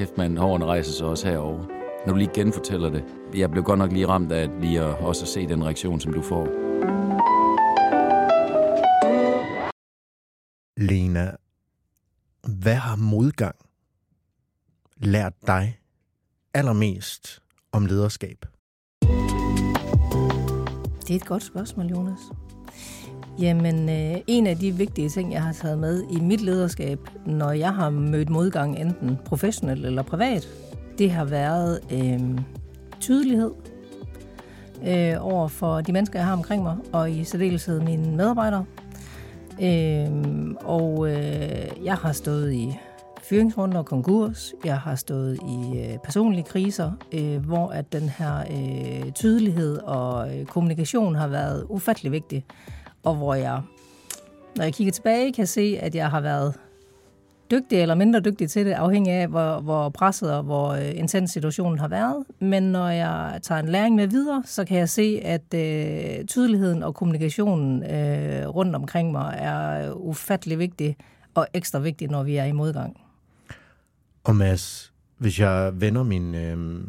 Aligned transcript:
kæft 0.00 0.16
man, 0.16 0.36
hårene 0.36 0.64
rejser 0.64 0.92
sig 0.92 1.06
også 1.06 1.28
herover. 1.28 1.66
Når 2.06 2.12
du 2.12 2.18
lige 2.18 2.30
genfortæller 2.34 2.90
det. 2.90 3.04
Jeg 3.34 3.50
blev 3.50 3.64
godt 3.64 3.78
nok 3.78 3.92
lige 3.92 4.08
ramt 4.08 4.32
af 4.32 4.42
at 4.42 4.50
lige 4.60 4.80
at 4.80 4.94
også 4.98 5.24
at 5.24 5.28
se 5.28 5.48
den 5.48 5.64
reaktion, 5.64 6.00
som 6.00 6.12
du 6.12 6.22
får. 6.22 6.44
Lena, 10.76 11.36
hvad 12.62 12.74
har 12.74 12.96
modgang 12.96 13.56
lært 14.96 15.34
dig 15.46 15.80
allermest 16.54 17.42
om 17.72 17.86
lederskab? 17.86 18.46
Det 21.00 21.10
er 21.10 21.16
et 21.16 21.26
godt 21.26 21.42
spørgsmål, 21.42 21.86
Jonas. 21.86 22.20
Jamen, 23.38 23.88
øh, 23.88 24.20
en 24.26 24.46
af 24.46 24.56
de 24.56 24.72
vigtige 24.72 25.08
ting, 25.08 25.32
jeg 25.32 25.42
har 25.42 25.52
taget 25.52 25.78
med 25.78 26.02
i 26.10 26.20
mit 26.20 26.40
lederskab, 26.40 26.98
når 27.26 27.50
jeg 27.52 27.74
har 27.74 27.90
mødt 27.90 28.30
modgang, 28.30 28.78
enten 28.78 29.18
professionelt 29.24 29.86
eller 29.86 30.02
privat, 30.02 30.48
det 30.98 31.10
har 31.10 31.24
været 31.24 31.80
øh, 31.92 32.38
tydelighed 33.00 33.50
øh, 34.86 35.14
over 35.20 35.48
for 35.48 35.80
de 35.80 35.92
mennesker, 35.92 36.18
jeg 36.18 36.26
har 36.26 36.32
omkring 36.32 36.62
mig, 36.62 36.76
og 36.92 37.10
i 37.10 37.24
særdeleshed 37.24 37.80
mine 37.80 38.16
medarbejdere. 38.16 38.64
Øh, 39.62 40.10
og 40.60 41.10
øh, 41.10 41.84
jeg 41.84 41.94
har 41.94 42.12
stået 42.12 42.52
i 42.52 42.78
fyringsrunder 43.22 43.78
og 43.78 43.86
konkurs. 43.86 44.54
Jeg 44.64 44.78
har 44.78 44.94
stået 44.94 45.38
i 45.48 45.78
øh, 45.78 45.98
personlige 46.04 46.44
kriser, 46.44 46.90
øh, 47.12 47.46
hvor 47.46 47.68
at 47.68 47.92
den 47.92 48.08
her 48.08 48.38
øh, 48.40 49.12
tydelighed 49.12 49.76
og 49.76 50.38
øh, 50.38 50.44
kommunikation 50.44 51.14
har 51.14 51.28
været 51.28 51.66
ufattelig 51.68 52.12
vigtig. 52.12 52.44
Og 53.02 53.14
hvor 53.14 53.34
jeg, 53.34 53.62
når 54.56 54.64
jeg 54.64 54.74
kigger 54.74 54.92
tilbage, 54.92 55.32
kan 55.32 55.46
se, 55.46 55.78
at 55.80 55.94
jeg 55.94 56.10
har 56.10 56.20
været 56.20 56.54
dygtig 57.50 57.78
eller 57.78 57.94
mindre 57.94 58.20
dygtig 58.20 58.50
til 58.50 58.66
det, 58.66 58.72
afhængig 58.72 59.12
af, 59.12 59.28
hvor, 59.28 59.60
hvor 59.60 59.88
presset 59.88 60.34
og 60.34 60.42
hvor 60.42 60.68
øh, 60.68 60.90
intens 60.94 61.30
situationen 61.30 61.78
har 61.78 61.88
været. 61.88 62.24
Men 62.40 62.62
når 62.62 62.88
jeg 62.88 63.38
tager 63.42 63.60
en 63.60 63.68
læring 63.68 63.94
med 63.94 64.06
videre, 64.06 64.42
så 64.46 64.64
kan 64.64 64.78
jeg 64.78 64.88
se, 64.88 65.20
at 65.24 65.54
øh, 65.54 66.24
tydeligheden 66.24 66.82
og 66.82 66.94
kommunikationen 66.94 67.82
øh, 67.82 68.48
rundt 68.48 68.76
omkring 68.76 69.12
mig 69.12 69.34
er 69.38 69.92
ufattelig 69.92 70.58
vigtig 70.58 70.96
og 71.34 71.46
ekstra 71.54 71.78
vigtig, 71.78 72.08
når 72.08 72.22
vi 72.22 72.36
er 72.36 72.44
i 72.44 72.52
modgang. 72.52 73.00
Og 74.24 74.36
Mads, 74.36 74.92
hvis 75.18 75.40
jeg 75.40 75.72
vender 75.80 76.02
mine 76.02 76.46
øh, 76.46 76.80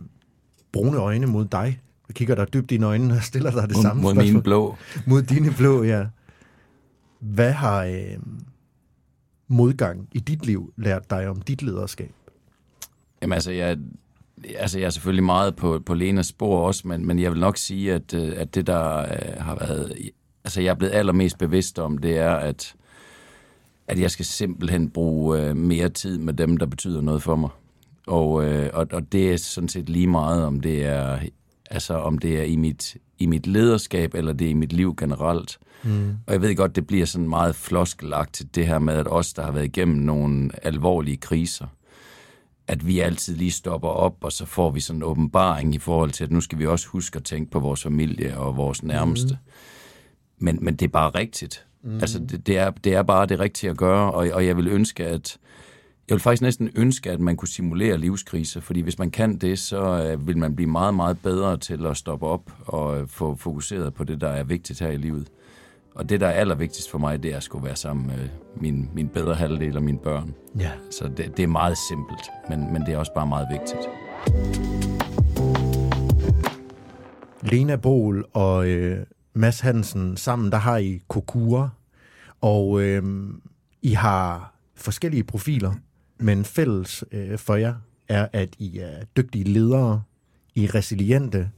brune 0.71 0.97
øjne 0.97 1.27
mod 1.27 1.45
dig, 1.45 1.79
kigger 2.11 2.35
dig 2.35 2.53
dybt 2.53 2.71
i 2.71 2.75
dine 2.75 2.85
øjne 2.85 3.13
og 3.13 3.23
stiller 3.23 3.51
dig 3.51 3.69
det 3.69 3.75
Mod, 3.75 3.83
samme 3.83 4.01
mod 4.01 4.11
spørgsmål. 4.13 4.33
mine 4.33 4.43
blå. 4.43 4.77
Mod 5.05 5.21
dine 5.21 5.53
blå, 5.57 5.83
ja. 5.83 6.05
Hvad 7.19 7.51
har 7.51 7.83
øh, 7.83 8.17
modgang 9.47 10.07
i 10.11 10.19
dit 10.19 10.45
liv 10.45 10.73
lært 10.77 11.09
dig 11.09 11.27
om 11.27 11.41
dit 11.41 11.61
lederskab? 11.61 12.11
Jamen 13.21 13.33
altså, 13.33 13.51
jeg, 13.51 13.77
altså, 14.57 14.79
jeg 14.79 14.85
er 14.85 14.89
selvfølgelig 14.89 15.23
meget 15.23 15.55
på, 15.55 15.79
på 15.85 15.93
Lenas 15.93 16.25
spor 16.27 16.67
også, 16.67 16.87
men, 16.87 17.05
men 17.05 17.19
jeg 17.19 17.31
vil 17.31 17.39
nok 17.39 17.57
sige, 17.57 17.93
at, 17.93 18.13
øh, 18.13 18.33
at 18.35 18.55
det, 18.55 18.67
der 18.67 18.97
øh, 18.97 19.43
har 19.43 19.55
været... 19.55 19.93
Altså, 20.43 20.61
jeg 20.61 20.69
er 20.69 20.75
blevet 20.75 20.93
allermest 20.93 21.37
bevidst 21.37 21.79
om, 21.79 21.97
det 21.97 22.17
er, 22.17 22.31
at, 22.35 22.75
at 23.87 23.99
jeg 23.99 24.11
skal 24.11 24.25
simpelthen 24.25 24.89
bruge 24.89 25.41
øh, 25.41 25.57
mere 25.57 25.89
tid 25.89 26.17
med 26.17 26.33
dem, 26.33 26.57
der 26.57 26.65
betyder 26.65 27.01
noget 27.01 27.23
for 27.23 27.35
mig. 27.35 27.49
Og, 28.07 28.45
øh, 28.45 28.69
og, 28.73 28.87
og 28.91 29.11
det 29.11 29.33
er 29.33 29.37
sådan 29.37 29.69
set 29.69 29.89
lige 29.89 30.07
meget, 30.07 30.45
om 30.45 30.61
det 30.61 30.85
er, 30.85 31.19
altså, 31.71 31.93
om 31.93 32.17
det 32.17 32.39
er 32.39 32.43
i, 32.43 32.55
mit, 32.55 32.97
i 33.19 33.25
mit 33.25 33.47
lederskab, 33.47 34.13
eller 34.13 34.33
det 34.33 34.45
er 34.45 34.51
i 34.51 34.53
mit 34.53 34.73
liv 34.73 34.95
generelt. 34.95 35.59
Mm. 35.83 36.09
Og 36.27 36.33
jeg 36.33 36.41
ved 36.41 36.55
godt, 36.55 36.75
det 36.75 36.87
bliver 36.87 37.05
sådan 37.05 37.29
meget 37.29 37.55
floskelagt 37.55 38.33
til 38.33 38.55
det 38.55 38.67
her 38.67 38.79
med, 38.79 38.93
at 38.93 39.07
os, 39.07 39.33
der 39.33 39.43
har 39.43 39.51
været 39.51 39.65
igennem 39.65 39.97
nogle 39.97 40.49
alvorlige 40.65 41.17
kriser, 41.17 41.67
at 42.67 42.87
vi 42.87 42.99
altid 42.99 43.35
lige 43.35 43.51
stopper 43.51 43.87
op, 43.87 44.17
og 44.21 44.31
så 44.31 44.45
får 44.45 44.71
vi 44.71 44.79
sådan 44.79 44.99
en 44.99 45.03
åbenbaring 45.03 45.75
i 45.75 45.79
forhold 45.79 46.11
til, 46.11 46.23
at 46.23 46.31
nu 46.31 46.41
skal 46.41 46.59
vi 46.59 46.65
også 46.65 46.87
huske 46.87 47.17
at 47.17 47.23
tænke 47.23 47.51
på 47.51 47.59
vores 47.59 47.83
familie 47.83 48.37
og 48.37 48.57
vores 48.57 48.83
nærmeste. 48.83 49.33
Mm. 49.33 50.45
Men, 50.45 50.57
men 50.61 50.75
det 50.75 50.85
er 50.85 50.89
bare 50.89 51.09
rigtigt. 51.09 51.65
Mm. 51.83 51.99
Altså, 51.99 52.19
det, 52.19 52.47
det, 52.47 52.57
er, 52.57 52.71
det 52.71 52.93
er 52.93 53.03
bare 53.03 53.25
det 53.25 53.39
rigtige 53.39 53.69
at 53.69 53.77
gøre, 53.77 54.11
og, 54.11 54.29
og 54.33 54.45
jeg 54.45 54.57
vil 54.57 54.67
ønske, 54.67 55.05
at 55.05 55.37
jeg 56.09 56.15
vil 56.15 56.21
faktisk 56.21 56.41
næsten 56.41 56.69
ønske, 56.75 57.11
at 57.11 57.19
man 57.19 57.35
kunne 57.35 57.47
simulere 57.47 57.97
livskriser, 57.97 58.61
fordi 58.61 58.81
hvis 58.81 58.99
man 58.99 59.11
kan 59.11 59.37
det, 59.37 59.59
så 59.59 60.07
øh, 60.07 60.27
vil 60.27 60.37
man 60.37 60.55
blive 60.55 60.69
meget, 60.69 60.93
meget 60.93 61.17
bedre 61.23 61.57
til 61.57 61.85
at 61.85 61.97
stoppe 61.97 62.25
op 62.25 62.51
og 62.65 62.99
øh, 62.99 63.07
få 63.07 63.35
fokuseret 63.35 63.93
på 63.93 64.03
det, 64.03 64.21
der 64.21 64.27
er 64.27 64.43
vigtigt 64.43 64.79
her 64.79 64.89
i 64.89 64.97
livet. 64.97 65.27
Og 65.95 66.09
det, 66.09 66.19
der 66.19 66.27
er 66.27 66.31
allervigtigst 66.31 66.91
for 66.91 66.97
mig, 66.97 67.23
det 67.23 67.33
er 67.33 67.37
at 67.37 67.43
skulle 67.43 67.65
være 67.65 67.75
sammen 67.75 68.07
med 68.07 68.29
min, 68.55 68.89
min 68.93 69.07
bedre 69.07 69.35
halvdel 69.35 69.77
og 69.77 69.83
mine 69.83 69.97
børn. 69.97 70.33
Ja. 70.59 70.71
Så 70.91 71.07
det, 71.17 71.37
det 71.37 71.43
er 71.43 71.47
meget 71.47 71.77
simpelt, 71.89 72.31
men, 72.49 72.73
men 72.73 72.81
det 72.81 72.93
er 72.93 72.97
også 72.97 73.13
bare 73.15 73.27
meget 73.27 73.47
vigtigt. 73.51 73.89
Lena 77.41 77.75
Bol 77.75 78.25
og 78.33 78.67
øh, 78.67 79.05
Mads 79.33 79.59
Hansen 79.59 80.17
sammen, 80.17 80.51
der 80.51 80.57
har 80.57 80.77
I 80.77 81.01
Kokura, 81.07 81.69
og 82.41 82.81
øh, 82.81 83.03
I 83.81 83.91
har 83.91 84.53
forskellige 84.75 85.23
profiler, 85.23 85.73
men 86.21 86.45
fælles 86.45 87.03
øh, 87.11 87.37
for 87.37 87.55
jer 87.55 87.73
er, 88.07 88.27
at 88.33 88.55
I 88.59 88.77
er 88.77 89.03
dygtige 89.17 89.43
ledere, 89.43 90.03
I 90.55 90.63
er 90.63 90.75
resiliente, 90.75 91.51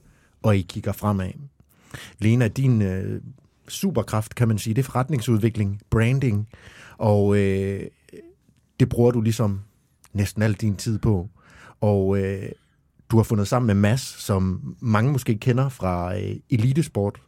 og 0.43 0.57
I 0.57 0.61
kigger 0.61 0.91
fremad. 0.91 1.31
Lena, 2.19 2.47
din 2.47 2.81
øh, 2.81 3.21
superkraft, 3.67 4.35
kan 4.35 4.47
man 4.47 4.57
sige, 4.57 4.73
det 4.73 4.81
er 4.81 4.85
forretningsudvikling, 4.85 5.81
branding, 5.89 6.47
og 6.97 7.37
øh, 7.37 7.87
det 8.79 8.89
bruger 8.89 9.11
du 9.11 9.21
ligesom 9.21 9.61
næsten 10.13 10.41
al 10.41 10.53
din 10.53 10.75
tid 10.75 10.99
på. 10.99 11.29
Og 11.81 12.17
øh, 12.17 12.49
du 13.09 13.17
har 13.17 13.23
fundet 13.23 13.47
sammen 13.47 13.67
med 13.67 13.75
Mass, 13.75 14.03
som 14.03 14.75
mange 14.79 15.11
måske 15.11 15.37
kender 15.37 15.69
fra 15.69 16.17
øh, 16.17 16.35
elitesport. 16.49 17.21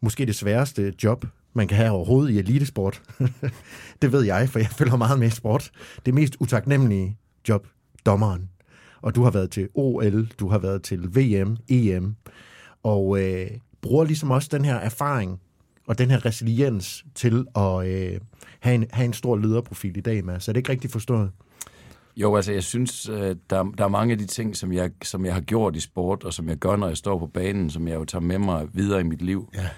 Måske 0.00 0.26
det 0.26 0.34
sværeste 0.34 0.94
job, 1.04 1.26
man 1.54 1.68
kan 1.68 1.76
have 1.76 1.90
overhovedet 1.90 2.34
i 2.34 2.38
elitesport. 2.38 3.02
det 4.02 4.12
ved 4.12 4.22
jeg, 4.22 4.48
for 4.48 4.58
jeg 4.58 4.68
følger 4.68 4.96
meget 4.96 5.18
med 5.18 5.30
sport. 5.30 5.70
Det 6.06 6.14
mest 6.14 6.36
utaknemmelige 6.40 7.16
job, 7.48 7.66
dommeren. 8.06 8.48
Og 9.02 9.14
du 9.14 9.22
har 9.22 9.30
været 9.30 9.50
til 9.50 9.68
OL, 9.74 10.26
du 10.26 10.48
har 10.48 10.58
været 10.58 10.82
til 10.82 11.16
VM, 11.16 11.56
EM, 11.68 12.16
og 12.82 13.20
øh, 13.20 13.46
bruger 13.80 14.04
ligesom 14.04 14.30
også 14.30 14.48
den 14.52 14.64
her 14.64 14.76
erfaring 14.76 15.40
og 15.86 15.98
den 15.98 16.10
her 16.10 16.24
resiliens 16.24 17.04
til 17.14 17.46
at 17.56 17.86
øh, 17.86 18.20
have, 18.60 18.74
en, 18.74 18.86
have 18.92 19.04
en 19.04 19.12
stor 19.12 19.36
lederprofil 19.36 19.96
i 19.96 20.00
dag, 20.00 20.24
Mads. 20.24 20.48
Er 20.48 20.52
det 20.52 20.60
ikke 20.60 20.72
rigtigt 20.72 20.92
forstået? 20.92 21.30
Jo, 22.16 22.36
altså 22.36 22.52
jeg 22.52 22.62
synes, 22.62 23.08
øh, 23.08 23.36
der, 23.50 23.62
der 23.78 23.84
er 23.84 23.88
mange 23.88 24.12
af 24.12 24.18
de 24.18 24.26
ting, 24.26 24.56
som 24.56 24.72
jeg, 24.72 24.90
som 25.02 25.24
jeg 25.24 25.34
har 25.34 25.40
gjort 25.40 25.76
i 25.76 25.80
sport, 25.80 26.24
og 26.24 26.32
som 26.32 26.48
jeg 26.48 26.56
gør, 26.56 26.76
når 26.76 26.88
jeg 26.88 26.96
står 26.96 27.18
på 27.18 27.26
banen, 27.26 27.70
som 27.70 27.88
jeg 27.88 27.94
jo 27.94 28.04
tager 28.04 28.22
med 28.22 28.38
mig 28.38 28.68
videre 28.72 29.00
i 29.00 29.04
mit 29.04 29.22
liv. 29.22 29.50
Ja. 29.54 29.68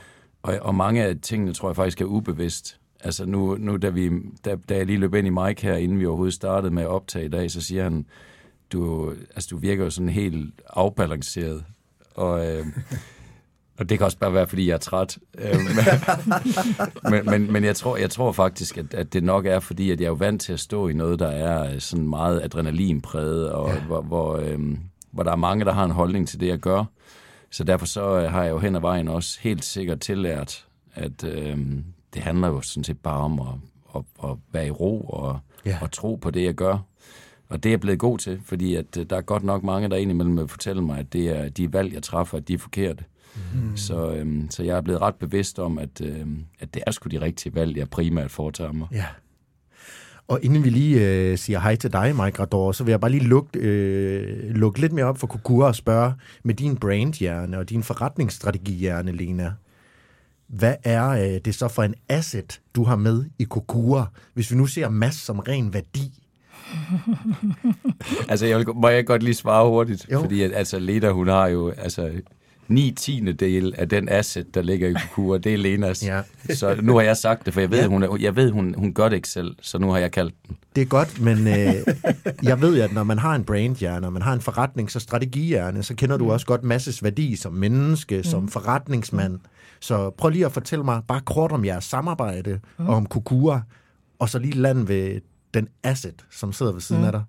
Og, 0.44 0.59
og 0.60 0.75
mange 0.75 1.05
af 1.05 1.15
tingene 1.22 1.55
tror 1.55 1.69
jeg 1.69 1.77
faktisk 1.77 2.00
er 2.00 2.05
ubevidst. 2.05 2.78
Altså 3.00 3.27
nu, 3.27 3.56
nu 3.56 3.77
da, 3.77 3.88
vi, 3.88 4.10
da, 4.44 4.56
da 4.69 4.77
jeg 4.77 4.87
lige 4.87 4.99
løb 4.99 5.15
ind 5.15 5.27
i 5.27 5.31
Mike 5.31 5.62
her, 5.62 5.75
inden 5.77 6.00
vi 6.00 6.06
overhovedet 6.06 6.34
startede 6.34 6.75
med 6.75 6.82
at 6.82 6.88
optage 6.88 7.25
i 7.25 7.28
dag, 7.28 7.50
så 7.50 7.60
siger 7.60 7.82
han, 7.82 8.06
du, 8.72 9.10
altså, 9.34 9.49
du 9.50 9.56
virker 9.56 9.84
jo 9.84 9.91
sådan 9.91 10.09
helt 10.09 10.62
afbalanceret. 10.66 11.65
Og, 12.15 12.47
øh, 12.47 12.66
og 13.78 13.88
det 13.88 13.99
kan 13.99 14.04
også 14.04 14.19
bare 14.19 14.34
være, 14.34 14.47
fordi 14.47 14.66
jeg 14.66 14.75
er 14.75 14.78
træt. 14.78 15.19
Øh, 15.38 15.56
men, 17.10 17.25
men, 17.25 17.53
men 17.53 17.65
jeg, 17.65 17.77
tror, 17.77 17.97
jeg 17.97 18.10
tror 18.10 18.33
faktisk, 18.33 18.78
at, 18.78 18.94
at 18.94 19.12
det 19.12 19.25
nok 19.25 19.47
er, 19.47 19.60
fordi 19.60 19.91
at 19.91 20.00
jeg 20.00 20.06
er 20.06 20.10
jo 20.10 20.15
vant 20.15 20.41
til 20.41 20.53
at 20.53 20.60
stå 20.60 20.88
i 20.88 20.93
noget, 20.93 21.19
der 21.19 21.28
er 21.28 21.78
sådan 21.78 22.09
meget 22.09 22.43
adrenalinpræget, 22.43 23.53
og 23.53 23.69
ja. 23.69 23.81
hvor, 23.81 24.03
hvor, 24.03 24.37
øh, 24.37 24.59
hvor 25.10 25.22
der 25.22 25.33
er 25.33 25.37
mange, 25.37 25.65
der 25.65 25.72
har 25.72 25.84
en 25.84 25.91
holdning 25.91 26.28
til 26.28 26.41
det, 26.41 26.47
jeg 26.47 26.59
gør. 26.59 26.84
Så 27.54 27.65
derfor 27.65 27.87
så 27.87 28.20
øh, 28.20 28.31
har 28.32 28.42
jeg 28.42 28.50
jo 28.50 28.59
hen 28.59 28.76
ad 28.76 28.81
vejen 28.81 29.09
også 29.09 29.38
helt 29.41 29.65
sikkert 29.65 30.00
tillært, 30.00 30.66
at 30.94 31.25
øh, 31.25 31.59
det 32.15 32.22
handler 32.22 32.48
jo 32.48 32.60
sådan 32.60 32.84
set 32.84 32.98
bare 32.98 33.20
om 33.20 33.41
at, 33.41 33.54
at, 33.97 34.31
at 34.31 34.37
være 34.53 34.66
i 34.66 34.70
ro 34.70 35.00
og, 35.00 35.38
Ja. 35.66 35.78
og 35.82 35.91
tro 35.92 36.15
på 36.15 36.31
det, 36.31 36.44
jeg 36.44 36.54
gør. 36.54 36.78
Og 37.48 37.62
det 37.62 37.69
er 37.69 37.72
jeg 37.72 37.81
blevet 37.81 37.98
god 37.98 38.18
til, 38.18 38.41
fordi 38.45 38.74
at 38.74 38.97
øh, 38.98 39.06
der 39.10 39.16
er 39.16 39.21
godt 39.21 39.42
nok 39.45 39.62
mange, 39.62 39.89
der 39.89 39.97
indimellem 39.97 40.36
vil 40.39 40.48
fortælle 40.48 40.83
mig, 40.83 40.98
at 40.98 41.12
det 41.12 41.28
er 41.28 41.48
de 41.48 41.72
valg, 41.72 41.95
jeg 41.95 42.03
træffer, 42.03 42.39
at 42.39 42.48
de 42.48 42.54
er 42.54 42.59
forkerte. 42.59 43.04
Mm. 43.54 43.77
Så, 43.77 44.10
øhm, 44.15 44.50
så 44.50 44.62
jeg 44.62 44.77
er 44.77 44.80
blevet 44.80 45.00
ret 45.00 45.15
bevidst 45.15 45.59
om, 45.59 45.78
at, 45.78 46.00
øhm, 46.00 46.45
at 46.60 46.74
det 46.74 46.83
er 46.86 46.91
sgu 46.91 47.09
de 47.09 47.21
rigtige 47.21 47.54
valg, 47.54 47.77
jeg 47.77 47.91
primært 47.91 48.30
foretager 48.30 48.72
mig. 48.72 48.89
Ja. 48.92 49.07
Og 50.28 50.38
inden 50.42 50.65
vi 50.65 50.71
lige 50.71 51.09
øh, 51.09 51.38
siger 51.38 51.60
hej 51.60 51.76
til 51.76 51.92
dig, 51.92 52.16
Mike 52.16 52.41
Rador, 52.41 52.72
så 52.72 52.84
vil 52.84 52.92
jeg 52.92 53.00
bare 53.00 53.10
lige 53.10 53.24
lukke, 53.24 53.59
øh, 53.59 54.50
lukke 54.50 54.80
lidt 54.80 54.92
mere 54.92 55.04
op 55.04 55.18
for 55.18 55.26
Kukura 55.26 55.66
og 55.66 55.74
spørge 55.74 56.12
med 56.42 56.54
din 56.54 56.76
brandhjerne 56.76 57.59
og 57.59 57.71
din 57.71 57.82
forretningsstrategihjerne, 57.82 59.12
Lena. 59.12 59.53
Hvad 60.47 60.74
er 60.84 61.09
øh, 61.09 61.41
det 61.44 61.54
så 61.54 61.68
for 61.68 61.82
en 61.82 61.94
asset, 62.09 62.60
du 62.74 62.84
har 62.84 62.97
med 62.97 63.24
i 63.38 63.44
Kukura, 63.44 64.06
hvis 64.34 64.50
vi 64.50 64.56
nu 64.56 64.66
ser 64.66 64.88
Mass 64.88 65.18
som 65.18 65.38
ren 65.38 65.74
værdi? 65.74 66.12
Altså, 68.28 68.47
jeg 68.47 68.59
vil, 68.59 68.66
må 68.74 68.88
jeg 68.88 69.06
godt 69.06 69.22
lige 69.22 69.34
svare 69.34 69.68
hurtigt? 69.68 70.06
Jo. 70.12 70.21
Fordi 70.21 70.42
at, 70.42 70.53
altså, 70.54 70.78
Leda, 70.78 71.10
hun 71.10 71.28
har 71.28 71.47
jo, 71.47 71.71
altså, 71.71 72.10
ni 72.69 72.91
tiende 72.97 73.33
del 73.33 73.75
af 73.78 73.89
den 73.89 74.09
asset, 74.09 74.55
der 74.55 74.63
ligger 74.63 74.89
i 74.89 74.93
Kokura, 74.93 75.39
det 75.39 75.55
er 75.55 75.59
Lenas. 75.59 76.07
Ja. 76.07 76.21
Så 76.55 76.77
nu 76.83 76.95
har 76.95 77.03
jeg 77.03 77.16
sagt 77.16 77.47
det, 77.47 77.55
for 77.55 77.61
jeg 77.61 77.71
ved, 77.71 77.78
Ja. 77.81 77.87
hun, 77.87 78.21
jeg 78.21 78.37
ved 78.37 78.51
hun, 78.51 78.75
hun 78.78 78.95
gør 78.95 79.09
det 79.09 79.16
ikke 79.16 79.28
selv, 79.28 79.57
så 79.63 79.78
nu 79.78 79.91
har 79.91 79.99
jeg 79.99 80.11
kaldt 80.13 80.34
den. 80.49 80.57
Det 80.77 80.83
er 80.83 80.87
godt, 80.87 81.21
men 81.21 81.39
øh, 81.39 81.75
jeg 82.43 82.61
ved 82.61 82.81
at 82.81 82.93
når 82.93 83.03
man 83.05 83.19
har 83.19 83.34
en 83.34 83.45
brandhjerne, 83.45 84.07
og 84.07 84.13
man 84.13 84.22
har 84.22 84.33
en 84.33 84.41
forretnings- 84.41 84.95
og 84.97 85.01
strategihjerne, 85.03 85.83
så 85.83 85.95
kender 85.95 86.16
du 86.16 86.33
også 86.33 86.47
godt 86.47 86.65
masses 86.65 87.03
værdi 87.03 87.37
som 87.37 87.53
menneske, 87.53 88.22
som 88.22 88.49
forretningsmand. 88.49 89.39
Så 89.81 90.10
prøv 90.10 90.31
lige 90.31 90.47
at 90.47 90.53
fortælle 90.53 90.84
mig 90.84 91.03
bare 91.09 91.21
kort 91.21 91.53
om 91.53 91.65
jeres 91.65 91.84
samarbejde 91.84 92.60
og 92.78 92.95
om 92.95 93.07
Kukura, 93.07 93.60
og 94.19 94.28
så 94.28 94.39
lige 94.39 94.53
land 94.55 94.87
ved 94.87 95.21
den 95.55 95.69
asset, 95.83 96.25
som 96.31 96.53
sidder 96.53 96.72
ved 96.72 96.81
siden 96.81 97.05
af 97.05 97.13
dig. 97.13 97.22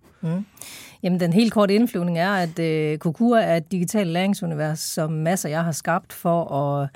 Jamen, 1.04 1.20
den 1.20 1.34
helt 1.34 1.54
korte 1.54 1.76
indflyvning 1.76 2.20
er, 2.20 2.32
at 2.32 2.60
øh, 2.60 2.98
Kokura 2.98 3.42
er 3.42 3.58
et 3.58 3.72
digitalt 3.72 4.10
læringsunivers, 4.10 4.80
som 4.80 5.12
masser 5.12 5.50
jeg 5.50 5.64
har 5.64 5.72
skabt 5.72 6.14
for 6.14 6.54
at... 6.54 6.90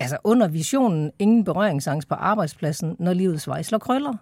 Altså 0.00 0.16
under 0.24 0.48
visionen, 0.48 1.10
ingen 1.18 1.44
berøringsangst 1.44 2.08
på 2.08 2.14
arbejdspladsen, 2.14 2.96
når 2.98 3.12
livets 3.12 3.48
vej 3.48 3.62
slår 3.62 3.78
krøller. 3.78 4.14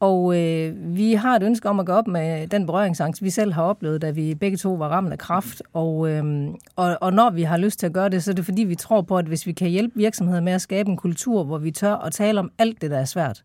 Og 0.00 0.38
øh, 0.38 0.96
vi 0.96 1.12
har 1.12 1.36
et 1.36 1.42
ønske 1.42 1.68
om 1.68 1.80
at 1.80 1.86
gå 1.86 1.92
op 1.92 2.06
med 2.06 2.46
den 2.46 2.66
berøringsangst, 2.66 3.22
vi 3.22 3.30
selv 3.30 3.52
har 3.52 3.62
oplevet, 3.62 4.02
da 4.02 4.10
vi 4.10 4.34
begge 4.34 4.56
to 4.56 4.72
var 4.72 4.88
ramt 4.88 5.12
af 5.12 5.18
kraft. 5.18 5.62
Og, 5.72 6.10
øh, 6.10 6.48
og, 6.76 6.98
og 7.00 7.12
når 7.12 7.30
vi 7.30 7.42
har 7.42 7.56
lyst 7.56 7.78
til 7.78 7.86
at 7.86 7.92
gøre 7.92 8.08
det, 8.08 8.24
så 8.24 8.30
er 8.30 8.34
det 8.34 8.44
fordi, 8.44 8.62
vi 8.62 8.74
tror 8.74 9.02
på, 9.02 9.16
at 9.16 9.24
hvis 9.24 9.46
vi 9.46 9.52
kan 9.52 9.68
hjælpe 9.68 9.96
virksomheder 9.96 10.40
med 10.40 10.52
at 10.52 10.60
skabe 10.60 10.90
en 10.90 10.96
kultur, 10.96 11.44
hvor 11.44 11.58
vi 11.58 11.70
tør 11.70 11.94
at 11.94 12.12
tale 12.12 12.40
om 12.40 12.50
alt 12.58 12.82
det, 12.82 12.90
der 12.90 12.98
er 12.98 13.04
svært, 13.04 13.42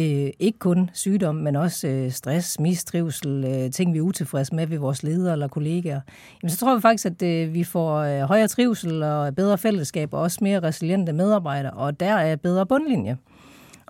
øh, 0.00 0.30
ikke 0.38 0.58
kun 0.58 0.90
sygdom, 0.92 1.34
men 1.34 1.56
også 1.56 1.88
øh, 1.88 2.10
stress, 2.10 2.60
mistrivsel, 2.60 3.44
øh, 3.44 3.70
ting, 3.70 3.92
vi 3.92 3.98
er 3.98 4.02
utilfredse 4.02 4.54
med 4.54 4.66
ved 4.66 4.78
vores 4.78 5.02
ledere 5.02 5.32
eller 5.32 5.48
kollegaer, 5.48 6.00
jamen, 6.42 6.50
så 6.50 6.56
tror 6.56 6.74
vi 6.74 6.80
faktisk, 6.80 7.06
at 7.06 7.22
øh, 7.22 7.54
vi 7.54 7.64
får 7.64 7.98
øh, 7.98 8.20
højere 8.20 8.48
trivsel 8.48 9.02
og 9.02 9.34
bedre 9.34 9.58
fællesskab 9.58 10.14
og 10.14 10.20
også 10.20 10.38
mere 10.42 10.60
resiliente 10.60 11.12
medarbejdere, 11.12 11.72
og 11.72 12.00
der 12.00 12.14
er 12.14 12.36
bedre 12.36 12.66
bundlinje. 12.66 13.16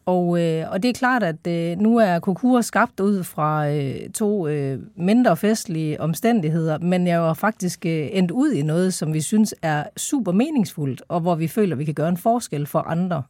Og, 0.07 0.41
øh, 0.41 0.71
og 0.71 0.83
det 0.83 0.89
er 0.89 0.93
klart, 0.93 1.23
at 1.23 1.47
øh, 1.47 1.79
nu 1.79 1.99
er 1.99 2.19
Kokur 2.19 2.61
skabt 2.61 3.01
ud 3.01 3.25
fra 3.25 3.69
øh, 3.69 4.11
to 4.15 4.49
øh, 4.49 4.79
mindre 4.97 5.37
festlige 5.37 6.01
omstændigheder, 6.01 6.79
men 6.79 7.07
jeg 7.07 7.21
var 7.21 7.35
faktisk 7.35 7.87
øh, 7.87 8.09
endt 8.13 8.31
ud 8.31 8.53
i 8.53 8.63
noget, 8.63 8.95
som 8.95 9.15
vi 9.15 9.21
synes 9.21 9.55
er 9.63 9.85
super 9.97 10.33
meningsfuldt, 10.33 11.03
og 11.09 11.21
hvor 11.21 11.35
vi 11.35 11.49
føler, 11.49 11.75
at 11.75 11.79
vi 11.79 11.85
kan 11.85 11.95
gøre 11.95 12.09
en 12.09 12.17
forskel 12.17 12.67
for 12.67 12.79
andre. 12.79 13.23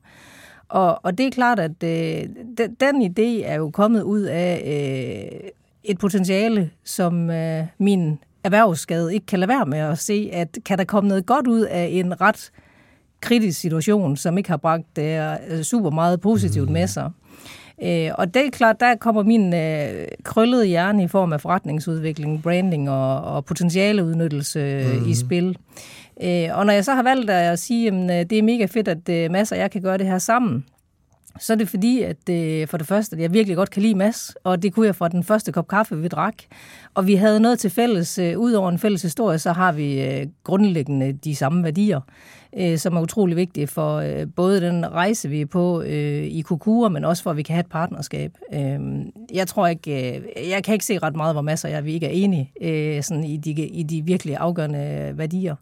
Og, 0.71 1.05
og 1.05 1.19
det 1.19 1.27
er 1.27 1.31
klart, 1.31 1.59
at 1.59 1.83
øh, 1.85 2.29
den, 2.59 2.75
den 2.81 3.03
idé 3.03 3.47
er 3.47 3.55
jo 3.55 3.71
kommet 3.71 4.03
ud 4.03 4.21
af 4.21 4.63
øh, 4.67 5.51
et 5.85 5.99
potentiale, 5.99 6.71
som 6.85 7.31
øh, 7.31 7.65
min 7.79 8.19
erhvervsskade 8.45 9.15
ikke 9.15 9.27
kan 9.27 9.39
lade 9.39 9.49
være 9.49 9.67
med 9.67 9.79
at 9.79 9.99
se, 9.99 10.31
at 10.33 10.59
kan 10.65 10.79
der 10.79 10.85
komme 10.85 11.09
noget 11.09 11.27
godt 11.27 11.47
ud 11.47 11.61
af 11.61 11.89
en 11.93 12.21
ret 12.21 12.51
kritisk 13.21 13.61
situation, 13.61 14.17
som 14.17 14.39
ikke 14.39 14.51
har 14.51 14.57
bragt 14.57 14.99
øh, 14.99 15.63
super 15.63 15.91
meget 15.91 16.21
positivt 16.21 16.71
med 16.71 16.87
sig. 16.87 17.11
Øh, 17.83 18.11
og 18.15 18.35
det 18.35 18.47
er 18.47 18.51
klart, 18.51 18.81
der 18.81 18.95
kommer 18.95 19.23
min 19.23 19.55
øh, 19.55 20.09
krøllede 20.23 20.67
hjerne 20.67 21.05
i 21.05 21.09
form 21.09 21.33
af 21.33 21.41
forretningsudvikling, 21.41 22.43
branding 22.43 22.91
og, 22.91 23.21
og 23.21 23.45
potentialeudnyttelse 23.45 24.85
mm. 25.01 25.09
i 25.09 25.15
spil. 25.15 25.59
Øh, 26.23 26.59
og 26.59 26.67
når 26.67 26.73
jeg 26.73 26.85
så 26.85 26.95
har 26.95 27.03
valgt 27.03 27.31
at 27.31 27.59
sige, 27.59 27.89
at 27.89 27.95
øh, 27.95 28.31
det 28.31 28.33
er 28.33 28.43
mega 28.43 28.65
fedt, 28.65 28.89
at 28.89 29.09
øh, 29.09 29.31
Mads 29.31 29.53
og 29.53 29.59
jeg 29.59 29.71
kan 29.71 29.83
gøre 29.83 29.99
det 29.99 30.07
her 30.07 30.19
sammen, 30.19 30.65
så 31.39 31.53
er 31.53 31.57
det 31.57 31.69
fordi, 31.69 32.03
at 32.03 32.29
øh, 32.31 32.69
for 32.69 32.77
det 32.77 32.87
første, 32.87 33.17
at 33.17 33.23
jeg 33.23 33.33
virkelig 33.33 33.57
godt 33.57 33.71
kan 33.71 33.83
lide 33.83 33.95
Mads, 33.95 34.35
og 34.45 34.63
det 34.63 34.73
kunne 34.73 34.87
jeg 34.87 34.97
fra 34.97 35.09
den 35.09 35.25
første 35.25 35.53
kop 35.53 35.69
kaffe, 35.69 35.99
vi 35.99 36.09
drak. 36.09 36.35
Og 36.95 37.07
vi 37.07 37.15
havde 37.15 37.41
noget 37.41 37.59
til 37.59 37.71
fælles. 37.71 38.19
Øh, 38.19 38.39
Udover 38.39 38.69
en 38.69 38.79
fælles 38.79 39.03
historie, 39.03 39.39
så 39.39 39.53
har 39.53 39.73
vi 39.73 40.03
øh, 40.03 40.27
grundlæggende 40.45 41.13
de 41.13 41.37
samme 41.37 41.65
værdier, 41.65 42.01
øh, 42.57 42.79
som 42.79 42.97
er 42.97 43.01
utrolig 43.01 43.37
vigtige 43.37 43.67
for 43.67 43.97
øh, 43.97 44.27
både 44.37 44.61
den 44.61 44.93
rejse, 44.93 45.29
vi 45.29 45.41
er 45.41 45.47
på 45.47 45.83
øh, 45.83 46.25
i 46.25 46.41
Kukura, 46.41 46.89
men 46.89 47.05
også 47.05 47.23
for, 47.23 47.31
at 47.31 47.37
vi 47.37 47.43
kan 47.43 47.55
have 47.55 47.61
et 47.61 47.71
partnerskab. 47.71 48.33
Øh, 48.53 48.81
jeg 49.35 49.47
tror 49.47 49.67
ikke, 49.67 50.17
øh, 50.17 50.51
jeg 50.51 50.65
kan 50.65 50.73
ikke 50.73 50.85
se 50.85 50.99
ret 50.99 51.17
meget, 51.17 51.35
hvor 51.35 51.43
Mads 51.43 51.65
og 51.65 51.71
jeg 51.71 51.85
vi 51.85 51.93
ikke 51.93 52.07
er 52.07 52.11
enige 52.11 52.53
øh, 52.61 53.03
sådan 53.03 53.25
i, 53.25 53.37
de, 53.37 53.51
i 53.51 53.83
de 53.83 54.03
virkelig 54.05 54.37
afgørende 54.37 55.13
værdier. 55.17 55.57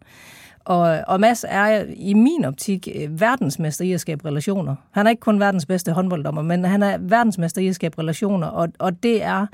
Og, 0.68 1.04
og 1.06 1.20
Mads 1.20 1.44
er 1.48 1.84
i 1.96 2.14
min 2.14 2.44
optik 2.44 2.88
øh, 2.94 3.20
verdensmester 3.20 3.84
i 3.84 3.92
at 3.92 4.00
skabe 4.00 4.28
relationer. 4.28 4.74
Han 4.90 5.06
er 5.06 5.10
ikke 5.10 5.20
kun 5.20 5.40
verdens 5.40 5.66
bedste 5.66 5.92
håndbolddommer, 5.92 6.42
men 6.42 6.64
han 6.64 6.82
er 6.82 6.98
verdensmester 7.00 7.62
i 7.62 7.68
at 7.68 7.74
skabe 7.74 7.98
relationer, 7.98 8.46
og, 8.46 8.68
og 8.78 9.02
det 9.02 9.22
er 9.22 9.46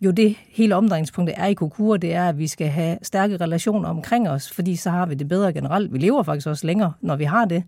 jo 0.00 0.10
det 0.10 0.36
hele 0.48 0.74
omdrejningspunktet 0.74 1.34
er 1.38 1.46
i 1.46 1.54
Kokura, 1.54 1.96
det 1.96 2.14
er, 2.14 2.28
at 2.28 2.38
vi 2.38 2.46
skal 2.46 2.66
have 2.68 2.98
stærke 3.02 3.36
relationer 3.36 3.88
omkring 3.88 4.28
os, 4.28 4.52
fordi 4.52 4.76
så 4.76 4.90
har 4.90 5.06
vi 5.06 5.14
det 5.14 5.28
bedre 5.28 5.52
generelt. 5.52 5.92
Vi 5.92 5.98
lever 5.98 6.22
faktisk 6.22 6.46
også 6.46 6.66
længere, 6.66 6.92
når 7.00 7.16
vi 7.16 7.24
har 7.24 7.44
det. 7.44 7.62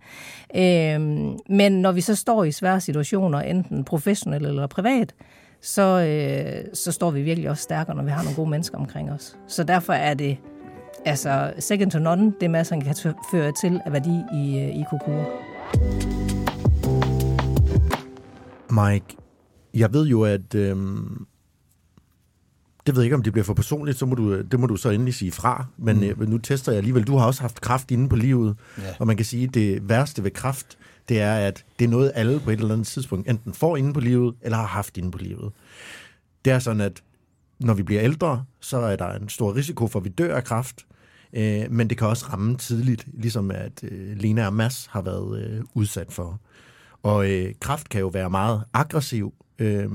Øhm, 0.57 1.39
men 1.49 1.73
når 1.73 1.93
vi 1.93 2.01
så 2.01 2.15
står 2.15 2.45
i 2.45 2.53
svære 2.53 2.81
situationer, 2.81 3.41
enten 3.41 3.85
professionelt 3.85 4.47
eller 4.47 4.67
privat, 4.67 5.15
så, 5.63 5.83
øh, 5.83 6.65
så 6.75 6.93
står 6.93 7.11
vi 7.11 7.23
virkelig 7.23 7.51
også 7.51 7.63
stærkere, 7.63 7.97
når 7.97 8.03
vi 8.03 8.11
har 8.11 8.23
nogle 8.23 8.37
gode 8.37 8.51
mennesker 8.51 8.79
omkring 8.79 9.13
os. 9.13 9.37
Så 9.47 9.65
derfor 9.65 9.93
er 9.93 10.15
det 10.15 10.39
altså 11.05 11.53
second 11.59 11.91
to 11.91 11.99
none, 11.99 12.33
det 12.41 12.51
Mads 12.51 12.69
han 12.69 12.81
kan 12.81 12.95
føre 13.31 13.53
til 13.61 13.81
af 13.87 13.93
værdi 13.93 14.23
i, 14.35 14.59
øh, 14.59 14.81
i 14.81 14.85
Kokura. 14.91 15.25
Mike, 18.71 19.17
jeg 19.75 19.93
ved 19.93 20.07
jo, 20.07 20.23
at... 20.23 20.55
Øhm, 20.55 21.27
det 22.87 22.97
ved 22.97 23.03
jeg 23.03 23.07
ikke, 23.07 23.17
om 23.17 23.23
det 23.23 23.33
bliver 23.33 23.45
for 23.45 23.55
personligt, 23.55 23.99
så 23.99 24.07
må 24.07 24.15
du, 24.15 24.43
det 24.43 24.61
må 24.61 24.67
du 24.67 24.77
så 24.77 24.91
endelig 24.91 25.15
sige 25.15 25.33
fra. 25.33 25.67
Men 25.77 25.97
mm. 25.97 26.03
øh, 26.03 26.29
nu 26.29 26.39
tester 26.39 26.73
jeg 26.73 26.77
alligevel. 26.79 27.03
Du 27.05 27.17
har 27.17 27.27
også 27.27 27.41
haft 27.41 27.61
kraft 27.61 27.91
inde 27.91 28.09
på 28.09 28.17
livet, 28.17 28.57
Ja. 28.79 28.83
og 28.99 29.07
man 29.07 29.17
kan 29.17 29.27
sige, 29.27 29.45
at 29.45 29.55
det 29.55 29.89
værste 29.89 30.25
ved 30.25 30.31
kraft, 30.31 30.79
det 31.09 31.21
er, 31.21 31.35
at 31.35 31.65
det 31.79 31.85
er 31.85 31.89
noget, 31.89 32.13
alle 32.15 32.41
på 32.41 32.51
et 32.51 32.61
eller 32.61 32.75
andet 32.75 32.87
tidspunkt 32.87 33.29
enten 33.29 33.53
får 33.53 33.77
inde 33.77 33.93
på 33.93 34.01
livet, 34.01 34.35
eller 34.43 34.57
har 34.57 34.67
haft 34.67 34.97
inde 34.97 35.11
på 35.11 35.19
livet. 35.19 35.53
Det 36.45 36.53
er 36.53 36.59
sådan, 36.59 36.81
at 36.81 37.03
når 37.61 37.75
vi 37.75 37.83
bliver 37.83 38.03
ældre, 38.03 38.45
så 38.61 38.79
er 38.79 38.97
der 38.97 39.13
en 39.13 39.29
stor 39.29 39.55
risiko 39.55 39.87
for, 39.87 39.99
at 39.99 40.05
vi 40.05 40.09
dør 40.09 40.37
af 40.37 40.45
kræft. 40.45 40.87
øh, 41.33 41.65
men 41.71 41.91
det 41.91 41.99
kan 41.99 42.07
også 42.07 42.27
ramme 42.27 42.57
tidligt, 42.57 43.07
ligesom 43.15 43.51
at 43.51 43.85
øh, 43.85 44.17
Lena 44.17 44.47
og 44.47 44.55
Mads 44.55 44.87
har 44.87 45.03
været 45.03 45.43
øh, 45.43 45.61
udsat 45.75 46.13
for. 46.13 46.41
Og 47.03 47.31
øh, 47.31 47.55
kræft 47.61 47.89
kan 47.89 48.01
jo 48.01 48.09
være 48.09 48.31
meget 48.31 48.65
aggressiv. 48.73 49.35
Øh, 49.59 49.89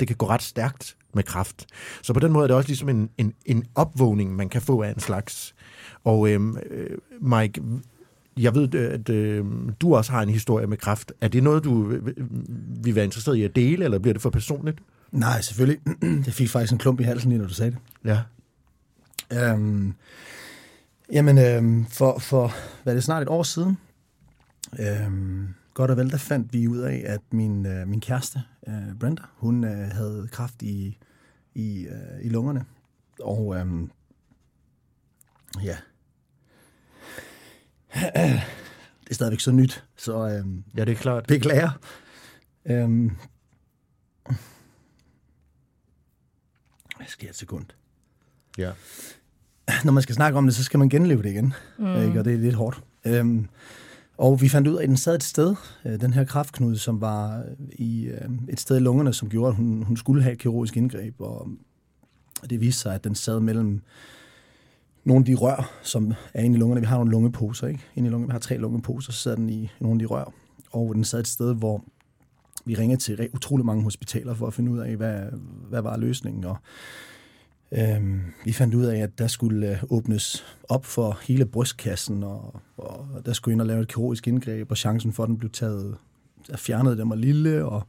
det 0.00 0.08
kan 0.08 0.16
gå 0.16 0.28
ret 0.28 0.42
stærkt 0.42 0.96
med 1.14 1.22
kræft. 1.22 1.66
Så 2.02 2.14
på 2.14 2.20
den 2.20 2.32
måde 2.32 2.42
er 2.44 2.46
det 2.46 2.56
også 2.56 2.68
ligesom 2.68 2.88
en, 2.88 3.10
en, 3.18 3.34
en 3.46 3.64
opvågning, 3.74 4.36
man 4.36 4.48
kan 4.48 4.62
få 4.62 4.82
af 4.82 4.90
en 4.90 5.00
slags. 5.00 5.54
Og 6.04 6.30
øh, 6.30 6.40
øh 6.70 6.98
Mike, 7.20 7.62
jeg 8.36 8.54
ved, 8.54 8.74
at 8.74 9.08
øh, 9.08 9.44
du 9.80 9.96
også 9.96 10.12
har 10.12 10.22
en 10.22 10.28
historie 10.28 10.66
med 10.66 10.76
kræft. 10.76 11.12
Er 11.20 11.28
det 11.28 11.42
noget, 11.42 11.64
du 11.64 11.90
øh, 11.90 12.06
øh 12.06 12.26
vil 12.84 12.94
være 12.94 13.04
interesseret 13.04 13.36
i 13.36 13.42
at 13.42 13.56
dele, 13.56 13.84
eller 13.84 13.98
bliver 13.98 14.12
det 14.12 14.22
for 14.22 14.30
personligt? 14.30 14.78
Nej, 15.12 15.40
selvfølgelig. 15.40 15.80
Jeg 16.26 16.34
fik 16.34 16.48
faktisk 16.50 16.72
en 16.72 16.78
klump 16.78 17.00
i 17.00 17.02
halsen 17.02 17.30
lige, 17.30 17.38
når 17.40 17.48
du 17.48 17.54
sagde 17.54 17.70
det. 17.70 17.78
Ja. 18.04 18.22
Øhm, 19.32 19.94
jamen, 21.12 21.38
øhm, 21.38 21.86
for, 21.86 22.18
for 22.18 22.52
hvad 22.82 22.92
er 22.92 22.96
det 22.96 23.04
snart 23.04 23.22
et 23.22 23.28
år 23.28 23.42
siden, 23.42 23.78
øhm, 24.78 25.48
godt 25.74 25.90
og 25.90 25.96
vel, 25.96 26.10
der 26.10 26.16
fandt 26.16 26.52
vi 26.52 26.68
ud 26.68 26.78
af, 26.78 27.02
at 27.06 27.20
min, 27.32 27.66
øh, 27.66 27.88
min 27.88 28.00
kæreste, 28.00 28.42
øh, 28.68 28.94
Brenda, 29.00 29.22
hun 29.36 29.64
øh, 29.64 29.88
havde 29.90 30.28
kraft 30.32 30.62
i, 30.62 30.98
i, 31.54 31.86
øh, 31.86 32.24
i 32.24 32.28
lungerne. 32.28 32.64
Og 33.20 33.56
øhm, 33.56 33.90
ja, 35.62 35.76
det 39.00 39.10
er 39.10 39.14
stadigvæk 39.14 39.40
så 39.40 39.52
nyt, 39.52 39.84
så 39.96 40.28
øhm, 40.28 40.64
Ja, 40.76 40.84
det 40.84 40.92
er 40.92 40.96
klart. 40.96 41.24
beklager. 41.26 41.70
Øhm, 42.66 43.10
jeg 47.02 47.08
skal 47.08 47.28
et 47.28 47.36
sekund 47.36 47.64
Ja. 48.58 48.70
når 49.84 49.92
man 49.92 50.02
skal 50.02 50.14
snakke 50.14 50.38
om 50.38 50.44
det, 50.46 50.54
så 50.54 50.64
skal 50.64 50.78
man 50.78 50.88
genleve 50.88 51.22
det 51.22 51.30
igen. 51.30 51.54
Mm. 51.78 52.02
Ikke? 52.02 52.18
Og 52.18 52.24
det 52.24 52.34
er 52.34 52.38
lidt 52.38 52.54
hårdt. 52.54 52.80
Øhm, 53.04 53.48
og 54.18 54.40
vi 54.40 54.48
fandt 54.48 54.68
ud 54.68 54.76
af, 54.76 54.82
at 54.82 54.88
den 54.88 54.96
sad 54.96 55.14
et 55.14 55.22
sted, 55.22 55.54
øh, 55.84 56.00
den 56.00 56.12
her 56.12 56.24
kraftknude, 56.24 56.78
som 56.78 57.00
var 57.00 57.44
i 57.72 58.04
øh, 58.04 58.30
et 58.48 58.60
sted 58.60 58.76
i 58.76 58.80
lungerne, 58.80 59.12
som 59.12 59.28
gjorde, 59.28 59.48
at 59.48 59.54
hun, 59.54 59.82
hun 59.82 59.96
skulle 59.96 60.22
have 60.22 60.32
et 60.32 60.38
kirurgisk 60.38 60.76
indgreb. 60.76 61.14
Og 61.20 61.48
det 62.50 62.60
viste 62.60 62.80
sig, 62.80 62.94
at 62.94 63.04
den 63.04 63.14
sad 63.14 63.40
mellem 63.40 63.82
nogle 65.04 65.22
af 65.22 65.26
de 65.26 65.34
rør, 65.34 65.70
som 65.82 66.12
er 66.34 66.42
inde 66.42 66.56
i 66.56 66.60
lungerne. 66.60 66.80
Vi 66.80 66.86
har 66.86 66.96
nogle 66.96 67.10
lungeposer, 67.10 67.66
ikke? 67.66 67.80
Inde 67.96 68.06
i 68.08 68.10
lungerne, 68.10 68.28
vi 68.28 68.32
har 68.32 68.38
tre 68.38 68.58
lungeposer, 68.58 69.12
så 69.12 69.18
sad 69.18 69.36
den 69.36 69.50
i 69.50 69.70
nogle 69.80 69.94
af 69.94 69.98
de 69.98 70.06
rør. 70.06 70.32
Og 70.72 70.94
den 70.94 71.04
sad 71.04 71.20
et 71.20 71.28
sted, 71.28 71.54
hvor 71.54 71.84
vi 72.64 72.74
ringede 72.74 73.00
til 73.00 73.28
utrolig 73.34 73.66
mange 73.66 73.82
hospitaler 73.82 74.34
for 74.34 74.46
at 74.46 74.54
finde 74.54 74.70
ud 74.70 74.78
af, 74.78 74.96
hvad, 74.96 75.20
hvad 75.68 75.82
var 75.82 75.96
løsningen. 75.96 76.44
Og 76.44 76.56
Øhm, 77.74 78.20
vi 78.44 78.52
fandt 78.52 78.74
ud 78.74 78.84
af, 78.84 78.98
at 78.98 79.18
der 79.18 79.26
skulle 79.26 79.70
øh, 79.70 79.82
åbnes 79.90 80.44
op 80.68 80.86
for 80.86 81.18
hele 81.22 81.46
brystkassen, 81.46 82.22
og, 82.22 82.60
og 82.76 83.06
der 83.26 83.32
skulle 83.32 83.52
ind 83.52 83.60
og 83.60 83.66
lave 83.66 83.82
et 83.82 83.88
kirurgisk 83.88 84.28
indgreb, 84.28 84.70
og 84.70 84.76
chancen 84.76 85.12
for, 85.12 85.22
at 85.22 85.28
den 85.28 85.38
blev 85.38 85.50
taget, 85.50 85.96
at 86.48 86.58
fjernet 86.58 86.98
den 86.98 87.10
var 87.10 87.16
lille, 87.16 87.64
og 87.64 87.82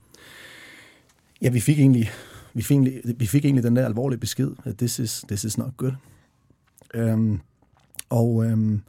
ja, 1.42 1.50
vi 1.50 1.60
fik 1.60 1.80
egentlig, 1.80 2.12
vi 2.53 2.62
fik 2.62 2.75
egentlig, 2.75 3.01
vi 3.20 3.25
fik 3.25 3.46
egentlig 3.46 3.63
den 3.63 3.75
der 3.75 3.86
alvorlige 3.86 4.20
besked, 4.20 4.51
at 4.63 4.77
this 4.77 5.00
is, 5.00 5.25
this 5.27 5.44
is 5.44 5.58
not 5.58 5.77
good. 5.77 5.94
Øhm, 6.94 7.39
og 8.10 8.46
øhm, 8.46 8.82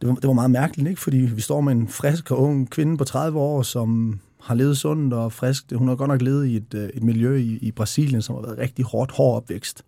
det, 0.00 0.08
var, 0.08 0.14
det 0.14 0.26
var 0.26 0.32
meget 0.32 0.50
mærkeligt, 0.50 0.88
ikke? 0.88 1.00
fordi 1.00 1.16
vi 1.16 1.40
står 1.40 1.60
med 1.60 1.72
en 1.72 1.88
frisk 1.88 2.30
og 2.30 2.38
ung 2.38 2.70
kvinde 2.70 2.96
på 2.96 3.04
30 3.04 3.38
år, 3.38 3.62
som 3.62 4.20
har 4.46 4.54
levet 4.54 4.78
sundt 4.78 5.14
og 5.14 5.32
frisk. 5.32 5.72
Hun 5.74 5.88
har 5.88 5.96
godt 5.96 6.08
nok 6.08 6.22
levet 6.22 6.46
i 6.46 6.56
et, 6.56 6.74
øh, 6.74 6.88
et 6.94 7.02
miljø 7.02 7.36
i, 7.36 7.58
i 7.62 7.70
Brasilien, 7.70 8.22
som 8.22 8.34
har 8.34 8.42
været 8.42 8.58
rigtig 8.58 8.84
hårdt, 8.84 9.12
hård 9.12 9.36
opvækst. 9.36 9.84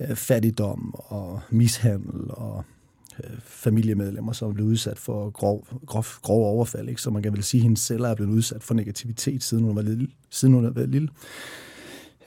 Øh, 0.00 0.16
fattigdom 0.16 0.94
og 0.94 1.40
mishandel 1.50 2.30
og 2.30 2.64
øh, 3.24 3.30
familiemedlemmer, 3.40 4.32
som 4.32 4.54
blev 4.54 4.66
udsat 4.66 4.98
for 4.98 5.30
grov, 5.30 5.66
grov, 5.86 6.04
grov 6.22 6.44
overfald. 6.44 6.88
Ikke? 6.88 7.02
Så 7.02 7.10
man 7.10 7.22
kan 7.22 7.32
vel 7.32 7.44
sige, 7.44 7.60
at 7.60 7.62
hendes 7.62 7.80
celler 7.80 8.08
er 8.08 8.14
blevet 8.14 8.30
udsat 8.30 8.62
for 8.62 8.74
negativitet, 8.74 9.42
siden 9.42 9.64
hun 9.64 9.76
var 9.76 9.82
lille. 9.82 10.08
Siden 10.30 10.54
hun 10.54 10.74
var 10.74 10.86
lille. 10.86 11.08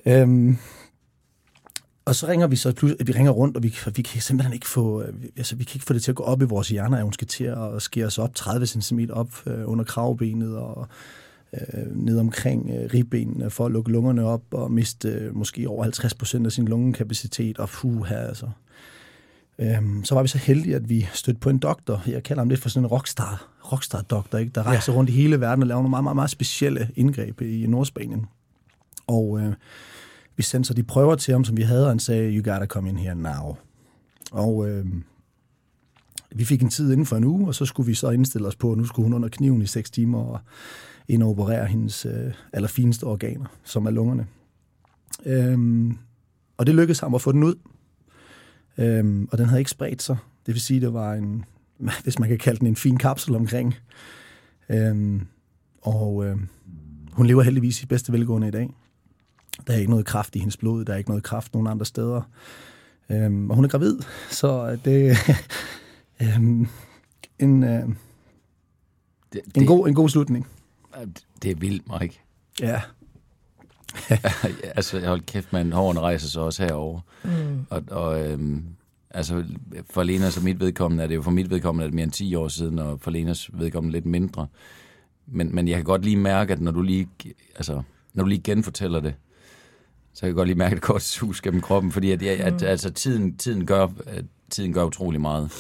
Øhm, 0.06 0.58
og 2.06 2.16
så 2.16 2.28
ringer 2.28 2.48
vi 2.48 2.56
så 2.56 2.74
pludselig, 2.74 3.08
vi 3.08 3.12
ringer 3.12 3.32
rundt, 3.32 3.58
og 3.58 3.64
vi, 3.64 3.76
vi 3.96 4.02
kan 4.02 4.22
simpelthen 4.22 4.54
ikke 4.54 4.68
få, 4.68 5.04
altså 5.38 5.56
vi 5.56 5.64
kan 5.64 5.76
ikke 5.76 5.86
få 5.86 5.94
det 5.94 6.04
til 6.04 6.12
at 6.12 6.16
gå 6.16 6.24
op 6.24 6.42
i 6.42 6.46
vores 6.46 6.70
hjerner, 6.70 6.98
at 6.98 7.04
hun 7.04 7.14
skal 7.14 7.28
til 7.28 7.44
at 7.44 7.82
skære 7.82 8.06
os 8.06 8.18
op 8.18 8.36
30 8.36 8.66
cm 8.66 9.00
op 9.10 9.48
øh, 9.48 9.70
under 9.70 9.86
kravbenet 9.86 10.58
og 10.58 10.88
øh, 11.54 11.96
ned 11.96 12.20
omkring 12.20 12.70
øh, 12.70 12.90
ribbenene 12.94 13.50
for 13.50 13.66
at 13.66 13.72
lukke 13.72 13.92
lungerne 13.92 14.26
op 14.26 14.44
og 14.52 14.72
miste 14.72 15.10
øh, 15.10 15.36
måske 15.36 15.70
over 15.70 15.84
50 15.84 16.14
procent 16.14 16.46
af 16.46 16.52
sin 16.52 16.68
lungekapacitet 16.68 17.58
og 17.58 17.70
puh 17.70 18.06
her 18.06 18.18
altså. 18.18 18.50
Øhm, 19.60 20.04
så 20.04 20.16
var 20.16 20.22
vi 20.22 20.28
så 20.28 20.38
heldige, 20.38 20.76
at 20.76 20.90
vi 20.90 21.08
stødte 21.14 21.40
på 21.40 21.50
en 21.50 21.58
doktor. 21.58 22.04
Jeg 22.08 22.24
kalder 22.24 22.42
ham 22.42 22.50
lidt 22.50 22.60
for 22.60 22.70
sådan 22.70 22.86
en 22.86 22.88
rockstar, 22.88 23.48
rockstar-doktor, 23.72 24.38
ikke? 24.38 24.52
der 24.56 24.64
rejser 24.64 24.94
ja. 24.94 24.98
rundt 24.98 25.10
i 25.10 25.14
hele 25.14 25.42
verden 25.42 25.64
og 25.64 25.68
laver 25.68 25.82
nogle 25.82 25.90
meget, 25.90 26.04
meget, 26.04 26.16
meget 26.16 26.30
specielle 26.30 26.90
indgreb 26.96 27.42
i 27.42 27.66
Nordspanien. 27.68 28.26
Og 29.08 29.40
øh, 29.40 29.54
vi 30.36 30.44
sendte 30.44 30.68
så 30.68 30.74
de 30.74 30.84
prøver 30.84 31.16
til 31.16 31.32
ham, 31.32 31.44
som 31.44 31.58
vi 31.58 31.62
havde, 31.62 31.86
og 31.86 31.92
han 31.92 32.00
sagde, 32.00 32.32
you 32.32 32.52
gotta 32.52 32.66
come 32.66 32.90
in 32.90 32.98
here 32.98 33.16
now. 33.16 33.56
Og 34.32 34.70
øh, 34.70 34.86
vi 36.36 36.46
fik 36.46 36.62
en 36.62 36.70
tid 36.70 36.92
inden 36.92 37.06
for 37.06 37.18
en 37.18 37.24
uge, 37.24 37.48
og 37.48 37.56
så 37.56 37.66
skulle 37.66 37.88
vi 37.88 37.94
så 37.94 38.10
indstille 38.10 38.48
os 38.48 38.56
på, 38.56 38.72
at 38.72 38.78
nu 38.78 38.86
skulle 38.86 39.04
hun 39.04 39.14
under 39.14 39.30
kniven 39.30 39.62
i 39.62 39.68
seks 39.68 39.92
timer 39.92 40.20
og 40.20 40.40
ind 41.12 41.24
og 41.24 41.30
operere 41.30 41.66
hendes 41.66 42.06
øh, 42.06 42.34
allerfineste 42.54 43.04
organer, 43.04 43.46
som 43.64 43.86
er 43.86 43.92
lungerne. 43.92 44.28
Øhm, 45.26 45.98
og 46.58 46.66
det 46.66 46.76
lykkedes 46.76 47.00
ham 47.00 47.16
at 47.16 47.22
få 47.22 47.32
den 47.32 47.44
ud. 47.44 47.56
Øhm, 48.78 49.28
og 49.32 49.38
den 49.38 49.46
havde 49.46 49.62
ikke 49.62 49.72
spredt 49.72 50.02
sig. 50.02 50.18
Det 50.46 50.54
vil 50.54 50.62
sige, 50.62 50.82
det 50.82 50.94
var 50.94 51.14
en, 51.14 51.46
hvis 52.04 52.20
man 52.20 52.30
kan 52.30 52.38
kalde 52.38 52.60
den 52.60 52.68
en 52.68 52.76
fin 52.76 52.98
kapsel 52.98 53.36
omkring. 53.36 53.76
Øhm, 54.70 55.28
og 55.82 56.26
øh, 56.26 56.38
hun 57.12 57.26
lever 57.26 57.44
heldigvis 57.44 57.84
i 57.84 57.86
bedste 57.86 58.14
velgående 58.14 58.48
i 58.48 58.52
dag. 58.52 58.74
Der 59.68 59.74
er 59.74 59.78
ikke 59.78 59.92
noget 59.92 60.06
kraft 60.06 60.36
i 60.36 60.40
hendes 60.40 60.58
blod, 60.58 60.86
der 60.86 60.94
er 60.94 60.98
ikke 60.98 61.10
noget 61.10 61.24
kraft 61.24 61.54
nogen 61.54 61.68
andre 61.68 61.86
steder. 61.86 62.22
Øhm, 63.10 63.50
og 63.50 63.56
hun 63.56 63.66
er 63.66 63.70
gravid, 63.70 64.00
så 64.30 64.78
det 64.86 65.12
er 65.12 65.16
øhm, 66.36 66.68
en, 67.40 67.64
øh, 67.64 67.84
det, 69.34 69.42
det, 69.46 69.58
en, 69.58 69.66
god, 69.66 69.88
en 69.88 69.96
god 69.96 70.10
slutning. 70.10 70.48
Det 71.44 71.52
er 71.52 71.56
vildt, 71.56 71.84
Mike. 72.00 72.22
Ja. 72.60 72.82
altså, 74.76 75.08
hold 75.08 75.22
kæft, 75.22 75.54
man, 75.54 75.74
hårene 75.74 76.00
rejser 76.00 76.28
sig 76.28 76.42
også 76.42 76.64
herover. 76.64 77.00
Mm. 77.24 77.66
Og, 77.70 77.84
og 77.92 78.30
øhm, 78.30 78.66
altså, 79.10 79.44
for 79.90 80.04
Lenas 80.04 80.38
og 80.38 80.44
mit 80.44 80.60
vedkommende 80.60 81.04
er 81.04 81.08
det 81.08 81.16
jo 81.16 81.22
for 81.22 81.32
mit 81.32 81.50
vedkommende 81.50 81.84
er 81.84 81.88
det 81.88 81.96
mere 81.96 82.04
end 82.04 82.12
10 82.12 82.36
år 82.36 82.48
siden, 82.48 82.80
og 82.80 83.00
for 83.02 83.12
Lenas 83.12 83.50
vedkommende 83.54 83.94
lidt 83.94 84.06
mindre. 84.06 84.48
Men, 85.28 85.56
men 85.56 85.68
jeg 85.68 85.76
kan 85.76 85.86
godt 85.86 86.04
lige 86.04 86.18
mærke, 86.18 86.54
at 86.54 86.62
når 86.62 86.72
du 86.72 86.82
lige, 86.82 87.10
altså, 87.56 87.82
når 88.14 88.24
du 88.24 88.30
lige 88.30 88.42
genfortæller 88.42 89.00
det, 89.00 89.14
så 90.14 90.20
kan 90.20 90.28
jeg 90.28 90.36
godt 90.36 90.48
lige 90.48 90.58
mærke 90.58 90.76
et 90.76 90.82
kort 90.82 91.02
sus 91.02 91.42
gennem 91.42 91.62
kroppen, 91.62 91.92
fordi 91.92 92.12
at, 92.12 92.24
at, 92.24 92.40
at 92.40 92.64
altså, 92.64 92.92
tiden, 92.92 93.38
tiden, 93.38 93.66
gør, 93.66 93.88
tiden 94.50 94.74
gør 94.74 94.84
utrolig 94.84 95.22
meget. 95.22 95.52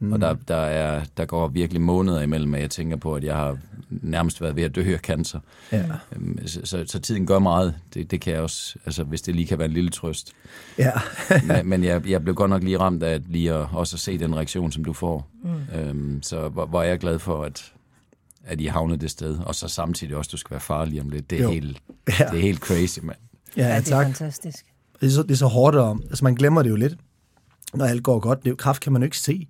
Mm. 0.00 0.12
Og 0.12 0.20
der, 0.20 0.36
der, 0.48 0.56
er, 0.56 1.04
der 1.16 1.24
går 1.24 1.48
virkelig 1.48 1.82
måneder 1.82 2.20
imellem, 2.20 2.54
at 2.54 2.60
jeg 2.60 2.70
tænker 2.70 2.96
på, 2.96 3.14
at 3.14 3.24
jeg 3.24 3.36
har 3.36 3.58
nærmest 3.90 4.40
været 4.40 4.56
ved 4.56 4.62
at 4.62 4.74
dø 4.74 4.92
af 4.92 4.98
cancer. 4.98 5.40
Ja. 5.72 5.84
Øhm, 6.12 6.46
så, 6.46 6.60
så, 6.64 6.84
så 6.86 6.98
tiden 6.98 7.26
gør 7.26 7.38
meget. 7.38 7.74
Det, 7.94 8.10
det 8.10 8.20
kan 8.20 8.32
jeg 8.32 8.42
også, 8.42 8.78
altså 8.84 9.04
hvis 9.04 9.22
det 9.22 9.34
lige 9.34 9.46
kan 9.46 9.58
være 9.58 9.68
en 9.68 9.74
lille 9.74 9.90
trøst. 9.90 10.32
Ja. 10.78 10.92
men 11.48 11.68
men 11.68 11.84
jeg, 11.84 12.08
jeg 12.08 12.22
blev 12.22 12.34
godt 12.34 12.50
nok 12.50 12.62
lige 12.62 12.78
ramt 12.78 13.02
af 13.02 13.20
lige 13.26 13.54
at, 13.54 13.66
også 13.72 13.96
at 13.96 14.00
se 14.00 14.18
den 14.18 14.36
reaktion, 14.36 14.72
som 14.72 14.84
du 14.84 14.92
får. 14.92 15.28
Mm. 15.42 15.78
Øhm, 15.78 16.22
så 16.22 16.48
hvor, 16.48 16.66
hvor 16.66 16.82
er 16.82 16.86
jeg 16.88 16.98
glad 16.98 17.18
for, 17.18 17.44
at, 17.44 17.72
at 18.44 18.60
I 18.60 18.66
havnet 18.66 19.00
det 19.00 19.10
sted. 19.10 19.38
Og 19.38 19.54
så 19.54 19.68
samtidig 19.68 20.16
også, 20.16 20.28
at 20.28 20.32
du 20.32 20.36
skal 20.36 20.50
være 20.50 20.60
farlig 20.60 21.00
om 21.00 21.08
lidt. 21.08 21.30
Det 21.30 21.40
er, 21.40 21.48
helt, 21.48 21.82
ja. 22.18 22.24
det 22.24 22.38
er 22.38 22.42
helt 22.42 22.60
crazy, 22.60 22.98
mand. 23.02 23.18
Ja, 23.56 23.68
ja, 23.68 23.80
det 23.80 23.86
er 23.86 23.90
tak. 23.90 24.06
fantastisk. 24.06 24.64
Det 25.00 25.06
er, 25.06 25.10
så, 25.10 25.22
det 25.22 25.30
er 25.30 25.36
så 25.36 25.46
hårdt, 25.46 25.76
og, 25.76 26.00
altså 26.08 26.24
man 26.24 26.34
glemmer 26.34 26.62
det 26.62 26.70
jo 26.70 26.76
lidt 26.76 26.96
når 27.74 27.84
alt 27.84 28.02
går 28.02 28.18
godt. 28.18 28.44
Det, 28.44 28.58
kraft 28.58 28.82
kan 28.82 28.92
man 28.92 29.02
jo 29.02 29.04
ikke 29.04 29.18
se, 29.18 29.48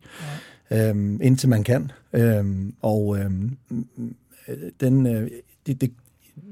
ja. 0.70 0.88
øhm, 0.88 1.20
indtil 1.22 1.48
man 1.48 1.64
kan. 1.64 1.90
Øhm, 2.12 2.74
og 2.82 3.18
øhm, 3.18 3.56
den, 4.80 5.06
øh, 5.06 5.30
det, 5.66 5.80
det, 5.80 5.92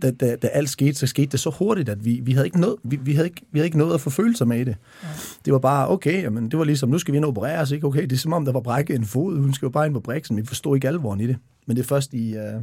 da, 0.02 0.10
da, 0.10 0.36
da 0.36 0.46
alt 0.46 0.70
skete, 0.70 0.94
så 0.94 1.06
skete 1.06 1.26
det 1.26 1.40
så 1.40 1.50
hurtigt, 1.50 1.88
at 1.88 2.04
vi, 2.04 2.20
vi, 2.22 2.32
havde 2.32 2.46
ikke 2.46 2.60
noget, 2.60 2.76
vi, 2.82 2.96
vi, 2.96 3.12
havde 3.12 3.26
ikke, 3.26 3.42
vi 3.52 3.58
havde 3.58 3.66
ikke 3.66 3.78
noget 3.78 3.94
at 3.94 4.00
få 4.00 4.10
følelser 4.10 4.44
med 4.44 4.60
i 4.60 4.64
det. 4.64 4.76
Ja. 5.02 5.08
Det 5.44 5.52
var 5.52 5.58
bare, 5.58 5.88
okay, 5.88 6.22
jamen, 6.22 6.50
det 6.50 6.58
var 6.58 6.64
ligesom, 6.64 6.88
nu 6.88 6.98
skal 6.98 7.12
vi 7.12 7.16
ind 7.16 7.24
og 7.24 7.28
operere, 7.28 7.66
så 7.66 7.74
ikke 7.74 7.86
okay, 7.86 8.02
det 8.02 8.12
er 8.12 8.16
som 8.16 8.32
om, 8.32 8.44
der 8.44 8.52
var 8.52 8.60
brækket 8.60 8.96
en 8.96 9.04
fod, 9.04 9.38
hun 9.38 9.54
skal 9.54 9.66
jo 9.66 9.70
bare 9.70 9.86
ind 9.86 9.94
på 9.94 10.00
briksen, 10.00 10.36
vi 10.36 10.44
forstod 10.44 10.76
ikke 10.76 10.88
alvoren 10.88 11.20
i 11.20 11.26
det. 11.26 11.36
Men 11.66 11.76
det 11.76 11.82
er 11.82 11.86
først 11.86 12.14
i, 12.14 12.36
uh, 12.36 12.62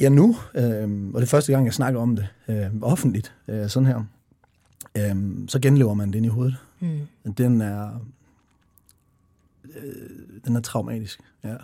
ja 0.00 0.08
nu, 0.08 0.28
uh, 0.28 0.62
og 1.14 1.20
det 1.20 1.22
er 1.22 1.26
første 1.26 1.52
gang, 1.52 1.64
jeg 1.66 1.74
snakker 1.74 2.00
om 2.00 2.16
det 2.16 2.26
uh, 2.48 2.82
offentligt, 2.82 3.34
uh, 3.48 3.68
sådan 3.68 3.86
her, 3.86 4.04
uh, 4.98 5.46
så 5.48 5.58
genlever 5.62 5.94
man 5.94 6.08
det 6.08 6.14
ind 6.14 6.26
i 6.26 6.28
hovedet. 6.28 6.56
Mm. 6.80 7.32
Den 7.38 7.60
er 7.60 8.00
øh, 9.64 10.42
den 10.44 10.56
er 10.56 10.60
traumatisk, 10.60 11.20
ja. 11.44 11.54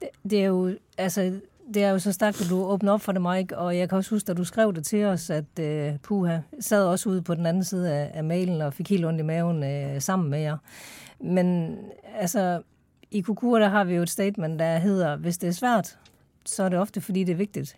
Det, 0.00 0.08
det 0.30 0.40
er 0.42 0.46
jo, 0.46 0.76
altså, 0.98 1.40
det 1.74 1.84
er 1.84 1.90
jo 1.90 1.98
så 1.98 2.12
stærkt, 2.12 2.40
at 2.40 2.50
du 2.50 2.64
åbner 2.64 2.92
op 2.92 3.00
for 3.00 3.12
det, 3.12 3.22
Mike, 3.22 3.58
og 3.58 3.78
jeg 3.78 3.88
kan 3.88 3.98
også 3.98 4.10
huske, 4.10 4.30
at 4.30 4.36
du 4.36 4.44
skrev 4.44 4.74
det 4.74 4.84
til 4.84 5.04
os, 5.04 5.30
at 5.30 5.44
uh, 5.60 5.98
Puha 6.02 6.38
sad 6.60 6.84
også 6.84 7.08
ude 7.08 7.22
på 7.22 7.34
den 7.34 7.46
anden 7.46 7.64
side 7.64 7.92
af, 7.92 8.10
af 8.14 8.24
mailen 8.24 8.60
og 8.62 8.74
fik 8.74 8.90
helt 8.90 9.04
ondt 9.04 9.20
i 9.20 9.22
maven 9.22 9.62
uh, 9.62 10.02
sammen 10.02 10.30
med 10.30 10.40
jer. 10.40 10.56
Men 11.20 11.76
altså, 12.18 12.62
i 13.10 13.20
Kukur, 13.20 13.58
der 13.58 13.68
har 13.68 13.84
vi 13.84 13.94
jo 13.94 14.02
et 14.02 14.10
statement, 14.10 14.58
der 14.58 14.78
hedder, 14.78 15.16
hvis 15.16 15.38
det 15.38 15.48
er 15.48 15.52
svært, 15.52 15.98
så 16.44 16.62
er 16.62 16.68
det 16.68 16.78
ofte, 16.78 17.00
fordi 17.00 17.24
det 17.24 17.32
er 17.32 17.36
vigtigt. 17.36 17.76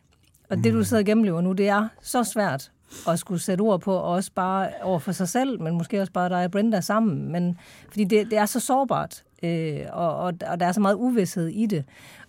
Og 0.51 0.57
mm. 0.57 0.63
det, 0.63 0.73
du 0.73 0.79
mm. 0.79 0.85
sidder 0.85 1.03
og 1.03 1.07
gennemlever 1.07 1.41
nu, 1.41 1.53
det 1.53 1.69
er 1.69 1.89
så 2.03 2.25
svært, 2.25 2.71
at 3.09 3.19
skulle 3.19 3.41
sætte 3.41 3.63
ord 3.63 3.81
på, 3.81 3.95
og 3.95 4.03
også 4.03 4.31
bare 4.35 4.69
over 4.83 4.99
for 4.99 5.13
sig 5.13 5.29
selv, 5.29 5.61
men 5.61 5.79
måske 5.79 6.01
også 6.01 6.13
bare 6.13 6.29
dig 6.29 6.45
og 6.45 6.51
Brenda 6.51 6.81
sammen. 6.81 7.33
Men, 7.33 7.59
fordi 7.89 8.05
det, 8.05 8.31
det 8.31 8.39
er 8.39 8.47
så 8.47 8.61
sårbart, 8.61 9.25
øh, 9.43 9.81
og, 9.93 10.17
og, 10.17 10.35
og 10.47 10.61
der 10.61 10.67
er 10.67 10.73
så 10.73 10.81
meget 10.81 10.95
uvidshed 10.95 11.49
i 11.49 11.67
det. 11.67 11.85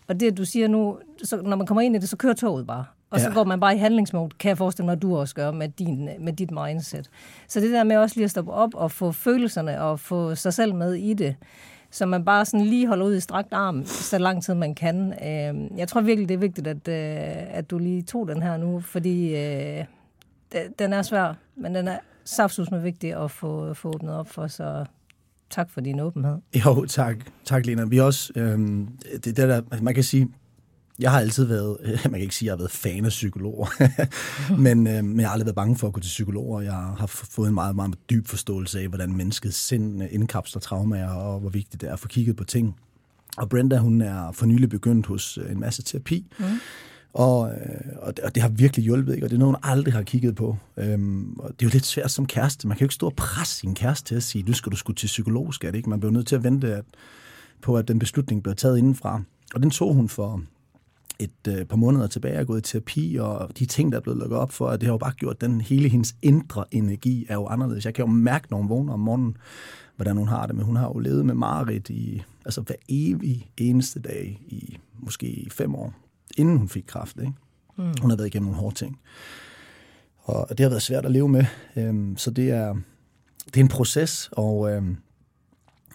Og 0.07 0.19
det, 0.19 0.37
du 0.37 0.45
siger 0.45 0.67
nu, 0.67 0.97
så, 1.23 1.41
når 1.41 1.57
man 1.57 1.67
kommer 1.67 1.81
ind 1.81 1.95
i 1.95 1.99
det, 1.99 2.09
så 2.09 2.17
kører 2.17 2.33
toget 2.33 2.67
bare. 2.67 2.85
Og 3.09 3.19
ja. 3.19 3.23
så 3.23 3.31
går 3.31 3.43
man 3.43 3.59
bare 3.59 3.75
i 3.75 3.77
handlingsmode, 3.77 4.29
kan 4.39 4.49
jeg 4.49 4.57
forestille 4.57 4.85
mig, 4.85 4.91
at 4.91 5.01
du 5.01 5.17
også 5.17 5.35
gør 5.35 5.51
med, 5.51 5.69
din, 5.69 6.09
med 6.19 6.33
dit 6.33 6.51
mindset. 6.51 7.09
Så 7.47 7.59
det 7.59 7.71
der 7.71 7.83
med 7.83 7.97
også 7.97 8.15
lige 8.15 8.23
at 8.23 8.31
stoppe 8.31 8.51
op 8.51 8.75
og 8.75 8.91
få 8.91 9.11
følelserne 9.11 9.81
og 9.81 9.99
få 9.99 10.35
sig 10.35 10.53
selv 10.53 10.75
med 10.75 10.93
i 10.93 11.13
det, 11.13 11.35
så 11.91 12.05
man 12.05 12.25
bare 12.25 12.45
sådan 12.45 12.65
lige 12.65 12.87
holder 12.87 13.05
ud 13.05 13.15
i 13.15 13.19
strakt 13.19 13.53
arm, 13.53 13.85
så 13.85 14.17
lang 14.17 14.43
tid 14.43 14.53
man 14.53 14.75
kan. 14.75 15.13
Øh, 15.13 15.77
jeg 15.77 15.87
tror 15.87 16.01
virkelig, 16.01 16.29
det 16.29 16.35
er 16.35 16.39
vigtigt, 16.39 16.67
at, 16.67 16.87
øh, 16.87 17.57
at 17.57 17.71
du 17.71 17.77
lige 17.77 18.01
tog 18.01 18.27
den 18.27 18.41
her 18.41 18.57
nu, 18.57 18.79
fordi 18.79 19.35
øh, 19.35 19.85
den 20.79 20.93
er 20.93 21.01
svær, 21.01 21.34
men 21.55 21.75
den 21.75 21.88
er 21.88 21.98
saftsusende 22.25 22.81
vigtig 22.81 23.24
at 23.24 23.31
få, 23.31 23.74
få 23.74 23.89
åbnet 23.89 24.13
op 24.13 24.29
for, 24.29 24.48
så 24.48 24.86
tak 25.50 25.70
for 25.70 25.81
din 25.81 26.00
åbenhed. 26.00 26.38
Jo, 26.65 26.86
tak. 26.86 27.17
Tak, 27.46 27.65
Lena. 27.65 27.86
Vi 27.86 28.00
også, 28.00 28.34
øhm, 28.36 28.88
det, 29.13 29.25
det 29.25 29.38
der, 29.38 29.62
man 29.81 29.93
kan 29.93 30.03
sige, 30.03 30.27
jeg 31.00 31.12
har 31.12 31.20
altid 31.20 31.46
været, 31.46 31.77
man 32.03 32.12
kan 32.12 32.22
ikke 32.22 32.36
sige, 32.36 32.48
at 32.48 32.48
jeg 32.48 32.53
har 32.53 32.58
været 32.58 32.72
fan 32.72 33.05
af 33.05 33.10
psykologer, 33.10 33.67
men, 34.65 34.88
øh, 34.88 35.03
men 35.03 35.20
jeg 35.20 35.27
har 35.27 35.34
aldrig 35.34 35.46
været 35.46 35.55
bange 35.55 35.77
for 35.77 35.88
at 35.88 35.93
gå 35.93 36.00
til 36.00 36.08
psykologer. 36.08 36.62
Jeg 36.62 36.74
har 36.74 37.08
fået 37.08 37.48
en 37.48 37.53
meget, 37.53 37.75
meget 37.75 37.96
dyb 38.10 38.27
forståelse 38.27 38.79
af, 38.79 38.88
hvordan 38.88 39.15
menneskets 39.15 39.58
sind 39.58 40.01
indkapsler 40.12 40.60
traumer, 40.60 41.08
og 41.08 41.39
hvor 41.39 41.50
vigtigt 41.50 41.81
det 41.81 41.89
er 41.89 41.93
at 41.93 42.00
få 42.00 42.08
kigget 42.08 42.36
på 42.36 42.43
ting. 42.43 42.75
Og 43.38 43.50
Brenda, 43.50 43.77
hun 43.77 44.01
er 44.01 44.31
for 44.31 44.46
nylig 44.46 44.70
begyndt 44.70 45.05
hos 45.05 45.39
en 45.50 45.60
masse 45.60 45.84
terapi, 45.84 46.27
mm. 46.39 46.46
Og, 47.13 47.51
øh, 47.51 47.95
og, 48.01 48.17
det, 48.17 48.25
og 48.25 48.35
det 48.35 48.43
har 48.43 48.49
virkelig 48.49 48.83
hjulpet, 48.83 49.13
ikke? 49.13 49.25
og 49.25 49.29
det 49.29 49.35
er 49.35 49.39
noget, 49.39 49.55
hun 49.55 49.71
aldrig 49.71 49.93
har 49.93 50.03
kigget 50.03 50.35
på. 50.35 50.57
Øhm, 50.77 51.33
og 51.39 51.49
det 51.49 51.65
er 51.65 51.69
jo 51.69 51.73
lidt 51.73 51.85
svært 51.85 52.11
som 52.11 52.25
kæreste. 52.25 52.67
Man 52.67 52.77
kan 52.77 52.83
jo 52.83 52.85
ikke 52.85 52.95
stå 52.95 53.05
og 53.05 53.15
presse 53.15 53.55
sin 53.55 53.75
kæreste 53.75 54.07
til 54.07 54.15
at 54.15 54.23
sige, 54.23 54.43
nu 54.43 54.53
skal 54.53 54.71
du 54.71 54.77
skulle 54.77 54.97
til 54.97 55.07
psykolog, 55.07 55.53
skat. 55.53 55.73
det 55.73 55.77
ikke? 55.77 55.89
Man 55.89 55.99
bliver 55.99 56.13
nødt 56.13 56.27
til 56.27 56.35
at 56.35 56.43
vente 56.43 56.75
at, 56.75 56.85
på, 57.61 57.77
at 57.77 57.87
den 57.87 57.99
beslutning 57.99 58.43
bliver 58.43 58.55
taget 58.55 58.77
indenfra. 58.77 59.21
Og 59.53 59.63
den 59.63 59.69
tog 59.69 59.93
hun 59.93 60.09
for 60.09 60.41
et 61.19 61.47
øh, 61.47 61.65
par 61.65 61.77
måneder 61.77 62.07
tilbage 62.07 62.39
og 62.39 62.47
gået 62.47 62.67
i 62.67 62.71
terapi, 62.71 63.17
og 63.21 63.49
de 63.59 63.65
ting, 63.65 63.91
der 63.91 63.97
er 63.97 64.01
blevet 64.01 64.19
lukket 64.19 64.37
op 64.37 64.51
for, 64.51 64.67
at 64.67 64.81
det 64.81 64.87
har 64.87 64.93
jo 64.93 64.97
bare 64.97 65.13
gjort, 65.13 65.41
den 65.41 65.61
hele 65.61 65.89
hendes 65.89 66.15
indre 66.21 66.65
energi 66.71 67.25
er 67.29 67.33
jo 67.33 67.47
anderledes. 67.47 67.85
Jeg 67.85 67.93
kan 67.93 68.05
jo 68.05 68.11
mærke, 68.11 68.47
når 68.49 68.57
hun 68.57 68.69
vågner 68.69 68.93
om 68.93 68.99
morgenen, 68.99 69.37
hvordan 69.95 70.17
hun 70.17 70.27
har 70.27 70.45
det, 70.47 70.55
men 70.55 70.65
hun 70.65 70.75
har 70.75 70.87
jo 70.87 70.99
levet 70.99 71.25
med 71.25 71.33
Marit 71.33 71.89
i, 71.89 72.23
altså 72.45 72.61
hver 72.61 72.75
evig 72.89 73.51
eneste 73.57 73.99
dag 73.99 74.41
i 74.47 74.77
måske 74.99 75.47
fem 75.51 75.75
år 75.75 75.93
inden 76.38 76.57
hun 76.57 76.69
fik 76.69 76.83
kræft. 76.88 77.17
Ikke? 77.19 77.33
Mm. 77.77 77.93
Hun 78.01 78.09
har 78.09 78.17
været 78.17 78.27
igennem 78.27 78.45
nogle 78.45 78.59
hårde 78.61 78.75
ting. 78.75 79.00
Og 80.17 80.50
det 80.50 80.59
har 80.59 80.69
været 80.69 80.81
svært 80.81 81.05
at 81.05 81.11
leve 81.11 81.29
med. 81.29 81.45
Øhm, 81.75 82.17
så 82.17 82.31
det 82.31 82.50
er, 82.50 82.75
det 83.45 83.57
er 83.57 83.61
en 83.61 83.67
proces, 83.67 84.29
og, 84.31 84.71
øhm, 84.71 84.97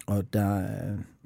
og 0.05 0.33
der, 0.33 0.67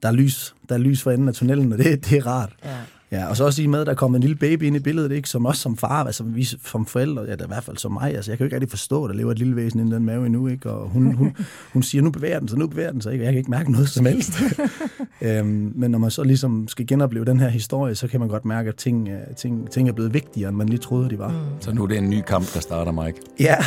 der 0.03 0.07
er 0.07 0.11
lys, 0.11 0.55
der 0.69 0.75
er 0.75 0.79
lys 0.79 1.01
for 1.01 1.11
enden 1.11 1.27
af 1.27 1.33
tunnelen, 1.33 1.71
og 1.71 1.77
det, 1.77 2.05
det 2.09 2.17
er 2.17 2.27
rart. 2.27 2.55
Ja. 2.63 2.77
Ja, 3.11 3.27
og 3.27 3.37
så 3.37 3.45
også 3.45 3.61
i 3.61 3.67
med, 3.67 3.81
at 3.81 3.87
der 3.87 3.93
kommer 3.93 4.15
en 4.15 4.21
lille 4.21 4.35
baby 4.35 4.63
ind 4.63 4.75
i 4.75 4.79
billedet, 4.79 5.11
ikke? 5.11 5.29
som 5.29 5.45
også 5.45 5.61
som 5.61 5.77
far, 5.77 6.03
altså 6.03 6.23
vi 6.23 6.43
som 6.43 6.85
forældre, 6.85 7.23
ja, 7.23 7.35
der 7.35 7.43
i 7.43 7.47
hvert 7.47 7.63
fald 7.63 7.77
som 7.77 7.91
mig, 7.91 8.15
altså 8.15 8.31
jeg 8.31 8.37
kan 8.37 8.43
jo 8.43 8.47
ikke 8.47 8.55
rigtig 8.55 8.69
forstå, 8.69 9.03
at 9.03 9.09
der 9.09 9.15
lever 9.15 9.31
et 9.31 9.39
lille 9.39 9.55
væsen 9.55 9.87
i 9.87 9.91
den 9.91 10.05
mave 10.05 10.25
endnu, 10.25 10.47
ikke? 10.47 10.71
og 10.71 10.89
hun, 10.89 11.13
hun, 11.13 11.35
hun 11.73 11.83
siger, 11.83 12.01
nu 12.01 12.11
bevæger 12.11 12.39
den 12.39 12.47
sig, 12.47 12.57
nu 12.57 12.67
bevæger 12.67 12.91
den 12.91 13.01
sig, 13.01 13.13
ikke? 13.13 13.23
og 13.23 13.25
jeg 13.25 13.33
kan 13.33 13.37
ikke 13.37 13.51
mærke 13.51 13.71
noget 13.71 13.89
som 13.89 14.05
helst. 14.05 14.33
øhm, 15.21 15.73
men 15.75 15.91
når 15.91 15.99
man 15.99 16.11
så 16.11 16.23
ligesom 16.23 16.67
skal 16.67 16.87
genopleve 16.87 17.25
den 17.25 17.39
her 17.39 17.49
historie, 17.49 17.95
så 17.95 18.07
kan 18.07 18.19
man 18.19 18.29
godt 18.29 18.45
mærke, 18.45 18.69
at 18.69 18.75
ting, 18.75 19.09
øh, 19.09 19.35
ting, 19.37 19.71
ting 19.71 19.89
er 19.89 19.93
blevet 19.93 20.13
vigtigere, 20.13 20.49
end 20.49 20.57
man 20.57 20.69
lige 20.69 20.79
troede, 20.79 21.09
de 21.09 21.19
var. 21.19 21.29
Mm. 21.29 21.61
Så 21.61 21.73
nu 21.73 21.83
er 21.83 21.87
det 21.87 21.97
en 21.97 22.09
ny 22.09 22.21
kamp, 22.21 22.53
der 22.53 22.59
starter, 22.59 22.91
Mike. 22.91 23.19
Ja. 23.39 23.55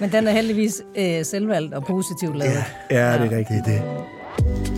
Men 0.00 0.12
den 0.12 0.26
er 0.26 0.32
heldigvis 0.32 0.82
øh, 0.98 1.24
selvvalgt 1.24 1.74
og 1.74 1.84
positivt 1.84 2.36
lavet. 2.36 2.64
ja, 2.90 3.18
det 3.22 3.32
er 3.32 3.36
rigtigt. 3.36 3.64
Det. 3.66 4.77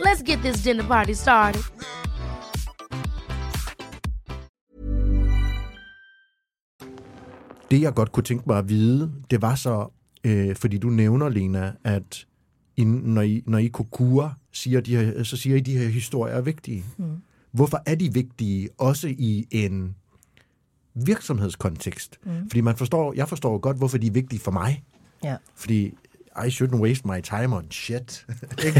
Let's 0.00 0.22
get 0.22 0.38
this 0.38 0.62
dinner 0.62 0.86
party 0.88 1.12
started. 1.12 1.62
Det, 7.70 7.80
jeg 7.82 7.94
godt 7.94 8.12
kunne 8.12 8.24
tænke 8.24 8.44
mig 8.46 8.58
at 8.58 8.68
vide, 8.68 9.12
det 9.30 9.42
var 9.42 9.54
så, 9.54 9.88
øh, 10.24 10.56
fordi 10.56 10.78
du 10.78 10.88
nævner, 10.88 11.28
Lena, 11.28 11.72
at 11.84 12.26
I, 12.76 12.84
når, 12.84 13.22
I, 13.22 13.42
når 13.46 13.58
I 13.58 13.66
kokura, 13.66 14.34
siger 14.52 14.80
de 14.80 14.96
her, 14.96 15.22
så 15.22 15.36
siger 15.36 15.56
I, 15.56 15.60
at 15.60 15.66
de 15.66 15.78
her 15.78 15.88
historier 15.88 16.34
er 16.34 16.40
vigtige. 16.40 16.84
Mm. 16.96 17.16
Hvorfor 17.52 17.82
er 17.86 17.94
de 17.94 18.12
vigtige, 18.12 18.68
også 18.78 19.08
i 19.08 19.46
en 19.50 19.96
virksomhedskontekst? 20.94 22.18
Mm. 22.24 22.50
Fordi 22.50 22.60
man 22.60 22.76
forstår, 22.76 23.12
jeg 23.12 23.28
forstår 23.28 23.58
godt, 23.58 23.76
hvorfor 23.76 23.98
de 23.98 24.06
er 24.06 24.10
vigtige 24.10 24.40
for 24.40 24.50
mig. 24.50 24.84
Ja. 25.24 25.36
Fordi 25.54 25.94
I 26.44 26.48
shouldn't 26.48 26.80
waste 26.80 27.02
my 27.08 27.20
time 27.20 27.56
on 27.56 27.70
shit. 27.70 28.26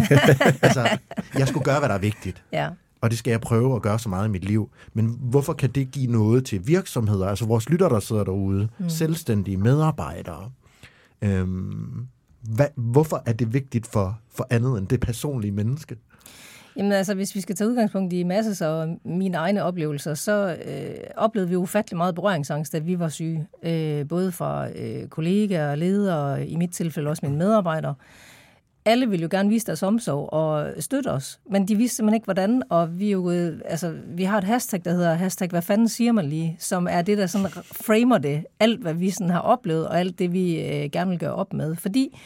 Altså, 0.62 0.98
jeg 1.38 1.48
skulle 1.48 1.64
gøre, 1.64 1.78
hvad 1.78 1.88
der 1.88 1.94
er 1.94 1.98
vigtigt. 1.98 2.42
ja. 2.52 2.68
Og 3.00 3.10
det 3.10 3.18
skal 3.18 3.30
jeg 3.30 3.40
prøve 3.40 3.76
at 3.76 3.82
gøre 3.82 3.98
så 3.98 4.08
meget 4.08 4.28
i 4.28 4.30
mit 4.30 4.44
liv. 4.44 4.70
Men 4.94 5.16
hvorfor 5.20 5.52
kan 5.52 5.70
det 5.70 5.90
give 5.90 6.12
noget 6.12 6.44
til 6.44 6.66
virksomheder? 6.66 7.28
Altså 7.28 7.46
vores 7.46 7.68
lytter, 7.68 7.88
der 7.88 8.00
sidder 8.00 8.24
derude. 8.24 8.68
Mm. 8.78 8.88
Selvstændige 8.88 9.56
medarbejdere. 9.56 10.50
Øhm, 11.22 12.06
hvad, 12.42 12.66
hvorfor 12.76 13.22
er 13.26 13.32
det 13.32 13.52
vigtigt 13.52 13.86
for, 13.86 14.18
for 14.34 14.46
andet 14.50 14.78
end 14.78 14.88
det 14.88 15.00
personlige 15.00 15.52
menneske? 15.52 15.96
Jamen 16.76 16.92
altså, 16.92 17.14
hvis 17.14 17.34
vi 17.34 17.40
skal 17.40 17.56
tage 17.56 17.70
udgangspunkt 17.70 18.12
i 18.12 18.22
masses 18.22 18.60
og 18.60 18.98
mine 19.04 19.36
egne 19.36 19.62
oplevelser, 19.62 20.14
så 20.14 20.56
øh, 20.66 20.94
oplevede 21.16 21.48
vi 21.48 21.56
ufattelig 21.56 21.96
meget 21.96 22.14
berøringsangst, 22.14 22.72
da 22.72 22.78
vi 22.78 22.98
var 22.98 23.08
syge. 23.08 23.46
Øh, 23.62 24.08
både 24.08 24.32
fra 24.32 24.68
øh, 24.68 25.08
kollegaer 25.08 25.70
og 25.70 25.78
ledere, 25.78 26.32
og 26.32 26.44
i 26.44 26.56
mit 26.56 26.70
tilfælde 26.70 27.10
også 27.10 27.26
mine 27.26 27.38
medarbejdere. 27.38 27.94
Alle 28.84 29.08
ville 29.08 29.22
jo 29.22 29.28
gerne 29.30 29.48
vise 29.48 29.66
deres 29.66 29.82
omsorg 29.82 30.32
og 30.32 30.72
støtte 30.78 31.08
os, 31.08 31.40
men 31.50 31.68
de 31.68 31.76
vidste 31.76 31.96
simpelthen 31.96 32.14
ikke, 32.14 32.24
hvordan. 32.24 32.62
Og 32.68 32.98
vi, 32.98 33.10
jo, 33.10 33.30
øh, 33.30 33.60
altså, 33.64 33.94
vi 34.08 34.24
har 34.24 34.38
et 34.38 34.44
hashtag, 34.44 34.80
der 34.84 34.92
hedder 34.92 35.14
hashtag, 35.14 35.48
hvad 35.48 35.62
fanden 35.62 35.88
siger 35.88 36.12
man 36.12 36.26
lige, 36.26 36.56
som 36.58 36.86
er 36.90 37.02
det, 37.02 37.18
der 37.18 37.26
sådan 37.26 37.50
framer 37.72 38.18
det. 38.18 38.44
Alt, 38.60 38.80
hvad 38.80 38.94
vi 38.94 39.10
sådan 39.10 39.30
har 39.30 39.40
oplevet, 39.40 39.88
og 39.88 40.00
alt 40.00 40.18
det, 40.18 40.32
vi 40.32 40.60
øh, 40.60 40.90
gerne 40.90 41.10
vil 41.10 41.18
gøre 41.18 41.34
op 41.34 41.52
med. 41.52 41.76
Fordi 41.76 42.18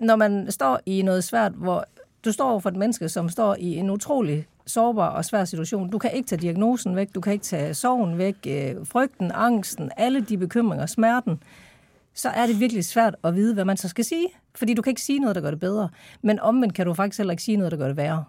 når 0.00 0.16
man 0.16 0.50
står 0.50 0.80
i 0.86 1.02
noget 1.02 1.24
svært, 1.24 1.52
hvor 1.52 1.84
du 2.24 2.32
står 2.32 2.50
over 2.50 2.60
for 2.60 2.68
et 2.68 2.76
menneske, 2.76 3.08
som 3.08 3.28
står 3.28 3.56
i 3.58 3.76
en 3.76 3.90
utrolig 3.90 4.46
sårbar 4.66 5.08
og 5.08 5.24
svær 5.24 5.44
situation. 5.44 5.90
Du 5.90 5.98
kan 5.98 6.12
ikke 6.12 6.26
tage 6.26 6.40
diagnosen 6.40 6.96
væk, 6.96 7.14
du 7.14 7.20
kan 7.20 7.32
ikke 7.32 7.42
tage 7.42 7.74
sorgen 7.74 8.18
væk, 8.18 8.36
øh, 8.46 8.86
frygten, 8.86 9.30
angsten, 9.34 9.90
alle 9.96 10.20
de 10.20 10.38
bekymringer, 10.38 10.86
smerten. 10.86 11.42
Så 12.14 12.28
er 12.28 12.46
det 12.46 12.60
virkelig 12.60 12.84
svært 12.84 13.16
at 13.24 13.34
vide, 13.34 13.54
hvad 13.54 13.64
man 13.64 13.76
så 13.76 13.88
skal 13.88 14.04
sige. 14.04 14.26
Fordi 14.54 14.74
du 14.74 14.82
kan 14.82 14.90
ikke 14.90 15.02
sige 15.02 15.18
noget, 15.18 15.34
der 15.36 15.42
gør 15.42 15.50
det 15.50 15.60
bedre. 15.60 15.88
Men 16.22 16.40
omvendt 16.40 16.74
kan 16.74 16.86
du 16.86 16.94
faktisk 16.94 17.18
heller 17.18 17.32
ikke 17.32 17.42
sige 17.42 17.56
noget, 17.56 17.72
der 17.72 17.78
gør 17.78 17.86
det 17.86 17.96
værre. 17.96 18.24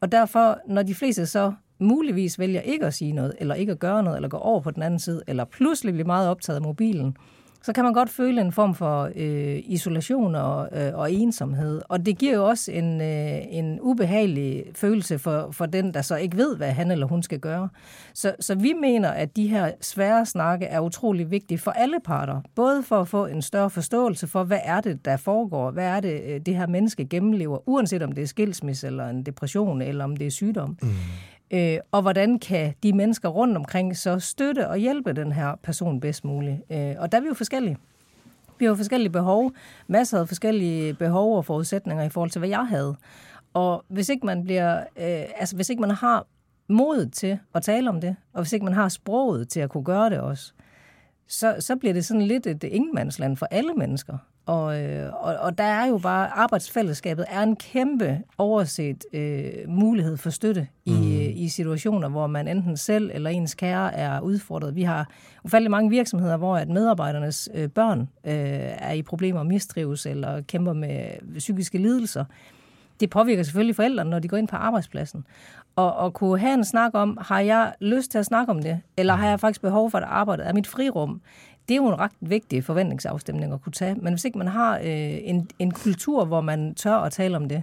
Og 0.00 0.12
derfor, 0.12 0.58
når 0.66 0.82
de 0.82 0.94
fleste 0.94 1.26
så 1.26 1.52
muligvis 1.78 2.38
vælger 2.38 2.60
ikke 2.60 2.86
at 2.86 2.94
sige 2.94 3.12
noget, 3.12 3.34
eller 3.38 3.54
ikke 3.54 3.72
at 3.72 3.78
gøre 3.78 4.02
noget, 4.02 4.16
eller 4.16 4.28
gå 4.28 4.36
over 4.36 4.60
på 4.60 4.70
den 4.70 4.82
anden 4.82 5.00
side, 5.00 5.22
eller 5.26 5.44
pludselig 5.44 5.94
bliver 5.94 6.06
meget 6.06 6.28
optaget 6.28 6.56
af 6.56 6.62
mobilen, 6.62 7.16
så 7.62 7.72
kan 7.72 7.84
man 7.84 7.92
godt 7.92 8.10
føle 8.10 8.40
en 8.40 8.52
form 8.52 8.74
for 8.74 9.10
øh, 9.16 9.58
isolation 9.64 10.34
og, 10.34 10.68
øh, 10.72 10.94
og 10.94 11.12
ensomhed. 11.12 11.82
Og 11.88 12.06
det 12.06 12.18
giver 12.18 12.34
jo 12.34 12.48
også 12.48 12.72
en, 12.72 13.00
øh, 13.00 13.38
en 13.50 13.78
ubehagelig 13.80 14.64
følelse 14.74 15.18
for, 15.18 15.48
for 15.52 15.66
den, 15.66 15.94
der 15.94 16.02
så 16.02 16.16
ikke 16.16 16.36
ved, 16.36 16.56
hvad 16.56 16.70
han 16.72 16.90
eller 16.90 17.06
hun 17.06 17.22
skal 17.22 17.38
gøre. 17.38 17.68
Så, 18.14 18.34
så 18.40 18.54
vi 18.54 18.72
mener, 18.80 19.10
at 19.10 19.36
de 19.36 19.48
her 19.48 19.70
svære 19.80 20.26
snakke 20.26 20.66
er 20.66 20.80
utrolig 20.80 21.30
vigtige 21.30 21.58
for 21.58 21.70
alle 21.70 21.96
parter. 22.04 22.40
Både 22.54 22.82
for 22.82 23.00
at 23.00 23.08
få 23.08 23.26
en 23.26 23.42
større 23.42 23.70
forståelse 23.70 24.26
for, 24.26 24.44
hvad 24.44 24.60
er 24.64 24.80
det, 24.80 25.04
der 25.04 25.16
foregår, 25.16 25.70
hvad 25.70 25.86
er 25.86 26.00
det, 26.00 26.20
øh, 26.26 26.40
det 26.46 26.56
her 26.56 26.66
menneske 26.66 27.04
gennemlever, 27.04 27.68
uanset 27.68 28.02
om 28.02 28.12
det 28.12 28.22
er 28.22 28.26
skilsmisse 28.26 28.86
eller 28.86 29.08
en 29.08 29.22
depression, 29.22 29.82
eller 29.82 30.04
om 30.04 30.16
det 30.16 30.26
er 30.26 30.30
sygdom. 30.30 30.76
Mm. 30.82 30.88
Øh, 31.50 31.78
og 31.92 32.02
hvordan 32.02 32.38
kan 32.38 32.74
de 32.82 32.92
mennesker 32.92 33.28
rundt 33.28 33.56
omkring 33.56 33.96
så 33.96 34.18
støtte 34.18 34.68
og 34.68 34.76
hjælpe 34.76 35.12
den 35.12 35.32
her 35.32 35.54
person 35.62 36.00
bedst 36.00 36.24
muligt. 36.24 36.56
Øh, 36.70 36.94
og 36.98 37.12
der 37.12 37.18
er 37.18 37.22
vi 37.22 37.28
jo 37.28 37.34
forskellige. 37.34 37.76
Vi 38.58 38.64
har 38.64 38.74
forskellige 38.74 39.10
behov. 39.10 39.52
Masser 39.86 40.20
af 40.20 40.28
forskellige 40.28 40.94
behov 40.94 41.36
og 41.36 41.44
forudsætninger 41.44 42.04
i 42.04 42.08
forhold 42.08 42.30
til, 42.30 42.38
hvad 42.38 42.48
jeg 42.48 42.66
havde. 42.66 42.96
Og 43.54 43.84
hvis 43.88 44.08
ikke 44.08 44.26
man 44.26 44.44
bliver, 44.44 44.78
øh, 44.80 45.24
altså 45.36 45.56
hvis 45.56 45.70
ikke 45.70 45.80
man 45.80 45.90
har 45.90 46.26
modet 46.68 47.12
til 47.12 47.38
at 47.54 47.62
tale 47.62 47.88
om 47.88 48.00
det, 48.00 48.16
og 48.32 48.42
hvis 48.42 48.52
ikke 48.52 48.64
man 48.64 48.74
har 48.74 48.88
sproget 48.88 49.48
til 49.48 49.60
at 49.60 49.70
kunne 49.70 49.84
gøre 49.84 50.10
det 50.10 50.20
også, 50.20 50.52
så, 51.28 51.56
så 51.60 51.76
bliver 51.76 51.92
det 51.92 52.04
sådan 52.04 52.22
lidt 52.22 52.46
et 52.46 52.64
ingenmandsland 52.64 53.36
for 53.36 53.46
alle 53.50 53.74
mennesker. 53.74 54.18
Og, 54.46 54.82
øh, 54.82 55.12
og, 55.14 55.36
og 55.36 55.58
der 55.58 55.64
er 55.64 55.86
jo 55.86 55.98
bare, 55.98 56.28
arbejdsfællesskabet 56.28 57.24
er 57.28 57.42
en 57.42 57.56
kæmpe 57.56 58.20
overset 58.38 59.04
øh, 59.12 59.52
mulighed 59.68 60.16
for 60.16 60.30
støtte 60.30 60.68
i, 60.84 60.92
mm 60.92 61.09
i 61.32 61.48
situationer, 61.48 62.08
hvor 62.08 62.26
man 62.26 62.48
enten 62.48 62.76
selv 62.76 63.10
eller 63.14 63.30
ens 63.30 63.54
kære 63.54 63.94
er 63.94 64.20
udfordret. 64.20 64.76
Vi 64.76 64.82
har 64.82 65.08
ufattelig 65.44 65.70
mange 65.70 65.90
virksomheder, 65.90 66.36
hvor 66.36 66.56
at 66.56 66.68
medarbejdernes 66.68 67.48
øh, 67.54 67.68
børn 67.68 68.00
øh, 68.00 68.34
er 68.78 68.92
i 68.92 69.02
problemer, 69.02 69.42
mistrives 69.42 70.06
eller 70.06 70.40
kæmper 70.40 70.72
med 70.72 71.04
psykiske 71.38 71.78
lidelser. 71.78 72.24
Det 73.00 73.10
påvirker 73.10 73.42
selvfølgelig 73.42 73.76
forældrene, 73.76 74.10
når 74.10 74.18
de 74.18 74.28
går 74.28 74.36
ind 74.36 74.48
på 74.48 74.56
arbejdspladsen. 74.56 75.24
Og, 75.76 75.96
og 75.96 76.14
kunne 76.14 76.38
have 76.38 76.54
en 76.54 76.64
snak 76.64 76.90
om, 76.94 77.18
har 77.20 77.40
jeg 77.40 77.72
lyst 77.80 78.10
til 78.10 78.18
at 78.18 78.26
snakke 78.26 78.50
om 78.50 78.62
det, 78.62 78.80
eller 78.96 79.14
har 79.14 79.28
jeg 79.28 79.40
faktisk 79.40 79.60
behov 79.60 79.90
for 79.90 79.98
at 79.98 80.04
arbejde? 80.04 80.42
Er 80.42 80.52
mit 80.52 80.66
frirum? 80.66 81.20
det 81.70 81.76
er 81.76 81.82
jo 81.82 81.88
en 81.88 81.98
ret 81.98 82.12
vigtig 82.20 82.64
forventningsafstemning 82.64 83.52
at 83.52 83.62
kunne 83.62 83.72
tage. 83.72 83.94
Men 83.94 84.12
hvis 84.12 84.24
ikke 84.24 84.38
man 84.38 84.48
har 84.48 84.78
øh, 84.78 85.18
en, 85.22 85.48
en 85.58 85.70
kultur, 85.70 86.24
hvor 86.24 86.40
man 86.40 86.74
tør 86.74 86.94
at 86.94 87.12
tale 87.12 87.36
om 87.36 87.48
det, 87.48 87.62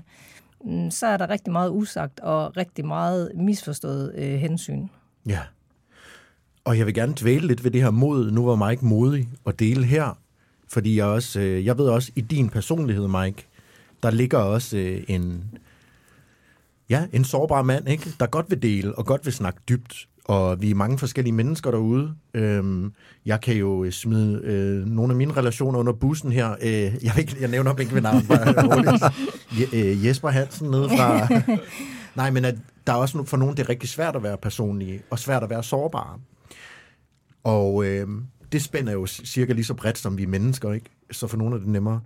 Mm, 0.65 0.91
så 0.91 1.07
er 1.07 1.17
der 1.17 1.29
rigtig 1.29 1.53
meget 1.53 1.69
usagt 1.69 2.19
og 2.19 2.57
rigtig 2.57 2.85
meget 2.85 3.31
misforstået 3.35 4.13
øh, 4.15 4.33
hensyn. 4.39 4.87
Ja. 5.25 5.39
Og 6.63 6.77
jeg 6.77 6.85
vil 6.85 6.93
gerne 6.93 7.13
dvæle 7.21 7.47
lidt 7.47 7.63
ved 7.63 7.71
det 7.71 7.83
her 7.83 7.91
mod. 7.91 8.31
Nu 8.31 8.45
var 8.45 8.67
Mike 8.69 8.85
modig 8.85 9.29
at 9.47 9.59
dele 9.59 9.85
her, 9.85 10.17
fordi 10.67 10.97
jeg 10.97 11.05
også, 11.05 11.39
øh, 11.39 11.65
jeg 11.65 11.77
ved 11.77 11.89
også, 11.89 12.11
i 12.15 12.21
din 12.21 12.49
personlighed, 12.49 13.07
Mike, 13.07 13.47
der 14.03 14.11
ligger 14.11 14.37
også 14.37 14.77
øh, 14.77 15.03
en, 15.07 15.43
ja, 16.89 17.07
en 17.13 17.23
sårbar 17.23 17.61
mand, 17.61 17.89
ikke? 17.89 18.13
der 18.19 18.27
godt 18.27 18.49
vil 18.49 18.61
dele 18.61 18.97
og 18.97 19.05
godt 19.05 19.25
vil 19.25 19.33
snakke 19.33 19.59
dybt 19.69 20.07
og 20.27 20.61
vi 20.61 20.71
er 20.71 20.75
mange 20.75 20.97
forskellige 20.97 21.33
mennesker 21.33 21.71
derude. 21.71 22.15
Øhm, 22.33 22.93
jeg 23.25 23.41
kan 23.41 23.55
jo 23.55 23.91
smide 23.91 24.41
øh, 24.43 24.85
nogle 24.85 25.13
af 25.13 25.17
mine 25.17 25.33
relationer 25.33 25.79
under 25.79 25.93
bussen 25.93 26.31
her. 26.31 26.55
Øh, 26.61 27.05
jeg, 27.05 27.13
ikke, 27.19 27.35
jeg 27.39 27.49
nævner 27.49 27.75
ikke 27.75 27.93
ved 27.93 28.01
navn, 28.01 28.27
bare. 28.27 29.11
Je, 29.59 29.65
øh, 29.73 30.05
Jesper 30.05 30.29
Hansen 30.29 30.71
nede 30.71 30.89
fra... 30.89 31.27
Nej, 32.15 32.31
men 32.31 32.45
at 32.45 32.55
der 32.87 32.93
er 32.93 32.97
også 32.97 33.23
for 33.23 33.37
nogen, 33.37 33.57
det 33.57 33.63
er 33.63 33.69
rigtig 33.69 33.89
svært 33.89 34.15
at 34.15 34.23
være 34.23 34.37
personlige, 34.37 35.01
og 35.09 35.19
svært 35.19 35.43
at 35.43 35.49
være 35.49 35.63
sårbare. 35.63 36.19
Og 37.43 37.85
øh, 37.85 38.07
det 38.51 38.61
spænder 38.61 38.93
jo 38.93 39.05
cirka 39.05 39.53
lige 39.53 39.65
så 39.65 39.73
bredt, 39.73 39.97
som 39.97 40.17
vi 40.17 40.23
er 40.23 40.27
mennesker, 40.27 40.73
ikke? 40.73 40.89
Så 41.11 41.27
for 41.27 41.37
nogle 41.37 41.55
er 41.55 41.59
det 41.59 41.67
nemmere. 41.67 42.01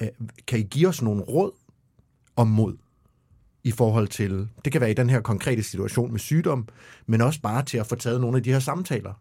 Øh, 0.00 0.08
kan 0.46 0.58
I 0.58 0.62
give 0.62 0.88
os 0.88 1.02
nogle 1.02 1.22
råd 1.22 1.50
om 2.36 2.46
mod? 2.46 2.76
I 3.64 3.70
forhold 3.70 4.08
til, 4.08 4.48
det 4.64 4.72
kan 4.72 4.80
være 4.80 4.90
i 4.90 4.94
den 4.94 5.10
her 5.10 5.20
konkrete 5.20 5.62
situation 5.62 6.10
med 6.10 6.20
sygdom, 6.20 6.68
men 7.06 7.20
også 7.20 7.40
bare 7.40 7.62
til 7.62 7.78
at 7.78 7.86
få 7.86 7.94
taget 7.94 8.20
nogle 8.20 8.36
af 8.36 8.42
de 8.42 8.52
her 8.52 8.58
samtaler. 8.58 9.12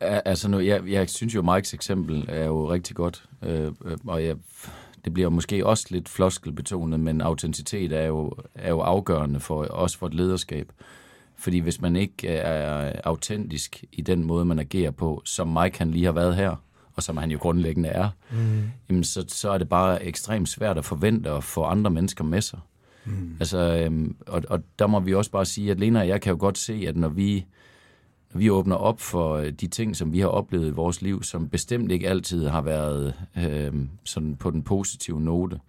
Altså 0.00 0.48
nu, 0.48 0.58
jeg, 0.58 0.88
jeg 0.88 1.10
synes 1.10 1.34
jo, 1.34 1.42
Mikes 1.42 1.74
eksempel 1.74 2.24
er 2.28 2.44
jo 2.44 2.72
rigtig 2.72 2.96
godt, 2.96 3.24
øh, 3.42 3.72
øh, 3.84 3.96
og 4.06 4.24
jeg, 4.24 4.36
det 5.04 5.14
bliver 5.14 5.28
måske 5.28 5.66
også 5.66 5.86
lidt 5.90 6.08
floskelbetonet, 6.08 7.00
men 7.00 7.20
autenticitet 7.20 7.92
er 7.92 8.04
jo, 8.04 8.32
er 8.54 8.70
jo 8.70 8.80
afgørende 8.80 9.40
for 9.40 9.64
også 9.64 9.98
for 9.98 10.06
et 10.06 10.14
lederskab. 10.14 10.72
Fordi 11.38 11.58
hvis 11.58 11.80
man 11.80 11.96
ikke 11.96 12.28
er 12.28 13.00
autentisk 13.04 13.84
i 13.92 14.02
den 14.02 14.24
måde, 14.24 14.44
man 14.44 14.58
agerer 14.58 14.90
på, 14.90 15.22
som 15.24 15.48
Mike 15.48 15.78
han 15.78 15.90
lige 15.90 16.04
har 16.04 16.12
været 16.12 16.36
her, 16.36 16.56
og 16.94 17.02
som 17.02 17.16
han 17.16 17.30
jo 17.30 17.38
grundlæggende 17.38 17.88
er, 17.88 18.08
mm. 18.30 18.62
jamen 18.88 19.04
så, 19.04 19.24
så 19.28 19.50
er 19.50 19.58
det 19.58 19.68
bare 19.68 20.04
ekstremt 20.04 20.48
svært 20.48 20.78
at 20.78 20.84
forvente 20.84 21.30
at 21.30 21.44
få 21.44 21.62
andre 21.62 21.90
mennesker 21.90 22.24
med 22.24 22.40
sig. 22.40 22.58
Mm. 23.06 23.36
Altså, 23.40 23.58
øhm, 23.58 24.16
og, 24.26 24.42
og 24.48 24.62
der 24.78 24.86
må 24.86 25.00
vi 25.00 25.14
også 25.14 25.30
bare 25.30 25.44
sige, 25.44 25.70
at 25.70 25.80
Lena 25.80 26.00
og 26.00 26.08
jeg 26.08 26.20
kan 26.20 26.30
jo 26.30 26.36
godt 26.40 26.58
se, 26.58 26.84
at 26.88 26.96
når 26.96 27.08
vi, 27.08 27.46
når 28.32 28.38
vi 28.38 28.50
åbner 28.50 28.76
op 28.76 29.00
for 29.00 29.34
øh, 29.34 29.52
de 29.52 29.66
ting, 29.66 29.96
som 29.96 30.12
vi 30.12 30.20
har 30.20 30.28
oplevet 30.28 30.66
i 30.66 30.70
vores 30.70 31.02
liv, 31.02 31.22
som 31.22 31.48
bestemt 31.48 31.92
ikke 31.92 32.08
altid 32.08 32.46
har 32.46 32.60
været 32.60 33.14
øhm, 33.38 33.88
sådan 34.04 34.36
på 34.36 34.50
den 34.50 34.62
positive 34.62 35.20
note, 35.20 35.60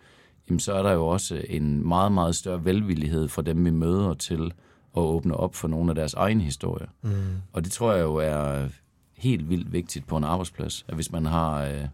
jamen 0.49 0.59
så 0.59 0.73
er 0.73 0.83
der 0.83 0.91
jo 0.91 1.07
også 1.07 1.41
en 1.49 1.87
meget, 1.87 2.11
meget 2.11 2.35
større 2.35 2.65
velvillighed 2.65 3.27
fra 3.27 3.41
dem, 3.41 3.65
vi 3.65 3.69
møder 3.69 4.13
til 4.13 4.53
at 4.97 5.01
åbne 5.01 5.37
op 5.37 5.55
for 5.55 5.67
nogle 5.67 5.91
af 5.91 5.95
deres 5.95 6.13
egne 6.13 6.43
historier. 6.43 6.87
Mm. 7.01 7.11
Og 7.53 7.63
det 7.63 7.71
tror 7.71 7.93
jeg 7.93 8.03
jo 8.03 8.15
er 8.15 8.67
helt 9.17 9.49
vildt 9.49 9.73
vigtigt 9.73 10.07
på 10.07 10.17
en 10.17 10.23
arbejdsplads, 10.23 10.85
at 10.87 10.95
hvis 10.95 11.11
man 11.11 11.25
har... 11.25 11.63
Øh, 11.63 11.87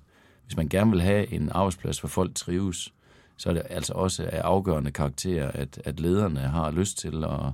hvis 0.45 0.57
man 0.57 0.69
gerne 0.69 0.91
vil 0.91 1.01
have 1.01 1.33
en 1.33 1.49
arbejdsplads, 1.51 1.99
hvor 1.99 2.09
folk 2.09 2.35
trives, 2.35 2.93
så 3.43 3.49
er 3.49 3.53
det 3.53 3.63
altså 3.69 3.93
også 3.93 4.29
af 4.31 4.41
afgørende 4.41 4.91
karakter, 4.91 5.47
at, 5.47 5.81
at 5.85 5.99
lederne 5.99 6.39
har 6.39 6.71
lyst 6.71 6.97
til 6.97 7.23
at, 7.23 7.45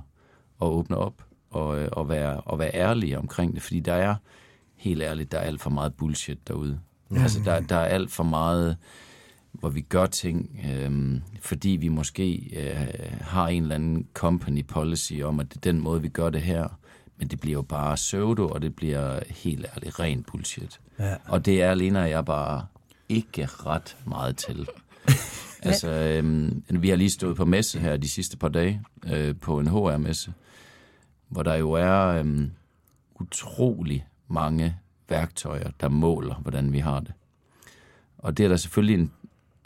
at 0.62 0.66
åbne 0.66 0.96
op 0.96 1.22
og, 1.50 1.66
og, 1.92 2.08
være, 2.08 2.40
og 2.40 2.58
være 2.58 2.74
ærlige 2.74 3.18
omkring 3.18 3.54
det, 3.54 3.62
fordi 3.62 3.80
der 3.80 3.92
er, 3.92 4.14
helt 4.76 5.02
ærligt, 5.02 5.32
der 5.32 5.38
er 5.38 5.42
alt 5.42 5.60
for 5.60 5.70
meget 5.70 5.94
bullshit 5.94 6.48
derude. 6.48 6.80
Mm. 7.08 7.16
Altså, 7.16 7.40
der, 7.44 7.60
der 7.60 7.76
er 7.76 7.84
alt 7.84 8.10
for 8.10 8.24
meget, 8.24 8.76
hvor 9.52 9.68
vi 9.68 9.80
gør 9.80 10.06
ting, 10.06 10.60
øhm, 10.72 11.22
fordi 11.40 11.68
vi 11.68 11.88
måske 11.88 12.50
øh, 12.56 13.20
har 13.20 13.48
en 13.48 13.62
eller 13.62 13.74
anden 13.74 14.06
company 14.14 14.66
policy 14.66 15.12
om, 15.22 15.40
at 15.40 15.48
det 15.48 15.56
er 15.56 15.72
den 15.72 15.80
måde, 15.80 16.02
vi 16.02 16.08
gør 16.08 16.30
det 16.30 16.42
her. 16.42 16.68
Men 17.16 17.28
det 17.28 17.40
bliver 17.40 17.58
jo 17.58 17.62
bare 17.62 17.94
pseudo, 17.94 18.48
og 18.48 18.62
det 18.62 18.76
bliver 18.76 19.20
helt 19.28 19.66
ærligt 19.76 20.00
ren 20.00 20.22
bullshit. 20.22 20.80
Ja. 20.98 21.14
Og 21.26 21.46
det 21.46 21.62
er 21.62 21.70
alene 21.70 21.98
jeg 21.98 22.24
bare 22.24 22.66
ikke 23.08 23.46
ret 23.46 23.96
meget 24.06 24.36
til. 24.36 24.68
Altså, 25.62 25.90
øhm, 25.90 26.64
vi 26.70 26.88
har 26.88 26.96
lige 26.96 27.10
stået 27.10 27.36
på 27.36 27.44
messe 27.44 27.78
her 27.78 27.96
de 27.96 28.08
sidste 28.08 28.36
par 28.36 28.48
dage, 28.48 28.82
øh, 29.06 29.34
på 29.40 29.58
en 29.58 29.66
HR-messe, 29.66 30.32
hvor 31.28 31.42
der 31.42 31.54
jo 31.54 31.72
er 31.72 32.06
øhm, 32.06 32.50
utrolig 33.20 34.06
mange 34.28 34.76
værktøjer, 35.08 35.70
der 35.80 35.88
måler, 35.88 36.34
hvordan 36.34 36.72
vi 36.72 36.78
har 36.78 37.00
det. 37.00 37.12
Og 38.18 38.36
det 38.36 38.44
er 38.44 38.48
der 38.48 38.56
selvfølgelig 38.56 39.00
en, 39.00 39.12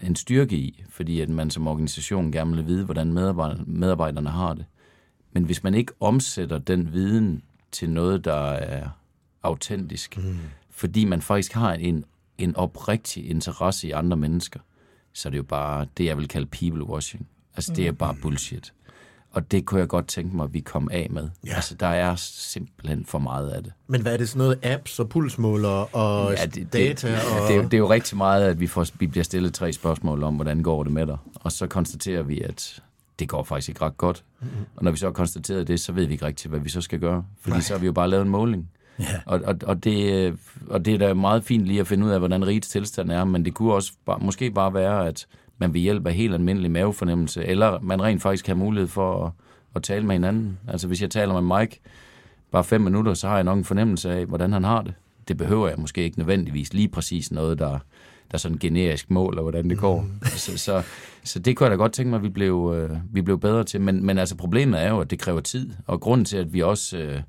en 0.02 0.16
styrke 0.16 0.56
i, 0.56 0.84
fordi 0.88 1.20
at 1.20 1.28
man 1.28 1.50
som 1.50 1.66
organisation 1.66 2.32
gerne 2.32 2.56
vil 2.56 2.66
vide, 2.66 2.84
hvordan 2.84 3.12
medarbejderne, 3.12 3.64
medarbejderne 3.66 4.30
har 4.30 4.54
det. 4.54 4.64
Men 5.32 5.44
hvis 5.44 5.62
man 5.62 5.74
ikke 5.74 5.92
omsætter 6.00 6.58
den 6.58 6.92
viden 6.92 7.42
til 7.72 7.90
noget, 7.90 8.24
der 8.24 8.50
er 8.50 8.88
autentisk, 9.42 10.16
mm. 10.16 10.38
fordi 10.70 11.04
man 11.04 11.22
faktisk 11.22 11.52
har 11.52 11.72
en, 11.72 12.04
en 12.38 12.56
oprigtig 12.56 13.30
interesse 13.30 13.88
i 13.88 13.90
andre 13.90 14.16
mennesker, 14.16 14.60
så 15.14 15.28
er 15.28 15.30
det 15.30 15.38
jo 15.38 15.42
bare 15.42 15.86
det, 15.96 16.04
jeg 16.04 16.16
vil 16.16 16.28
kalde 16.28 16.46
people 16.46 16.84
washing. 16.84 17.26
Altså, 17.56 17.72
det 17.72 17.86
er 17.86 17.90
mm. 17.90 17.96
bare 17.96 18.16
bullshit. 18.22 18.72
Og 19.30 19.50
det 19.50 19.64
kunne 19.64 19.80
jeg 19.80 19.88
godt 19.88 20.06
tænke 20.06 20.36
mig, 20.36 20.44
at 20.44 20.54
vi 20.54 20.60
kom 20.60 20.88
af 20.92 21.08
med. 21.10 21.28
Ja. 21.46 21.54
Altså, 21.54 21.74
der 21.74 21.86
er 21.86 22.14
simpelthen 22.16 23.04
for 23.06 23.18
meget 23.18 23.50
af 23.50 23.62
det. 23.62 23.72
Men 23.86 24.02
hvad 24.02 24.12
er 24.12 24.16
det 24.16 24.28
sådan 24.28 24.38
noget 24.38 24.58
apps 24.62 24.98
og 24.98 25.08
pulsmåler 25.08 25.96
og 25.96 26.34
ja, 26.38 26.46
det, 26.46 26.72
data? 26.72 27.08
Det, 27.08 27.16
og... 27.16 27.40
det, 27.48 27.56
er, 27.56 27.62
det 27.62 27.74
er 27.74 27.78
jo 27.78 27.90
rigtig 27.90 28.16
meget, 28.16 28.44
at 28.48 28.60
vi, 28.60 28.66
får, 28.66 28.86
vi 28.98 29.06
bliver 29.06 29.24
stillet 29.24 29.54
tre 29.54 29.72
spørgsmål 29.72 30.22
om, 30.22 30.34
hvordan 30.34 30.62
går 30.62 30.82
det 30.82 30.92
med 30.92 31.06
dig? 31.06 31.16
Og 31.34 31.52
så 31.52 31.66
konstaterer 31.66 32.22
vi, 32.22 32.40
at 32.40 32.82
det 33.18 33.28
går 33.28 33.42
faktisk 33.42 33.68
ikke 33.68 33.82
ret 33.82 33.96
godt. 33.96 34.24
Mm-hmm. 34.40 34.64
Og 34.76 34.84
når 34.84 34.90
vi 34.90 34.96
så 34.96 35.06
har 35.06 35.12
konstateret 35.12 35.68
det, 35.68 35.80
så 35.80 35.92
ved 35.92 36.06
vi 36.06 36.12
ikke 36.12 36.26
rigtigt, 36.26 36.50
hvad 36.50 36.60
vi 36.60 36.68
så 36.68 36.80
skal 36.80 36.98
gøre. 37.00 37.24
Fordi 37.40 37.54
Nej. 37.54 37.60
så 37.60 37.74
har 37.74 37.78
vi 37.78 37.86
jo 37.86 37.92
bare 37.92 38.10
lavet 38.10 38.22
en 38.22 38.28
måling. 38.28 38.70
Ja. 38.98 39.04
Og, 39.26 39.40
og, 39.44 39.56
og, 39.62 39.84
det, 39.84 40.36
og 40.68 40.84
det 40.84 40.94
er 40.94 40.98
da 40.98 41.14
meget 41.14 41.44
fint 41.44 41.64
lige 41.64 41.80
at 41.80 41.86
finde 41.86 42.06
ud 42.06 42.10
af, 42.10 42.18
hvordan 42.18 42.46
rigets 42.46 42.68
tilstand 42.68 43.10
er, 43.10 43.24
men 43.24 43.44
det 43.44 43.54
kunne 43.54 43.72
også 43.72 43.92
bare, 44.06 44.18
måske 44.20 44.50
bare 44.50 44.74
være, 44.74 45.06
at 45.06 45.26
man 45.58 45.74
ved 45.74 45.80
hjælp 45.80 46.06
af 46.06 46.14
helt 46.14 46.34
almindelig 46.34 46.70
mavefornemmelse, 46.70 47.44
eller 47.44 47.80
man 47.80 48.02
rent 48.02 48.22
faktisk 48.22 48.46
har 48.46 48.54
mulighed 48.54 48.88
for 48.88 49.26
at, 49.26 49.32
at 49.76 49.82
tale 49.82 50.06
med 50.06 50.14
hinanden. 50.14 50.58
Altså 50.68 50.86
hvis 50.86 51.02
jeg 51.02 51.10
taler 51.10 51.40
med 51.40 51.58
Mike 51.58 51.80
bare 52.52 52.64
fem 52.64 52.80
minutter, 52.80 53.14
så 53.14 53.28
har 53.28 53.34
jeg 53.34 53.44
nok 53.44 53.58
en 53.58 53.64
fornemmelse 53.64 54.12
af, 54.12 54.26
hvordan 54.26 54.52
han 54.52 54.64
har 54.64 54.82
det. 54.82 54.94
Det 55.28 55.36
behøver 55.36 55.68
jeg 55.68 55.78
måske 55.78 56.02
ikke 56.02 56.18
nødvendigvis 56.18 56.74
lige 56.74 56.88
præcis 56.88 57.32
noget, 57.32 57.58
der, 57.58 57.70
der 57.70 57.78
er 58.34 58.38
sådan 58.38 58.58
generisk 58.58 59.10
mål, 59.10 59.38
og 59.38 59.42
hvordan 59.42 59.70
det 59.70 59.78
går. 59.78 60.00
Mm. 60.00 60.26
Så, 60.26 60.58
så, 60.58 60.82
så 61.24 61.38
det 61.38 61.56
kunne 61.56 61.64
jeg 61.64 61.70
da 61.70 61.76
godt 61.76 61.92
tænke 61.92 62.10
mig, 62.10 62.16
at 62.16 62.22
vi 62.22 62.28
blev, 62.28 62.74
øh, 62.76 62.96
vi 63.12 63.22
blev 63.22 63.40
bedre 63.40 63.64
til. 63.64 63.80
Men, 63.80 64.06
men 64.06 64.18
altså 64.18 64.36
problemet 64.36 64.82
er 64.82 64.88
jo, 64.88 65.00
at 65.00 65.10
det 65.10 65.18
kræver 65.18 65.40
tid, 65.40 65.70
og 65.86 66.00
grunden 66.00 66.24
til, 66.24 66.36
at 66.36 66.52
vi 66.52 66.62
også... 66.62 66.98
Øh, 66.98 67.20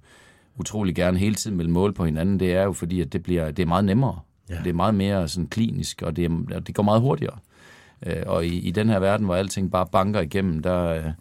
utrolig 0.59 0.95
gerne 0.95 1.17
hele 1.17 1.35
tiden 1.35 1.57
vil 1.57 1.69
måle 1.69 1.93
på 1.93 2.05
hinanden, 2.05 2.39
det 2.39 2.53
er 2.53 2.63
jo 2.63 2.73
fordi, 2.73 3.01
at 3.01 3.13
det, 3.13 3.23
bliver, 3.23 3.51
det 3.51 3.63
er 3.63 3.67
meget 3.67 3.85
nemmere. 3.85 4.19
Ja. 4.49 4.57
Det 4.63 4.69
er 4.69 4.73
meget 4.73 4.95
mere 4.95 5.27
sådan 5.27 5.47
klinisk, 5.47 6.01
og 6.01 6.15
det, 6.15 6.25
er, 6.25 6.59
det 6.59 6.75
går 6.75 6.83
meget 6.83 7.01
hurtigere. 7.01 7.37
Øh, 8.05 8.23
og 8.25 8.45
i, 8.45 8.59
i 8.59 8.71
den 8.71 8.89
her 8.89 8.99
verden, 8.99 9.25
hvor 9.25 9.35
alting 9.35 9.71
bare 9.71 9.87
banker 9.91 10.21
igennem, 10.21 10.61
der, 10.61 11.11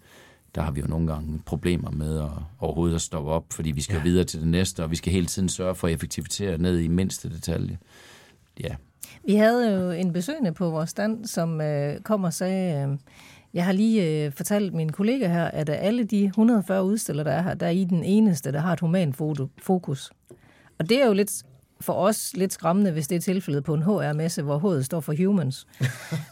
der 0.54 0.62
har 0.62 0.70
vi 0.70 0.80
jo 0.80 0.86
nogle 0.86 1.06
gange 1.06 1.42
problemer 1.46 1.90
med 1.90 2.18
at 2.18 2.30
overhovedet 2.58 2.94
at 2.94 3.00
stoppe 3.00 3.30
op, 3.30 3.44
fordi 3.50 3.70
vi 3.70 3.80
skal 3.80 3.96
ja. 3.96 4.02
videre 4.02 4.24
til 4.24 4.40
det 4.40 4.48
næste, 4.48 4.82
og 4.82 4.90
vi 4.90 4.96
skal 4.96 5.12
hele 5.12 5.26
tiden 5.26 5.48
sørge 5.48 5.74
for 5.74 5.86
at 5.86 5.92
effektivisere 5.92 6.58
ned 6.58 6.78
i 6.78 6.88
mindste 6.88 7.30
detalje. 7.30 7.78
Ja. 8.60 8.74
Vi 9.26 9.34
havde 9.34 9.70
jo 9.70 9.90
en 9.90 10.12
besøgende 10.12 10.52
på 10.52 10.70
vores 10.70 10.90
stand, 10.90 11.24
som 11.24 11.60
øh, 11.60 12.00
kom 12.00 12.24
og 12.24 12.32
sagde, 12.32 12.88
øh, 12.88 12.98
jeg 13.54 13.64
har 13.64 13.72
lige 13.72 14.26
øh, 14.26 14.32
fortalt 14.32 14.74
min 14.74 14.92
kollega 14.92 15.28
her, 15.28 15.44
at 15.44 15.68
af 15.68 15.86
alle 15.86 16.04
de 16.04 16.24
140 16.24 16.84
udstillere, 16.84 17.24
der 17.24 17.32
er 17.32 17.42
her, 17.42 17.54
der 17.54 17.66
er 17.66 17.70
I 17.70 17.84
den 17.84 18.04
eneste, 18.04 18.52
der 18.52 18.60
har 18.60 18.72
et 18.72 18.80
human 18.80 19.14
fokus. 19.62 20.10
Og 20.78 20.88
det 20.88 21.02
er 21.02 21.06
jo 21.06 21.12
lidt 21.12 21.44
for 21.80 21.92
os 21.92 22.32
lidt 22.34 22.52
skræmmende, 22.52 22.90
hvis 22.90 23.08
det 23.08 23.16
er 23.16 23.20
tilfældet 23.20 23.64
på 23.64 23.74
en 23.74 23.82
HR-messe, 23.82 24.42
hvor 24.42 24.58
H'et 24.58 24.82
står 24.82 25.00
for 25.00 25.14
humans. 25.24 25.66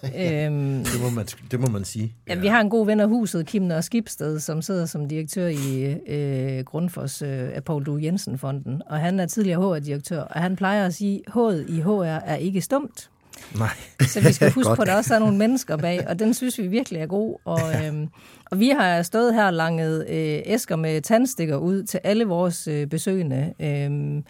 øhm, 0.02 0.84
det, 0.84 1.00
må 1.02 1.10
man, 1.10 1.26
det 1.50 1.60
må 1.60 1.66
man 1.66 1.84
sige. 1.84 2.14
Ja. 2.28 2.34
Vi 2.34 2.46
har 2.46 2.60
en 2.60 2.70
god 2.70 2.86
ven 2.86 3.00
af 3.00 3.08
huset, 3.08 3.46
Kim 3.46 3.62
Nør 3.62 3.80
Skibsted, 3.80 4.40
som 4.40 4.62
sidder 4.62 4.86
som 4.86 5.08
direktør 5.08 5.46
i 5.46 5.96
øh, 6.06 6.64
Grundfos 6.64 7.22
øh, 7.22 7.50
af 7.54 7.64
Paul 7.64 7.84
Du 7.84 7.98
Jensen-fonden, 7.98 8.82
og 8.86 8.98
han 8.98 9.20
er 9.20 9.26
tidligere 9.26 9.60
HR-direktør, 9.60 10.20
og 10.20 10.40
han 10.40 10.56
plejer 10.56 10.86
at 10.86 10.94
sige, 10.94 11.22
at 11.26 11.32
H'et 11.32 11.72
i 11.72 11.80
HR 11.80 12.02
er 12.02 12.36
ikke 12.36 12.60
stumt. 12.60 13.10
Nej. 13.58 13.68
Så 14.00 14.20
vi 14.20 14.32
skal 14.32 14.52
huske 14.58 14.74
på, 14.76 14.82
at 14.82 14.88
der 14.88 14.94
også 14.94 15.14
er 15.14 15.18
nogle 15.18 15.38
mennesker 15.38 15.76
bag, 15.76 16.08
og 16.08 16.18
den 16.18 16.34
synes 16.34 16.58
vi 16.58 16.66
virkelig 16.66 17.00
er 17.00 17.06
god. 17.06 17.38
Og, 17.44 17.60
øhm, 17.84 18.08
og 18.50 18.60
vi 18.60 18.68
har 18.68 19.02
stået 19.02 19.34
her 19.34 19.46
og 19.46 19.52
langet 19.52 20.06
øh, 20.08 20.42
æsker 20.44 20.76
med 20.76 21.00
tandstikker 21.00 21.56
ud 21.56 21.82
til 21.82 22.00
alle 22.04 22.24
vores 22.24 22.68
øh, 22.68 22.86
besøgende. 22.86 23.54
Øhm, 23.60 24.24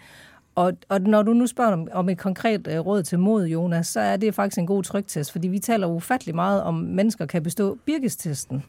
og, 0.54 0.72
og 0.88 1.00
når 1.00 1.22
du 1.22 1.32
nu 1.32 1.46
spørger 1.46 1.72
om, 1.72 1.88
om 1.92 2.08
et 2.08 2.18
konkret 2.18 2.66
øh, 2.66 2.78
råd 2.78 3.02
til 3.02 3.18
mod, 3.18 3.46
Jonas, 3.46 3.86
så 3.86 4.00
er 4.00 4.16
det 4.16 4.34
faktisk 4.34 4.58
en 4.58 4.66
god 4.66 4.82
trygtest, 4.82 5.32
fordi 5.32 5.48
vi 5.48 5.58
taler 5.58 5.86
ufattelig 5.86 6.34
meget 6.34 6.62
om, 6.62 6.74
mennesker 6.74 7.26
kan 7.26 7.42
bestå 7.42 7.78
Birkestesten. 7.86 8.64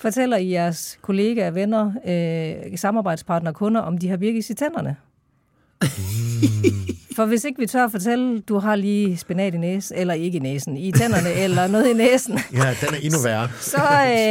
Fortæller 0.00 0.36
I 0.36 0.50
jeres 0.50 0.98
kollegaer, 1.02 1.50
venner, 1.50 1.92
øh, 2.06 2.78
samarbejdspartnere, 2.78 3.54
kunder, 3.54 3.80
om 3.80 3.98
de 3.98 4.08
har 4.08 4.16
birkes 4.16 4.50
i 4.50 4.54
tænderne? 4.54 4.96
For 7.16 7.26
hvis 7.26 7.44
ikke 7.44 7.60
vi 7.60 7.66
tør 7.66 7.84
at 7.84 7.90
fortælle, 7.90 8.40
du 8.40 8.58
har 8.58 8.76
lige 8.76 9.16
spinat 9.16 9.54
i 9.54 9.58
næsen, 9.58 9.96
eller 9.96 10.14
ikke 10.14 10.36
i 10.36 10.40
næsen, 10.40 10.76
i 10.76 10.92
tænderne, 10.92 11.32
eller 11.44 11.66
noget 11.66 11.90
i 11.90 11.92
næsen. 11.92 12.38
Ja, 12.52 12.74
den 12.80 12.94
er 12.94 12.98
endnu 13.02 13.18
værre. 13.24 13.48
Så, 13.60 13.76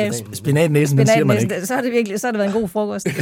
øh, 0.06 0.34
spinat 0.34 0.70
i 0.70 0.74
næsen, 0.74 0.98
spinat 0.98 1.10
siger 1.10 1.26
man 1.26 1.42
ikke. 1.42 1.66
Så 1.66 1.76
har 1.76 1.82
det 1.82 1.92
virkelig 1.92 2.20
så 2.20 2.28
har 2.28 2.32
det 2.32 2.40
været 2.40 2.56
en 2.56 2.62
god 2.62 2.70
frokost. 2.70 3.08
øh, 3.08 3.14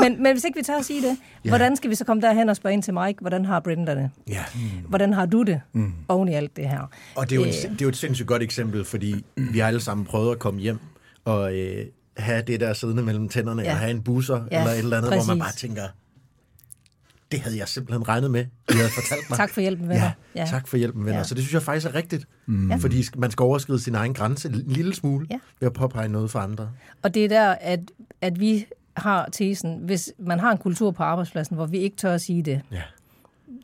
men, 0.00 0.22
men 0.22 0.32
hvis 0.32 0.44
ikke 0.44 0.58
vi 0.58 0.62
tør 0.62 0.76
at 0.76 0.84
sige 0.84 1.02
det, 1.02 1.16
ja. 1.44 1.48
hvordan 1.48 1.76
skal 1.76 1.90
vi 1.90 1.94
så 1.94 2.04
komme 2.04 2.20
derhen 2.20 2.48
og 2.48 2.56
spørge 2.56 2.72
ind 2.72 2.82
til 2.82 2.94
Mike, 2.94 3.18
hvordan 3.20 3.44
har 3.44 3.60
Brenda 3.60 3.94
det? 3.94 4.10
Ja. 4.28 4.44
Mm. 4.54 4.60
Hvordan 4.88 5.12
har 5.12 5.26
du 5.26 5.42
det 5.42 5.60
mm. 5.72 5.92
oven 6.08 6.28
i 6.28 6.34
alt 6.34 6.56
det 6.56 6.68
her? 6.68 6.90
Og 7.14 7.30
det 7.30 7.36
er, 7.36 7.40
jo 7.40 7.46
et, 7.46 7.64
øh. 7.64 7.70
det 7.70 7.80
er 7.80 7.84
jo 7.84 7.88
et 7.88 7.96
sindssygt 7.96 8.28
godt 8.28 8.42
eksempel, 8.42 8.84
fordi 8.84 9.24
vi 9.36 9.58
har 9.58 9.66
alle 9.66 9.80
sammen 9.80 10.06
prøvet 10.06 10.32
at 10.32 10.38
komme 10.38 10.60
hjem, 10.60 10.78
og... 11.24 11.54
Øh, 11.56 11.84
have 12.16 12.42
det 12.46 12.60
der 12.60 12.72
siddende 12.72 13.02
mellem 13.02 13.28
tænderne, 13.28 13.62
ja. 13.62 13.68
Ja. 13.68 13.74
og 13.74 13.78
have 13.78 13.90
en 13.90 14.02
busser, 14.02 14.40
Ja, 14.50 14.56
ja, 14.56 14.60
eller 14.60 14.72
et 14.72 14.78
eller 14.78 14.96
andet, 14.96 15.10
præcis. 15.10 15.26
hvor 15.26 15.34
man 15.34 15.40
bare 15.42 15.52
tænker, 15.52 15.82
det 17.34 17.42
havde 17.42 17.58
jeg 17.58 17.68
simpelthen 17.68 18.08
regnet 18.08 18.30
med, 18.30 18.44
I 18.70 18.72
havde 18.72 18.88
fortalt 18.88 19.30
mig. 19.30 19.36
Tak 19.36 19.50
for 19.50 19.60
hjælpen, 19.60 19.88
venner. 19.88 20.02
Ja, 20.04 20.40
Ja. 20.40 20.46
tak 20.46 20.68
for 20.68 20.76
hjælpen, 20.76 21.04
venner. 21.04 21.18
Ja. 21.18 21.24
Så 21.24 21.34
det 21.34 21.42
synes 21.42 21.54
jeg 21.54 21.62
faktisk 21.62 21.86
er 21.86 21.94
rigtigt. 21.94 22.22
Ja. 22.48 22.52
Mm. 22.52 22.80
Fordi 22.80 23.04
man 23.16 23.30
skal 23.30 23.42
overskride 23.42 23.78
sin 23.80 23.94
egen 23.94 24.14
grænse 24.14 24.48
en 24.48 24.54
lille 24.66 24.94
smule, 24.94 25.26
ja. 25.30 25.38
ved 25.60 25.66
at 25.66 25.72
påpege 25.72 26.08
noget 26.08 26.30
for 26.30 26.38
andre. 26.38 26.70
Og 27.02 27.14
det 27.14 27.24
er 27.24 27.28
der, 27.28 27.50
at, 27.60 27.80
at 28.20 28.40
vi 28.40 28.66
har 28.96 29.28
tesen, 29.32 29.78
hvis 29.82 30.12
man 30.18 30.40
har 30.40 30.52
en 30.52 30.58
kultur 30.58 30.90
på 30.90 31.02
arbejdspladsen, 31.02 31.56
hvor 31.56 31.66
vi 31.66 31.78
ikke 31.78 31.96
tør 31.96 32.14
at 32.14 32.20
sige 32.20 32.42
det. 32.42 32.60
Ja. 32.72 32.82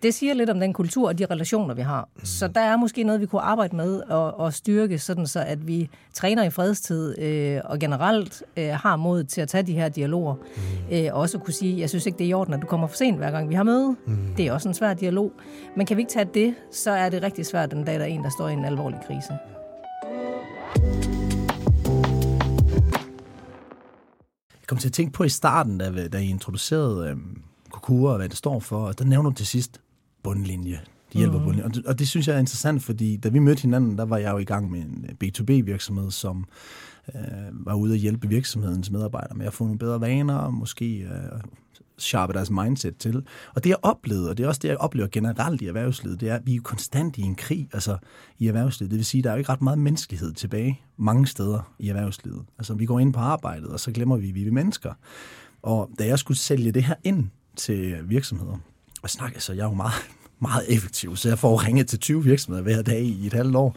Det 0.02 0.14
siger 0.14 0.34
lidt 0.34 0.50
om 0.50 0.60
den 0.60 0.72
kultur 0.72 1.08
og 1.08 1.18
de 1.18 1.26
relationer, 1.26 1.74
vi 1.74 1.82
har. 1.82 2.08
Mm. 2.16 2.24
Så 2.24 2.48
der 2.48 2.60
er 2.60 2.76
måske 2.76 3.02
noget, 3.02 3.20
vi 3.20 3.26
kunne 3.26 3.40
arbejde 3.40 3.76
med 3.76 4.00
og, 4.00 4.40
og 4.40 4.54
styrke, 4.54 4.98
sådan 4.98 5.26
så 5.26 5.40
at 5.40 5.66
vi 5.66 5.90
træner 6.14 6.44
i 6.44 6.50
fredstid 6.50 7.18
øh, 7.18 7.60
og 7.64 7.78
generelt 7.78 8.42
øh, 8.56 8.68
har 8.68 8.96
mod 8.96 9.24
til 9.24 9.40
at 9.40 9.48
tage 9.48 9.62
de 9.62 9.72
her 9.72 9.88
dialoger. 9.88 10.34
Mm. 10.34 10.96
Øh, 10.96 11.08
og 11.12 11.20
også 11.20 11.38
kunne 11.38 11.54
sige, 11.54 11.80
jeg 11.80 11.88
synes 11.88 12.06
ikke, 12.06 12.18
det 12.18 12.24
er 12.24 12.28
i 12.28 12.32
orden, 12.32 12.54
at 12.54 12.62
du 12.62 12.66
kommer 12.66 12.86
for 12.86 12.96
sent, 12.96 13.16
hver 13.16 13.30
gang 13.30 13.48
vi 13.48 13.54
har 13.54 13.62
møde. 13.62 13.96
Mm. 14.06 14.16
Det 14.36 14.46
er 14.46 14.52
også 14.52 14.68
en 14.68 14.74
svær 14.74 14.94
dialog. 14.94 15.32
Men 15.76 15.86
kan 15.86 15.96
vi 15.96 16.02
ikke 16.02 16.12
tage 16.12 16.28
det, 16.34 16.54
så 16.72 16.90
er 16.90 17.08
det 17.08 17.22
rigtig 17.22 17.46
svært 17.46 17.70
den 17.70 17.84
dag, 17.84 17.94
der 17.94 18.00
er 18.00 18.08
en, 18.08 18.24
der 18.24 18.30
står 18.30 18.48
i 18.48 18.52
en 18.52 18.64
alvorlig 18.64 18.98
krise. 19.06 19.38
Jeg 24.60 24.66
kom 24.66 24.78
til 24.78 24.88
at 24.88 24.92
tænke 24.92 25.12
på 25.12 25.24
i 25.24 25.28
starten, 25.28 25.78
da, 25.78 26.08
da 26.08 26.18
I 26.18 26.28
introducerede 26.28 27.08
øhm, 27.08 27.42
Kokura 27.82 28.12
og 28.12 28.16
hvad 28.16 28.28
det 28.28 28.36
står 28.36 28.60
for, 28.60 28.86
og 28.86 28.98
der 28.98 29.04
nævner 29.04 29.30
du 29.30 29.36
til 29.36 29.46
sidst 29.46 29.80
bundlinje. 30.22 30.80
De 31.12 31.18
hjælper 31.18 31.38
mm. 31.38 31.44
bundlinje. 31.44 31.64
Og 31.64 31.74
det, 31.74 31.86
og 31.86 31.98
det 31.98 32.08
synes 32.08 32.28
jeg 32.28 32.34
er 32.34 32.40
interessant, 32.40 32.82
fordi 32.82 33.16
da 33.16 33.28
vi 33.28 33.38
mødte 33.38 33.62
hinanden, 33.62 33.98
der 33.98 34.04
var 34.04 34.16
jeg 34.16 34.32
jo 34.32 34.38
i 34.38 34.44
gang 34.44 34.70
med 34.70 34.80
en 34.80 35.06
B2B-virksomhed, 35.24 36.10
som 36.10 36.44
øh, 37.14 37.20
var 37.52 37.74
ude 37.74 37.94
at 37.94 38.00
hjælpe 38.00 38.28
virksomhedens 38.28 38.90
medarbejdere 38.90 39.36
med 39.36 39.46
at 39.46 39.52
få 39.52 39.64
nogle 39.64 39.78
bedre 39.78 40.00
vaner, 40.00 40.34
og 40.34 40.54
måske 40.54 40.98
øh, 40.98 41.40
sharpe 41.98 42.32
deres 42.32 42.50
mindset 42.50 42.96
til. 42.96 43.26
Og 43.54 43.64
det 43.64 43.70
jeg 43.70 43.76
oplevede, 43.82 44.30
og 44.30 44.38
det 44.38 44.44
er 44.44 44.48
også 44.48 44.60
det, 44.62 44.68
jeg 44.68 44.76
oplever 44.76 45.08
generelt 45.08 45.62
i 45.62 45.66
erhvervslivet, 45.66 46.20
det 46.20 46.28
er, 46.28 46.34
at 46.34 46.46
vi 46.46 46.52
er 46.52 46.56
jo 46.56 46.62
konstant 46.62 47.18
i 47.18 47.22
en 47.22 47.34
krig 47.34 47.68
altså 47.72 47.96
i 48.38 48.48
erhvervslivet. 48.48 48.90
Det 48.90 48.96
vil 48.96 49.04
sige, 49.04 49.18
at 49.18 49.24
der 49.24 49.30
er 49.30 49.34
jo 49.34 49.38
ikke 49.38 49.52
ret 49.52 49.62
meget 49.62 49.78
menneskelighed 49.78 50.32
tilbage 50.32 50.80
mange 50.96 51.26
steder 51.26 51.72
i 51.78 51.88
erhvervslivet. 51.88 52.44
Altså 52.58 52.74
vi 52.74 52.86
går 52.86 52.98
ind 52.98 53.12
på 53.12 53.20
arbejdet, 53.20 53.68
og 53.68 53.80
så 53.80 53.92
glemmer 53.92 54.16
vi, 54.16 54.28
at 54.28 54.34
vi 54.34 54.46
er 54.46 54.52
mennesker. 54.52 54.92
Og 55.62 55.90
da 55.98 56.06
jeg 56.06 56.18
skulle 56.18 56.38
sælge 56.38 56.72
det 56.72 56.84
her 56.84 56.94
ind 57.04 57.28
til 57.60 57.96
virksomheder, 58.04 58.58
og 59.02 59.10
snakke, 59.10 59.34
altså 59.34 59.52
jeg 59.52 59.62
er 59.62 59.68
jo 59.68 59.74
meget, 59.74 59.94
meget 60.48 60.64
effektiv, 60.68 61.16
så 61.16 61.28
jeg 61.28 61.38
får 61.38 61.66
ringet 61.66 61.86
til 61.86 61.98
20 61.98 62.24
virksomheder 62.24 62.62
hver 62.62 62.82
dag 62.82 63.02
i 63.02 63.26
et 63.26 63.32
halvt 63.32 63.56
år. 63.56 63.76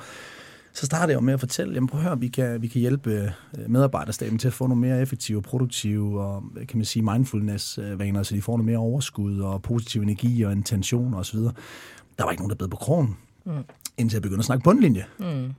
Så 0.75 0.85
startede 0.85 1.09
jeg 1.09 1.15
jo 1.15 1.21
med 1.21 1.33
at 1.33 1.39
fortælle, 1.39 1.73
jamen 1.73 1.87
prøv 1.87 1.99
at 1.99 2.05
høre, 2.05 2.19
vi 2.19 2.27
kan, 2.27 2.61
vi 2.61 2.67
kan 2.67 2.81
hjælpe 2.81 3.11
øh, 3.57 3.69
medarbejderstaben 3.71 4.37
til 4.37 4.47
at 4.47 4.53
få 4.53 4.67
nogle 4.67 4.81
mere 4.81 5.01
effektive, 5.01 5.41
produktive 5.41 6.21
og 6.21 6.43
kan 6.67 6.77
man 6.77 6.85
sige 6.85 7.03
mindfulness-vaner, 7.03 8.23
så 8.23 8.35
de 8.35 8.41
får 8.41 8.57
noget 8.57 8.65
mere 8.65 8.77
overskud 8.77 9.39
og 9.39 9.61
positiv 9.61 10.01
energi 10.01 10.41
og 10.43 10.51
intention 10.51 11.13
osv. 11.13 11.39
Der 11.39 12.23
var 12.23 12.31
ikke 12.31 12.41
nogen, 12.41 12.49
der 12.49 12.55
bed 12.55 12.67
på 12.67 12.77
krogen, 12.77 13.17
mm. 13.45 13.51
indtil 13.97 14.15
jeg 14.15 14.21
begyndte 14.21 14.41
at 14.41 14.45
snakke 14.45 14.63
bundlinje. 14.63 15.05
Mm. 15.19 15.53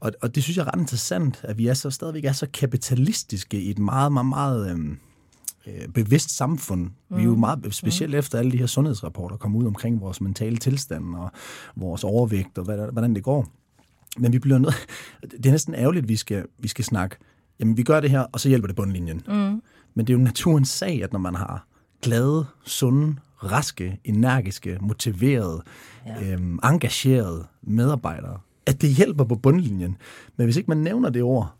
Og, 0.00 0.12
og 0.22 0.34
det 0.34 0.42
synes 0.42 0.56
jeg 0.56 0.62
er 0.62 0.74
ret 0.74 0.80
interessant, 0.80 1.40
at 1.42 1.58
vi 1.58 1.66
er 1.66 1.74
så 1.74 1.90
stadigvæk 1.90 2.24
er 2.24 2.32
så 2.32 2.46
kapitalistiske 2.52 3.60
i 3.60 3.70
et 3.70 3.78
meget, 3.78 4.12
meget, 4.12 4.26
meget 4.26 4.70
øhm, 4.70 4.98
øh, 5.66 5.88
bevidst 5.88 6.36
samfund. 6.36 6.90
Vi 7.10 7.20
er 7.20 7.24
jo 7.24 7.36
meget, 7.36 7.74
specielt 7.74 8.14
efter 8.14 8.38
alle 8.38 8.52
de 8.52 8.56
her 8.56 8.66
sundhedsrapporter 8.66 9.36
kom 9.36 9.56
ud 9.56 9.66
omkring 9.66 10.00
vores 10.00 10.20
mentale 10.20 10.56
tilstand 10.56 11.14
og 11.14 11.30
vores 11.76 12.04
overvægt 12.04 12.58
og 12.58 12.64
hvad, 12.64 12.92
hvordan 12.92 13.14
det 13.14 13.22
går. 13.22 13.46
Men 14.18 14.32
vi 14.32 14.38
bliver 14.38 14.58
nødt... 14.58 14.86
Det 15.30 15.46
er 15.46 15.50
næsten 15.50 15.74
ærgerligt, 15.74 16.02
at 16.02 16.08
vi 16.08 16.16
skal, 16.16 16.46
vi 16.58 16.68
skal 16.68 16.84
snakke, 16.84 17.16
jamen 17.60 17.76
vi 17.76 17.82
gør 17.82 18.00
det 18.00 18.10
her, 18.10 18.20
og 18.20 18.40
så 18.40 18.48
hjælper 18.48 18.66
det 18.66 18.76
bundlinjen. 18.76 19.22
Mm. 19.28 19.62
Men 19.94 20.06
det 20.06 20.12
er 20.12 20.18
jo 20.18 20.24
naturens 20.24 20.68
sag, 20.68 21.02
at 21.02 21.12
når 21.12 21.20
man 21.20 21.34
har 21.34 21.66
glade, 22.02 22.46
sunde, 22.64 23.16
raske, 23.44 24.00
energiske, 24.04 24.78
motiverede, 24.80 25.62
ja. 26.06 26.32
øhm, 26.32 26.58
engagerede 26.64 27.46
medarbejdere, 27.62 28.38
at 28.66 28.82
det 28.82 28.90
hjælper 28.90 29.24
på 29.24 29.34
bundlinjen. 29.34 29.96
Men 30.36 30.46
hvis 30.46 30.56
ikke 30.56 30.68
man 30.68 30.78
nævner 30.78 31.10
det 31.10 31.22
ord, 31.22 31.54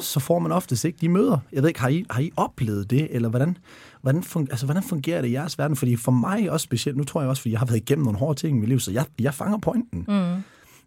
så 0.00 0.20
får 0.20 0.38
man 0.38 0.52
oftest 0.52 0.84
ikke 0.84 0.98
de 1.00 1.08
møder. 1.08 1.38
Jeg 1.52 1.62
ved 1.62 1.68
ikke, 1.68 1.80
har 1.80 1.88
I, 1.88 2.04
har 2.10 2.20
I 2.20 2.30
oplevet 2.36 2.90
det, 2.90 3.08
eller 3.10 3.28
hvordan, 3.28 3.56
hvordan, 4.02 4.22
fun, 4.22 4.48
altså, 4.50 4.66
hvordan 4.66 4.82
fungerer 4.82 5.20
det 5.22 5.28
i 5.28 5.32
jeres 5.32 5.58
verden? 5.58 5.76
Fordi 5.76 5.96
for 5.96 6.12
mig 6.12 6.50
også 6.50 6.64
specielt, 6.64 6.96
nu 6.96 7.04
tror 7.04 7.20
jeg 7.20 7.30
også, 7.30 7.42
fordi 7.42 7.52
jeg 7.52 7.58
har 7.58 7.66
været 7.66 7.76
igennem 7.76 8.04
nogle 8.04 8.18
hårde 8.18 8.40
ting 8.40 8.56
i 8.56 8.60
mit 8.60 8.68
liv, 8.68 8.80
så 8.80 8.92
jeg, 8.92 9.04
jeg 9.20 9.34
fanger 9.34 9.58
pointen. 9.58 10.04
Mm. 10.08 10.42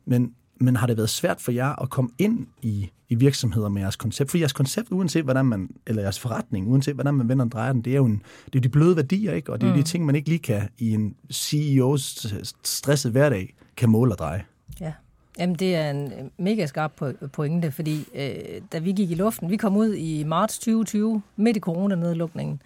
Men, 0.05 0.33
men 0.59 0.75
har 0.75 0.87
det 0.87 0.97
været 0.97 1.09
svært 1.09 1.41
for 1.41 1.51
jer 1.51 1.81
at 1.81 1.89
komme 1.89 2.11
ind 2.17 2.47
i, 2.61 2.89
i 3.09 3.15
virksomheder 3.15 3.69
med 3.69 3.81
jeres 3.81 3.95
koncept? 3.95 4.31
For 4.31 4.37
jeres 4.37 4.53
koncept, 4.53 4.87
uanset 4.91 5.23
hvordan 5.23 5.45
man, 5.45 5.69
eller 5.87 6.01
jeres 6.01 6.19
forretning, 6.19 6.67
uanset 6.67 6.93
hvordan 6.93 7.13
man 7.13 7.29
vender 7.29 7.45
og 7.45 7.51
drejer 7.51 7.73
den, 7.73 7.81
det 7.81 7.93
er 7.93 7.97
jo 7.97 8.05
en, 8.05 8.21
det 8.45 8.59
er 8.59 8.61
de 8.61 8.69
bløde 8.69 8.95
værdier, 8.95 9.33
ikke? 9.33 9.53
Og 9.53 9.61
det 9.61 9.67
er 9.67 9.71
jo 9.71 9.77
de 9.77 9.83
ting, 9.83 10.05
man 10.05 10.15
ikke 10.15 10.29
lige 10.29 10.39
kan 10.39 10.69
i 10.77 10.93
en 10.93 11.15
CEO's 11.33 12.35
stresset 12.63 13.11
hverdag, 13.11 13.55
kan 13.77 13.89
måle 13.89 14.11
og 14.13 14.17
dreje. 14.17 14.43
Ja. 14.81 14.93
Jamen, 15.39 15.55
det 15.55 15.75
er 15.75 15.89
en 15.89 16.05
øh, 16.05 16.29
mega 16.37 16.65
skarp 16.65 16.91
pointe, 17.33 17.71
fordi 17.71 18.07
øh, 18.15 18.61
da 18.71 18.79
vi 18.79 18.91
gik 18.91 19.11
i 19.11 19.15
luften, 19.15 19.49
vi 19.49 19.57
kom 19.57 19.77
ud 19.77 19.93
i 19.93 20.23
marts 20.23 20.59
2020, 20.59 21.21
midt 21.35 21.57
i 21.57 21.59
coronanedlukningen, 21.59 22.61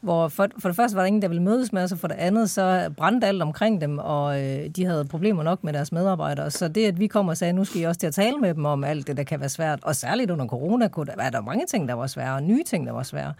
hvor 0.00 0.28
for, 0.28 0.48
for 0.58 0.68
det 0.68 0.76
første 0.76 0.96
var 0.96 1.02
der 1.02 1.06
ingen, 1.06 1.22
der 1.22 1.28
ville 1.28 1.42
mødes 1.42 1.72
med 1.72 1.82
os, 1.82 1.92
og 1.92 1.98
for 1.98 2.08
det 2.08 2.14
andet 2.14 2.50
så 2.50 2.90
brændte 2.96 3.26
alt 3.26 3.42
omkring 3.42 3.80
dem, 3.80 3.98
og 3.98 4.42
øh, 4.42 4.68
de 4.68 4.84
havde 4.84 5.04
problemer 5.04 5.42
nok 5.42 5.64
med 5.64 5.72
deres 5.72 5.92
medarbejdere. 5.92 6.50
Så 6.50 6.68
det, 6.68 6.86
at 6.86 7.00
vi 7.00 7.06
kom 7.06 7.28
og 7.28 7.36
sagde, 7.36 7.52
nu 7.52 7.64
skal 7.64 7.80
I 7.80 7.84
også 7.84 8.00
til 8.00 8.06
at 8.06 8.14
tale 8.14 8.36
med 8.36 8.54
dem 8.54 8.64
om 8.64 8.84
alt 8.84 9.06
det, 9.06 9.16
der 9.16 9.22
kan 9.22 9.40
være 9.40 9.48
svært, 9.48 9.78
og 9.82 9.96
særligt 9.96 10.30
under 10.30 10.46
corona, 10.46 10.88
kunne 10.88 11.06
der, 11.06 11.14
var 11.16 11.30
der 11.30 11.40
mange 11.40 11.66
ting, 11.66 11.88
der 11.88 11.94
var 11.94 12.06
svære, 12.06 12.34
og 12.34 12.42
nye 12.42 12.64
ting, 12.64 12.86
der 12.86 12.92
var 12.92 13.02
svære. 13.02 13.34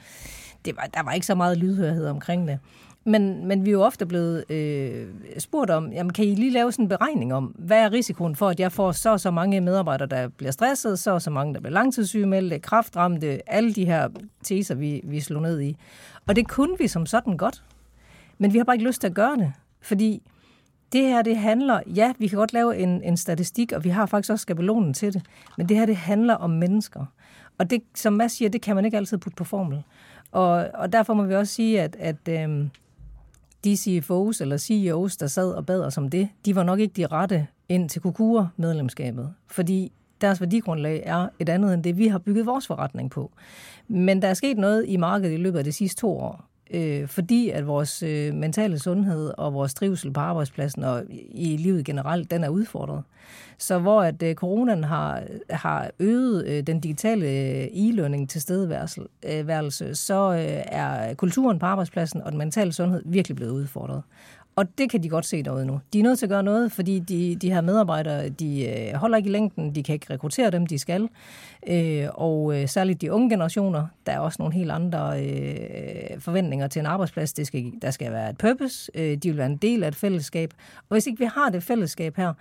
Det 0.64 0.76
var, 0.76 0.88
der 0.94 1.02
var 1.02 1.12
ikke 1.12 1.26
så 1.26 1.34
meget 1.34 1.58
lydhørhed 1.58 2.06
omkring 2.06 2.48
det. 2.48 2.58
Men, 3.04 3.46
men 3.46 3.64
vi 3.64 3.70
er 3.70 3.72
jo 3.72 3.82
ofte 3.82 4.06
blevet 4.06 4.50
øh, 4.50 5.06
spurgt 5.38 5.70
om, 5.70 5.92
jamen 5.92 6.12
kan 6.12 6.24
I 6.24 6.34
lige 6.34 6.50
lave 6.50 6.72
sådan 6.72 6.84
en 6.84 6.88
beregning 6.88 7.34
om, 7.34 7.44
hvad 7.44 7.78
er 7.78 7.92
risikoen 7.92 8.36
for, 8.36 8.48
at 8.48 8.60
jeg 8.60 8.72
får 8.72 8.92
så 8.92 9.10
og 9.10 9.20
så 9.20 9.30
mange 9.30 9.60
medarbejdere, 9.60 10.08
der 10.08 10.28
bliver 10.28 10.50
stresset, 10.52 10.98
så 10.98 11.10
og 11.10 11.22
så 11.22 11.30
mange, 11.30 11.54
der 11.54 11.60
bliver 11.60 11.72
langtidssygemeldte, 11.72 12.58
kraftramte, 12.58 13.50
alle 13.50 13.74
de 13.74 13.84
her 13.84 14.08
teser, 14.42 14.74
vi, 14.74 15.00
vi 15.04 15.20
slog 15.20 15.42
ned 15.42 15.60
i. 15.60 15.76
Og 16.26 16.36
det 16.36 16.48
kunne 16.48 16.78
vi 16.78 16.88
som 16.88 17.06
sådan 17.06 17.36
godt. 17.36 17.64
Men 18.38 18.52
vi 18.52 18.58
har 18.58 18.64
bare 18.64 18.76
ikke 18.76 18.86
lyst 18.86 19.00
til 19.00 19.08
at 19.08 19.14
gøre 19.14 19.36
det, 19.36 19.52
fordi 19.80 20.22
det 20.92 21.00
her, 21.00 21.22
det 21.22 21.36
handler, 21.36 21.80
ja, 21.86 22.12
vi 22.18 22.26
kan 22.26 22.38
godt 22.38 22.52
lave 22.52 22.76
en, 22.76 23.02
en 23.02 23.16
statistik, 23.16 23.72
og 23.72 23.84
vi 23.84 23.88
har 23.88 24.06
faktisk 24.06 24.32
også 24.32 24.42
skabelonen 24.42 24.94
til 24.94 25.12
det, 25.12 25.22
men 25.56 25.68
det 25.68 25.76
her, 25.76 25.86
det 25.86 25.96
handler 25.96 26.34
om 26.34 26.50
mennesker. 26.50 27.06
Og 27.58 27.70
det, 27.70 27.82
som 27.94 28.12
Mads 28.12 28.32
siger, 28.32 28.48
det 28.48 28.62
kan 28.62 28.76
man 28.76 28.84
ikke 28.84 28.96
altid 28.96 29.18
putte 29.18 29.36
på 29.36 29.44
formel. 29.44 29.82
Og, 30.32 30.70
og 30.74 30.92
derfor 30.92 31.14
må 31.14 31.22
vi 31.22 31.34
også 31.34 31.54
sige, 31.54 31.82
at, 31.82 31.96
at 31.98 32.28
øh, 32.28 32.68
de 33.64 33.74
CFO's 33.74 34.40
eller 34.40 34.56
CEO's, 34.56 35.16
der 35.20 35.26
sad 35.26 35.52
og 35.52 35.66
bad 35.66 35.80
os 35.80 35.98
om 35.98 36.08
det, 36.08 36.28
de 36.44 36.56
var 36.56 36.62
nok 36.62 36.80
ikke 36.80 36.94
de 36.96 37.06
rette 37.06 37.46
ind 37.68 37.88
til 37.88 38.02
Kukura-medlemskabet. 38.02 39.34
Fordi 39.46 39.92
deres 40.20 40.40
værdigrundlag 40.40 41.02
er 41.06 41.28
et 41.38 41.48
andet 41.48 41.74
end 41.74 41.84
det, 41.84 41.98
vi 41.98 42.06
har 42.06 42.18
bygget 42.18 42.46
vores 42.46 42.66
forretning 42.66 43.10
på. 43.10 43.32
Men 43.88 44.22
der 44.22 44.28
er 44.28 44.34
sket 44.34 44.58
noget 44.58 44.84
i 44.88 44.96
markedet 44.96 45.34
i 45.34 45.36
løbet 45.36 45.58
af 45.58 45.64
de 45.64 45.72
sidste 45.72 46.00
to 46.00 46.18
år, 46.18 46.49
øh, 46.70 47.08
fordi 47.08 47.50
at 47.50 47.66
vores 47.66 48.02
øh, 48.02 48.34
mentale 48.34 48.78
sundhed 48.78 49.32
og 49.38 49.54
vores 49.54 49.74
trivsel 49.74 50.12
på 50.12 50.20
arbejdspladsen 50.20 50.84
og 50.84 51.02
i 51.30 51.56
livet 51.56 51.84
generelt, 51.84 52.30
den 52.30 52.44
er 52.44 52.48
udfordret. 52.48 53.02
Så 53.58 53.78
hvor 53.78 54.02
at 54.02 54.22
øh, 54.22 54.34
coronaen 54.34 54.84
har, 54.84 55.22
har 55.50 55.90
øget 55.98 56.46
øh, 56.46 56.62
den 56.62 56.80
digitale 56.80 57.26
øh, 57.26 57.66
e-learning 57.66 58.28
til 58.28 58.40
stedværelse, 58.40 59.84
øh, 59.84 59.94
så 59.94 60.32
øh, 60.32 60.62
er 60.66 61.14
kulturen 61.14 61.58
på 61.58 61.66
arbejdspladsen 61.66 62.22
og 62.22 62.32
den 62.32 62.38
mentale 62.38 62.72
sundhed 62.72 63.02
virkelig 63.06 63.36
blevet 63.36 63.52
udfordret. 63.52 64.02
Og 64.56 64.78
det 64.78 64.90
kan 64.90 65.02
de 65.02 65.08
godt 65.08 65.26
se 65.26 65.42
derude 65.42 65.66
nu. 65.66 65.80
De 65.92 65.98
er 65.98 66.02
nødt 66.02 66.18
til 66.18 66.26
at 66.26 66.30
gøre 66.30 66.42
noget, 66.42 66.72
fordi 66.72 66.98
de, 66.98 67.36
de 67.36 67.52
her 67.52 67.60
medarbejdere, 67.60 68.28
de 68.28 68.68
øh, 68.68 68.94
holder 68.94 69.16
ikke 69.16 69.28
i 69.28 69.32
længden, 69.32 69.74
de 69.74 69.82
kan 69.82 69.92
ikke 69.92 70.06
rekruttere 70.10 70.50
dem, 70.50 70.66
de 70.66 70.78
skal. 70.78 71.08
Øh, 71.68 72.08
og 72.14 72.60
øh, 72.60 72.68
særligt 72.68 73.00
de 73.00 73.12
unge 73.12 73.30
generationer, 73.30 73.86
der 74.06 74.12
er 74.12 74.18
også 74.18 74.36
nogle 74.38 74.54
helt 74.54 74.70
andre 74.70 75.24
øh, 75.24 76.20
forventninger 76.20 76.66
til 76.66 76.80
en 76.80 76.86
arbejdsplads. 76.86 77.32
Det 77.32 77.46
skal, 77.46 77.72
der 77.82 77.90
skal 77.90 78.12
være 78.12 78.30
et 78.30 78.38
purpose, 78.38 78.90
øh, 78.94 79.16
de 79.16 79.28
vil 79.28 79.36
være 79.36 79.46
en 79.46 79.56
del 79.56 79.84
af 79.84 79.88
et 79.88 79.96
fællesskab. 79.96 80.54
Og 80.76 80.94
hvis 80.94 81.06
ikke 81.06 81.18
vi 81.18 81.28
har 81.34 81.50
det 81.50 81.62
fællesskab 81.62 82.16
her, 82.16 82.32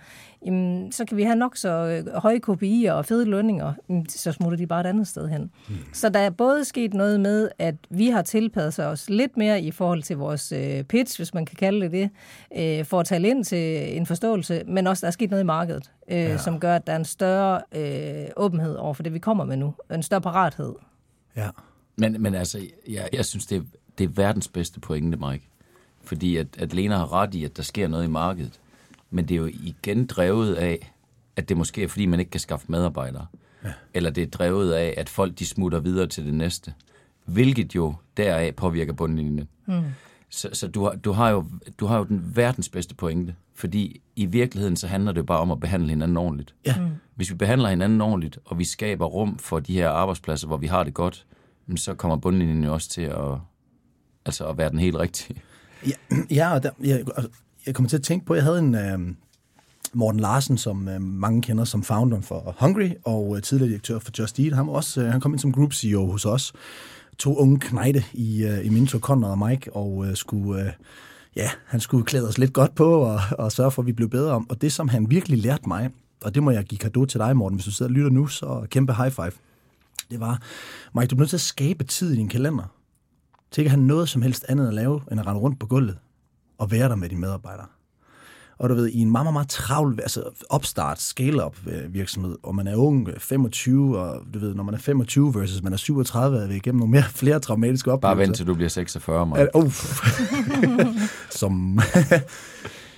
jamen, 0.46 0.92
så 0.92 1.04
kan 1.04 1.16
vi 1.16 1.22
have 1.22 1.36
nok 1.36 1.56
så 1.56 1.68
øh, 1.68 2.14
høje 2.14 2.40
KPI'er 2.48 2.92
og 2.92 3.04
fede 3.06 3.24
lønninger, 3.24 3.72
jamen, 3.88 4.08
så 4.08 4.32
smutter 4.32 4.56
de 4.56 4.66
bare 4.66 4.80
et 4.80 4.86
andet 4.86 5.08
sted 5.08 5.28
hen. 5.28 5.50
Mm. 5.68 5.74
Så 5.92 6.08
der 6.08 6.20
er 6.20 6.30
både 6.30 6.64
sket 6.64 6.94
noget 6.94 7.20
med, 7.20 7.48
at 7.58 7.74
vi 7.90 8.08
har 8.08 8.22
tilpasset 8.22 8.86
os 8.86 9.10
lidt 9.10 9.36
mere 9.36 9.60
i 9.60 9.70
forhold 9.70 10.02
til 10.02 10.16
vores 10.16 10.52
øh, 10.52 10.82
pitch, 10.84 11.18
hvis 11.18 11.34
man 11.34 11.46
kan 11.46 11.56
kalde 11.56 11.80
det 11.80 11.92
det, 11.92 12.10
øh, 12.56 12.84
for 12.84 13.00
at 13.00 13.06
tale 13.06 13.28
ind 13.28 13.44
til 13.44 13.96
en 13.96 14.06
forståelse, 14.06 14.62
men 14.66 14.86
også 14.86 15.00
der 15.00 15.06
er 15.06 15.10
sket 15.12 15.30
noget 15.30 15.42
i 15.42 15.46
markedet, 15.46 15.90
øh, 16.10 16.18
ja. 16.18 16.38
som 16.38 16.60
gør, 16.60 16.76
at 16.76 16.86
der 16.86 16.92
er 16.92 16.96
en 16.96 17.04
større 17.04 17.62
øh, 17.72 18.28
åbenhed 18.36 18.76
over 18.76 18.94
for 18.94 19.02
det, 19.02 19.14
vi 19.14 19.18
kommer 19.18 19.44
med 19.44 19.56
nu. 19.56 19.74
En 19.90 20.02
større 20.02 20.20
parathed. 20.20 20.74
Ja. 21.36 21.48
Men, 21.96 22.22
men 22.22 22.34
altså, 22.34 22.66
jeg, 22.88 23.08
jeg 23.12 23.24
synes, 23.24 23.46
det 23.46 23.58
er, 23.58 23.62
det 23.98 24.04
er 24.04 24.08
verdens 24.08 24.48
bedste 24.48 24.80
pointe, 24.80 25.18
Mike. 25.18 25.48
Fordi 26.02 26.36
at, 26.36 26.46
at 26.58 26.74
Lena 26.74 26.96
har 26.96 27.12
ret 27.12 27.34
i, 27.34 27.44
at 27.44 27.56
der 27.56 27.62
sker 27.62 27.88
noget 27.88 28.04
i 28.04 28.08
markedet. 28.08 28.60
Men 29.10 29.28
det 29.28 29.34
er 29.34 29.38
jo 29.38 29.46
igen 29.46 30.06
drevet 30.06 30.54
af, 30.54 30.92
at 31.36 31.48
det 31.48 31.56
måske 31.56 31.82
er, 31.82 31.88
fordi 31.88 32.06
man 32.06 32.20
ikke 32.20 32.30
kan 32.30 32.40
skaffe 32.40 32.66
medarbejdere. 32.68 33.26
ja. 33.64 33.72
eller 33.94 34.10
det 34.10 34.22
er 34.22 34.26
drevet 34.26 34.72
af, 34.72 34.94
at 34.96 35.08
folk 35.08 35.38
de 35.38 35.46
smutter 35.46 35.80
videre 35.80 36.06
til 36.06 36.26
det 36.26 36.34
næste, 36.34 36.74
hvilket 37.24 37.74
jo 37.74 37.94
deraf 38.16 38.54
påvirker 38.54 38.92
bundlinjen. 38.92 39.48
Mm. 39.66 39.82
Så, 40.28 40.48
så 40.52 40.68
du, 40.68 40.84
har, 40.84 40.90
du, 40.90 41.12
har 41.12 41.30
jo, 41.30 41.44
du 41.80 41.86
har 41.86 41.98
jo 41.98 42.04
den 42.04 42.32
verdens 42.34 42.68
bedste 42.68 42.94
pointe, 42.94 43.34
fordi 43.60 44.00
i 44.16 44.26
virkeligheden 44.26 44.76
så 44.76 44.86
handler 44.86 45.12
det 45.12 45.26
bare 45.26 45.38
om 45.38 45.50
at 45.50 45.60
behandle 45.60 45.88
hinanden 45.88 46.16
ordentligt. 46.16 46.54
Ja. 46.66 46.74
Mm. 46.80 46.88
Hvis 47.14 47.30
vi 47.30 47.34
behandler 47.34 47.68
hinanden 47.68 48.00
ordentligt, 48.00 48.38
og 48.44 48.58
vi 48.58 48.64
skaber 48.64 49.06
rum 49.06 49.38
for 49.38 49.60
de 49.60 49.72
her 49.72 49.88
arbejdspladser, 49.88 50.46
hvor 50.46 50.56
vi 50.56 50.66
har 50.66 50.84
det 50.84 50.94
godt, 50.94 51.26
så 51.76 51.94
kommer 51.94 52.16
bundlinjen 52.16 52.64
jo 52.64 52.72
også 52.72 52.88
til 52.88 53.02
at, 53.02 53.38
altså 54.26 54.46
at 54.46 54.58
være 54.58 54.70
den 54.70 54.78
helt 54.78 54.96
rigtige. 54.96 55.42
Ja, 55.86 55.92
ja 56.38 56.54
og 56.54 56.62
der, 56.62 56.70
jeg, 56.80 57.04
jeg 57.66 57.74
kommer 57.74 57.88
til 57.88 57.96
at 57.96 58.02
tænke 58.02 58.26
på, 58.26 58.32
at 58.32 58.36
jeg 58.36 58.44
havde 58.44 58.58
en 58.58 58.74
øh, 58.74 59.14
Morten 59.92 60.20
Larsen, 60.20 60.58
som 60.58 60.88
øh, 60.88 61.02
mange 61.02 61.42
kender 61.42 61.64
som 61.64 61.82
founder 61.82 62.20
for 62.20 62.56
Hungry, 62.58 62.90
og 63.04 63.36
øh, 63.36 63.42
tidligere 63.42 63.68
direktør 63.68 63.98
for 63.98 64.12
Just 64.18 64.38
Eat. 64.38 64.52
Han, 64.52 64.66
var 64.66 64.72
også, 64.72 65.02
øh, 65.02 65.10
han 65.10 65.20
kom 65.20 65.32
ind 65.32 65.38
som 65.38 65.52
group 65.52 65.72
CEO 65.72 66.06
hos 66.06 66.24
os. 66.24 66.52
To 67.18 67.36
unge 67.36 67.58
knejde 67.58 68.02
i, 68.12 68.44
øh, 68.44 68.66
i 68.66 68.68
Minto, 68.68 68.98
Conrad 68.98 69.30
og 69.30 69.48
Mike, 69.48 69.72
og 69.72 70.06
øh, 70.06 70.16
skulle... 70.16 70.64
Øh, 70.64 70.72
ja, 71.36 71.50
han 71.66 71.80
skulle 71.80 72.04
klæde 72.04 72.28
os 72.28 72.38
lidt 72.38 72.52
godt 72.52 72.74
på 72.74 73.00
og, 73.00 73.20
og 73.38 73.52
sørge 73.52 73.70
for, 73.70 73.82
at 73.82 73.86
vi 73.86 73.92
blev 73.92 74.08
bedre 74.08 74.32
om. 74.32 74.50
Og 74.50 74.62
det, 74.62 74.72
som 74.72 74.88
han 74.88 75.10
virkelig 75.10 75.38
lærte 75.38 75.68
mig, 75.68 75.90
og 76.24 76.34
det 76.34 76.42
må 76.42 76.50
jeg 76.50 76.64
give 76.64 76.78
kado 76.78 77.04
til 77.04 77.20
dig, 77.20 77.36
Morten, 77.36 77.56
hvis 77.56 77.64
du 77.64 77.70
sidder 77.70 77.90
og 77.90 77.94
lytter 77.94 78.10
nu, 78.10 78.26
så 78.26 78.66
kæmpe 78.70 78.94
high 78.94 79.10
five. 79.10 79.32
Det 80.10 80.20
var, 80.20 80.42
Mike, 80.94 81.08
du 81.08 81.14
er 81.14 81.18
nødt 81.18 81.30
til 81.30 81.36
at 81.36 81.40
skabe 81.40 81.84
tid 81.84 82.12
i 82.12 82.16
din 82.16 82.28
kalender. 82.28 82.64
Til 83.50 83.60
ikke 83.60 83.68
at 83.68 83.70
have 83.70 83.86
noget 83.86 84.08
som 84.08 84.22
helst 84.22 84.44
andet 84.48 84.68
at 84.68 84.74
lave, 84.74 85.00
end 85.10 85.20
at 85.20 85.26
rende 85.26 85.40
rundt 85.40 85.60
på 85.60 85.66
gulvet 85.66 85.98
og 86.58 86.70
være 86.70 86.88
der 86.88 86.96
med 86.96 87.08
dine 87.08 87.20
medarbejdere. 87.20 87.66
Og 88.60 88.68
du 88.68 88.74
ved, 88.74 88.88
i 88.88 88.98
en 88.98 89.10
meget, 89.10 89.24
meget, 89.24 89.32
meget 89.32 89.48
travl, 89.48 89.98
altså 90.02 90.22
opstart, 90.50 91.00
scale-up 91.00 91.56
øh, 91.66 91.94
virksomhed, 91.94 92.36
og 92.42 92.54
man 92.54 92.66
er 92.66 92.76
ung, 92.76 93.08
25, 93.18 93.98
og 93.98 94.22
du 94.34 94.38
ved, 94.38 94.54
når 94.54 94.62
man 94.62 94.74
er 94.74 94.78
25 94.78 95.34
versus 95.34 95.62
man 95.62 95.72
er 95.72 95.76
37, 95.76 96.38
er 96.38 96.46
vi 96.46 96.54
igennem 96.54 96.78
nogle 96.78 96.90
mere, 96.90 97.04
flere 97.22 97.40
traumatiske 97.40 97.92
oplevelser. 97.92 98.14
Bare 98.14 98.26
vent 98.26 98.36
til 98.36 98.46
du 98.46 98.54
bliver 98.54 98.68
46, 98.68 99.26
Mike. 99.26 99.48
Uh. 99.54 99.72
som... 101.40 101.78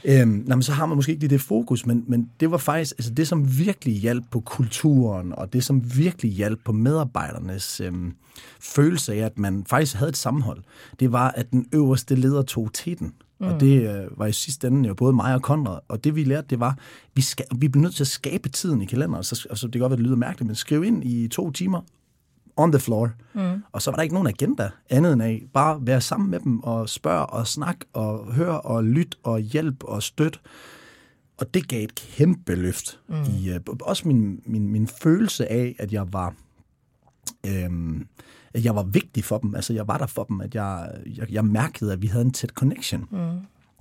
Øhm, 0.04 0.44
nej, 0.46 0.56
men 0.56 0.62
så 0.62 0.72
har 0.72 0.86
man 0.86 0.96
måske 0.96 1.10
ikke 1.12 1.22
lige 1.22 1.30
det 1.30 1.40
fokus, 1.40 1.86
men, 1.86 2.04
men 2.08 2.30
det 2.40 2.50
var 2.50 2.56
faktisk 2.56 2.94
altså 2.98 3.14
det, 3.14 3.28
som 3.28 3.58
virkelig 3.58 3.94
hjalp 3.94 4.24
på 4.30 4.40
kulturen, 4.40 5.32
og 5.32 5.52
det, 5.52 5.64
som 5.64 5.96
virkelig 5.96 6.32
hjalp 6.32 6.60
på 6.64 6.72
medarbejdernes 6.72 7.80
øhm, 7.80 8.12
følelse 8.60 9.14
af, 9.14 9.18
at 9.18 9.38
man 9.38 9.64
faktisk 9.66 9.96
havde 9.96 10.08
et 10.08 10.16
sammenhold, 10.16 10.62
det 11.00 11.12
var, 11.12 11.30
at 11.30 11.50
den 11.50 11.66
øverste 11.72 12.14
leder 12.14 12.42
tog 12.42 12.70
teten. 12.72 13.12
Mm. 13.42 13.48
Og 13.48 13.60
det 13.60 13.88
øh, 13.88 14.18
var 14.18 14.26
i 14.26 14.32
sidste 14.32 14.66
ende 14.66 14.88
jo 14.88 14.94
både 14.94 15.12
mig 15.12 15.34
og 15.34 15.42
Konrad. 15.42 15.78
Og 15.88 16.04
det 16.04 16.16
vi 16.16 16.24
lærte, 16.24 16.46
det 16.50 16.60
var, 16.60 16.78
vi, 17.14 17.22
skal, 17.22 17.46
vi 17.56 17.68
bliver 17.68 17.82
nødt 17.82 17.94
til 17.94 18.02
at 18.02 18.08
skabe 18.08 18.48
tiden 18.48 18.82
i 18.82 18.84
kalenderen. 18.84 19.24
Så, 19.24 19.46
altså, 19.50 19.66
det 19.66 19.72
kan 19.72 19.80
godt 19.80 19.90
være, 19.90 19.96
det 19.96 20.06
lyder 20.06 20.16
mærkeligt, 20.16 20.46
men 20.46 20.54
skriv 20.54 20.84
ind 20.84 21.04
i 21.04 21.28
to 21.28 21.50
timer 21.50 21.80
on 22.56 22.72
the 22.72 22.80
floor. 22.80 23.10
Mm. 23.34 23.62
Og 23.72 23.82
så 23.82 23.90
var 23.90 23.96
der 23.96 24.02
ikke 24.02 24.14
nogen 24.14 24.28
agenda 24.28 24.70
andet 24.90 25.12
end 25.12 25.22
af 25.22 25.42
bare 25.52 25.78
være 25.80 26.00
sammen 26.00 26.30
med 26.30 26.40
dem 26.40 26.60
og 26.60 26.88
spørge 26.88 27.26
og 27.26 27.46
snakke 27.46 27.84
og 27.92 28.32
høre 28.32 28.60
og 28.60 28.84
lytte 28.84 29.16
og 29.22 29.40
hjælpe 29.40 29.88
og 29.88 30.02
støtte. 30.02 30.38
Og 31.38 31.54
det 31.54 31.68
gav 31.68 31.84
et 31.84 31.94
kæmpe 31.94 32.54
løft. 32.54 33.00
Mm. 33.08 33.14
I, 33.14 33.50
uh, 33.50 33.76
også 33.80 34.08
min, 34.08 34.40
min, 34.46 34.68
min 34.68 34.86
følelse 34.86 35.52
af, 35.52 35.76
at 35.78 35.92
jeg 35.92 36.12
var... 36.12 36.34
Øhm, 37.46 38.06
at 38.54 38.64
jeg 38.64 38.74
var 38.74 38.82
vigtig 38.82 39.24
for 39.24 39.38
dem. 39.38 39.54
Altså, 39.54 39.72
jeg 39.72 39.88
var 39.88 39.98
der 39.98 40.06
for 40.06 40.24
dem. 40.24 40.40
At 40.40 40.54
jeg, 40.54 40.90
jeg, 41.16 41.32
jeg 41.32 41.44
mærkede, 41.44 41.92
at 41.92 42.02
vi 42.02 42.06
havde 42.06 42.24
en 42.24 42.32
tæt 42.32 42.50
connection. 42.50 43.06
Mm. 43.10 43.18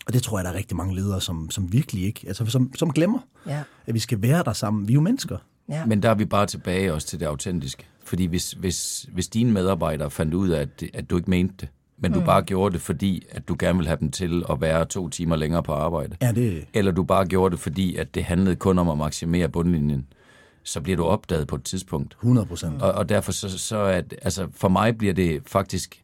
Og 0.07 0.13
det 0.13 0.23
tror 0.23 0.37
jeg, 0.37 0.45
der 0.45 0.51
er 0.51 0.55
rigtig 0.55 0.77
mange 0.77 0.95
ledere, 0.95 1.21
som, 1.21 1.49
som 1.49 1.73
virkelig 1.73 2.03
ikke... 2.03 2.21
Altså, 2.27 2.45
som, 2.45 2.71
som 2.75 2.91
glemmer, 2.93 3.19
ja. 3.47 3.63
at 3.85 3.93
vi 3.93 3.99
skal 3.99 4.21
være 4.21 4.43
der 4.43 4.53
sammen. 4.53 4.87
Vi 4.87 4.93
er 4.93 4.95
jo 4.95 5.01
mennesker. 5.01 5.37
Ja. 5.69 5.85
Men 5.85 6.03
der 6.03 6.09
er 6.09 6.15
vi 6.15 6.25
bare 6.25 6.45
tilbage 6.45 6.93
også 6.93 7.07
til 7.07 7.19
det 7.19 7.25
autentiske. 7.25 7.85
Fordi 8.03 8.25
hvis, 8.25 8.51
hvis, 8.51 9.09
hvis 9.13 9.27
dine 9.27 9.51
medarbejdere 9.51 10.11
fandt 10.11 10.33
ud 10.33 10.49
af, 10.49 10.61
at, 10.61 10.83
at 10.93 11.09
du 11.09 11.17
ikke 11.17 11.29
mente 11.29 11.55
det, 11.59 11.69
men 11.97 12.11
mm. 12.11 12.19
du 12.19 12.25
bare 12.25 12.41
gjorde 12.41 12.73
det, 12.73 12.81
fordi 12.81 13.25
at 13.31 13.47
du 13.47 13.55
gerne 13.59 13.77
vil 13.77 13.87
have 13.87 13.99
dem 13.99 14.11
til 14.11 14.43
at 14.49 14.61
være 14.61 14.85
to 14.85 15.09
timer 15.09 15.35
længere 15.35 15.63
på 15.63 15.73
arbejde. 15.73 16.15
Ja, 16.21 16.31
det... 16.31 16.65
Eller 16.73 16.91
du 16.91 17.03
bare 17.03 17.25
gjorde 17.25 17.51
det, 17.51 17.59
fordi 17.59 17.95
at 17.95 18.15
det 18.15 18.23
handlede 18.23 18.55
kun 18.55 18.79
om 18.79 18.89
at 18.89 18.97
maksimere 18.97 19.49
bundlinjen, 19.49 20.07
så 20.63 20.81
bliver 20.81 20.97
du 20.97 21.03
opdaget 21.03 21.47
på 21.47 21.55
et 21.55 21.63
tidspunkt. 21.63 22.13
100 22.13 22.47
procent. 22.47 22.81
Og, 22.81 22.91
og 22.91 23.09
derfor 23.09 23.31
så, 23.31 23.57
så 23.57 23.83
at, 23.83 24.15
altså 24.21 24.47
for 24.53 24.69
mig 24.69 24.97
bliver 24.97 25.13
det 25.13 25.41
faktisk 25.45 26.03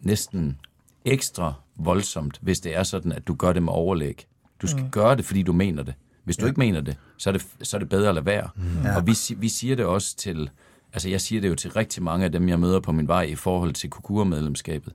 næsten 0.00 0.58
ekstra 1.04 1.54
voldsomt, 1.76 2.38
hvis 2.42 2.60
det 2.60 2.76
er 2.76 2.82
sådan, 2.82 3.12
at 3.12 3.26
du 3.26 3.34
gør 3.34 3.52
det 3.52 3.62
med 3.62 3.72
overlæg. 3.72 4.26
Du 4.62 4.66
skal 4.66 4.82
mm. 4.82 4.90
gøre 4.90 5.16
det, 5.16 5.24
fordi 5.24 5.42
du 5.42 5.52
mener 5.52 5.82
det. 5.82 5.94
Hvis 6.24 6.36
du 6.36 6.44
ja. 6.44 6.48
ikke 6.48 6.60
mener 6.60 6.80
det, 6.80 6.96
så 7.18 7.30
er 7.30 7.32
det, 7.32 7.46
så 7.62 7.76
er 7.76 7.78
det 7.78 7.88
bedre 7.88 8.08
at 8.08 8.14
lade 8.14 8.26
være. 8.26 8.48
Mm. 8.56 8.82
Ja. 8.84 8.96
Og 8.96 9.06
vi, 9.06 9.16
vi 9.36 9.48
siger 9.48 9.76
det 9.76 9.84
også 9.84 10.16
til, 10.16 10.50
altså 10.92 11.08
jeg 11.08 11.20
siger 11.20 11.40
det 11.40 11.48
jo 11.48 11.54
til 11.54 11.70
rigtig 11.70 12.02
mange 12.02 12.24
af 12.24 12.32
dem, 12.32 12.48
jeg 12.48 12.60
møder 12.60 12.80
på 12.80 12.92
min 12.92 13.08
vej 13.08 13.22
i 13.22 13.34
forhold 13.34 13.72
til 13.72 13.90
kukurmedlemskabet. 13.90 14.92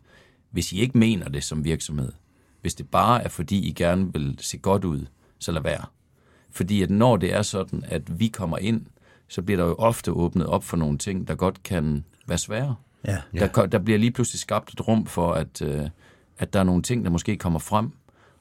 Hvis 0.52 0.72
I 0.72 0.80
ikke 0.80 0.98
mener 0.98 1.30
det 1.30 1.44
som 1.44 1.64
virksomhed, 1.64 2.12
hvis 2.62 2.76
det 2.76 2.90
bare 2.90 3.24
er 3.24 3.30
fordi, 3.30 3.68
I 3.68 3.72
gerne 3.72 4.14
vil 4.14 4.38
se 4.42 4.58
godt 4.58 4.86
ud, 4.86 5.06
så 5.40 5.52
lad 5.52 5.62
være. 5.62 5.86
Fordi 6.52 6.82
at 6.82 6.90
når 6.90 7.18
det 7.18 7.34
er 7.34 7.42
sådan, 7.42 7.84
at 7.88 8.20
vi 8.20 8.28
kommer 8.28 8.58
ind, 8.58 8.86
så 9.30 9.42
bliver 9.42 9.58
der 9.58 9.66
jo 9.68 9.76
ofte 9.76 10.12
åbnet 10.12 10.48
op 10.48 10.64
for 10.64 10.78
nogle 10.78 10.98
ting, 10.98 11.28
der 11.28 11.36
godt 11.36 11.64
kan 11.64 12.04
være 12.28 12.38
svære. 12.38 12.76
Ja. 13.08 13.18
Der, 13.40 13.66
der 13.66 13.80
bliver 13.80 14.00
lige 14.00 14.12
pludselig 14.12 14.40
skabt 14.40 14.74
et 14.74 14.88
rum 14.88 15.06
for, 15.06 15.34
at, 15.34 15.62
øh, 15.62 15.90
at 16.38 16.54
der 16.54 16.60
er 16.60 16.64
nogle 16.64 16.82
ting, 16.82 17.04
der 17.04 17.12
måske 17.12 17.38
kommer 17.38 17.60
frem. 17.60 17.92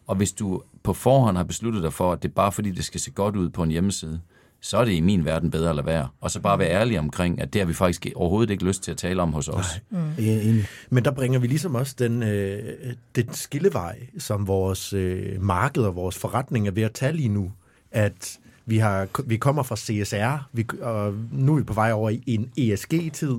Og 0.06 0.16
hvis 0.16 0.32
du 0.32 0.62
på 0.82 0.92
forhånd 0.92 1.36
har 1.36 1.44
besluttet 1.44 1.82
dig 1.82 1.92
for, 1.92 2.12
at 2.12 2.22
det 2.22 2.28
er 2.28 2.32
bare 2.32 2.52
fordi, 2.52 2.70
det 2.70 2.84
skal 2.84 3.00
se 3.00 3.10
godt 3.10 3.36
ud 3.36 3.50
på 3.50 3.62
en 3.62 3.70
hjemmeside, 3.70 4.20
så 4.60 4.78
er 4.78 4.84
det 4.84 4.92
i 4.92 5.00
min 5.00 5.24
verden 5.24 5.50
bedre 5.50 5.70
at 5.70 5.76
lade 5.76 5.86
være. 5.86 6.08
Og 6.20 6.30
så 6.30 6.40
bare 6.40 6.58
være 6.58 6.70
ærlig 6.70 6.98
omkring, 6.98 7.40
at 7.40 7.52
det 7.52 7.60
har 7.60 7.66
vi 7.66 7.72
faktisk 7.72 8.06
overhovedet 8.14 8.50
ikke 8.50 8.64
lyst 8.64 8.82
til 8.82 8.90
at 8.90 8.96
tale 8.96 9.22
om 9.22 9.32
hos 9.32 9.48
os. 9.48 9.80
Nej. 9.90 10.10
Mm. 10.44 10.62
Men 10.90 11.04
der 11.04 11.10
bringer 11.10 11.38
vi 11.38 11.46
ligesom 11.46 11.74
også 11.74 11.94
den, 11.98 12.22
øh, 12.22 12.94
den 13.16 13.32
skillevej, 13.32 13.98
som 14.18 14.46
vores 14.46 14.92
øh, 14.92 15.42
marked 15.42 15.82
og 15.82 15.96
vores 15.96 16.18
forretning 16.18 16.66
er 16.66 16.70
ved 16.70 16.82
at 16.82 16.92
tage 16.92 17.12
lige 17.12 17.28
nu. 17.28 17.52
At 17.90 18.38
vi, 18.68 18.78
har, 18.78 19.08
vi 19.24 19.36
kommer 19.36 19.62
fra 19.62 19.76
CSR, 19.76 20.48
vi, 20.52 20.66
og 20.80 21.14
nu 21.32 21.52
er 21.52 21.56
vi 21.56 21.62
på 21.62 21.72
vej 21.72 21.92
over 21.92 22.10
i 22.10 22.22
en 22.26 22.50
ESG-tid, 22.56 23.36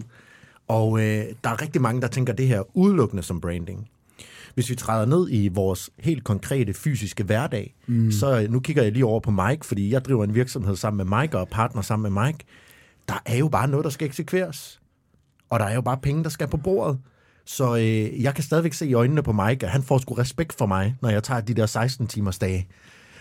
og 0.68 1.00
øh, 1.00 1.26
der 1.44 1.50
er 1.50 1.62
rigtig 1.62 1.82
mange, 1.82 2.02
der 2.02 2.08
tænker 2.08 2.34
det 2.34 2.48
her 2.48 2.78
udelukkende 2.78 3.24
som 3.24 3.42
branding. 3.42 3.90
Hvis 4.54 4.70
vi 4.70 4.76
træder 4.76 5.06
ned 5.06 5.28
i 5.32 5.48
vores 5.48 5.90
helt 6.00 6.24
konkrete 6.24 6.74
fysiske 6.74 7.24
hverdag, 7.24 7.76
mm. 7.88 8.12
så 8.12 8.48
nu 8.50 8.60
kigger 8.60 8.84
jeg 8.84 8.92
lige 8.92 9.06
over 9.06 9.20
på 9.20 9.32
Mike, 9.32 9.66
fordi 9.66 9.92
jeg 9.92 10.06
driver 10.06 10.24
en 10.24 10.36
virksomhed 10.36 10.76
sammen 10.76 11.10
med 11.10 11.20
Mike 11.20 11.38
og 11.38 11.48
partner 11.48 11.82
sammen 11.82 12.14
med 12.14 12.26
Mike. 12.26 12.40
Der 13.08 13.22
er 13.26 13.38
jo 13.38 13.48
bare 13.48 13.68
noget, 13.68 13.84
der 13.84 13.90
skal 13.90 14.08
eksekveres. 14.08 14.82
Og 15.50 15.60
der 15.60 15.66
er 15.66 15.74
jo 15.74 15.82
bare 15.82 15.98
penge, 15.98 16.24
der 16.24 16.30
skal 16.30 16.48
på 16.48 16.58
bordet. 16.58 17.00
Så 17.46 17.76
øh, 17.76 18.24
jeg 18.24 18.36
kan 18.36 18.44
stadigvæk 18.44 18.74
se 18.74 18.88
i 18.88 18.94
øjnene 18.94 19.24
på 19.24 19.32
Mike, 19.32 19.66
at 19.66 19.72
han 19.72 19.84
får 19.84 19.98
sgu 19.98 20.14
respekt 20.14 20.54
for 20.54 20.66
mig, 20.66 20.96
når 21.02 21.10
jeg 21.10 21.24
tager 21.24 21.42
de 21.42 21.54
der 21.54 21.66
16 21.66 22.08
timers 22.08 22.40
dage. 22.40 22.68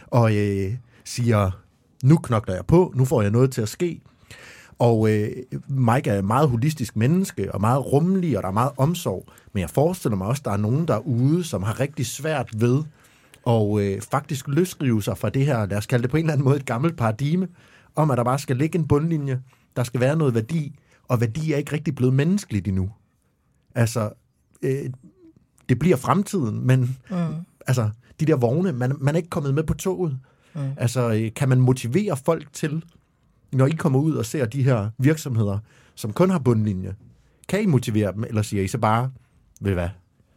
Og 0.07 0.37
øh, 0.37 0.75
siger, 1.05 1.51
nu 2.05 2.19
knokler 2.19 2.55
jeg 2.55 2.67
på, 2.67 2.93
nu 2.97 3.05
får 3.05 3.23
jeg 3.23 3.31
noget 3.31 3.53
til 3.53 3.63
at 3.63 3.69
ske. 3.69 4.01
Og 4.79 5.11
øh, 5.11 5.31
Mike 5.69 6.11
er 6.11 6.19
et 6.19 6.25
meget 6.25 6.49
holistisk 6.49 6.97
menneske, 6.97 7.55
og 7.55 7.61
meget 7.61 7.93
rummelig, 7.93 8.37
og 8.37 8.43
der 8.43 8.49
er 8.49 8.53
meget 8.53 8.73
omsorg. 8.77 9.29
Men 9.53 9.61
jeg 9.61 9.71
forestiller 9.71 10.17
mig 10.17 10.27
også, 10.27 10.41
at 10.41 10.45
der 10.45 10.51
er 10.51 10.57
nogen 10.57 10.89
derude, 10.89 11.45
som 11.45 11.63
har 11.63 11.81
rigtig 11.81 12.07
svært 12.07 12.61
ved 12.61 12.83
at 13.47 13.81
øh, 13.81 14.03
faktisk 14.11 14.49
løsrive 14.49 15.03
sig 15.03 15.19
fra 15.19 15.29
det 15.31 15.47
her, 15.47 15.67
lad 15.67 15.79
os 15.79 15.87
kalde 15.87 16.03
det 16.03 16.11
på 16.11 16.17
en 16.17 16.25
eller 16.25 16.33
anden 16.33 16.45
måde 16.45 16.57
et 16.57 16.67
gammelt 16.67 16.97
paradigme, 16.97 17.49
om 17.97 18.11
at 18.11 18.19
der 18.19 18.25
bare 18.25 18.39
skal 18.39 18.57
ligge 18.57 18.79
en 18.79 18.89
bundlinje, 18.89 19.43
der 19.77 19.83
skal 19.85 20.01
være 20.01 20.17
noget 20.17 20.35
værdi, 20.35 20.79
og 21.09 21.21
værdi 21.21 21.53
er 21.53 21.57
ikke 21.57 21.73
rigtig 21.73 21.95
blevet 21.95 22.15
menneskeligt 22.15 22.69
endnu. 22.69 22.91
Altså, 23.75 24.11
øh, 24.63 24.91
det 25.69 25.79
bliver 25.79 25.97
fremtiden, 25.97 26.67
men 26.67 26.97
mm. 27.11 27.17
altså, 27.67 27.91
de 28.21 28.27
der 28.27 28.37
vogne, 28.37 28.73
man, 28.73 28.97
man 29.01 29.15
er 29.15 29.17
ikke 29.17 29.31
kommet 29.31 29.55
med 29.55 29.63
på 29.63 29.75
toget. 29.75 30.19
Mm. 30.59 30.71
Altså, 30.77 31.11
øh, 31.11 31.35
kan 31.35 31.49
man 31.49 31.61
motivere 31.61 32.17
folk 32.17 32.53
til 32.53 32.83
når 33.53 33.67
I 33.67 33.71
kommer 33.71 33.99
ud 33.99 34.15
og 34.15 34.27
ser 34.27 34.47
de 34.47 34.63
her 34.63 34.91
virksomheder, 34.99 35.59
som 35.95 36.13
kun 36.13 36.31
har 36.31 36.39
bundlinje, 36.39 36.95
kan 37.49 37.63
I 37.63 37.67
motivere 37.67 38.13
dem, 38.13 38.25
eller 38.25 38.43
siger 38.43 38.63
I 38.63 38.69
så 38.69 38.79
bare, 38.79 39.11
ved 39.61 39.73
hvad, 39.73 39.89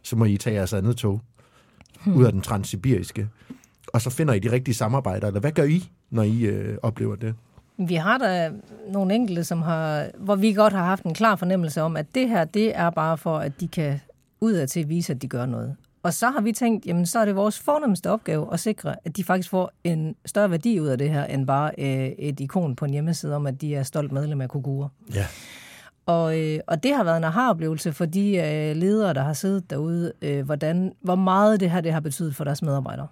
så 0.02 0.16
må 0.16 0.24
I 0.24 0.36
tage 0.36 0.56
jeres 0.56 0.72
andet 0.72 0.96
tog 0.96 1.20
hmm. 2.04 2.16
ud 2.16 2.24
af 2.24 2.32
den 2.32 2.40
transsibiriske, 2.40 3.28
og 3.86 4.00
så 4.00 4.10
finder 4.10 4.34
I 4.34 4.38
de 4.38 4.52
rigtige 4.52 4.74
samarbejder, 4.74 5.26
eller 5.26 5.40
hvad 5.40 5.52
gør 5.52 5.64
I, 5.64 5.90
når 6.10 6.22
I 6.22 6.40
øh, 6.42 6.78
oplever 6.82 7.16
det? 7.16 7.34
Vi 7.78 7.94
har 7.94 8.18
da 8.18 8.50
nogle 8.92 9.14
enkelte, 9.14 9.44
som 9.44 9.62
har, 9.62 10.06
hvor 10.18 10.36
vi 10.36 10.52
godt 10.52 10.72
har 10.72 10.84
haft 10.84 11.04
en 11.04 11.14
klar 11.14 11.36
fornemmelse 11.36 11.82
om, 11.82 11.96
at 11.96 12.06
det 12.14 12.28
her, 12.28 12.44
det 12.44 12.76
er 12.76 12.90
bare 12.90 13.18
for, 13.18 13.38
at 13.38 13.60
de 13.60 13.68
kan 13.68 14.00
udad 14.40 14.66
til 14.66 14.88
vise, 14.88 15.12
at 15.12 15.22
de 15.22 15.28
gør 15.28 15.46
noget. 15.46 15.76
Og 16.02 16.14
så 16.14 16.30
har 16.30 16.40
vi 16.40 16.52
tænkt, 16.52 16.86
jamen 16.86 17.06
så 17.06 17.18
er 17.18 17.24
det 17.24 17.36
vores 17.36 17.58
fornemmeste 17.58 18.10
opgave 18.10 18.52
at 18.52 18.60
sikre, 18.60 18.94
at 19.04 19.16
de 19.16 19.24
faktisk 19.24 19.50
får 19.50 19.72
en 19.84 20.16
større 20.26 20.50
værdi 20.50 20.80
ud 20.80 20.86
af 20.86 20.98
det 20.98 21.10
her, 21.10 21.24
end 21.24 21.46
bare 21.46 21.70
øh, 21.78 22.08
et 22.18 22.40
ikon 22.40 22.76
på 22.76 22.84
en 22.84 22.90
hjemmeside 22.90 23.36
om, 23.36 23.46
at 23.46 23.60
de 23.60 23.74
er 23.74 23.82
stolt 23.82 24.12
medlem 24.12 24.40
af 24.40 24.48
Kugura. 24.48 24.88
Ja. 25.14 25.26
Og, 26.06 26.40
øh, 26.40 26.60
og 26.66 26.82
det 26.82 26.94
har 26.94 27.04
været 27.04 27.16
en 27.16 27.24
aha-oplevelse 27.24 27.92
for 27.92 28.04
de 28.04 28.36
øh, 28.36 28.76
ledere, 28.76 29.14
der 29.14 29.22
har 29.22 29.32
siddet 29.32 29.70
derude, 29.70 30.12
øh, 30.22 30.44
hvordan, 30.44 30.92
hvor 31.00 31.14
meget 31.14 31.60
det 31.60 31.70
her 31.70 31.80
det 31.80 31.92
har 31.92 32.00
betydet 32.00 32.36
for 32.36 32.44
deres 32.44 32.62
medarbejdere. 32.62 33.06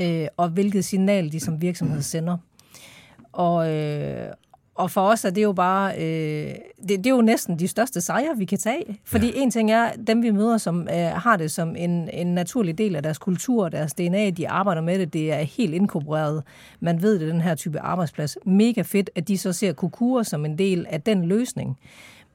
Ja. 0.00 0.22
Øh, 0.22 0.28
og 0.36 0.48
hvilket 0.48 0.84
signal 0.84 1.32
de 1.32 1.40
som 1.40 1.62
virksomhed 1.62 2.02
sender. 2.02 2.36
Og, 3.32 3.72
øh, 3.72 4.28
og 4.76 4.90
for 4.90 5.00
os 5.00 5.24
er 5.24 5.30
det 5.30 5.42
jo 5.42 5.52
bare, 5.52 5.94
øh, 5.96 6.54
det, 6.88 6.88
det 6.88 7.06
er 7.06 7.10
jo 7.10 7.20
næsten 7.20 7.58
de 7.58 7.68
største 7.68 8.00
sejre, 8.00 8.36
vi 8.36 8.44
kan 8.44 8.58
tage. 8.58 9.00
Fordi 9.04 9.26
ja. 9.26 9.32
en 9.40 9.50
ting 9.50 9.70
er, 9.70 9.90
dem 10.06 10.22
vi 10.22 10.30
møder, 10.30 10.58
som 10.58 10.88
øh, 10.88 10.96
har 10.96 11.36
det 11.36 11.50
som 11.50 11.76
en, 11.76 12.10
en 12.12 12.26
naturlig 12.26 12.78
del 12.78 12.96
af 12.96 13.02
deres 13.02 13.18
kultur, 13.18 13.68
deres 13.68 13.94
DNA, 13.94 14.30
de 14.30 14.48
arbejder 14.48 14.82
med 14.82 14.98
det, 14.98 15.12
det 15.12 15.32
er 15.32 15.42
helt 15.42 15.74
inkorporeret. 15.74 16.42
Man 16.80 17.02
ved 17.02 17.18
det, 17.18 17.32
den 17.32 17.40
her 17.40 17.54
type 17.54 17.80
arbejdsplads. 17.80 18.38
Mega 18.44 18.82
fedt, 18.82 19.10
at 19.14 19.28
de 19.28 19.38
så 19.38 19.52
ser 19.52 19.72
Kukura 19.72 20.24
som 20.24 20.44
en 20.44 20.58
del 20.58 20.86
af 20.88 21.02
den 21.02 21.24
løsning. 21.24 21.78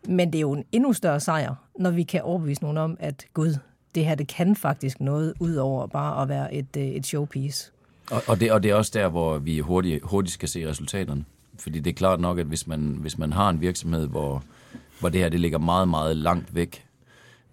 Men 0.07 0.33
det 0.33 0.37
er 0.37 0.41
jo 0.41 0.53
en 0.53 0.63
endnu 0.71 0.93
større 0.93 1.19
sejr, 1.19 1.55
når 1.79 1.91
vi 1.91 2.03
kan 2.03 2.21
overbevise 2.21 2.61
nogen 2.61 2.77
om, 2.77 2.97
at 2.99 3.25
gud, 3.33 3.55
det 3.95 4.05
her 4.05 4.15
det 4.15 4.27
kan 4.27 4.55
faktisk 4.55 4.99
noget, 4.99 5.33
ud 5.39 5.55
over 5.55 5.87
bare 5.87 6.21
at 6.21 6.29
være 6.29 6.53
et, 6.53 6.77
øh, 6.77 6.83
et 6.83 7.05
showpiece. 7.05 7.71
Og, 8.11 8.21
og, 8.27 8.39
det, 8.39 8.51
og 8.51 8.63
det 8.63 8.71
er 8.71 8.75
også 8.75 8.91
der, 8.93 9.07
hvor 9.07 9.37
vi 9.37 9.59
hurtigt, 9.59 10.03
hurtigt 10.03 10.33
skal 10.33 10.49
se 10.49 10.69
resultaterne. 10.69 11.25
Fordi 11.61 11.79
det 11.79 11.89
er 11.89 11.95
klart 11.95 12.19
nok, 12.19 12.39
at 12.39 12.45
hvis 12.45 12.67
man, 12.67 12.97
hvis 12.99 13.17
man 13.17 13.33
har 13.33 13.49
en 13.49 13.61
virksomhed, 13.61 14.07
hvor, 14.07 14.43
hvor 14.99 15.09
det 15.09 15.21
her 15.21 15.29
det 15.29 15.39
ligger 15.39 15.57
meget, 15.57 15.87
meget 15.87 16.17
langt 16.17 16.55
væk, 16.55 16.85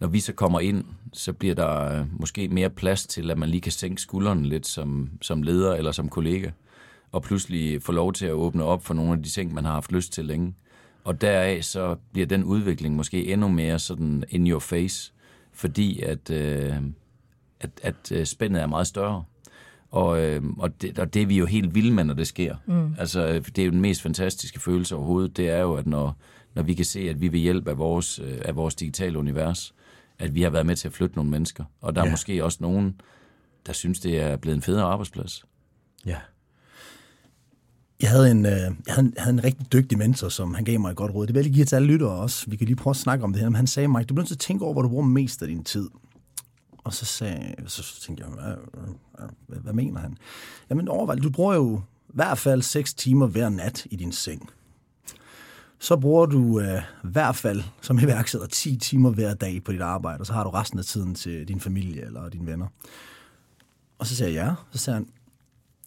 når 0.01 0.09
vi 0.09 0.21
så 0.21 0.33
kommer 0.33 0.61
ind, 0.61 0.85
så 1.13 1.33
bliver 1.33 1.55
der 1.55 2.01
øh, 2.01 2.07
måske 2.21 2.49
mere 2.49 2.71
plads 2.71 3.07
til, 3.07 3.31
at 3.31 3.39
man 3.39 3.49
lige 3.49 3.61
kan 3.61 3.73
sænke 3.73 4.03
skuldrene 4.03 4.49
lidt 4.49 4.67
som, 4.67 5.11
som 5.23 5.43
leder 5.43 5.75
eller 5.75 5.93
som 5.93 6.09
kollega, 6.09 6.51
og 7.13 7.23
pludselig 7.23 7.83
få 7.83 7.93
lov 7.93 8.13
til 8.13 8.27
at 8.27 8.33
åbne 8.33 8.65
op 8.65 8.85
for 8.85 8.95
nogle 8.95 9.13
af 9.13 9.23
de 9.23 9.29
ting, 9.29 9.55
man 9.55 9.65
har 9.65 9.73
haft 9.73 9.93
lyst 9.93 10.13
til 10.13 10.25
længe. 10.25 10.55
Og 11.05 11.21
deraf 11.21 11.65
så 11.65 11.97
bliver 12.13 12.27
den 12.27 12.45
udvikling 12.45 12.97
måske 12.97 13.33
endnu 13.33 13.49
mere 13.49 13.79
sådan 13.79 14.25
in 14.29 14.47
your 14.47 14.61
face, 14.61 15.13
fordi 15.53 16.01
at, 16.01 16.31
øh, 16.31 16.77
at, 17.61 17.71
at 17.83 18.13
øh, 18.13 18.27
spændet 18.27 18.63
er 18.63 18.67
meget 18.67 18.87
større. 18.87 19.25
Og, 19.91 20.21
øh, 20.21 20.43
og, 20.59 20.83
det, 20.83 20.99
og 20.99 21.15
det 21.15 21.23
er 21.23 21.27
vi 21.27 21.37
jo 21.37 21.47
helt 21.47 21.75
vilde 21.75 21.93
med, 21.93 22.05
når 22.05 22.15
det 22.15 22.27
sker. 22.27 22.57
Mm. 22.67 22.95
Altså, 22.99 23.43
det 23.57 23.59
er 23.59 23.65
jo 23.65 23.71
den 23.71 23.81
mest 23.81 24.03
fantastiske 24.03 24.61
følelse 24.61 24.97
overhovedet. 24.97 25.37
Det 25.37 25.51
er 25.51 25.61
jo, 25.61 25.75
at 25.75 25.87
når, 25.87 26.17
når 26.55 26.63
vi 26.63 26.75
kan 26.75 26.85
se, 26.85 27.01
at 27.01 27.21
vi 27.21 27.33
ved 27.33 27.39
hjælp 27.39 27.69
af 27.69 27.79
vores, 27.79 28.19
øh, 28.19 28.39
af 28.45 28.57
vores 28.57 28.75
digitale 28.75 29.19
univers, 29.19 29.75
at 30.19 30.35
vi 30.35 30.43
har 30.43 30.51
været 30.51 30.67
med 30.67 30.77
til 30.77 30.89
at 30.89 30.95
flytte 30.95 31.17
nogle 31.17 31.31
mennesker. 31.31 31.65
Og 31.81 31.95
der 31.95 32.01
ja. 32.01 32.07
er 32.07 32.11
måske 32.11 32.45
også 32.45 32.59
nogen, 32.61 33.01
der 33.67 33.73
synes, 33.73 34.01
det 34.01 34.21
er 34.21 34.37
blevet 34.37 34.57
en 34.57 34.63
federe 34.63 34.85
arbejdsplads. 34.85 35.45
Ja. 36.07 36.17
Jeg 38.03 38.11
havde, 38.11 38.31
en, 38.31 38.47
øh, 38.47 38.53
jeg 38.53 38.73
havde, 38.89 39.07
en, 39.07 39.15
havde 39.17 39.33
en 39.33 39.45
rigtig 39.45 39.73
dygtig 39.73 39.99
mentor, 39.99 40.29
som 40.29 40.55
han 40.55 40.65
gav 40.65 40.81
mig 40.81 40.91
et 40.91 40.97
godt 40.97 41.15
råd. 41.15 41.27
Det 41.27 41.35
vil 41.35 41.39
jeg 41.39 41.45
lige 41.45 41.55
give 41.55 41.65
til 41.65 41.77
alle 41.77 41.89
lyttere 41.89 42.11
også. 42.11 42.51
Vi 42.51 42.57
kan 42.57 42.67
lige 42.67 42.77
prøve 42.77 42.93
at 42.93 42.97
snakke 42.97 43.25
om 43.25 43.33
det 43.33 43.41
her. 43.43 43.49
Men 43.49 43.57
han 43.57 43.67
sagde 43.67 43.89
mig, 43.89 44.09
du 44.09 44.15
bliver 44.15 44.23
nødt 44.23 44.29
til 44.29 44.35
at 44.35 44.39
tænke 44.39 44.65
over, 44.65 44.73
hvor 44.73 44.83
du 44.83 44.89
bruger 44.89 45.05
mest 45.05 45.43
af 45.43 45.49
din 45.49 45.65
tid. 45.65 45.89
Og 46.89 46.95
så, 46.95 47.05
sagde, 47.05 47.55
så 47.67 48.01
tænkte 48.01 48.25
jeg, 48.25 48.33
hvad, 48.33 48.55
hvad, 49.47 49.59
hvad 49.59 49.73
mener 49.73 50.01
han? 50.01 50.19
Jamen 50.71 50.89
overvej, 50.89 51.15
du 51.15 51.31
bruger 51.31 51.55
jo 51.55 51.81
i 52.09 52.13
hvert 52.15 52.39
fald 52.39 52.63
6 52.63 52.95
timer 52.95 53.27
hver 53.27 53.49
nat 53.49 53.87
i 53.91 53.97
din 53.97 54.13
seng. 54.13 54.51
Så 55.79 55.97
bruger 55.97 56.27
du 56.27 56.61
øh, 56.61 56.83
i 57.05 57.09
hvert 57.09 57.37
fald 57.37 57.63
som 57.81 57.99
iværksætter 57.99 58.47
10 58.47 58.77
timer 58.77 59.11
hver 59.11 59.35
dag 59.35 59.65
på 59.65 59.73
dit 59.73 59.81
arbejde, 59.81 60.21
og 60.21 60.27
så 60.27 60.33
har 60.33 60.45
du 60.45 60.51
resten 60.51 60.79
af 60.79 60.85
tiden 60.85 61.15
til 61.15 61.49
din 61.49 61.61
familie 61.61 62.05
eller 62.05 62.29
dine 62.29 62.47
venner. 62.47 62.67
Og 63.99 64.07
så 64.07 64.17
sagde 64.17 64.35
jeg 64.35 64.47
ja. 64.47 64.55
Så 64.71 64.79
sagde 64.79 64.95
han, 64.95 65.09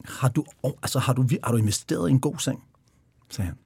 har 0.06 0.30
du, 0.30 0.46
altså, 0.64 1.00
har 1.00 1.14
du, 1.14 1.28
har 1.44 1.52
du 1.52 1.58
investeret 1.58 2.10
i 2.10 2.12
en 2.12 2.20
god 2.20 2.40
seng? 2.40 2.64
sagde 3.30 3.48
han 3.48 3.58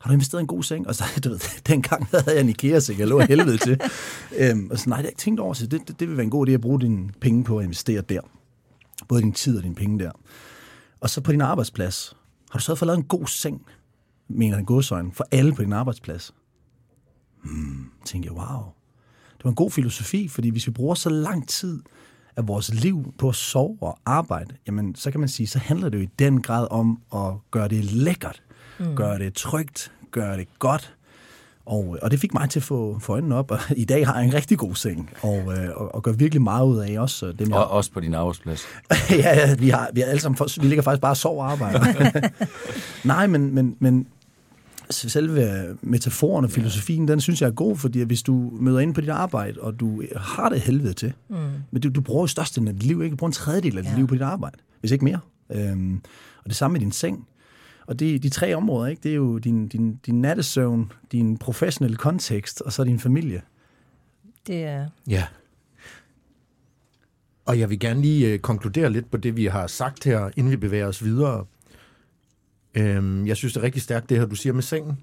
har 0.00 0.08
du 0.08 0.12
investeret 0.12 0.40
i 0.40 0.42
en 0.42 0.46
god 0.46 0.62
seng? 0.62 0.88
Og 0.88 0.94
så, 0.94 1.04
du 1.24 1.28
ved, 1.28 1.62
dengang 1.66 2.06
havde 2.06 2.24
jeg 2.26 2.40
en 2.40 2.48
IKEA-seng, 2.48 2.98
jeg 2.98 3.08
lå 3.08 3.18
helvede 3.18 3.58
til. 3.58 3.80
øhm, 4.40 4.70
og 4.70 4.78
så, 4.78 4.88
nej, 4.88 4.96
det 4.96 5.02
har 5.02 5.02
jeg 5.02 5.10
ikke 5.10 5.18
tænkt 5.18 5.40
over, 5.40 5.54
så 5.54 5.66
det, 5.66 5.88
det, 5.88 6.00
det 6.00 6.08
vil 6.08 6.16
være 6.16 6.24
en 6.24 6.30
god 6.30 6.48
idé 6.48 6.52
at 6.52 6.60
bruge 6.60 6.80
dine 6.80 7.10
penge 7.20 7.44
på 7.44 7.58
at 7.58 7.64
investere 7.64 8.00
der. 8.00 8.20
Både 9.08 9.22
din 9.22 9.32
tid 9.32 9.56
og 9.56 9.62
dine 9.62 9.74
penge 9.74 9.98
der. 9.98 10.10
Og 11.00 11.10
så 11.10 11.20
på 11.20 11.32
din 11.32 11.40
arbejdsplads, 11.40 12.16
har 12.50 12.58
du 12.58 12.64
så 12.64 12.74
fået 12.74 12.86
lavet 12.86 12.98
en 12.98 13.04
god 13.04 13.26
seng, 13.26 13.62
mener 14.28 14.56
den 14.56 14.66
godsøjne, 14.66 15.12
for 15.12 15.26
alle 15.30 15.54
på 15.54 15.62
din 15.62 15.72
arbejdsplads? 15.72 16.34
Hmm, 17.44 17.90
tænkte 18.04 18.26
jeg, 18.26 18.32
wow. 18.32 18.62
Det 19.36 19.44
var 19.44 19.50
en 19.50 19.56
god 19.56 19.70
filosofi, 19.70 20.28
fordi 20.28 20.48
hvis 20.48 20.66
vi 20.66 20.72
bruger 20.72 20.94
så 20.94 21.10
lang 21.10 21.48
tid 21.48 21.82
af 22.36 22.48
vores 22.48 22.74
liv 22.74 23.14
på 23.18 23.28
at 23.28 23.34
sove 23.34 23.78
og 23.80 23.98
arbejde, 24.04 24.54
jamen 24.66 24.94
så 24.94 25.10
kan 25.10 25.20
man 25.20 25.28
sige, 25.28 25.46
så 25.46 25.58
handler 25.58 25.88
det 25.88 25.98
jo 25.98 26.02
i 26.02 26.08
den 26.18 26.42
grad 26.42 26.68
om 26.70 27.02
at 27.14 27.32
gøre 27.50 27.68
det 27.68 27.84
lækkert 27.84 28.42
mm. 28.80 28.96
gøre 28.96 29.18
det 29.18 29.34
trygt, 29.34 29.92
gøre 30.10 30.36
det 30.36 30.48
godt. 30.58 30.94
Og, 31.66 31.98
og 32.02 32.10
det 32.10 32.20
fik 32.20 32.34
mig 32.34 32.50
til 32.50 32.58
at 32.58 32.62
få, 32.62 32.98
få 32.98 33.12
øjnene 33.12 33.34
op, 33.34 33.50
og 33.50 33.58
i 33.76 33.84
dag 33.84 34.06
har 34.06 34.16
jeg 34.16 34.24
en 34.24 34.34
rigtig 34.34 34.58
god 34.58 34.74
seng, 34.74 35.10
og, 35.22 35.36
øh, 35.36 35.68
og, 35.74 35.94
og 35.94 36.02
gør 36.02 36.12
virkelig 36.12 36.42
meget 36.42 36.66
ud 36.66 36.78
af 36.78 36.98
også. 36.98 37.32
Dem, 37.32 37.48
jeg... 37.48 37.56
Og 37.56 37.70
også 37.70 37.92
på 37.92 38.00
din 38.00 38.14
arbejdsplads. 38.14 38.62
ja, 39.10 39.16
ja, 39.16 39.54
vi, 39.54 39.68
har, 39.68 39.90
vi, 39.92 40.00
har 40.00 40.08
alle 40.08 40.20
sammen, 40.20 40.48
vi 40.60 40.66
ligger 40.66 40.82
faktisk 40.82 41.00
bare 41.00 41.12
og 41.12 41.16
sover 41.16 41.44
og 41.44 41.52
arbejder. 41.52 42.28
Nej, 43.08 43.26
men, 43.26 43.54
men, 43.54 43.76
men 43.78 44.06
selve 44.90 45.66
metaforen 45.82 46.44
og 46.44 46.50
filosofien, 46.50 47.08
den 47.08 47.20
synes 47.20 47.42
jeg 47.42 47.48
er 47.48 47.52
god, 47.52 47.76
fordi 47.76 48.02
hvis 48.02 48.22
du 48.22 48.50
møder 48.60 48.78
ind 48.80 48.94
på 48.94 49.00
dit 49.00 49.08
arbejde, 49.08 49.60
og 49.60 49.80
du 49.80 50.02
har 50.16 50.48
det 50.48 50.60
helvede 50.60 50.92
til, 50.92 51.12
mm. 51.28 51.36
men 51.70 51.82
du, 51.82 51.88
du 51.88 52.00
bruger 52.00 52.22
jo 52.22 52.26
størstedelen 52.26 52.68
af 52.68 52.74
dit 52.74 52.82
liv, 52.82 53.02
ikke? 53.02 53.10
Du 53.10 53.16
bruger 53.16 53.28
en 53.28 53.32
tredjedel 53.32 53.78
af 53.78 53.82
dit 53.82 53.92
ja. 53.92 53.96
liv 53.96 54.06
på 54.06 54.14
dit 54.14 54.22
arbejde, 54.22 54.56
hvis 54.80 54.90
ikke 54.90 55.04
mere. 55.04 55.18
Øhm, 55.52 56.00
og 56.44 56.48
det 56.48 56.56
samme 56.56 56.72
med 56.72 56.80
din 56.80 56.92
seng. 56.92 57.26
Og 57.90 57.98
det, 57.98 58.22
de 58.22 58.28
tre 58.28 58.54
områder, 58.54 58.86
ikke? 58.86 59.00
det 59.02 59.10
er 59.10 59.14
jo 59.16 59.38
din, 59.38 59.68
din, 59.68 59.96
din 60.06 60.20
nattesøvn, 60.20 60.92
din 61.12 61.38
professionelle 61.38 61.96
kontekst, 61.96 62.60
og 62.60 62.72
så 62.72 62.84
din 62.84 62.98
familie. 62.98 63.42
Det 64.46 64.64
er... 64.64 64.88
Ja. 65.08 65.26
Og 67.46 67.58
jeg 67.58 67.70
vil 67.70 67.78
gerne 67.78 68.00
lige 68.00 68.28
øh, 68.28 68.38
konkludere 68.38 68.90
lidt 68.90 69.10
på 69.10 69.16
det, 69.16 69.36
vi 69.36 69.46
har 69.46 69.66
sagt 69.66 70.04
her, 70.04 70.30
inden 70.36 70.50
vi 70.50 70.56
bevæger 70.56 70.86
os 70.86 71.04
videre. 71.04 71.44
Øhm, 72.74 73.26
jeg 73.26 73.36
synes, 73.36 73.52
det 73.52 73.60
er 73.60 73.64
rigtig 73.64 73.82
stærkt, 73.82 74.08
det 74.08 74.18
her, 74.18 74.26
du 74.26 74.34
siger 74.34 74.52
med 74.52 74.62
sengen. 74.62 74.98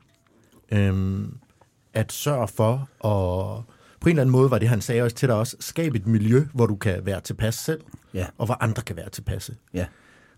Øhm, 0.72 1.38
at 1.94 2.12
sørge 2.12 2.48
for, 2.48 2.90
og 3.00 3.64
på 4.00 4.10
en 4.10 4.14
eller 4.14 4.22
anden 4.22 4.32
måde 4.32 4.52
var 4.52 4.60
det, 4.60 4.70
han 4.70 4.82
sagde 4.82 5.02
også 5.02 5.16
til 5.16 5.30
dig 5.30 5.36
også, 5.36 5.58
skabe 5.60 5.98
et 5.98 6.08
miljø, 6.08 6.46
hvor 6.54 6.66
du 6.66 6.76
kan 6.76 7.06
være 7.06 7.22
tilpas 7.22 7.56
selv, 7.56 7.82
ja. 8.14 8.26
og 8.38 8.46
hvor 8.46 8.64
andre 8.64 8.82
kan 8.82 8.96
være 8.96 9.10
tilpasse. 9.10 9.56
Ja. 9.74 9.86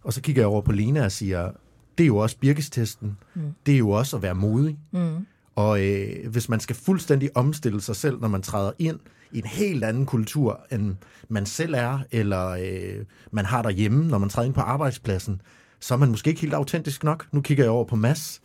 Og 0.03 0.13
så 0.13 0.21
kigger 0.21 0.41
jeg 0.41 0.47
over 0.47 0.61
på 0.61 0.71
Lena 0.71 1.05
og 1.05 1.11
siger, 1.11 1.51
det 1.99 2.03
er 2.03 2.07
jo 2.07 2.17
også 2.17 2.37
birkestesten. 2.37 3.17
Mm. 3.33 3.41
Det 3.65 3.73
er 3.73 3.77
jo 3.77 3.89
også 3.89 4.15
at 4.15 4.21
være 4.21 4.35
modig. 4.35 4.77
Mm. 4.91 5.25
Og 5.55 5.85
øh, 5.85 6.31
hvis 6.31 6.49
man 6.49 6.59
skal 6.59 6.75
fuldstændig 6.75 7.29
omstille 7.35 7.81
sig 7.81 7.95
selv, 7.95 8.19
når 8.19 8.27
man 8.27 8.41
træder 8.41 8.71
ind 8.79 8.99
i 9.31 9.37
en 9.37 9.45
helt 9.45 9.83
anden 9.83 10.05
kultur, 10.05 10.61
end 10.71 10.95
man 11.29 11.45
selv 11.45 11.73
er, 11.73 11.99
eller 12.11 12.47
øh, 12.47 13.05
man 13.31 13.45
har 13.45 13.61
derhjemme, 13.61 14.07
når 14.07 14.17
man 14.17 14.29
træder 14.29 14.45
ind 14.45 14.53
på 14.53 14.61
arbejdspladsen, 14.61 15.41
så 15.79 15.93
er 15.93 15.97
man 15.97 16.09
måske 16.09 16.29
ikke 16.29 16.41
helt 16.41 16.53
autentisk 16.53 17.03
nok. 17.03 17.27
Nu 17.31 17.41
kigger 17.41 17.63
jeg 17.63 17.71
over 17.71 17.85
på 17.85 17.95
Mads, 17.95 18.41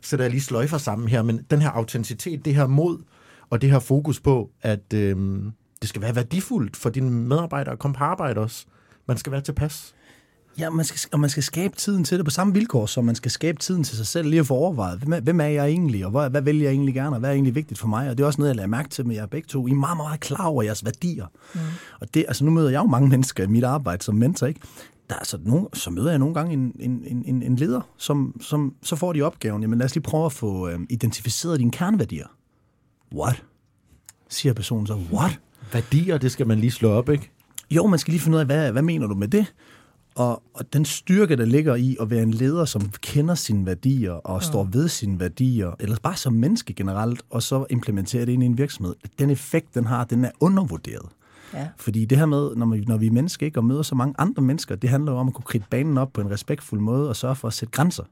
sætter 0.00 0.24
jeg 0.24 0.30
lige 0.30 0.42
sløjfer 0.42 0.78
sammen 0.78 1.08
her, 1.08 1.22
men 1.22 1.40
den 1.50 1.62
her 1.62 1.70
autenticitet, 1.70 2.44
det 2.44 2.54
her 2.54 2.66
mod, 2.66 2.98
og 3.50 3.62
det 3.62 3.70
her 3.70 3.78
fokus 3.78 4.20
på, 4.20 4.50
at 4.62 4.92
øh, 4.94 5.16
det 5.80 5.88
skal 5.88 6.02
være 6.02 6.16
værdifuldt 6.16 6.76
for 6.76 6.90
dine 6.90 7.10
medarbejdere 7.10 7.72
at 7.72 7.78
komme 7.78 7.94
på 7.94 8.04
arbejde 8.04 8.40
også. 8.40 8.66
Man 9.06 9.16
skal 9.16 9.32
være 9.32 9.40
tilpas. 9.40 9.94
Ja, 10.58 10.70
man 10.70 10.84
skal, 10.84 11.08
og 11.12 11.20
man 11.20 11.30
skal 11.30 11.42
skabe 11.42 11.76
tiden 11.76 12.04
til 12.04 12.18
det 12.18 12.24
på 12.24 12.30
samme 12.30 12.54
vilkår, 12.54 12.86
som 12.86 13.04
man 13.04 13.14
skal 13.14 13.30
skabe 13.30 13.58
tiden 13.58 13.84
til 13.84 13.96
sig 13.96 14.06
selv, 14.06 14.28
lige 14.28 14.40
at 14.40 14.46
få 14.46 14.54
overvejet, 14.54 14.98
hvem 14.98 15.12
er, 15.12 15.20
hvem 15.20 15.40
er 15.40 15.44
jeg 15.44 15.66
egentlig, 15.66 16.04
og 16.04 16.10
hvad, 16.10 16.30
hvad 16.30 16.42
vil 16.42 16.58
jeg 16.58 16.70
egentlig 16.70 16.94
gerne, 16.94 17.16
og 17.16 17.20
hvad 17.20 17.30
er 17.30 17.34
egentlig 17.34 17.54
vigtigt 17.54 17.80
for 17.80 17.88
mig, 17.88 18.10
og 18.10 18.18
det 18.18 18.22
er 18.22 18.26
også 18.26 18.40
noget, 18.40 18.48
jeg 18.48 18.56
lader 18.56 18.68
mærke 18.68 18.88
til 18.88 19.06
med 19.06 19.14
jer 19.14 19.26
begge 19.26 19.46
to. 19.46 19.66
I 19.66 19.70
er 19.70 19.74
meget, 19.74 19.96
meget 19.96 20.20
klar 20.20 20.46
over 20.46 20.62
jeres 20.62 20.84
værdier. 20.84 21.26
Mm. 21.54 21.60
Og 22.00 22.14
det, 22.14 22.24
altså 22.28 22.44
nu 22.44 22.50
møder 22.50 22.70
jeg 22.70 22.78
jo 22.78 22.86
mange 22.86 23.08
mennesker 23.08 23.44
i 23.44 23.46
mit 23.46 23.64
arbejde 23.64 24.04
som 24.04 24.14
mentor, 24.14 24.46
ikke? 24.46 24.60
Der, 25.10 25.16
altså, 25.16 25.38
nogle, 25.42 25.66
så 25.72 25.90
møder 25.90 26.10
jeg 26.10 26.18
nogle 26.18 26.34
gange 26.34 26.52
en, 26.52 26.72
en, 26.80 27.22
en, 27.26 27.42
en 27.42 27.56
leder, 27.56 27.80
som, 27.96 28.40
som 28.40 28.74
så 28.82 28.96
får 28.96 29.12
de 29.12 29.22
opgaven, 29.22 29.62
jamen 29.62 29.78
lad 29.78 29.84
os 29.84 29.94
lige 29.94 30.02
prøve 30.02 30.26
at 30.26 30.32
få 30.32 30.68
øh, 30.68 30.80
identificeret 30.90 31.58
dine 31.58 31.70
kerneværdier. 31.70 32.26
What? 33.14 33.42
Siger 34.28 34.52
personen 34.52 34.86
så, 34.86 34.98
what? 35.12 35.40
Værdier, 35.72 36.18
det 36.18 36.32
skal 36.32 36.46
man 36.46 36.58
lige 36.58 36.70
slå 36.70 36.90
op, 36.90 37.08
ikke? 37.08 37.30
Jo, 37.70 37.86
man 37.86 37.98
skal 37.98 38.12
lige 38.12 38.20
finde 38.20 38.36
ud 38.36 38.40
af, 38.40 38.46
hvad, 38.46 38.72
hvad 38.72 38.82
mener 38.82 39.06
du 39.06 39.14
med 39.14 39.28
det? 39.28 39.54
Og, 40.14 40.42
og 40.54 40.72
den 40.72 40.84
styrke, 40.84 41.36
der 41.36 41.44
ligger 41.44 41.74
i 41.74 41.96
at 42.00 42.10
være 42.10 42.22
en 42.22 42.30
leder, 42.30 42.64
som 42.64 42.90
kender 43.00 43.34
sine 43.34 43.66
værdier 43.66 44.12
og 44.12 44.40
ja. 44.40 44.46
står 44.46 44.64
ved 44.64 44.88
sine 44.88 45.20
værdier, 45.20 45.72
eller 45.80 45.96
bare 46.02 46.16
som 46.16 46.32
menneske 46.32 46.74
generelt, 46.74 47.22
og 47.30 47.42
så 47.42 47.66
implementerer 47.70 48.24
det 48.24 48.32
ind 48.32 48.42
i 48.42 48.46
en 48.46 48.58
virksomhed, 48.58 48.94
den 49.18 49.30
effekt, 49.30 49.74
den 49.74 49.86
har, 49.86 50.04
den 50.04 50.24
er 50.24 50.30
undervurderet. 50.40 51.08
Ja. 51.54 51.68
Fordi 51.76 52.04
det 52.04 52.18
her 52.18 52.26
med, 52.26 52.56
når, 52.56 52.66
man, 52.66 52.84
når 52.88 52.96
vi 52.96 53.06
er 53.06 53.10
mennesker 53.10 53.46
ikke, 53.46 53.58
og 53.58 53.64
møder 53.64 53.82
så 53.82 53.94
mange 53.94 54.14
andre 54.18 54.42
mennesker, 54.42 54.76
det 54.76 54.90
handler 54.90 55.12
jo 55.12 55.18
om 55.18 55.28
at 55.28 55.34
kunne 55.34 55.44
kridte 55.44 55.66
banen 55.70 55.98
op 55.98 56.12
på 56.12 56.20
en 56.20 56.30
respektfuld 56.30 56.80
måde 56.80 57.08
og 57.08 57.16
sørge 57.16 57.36
for 57.36 57.48
at 57.48 57.54
sætte 57.54 57.72
grænser. 57.72 58.04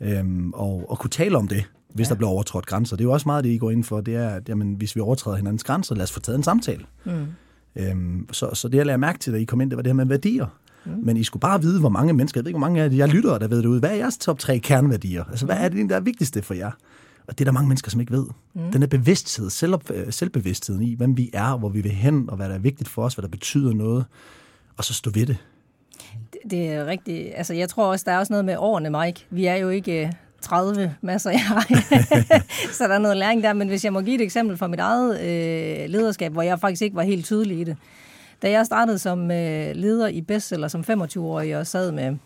Øhm, 0.00 0.52
og, 0.52 0.90
og 0.90 0.98
kunne 0.98 1.10
tale 1.10 1.38
om 1.38 1.48
det, 1.48 1.64
hvis 1.94 2.06
ja. 2.06 2.08
der 2.08 2.16
bliver 2.16 2.30
overtrådt 2.30 2.66
grænser. 2.66 2.96
Det 2.96 3.04
er 3.04 3.08
jo 3.08 3.12
også 3.12 3.28
meget 3.28 3.44
det, 3.44 3.50
I 3.50 3.58
går 3.58 3.70
ind 3.70 3.84
for, 3.84 4.00
det 4.00 4.16
er, 4.16 4.28
at 4.28 4.48
jamen, 4.48 4.74
hvis 4.74 4.96
vi 4.96 5.00
overtræder 5.00 5.36
hinandens 5.36 5.64
grænser, 5.64 5.94
lad 5.94 6.02
os 6.02 6.12
få 6.12 6.20
taget 6.20 6.36
en 6.36 6.42
samtale. 6.42 6.84
Mm. 7.04 7.26
Øhm, 7.76 8.28
så, 8.32 8.50
så 8.54 8.68
det, 8.68 8.78
jeg 8.78 8.86
lagde 8.86 8.98
mærke 8.98 9.18
til, 9.18 9.32
da 9.32 9.38
I 9.38 9.44
kom 9.44 9.60
ind, 9.60 9.70
det 9.70 9.76
var 9.76 9.82
det 9.82 9.90
her 9.90 9.96
med 9.96 10.06
værdier. 10.06 10.46
Mm. 10.84 10.92
Men 11.02 11.16
I 11.16 11.24
skulle 11.24 11.40
bare 11.40 11.62
vide, 11.62 11.80
hvor 11.80 11.88
mange 11.88 12.12
mennesker, 12.12 12.40
jeg 12.40 12.44
ved 12.44 12.50
ikke, 12.50 12.58
hvor 12.58 12.66
mange 12.66 12.82
af 12.82 12.90
jer 12.92 13.06
lytter, 13.06 13.38
der 13.38 13.48
ved 13.48 13.58
det 13.58 13.66
ud. 13.66 13.80
Hvad 13.80 13.90
er 13.90 13.94
jeres 13.94 14.18
top 14.18 14.38
tre 14.38 14.58
kerneværdier? 14.58 15.24
Altså, 15.24 15.46
hvad 15.46 15.56
er 15.56 15.68
det, 15.68 15.90
der 15.90 15.96
er 15.96 16.00
vigtigste 16.00 16.42
for 16.42 16.54
jer? 16.54 16.70
Og 17.26 17.38
det 17.38 17.40
er 17.40 17.44
der 17.44 17.52
mange 17.52 17.68
mennesker, 17.68 17.90
som 17.90 18.00
ikke 18.00 18.12
ved. 18.12 18.26
Mm. 18.54 18.72
Den 18.72 18.82
er 18.82 18.86
bevidsthed, 18.86 19.50
selv, 19.50 19.74
øh, 19.94 20.12
selvbevidstheden 20.12 20.82
i, 20.82 20.94
hvem 20.94 21.16
vi 21.16 21.30
er, 21.32 21.56
hvor 21.58 21.68
vi 21.68 21.80
vil 21.80 21.92
hen, 21.92 22.30
og 22.30 22.36
hvad 22.36 22.48
der 22.48 22.54
er 22.54 22.58
vigtigt 22.58 22.88
for 22.88 23.02
os, 23.02 23.14
hvad 23.14 23.22
der 23.22 23.28
betyder 23.28 23.72
noget. 23.72 24.04
Og 24.76 24.84
så 24.84 24.94
stå 24.94 25.10
ved 25.10 25.26
det. 25.26 25.36
Det, 26.32 26.50
det 26.50 26.72
er 26.72 26.86
rigtigt. 26.86 27.28
Altså, 27.34 27.54
jeg 27.54 27.68
tror 27.68 27.86
også, 27.86 28.04
der 28.08 28.12
er 28.12 28.18
også 28.18 28.32
noget 28.32 28.44
med 28.44 28.56
årene, 28.58 28.90
Mike. 28.90 29.26
Vi 29.30 29.46
er 29.46 29.54
jo 29.54 29.68
ikke 29.68 30.12
30 30.40 30.94
masser, 31.02 31.30
jeg 31.30 31.40
har. 31.40 31.66
så 32.78 32.84
der 32.84 32.94
er 32.94 32.98
noget 32.98 33.16
læring 33.16 33.42
der. 33.42 33.52
Men 33.52 33.68
hvis 33.68 33.84
jeg 33.84 33.92
må 33.92 34.00
give 34.00 34.14
et 34.14 34.20
eksempel 34.20 34.56
fra 34.56 34.66
mit 34.66 34.80
eget 34.80 35.20
øh, 35.20 35.90
lederskab, 35.90 36.32
hvor 36.32 36.42
jeg 36.42 36.60
faktisk 36.60 36.82
ikke 36.82 36.96
var 36.96 37.02
helt 37.02 37.24
tydelig 37.24 37.60
i 37.60 37.64
det. 37.64 37.76
Da 38.42 38.50
jeg 38.50 38.66
startede 38.66 38.98
som 38.98 39.30
øh, 39.30 39.76
leder 39.76 40.08
i 40.08 40.20
Bestseller 40.20 40.68
som 40.68 40.84
25-årig 40.90 41.56
og 41.56 41.66
sad 41.66 41.92
med 41.92 42.16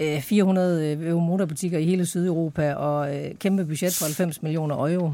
øh, 0.00 0.20
400 0.20 0.96
øh, 1.00 1.16
motorbutikker 1.16 1.78
i 1.78 1.84
hele 1.84 2.06
Sydeuropa 2.06 2.74
og 2.74 3.16
øh, 3.16 3.34
kæmpe 3.34 3.64
budget 3.64 3.96
på 4.00 4.04
90 4.04 4.42
millioner 4.42 4.76
euro, 4.76 5.12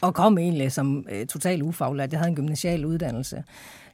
og 0.00 0.14
kom 0.14 0.38
egentlig 0.38 0.72
som 0.72 1.06
øh, 1.12 1.26
total 1.26 1.62
ufaglært. 1.62 2.12
Jeg 2.12 2.20
havde 2.20 2.30
en 2.30 2.36
gymnasial 2.36 2.84
uddannelse 2.84 3.44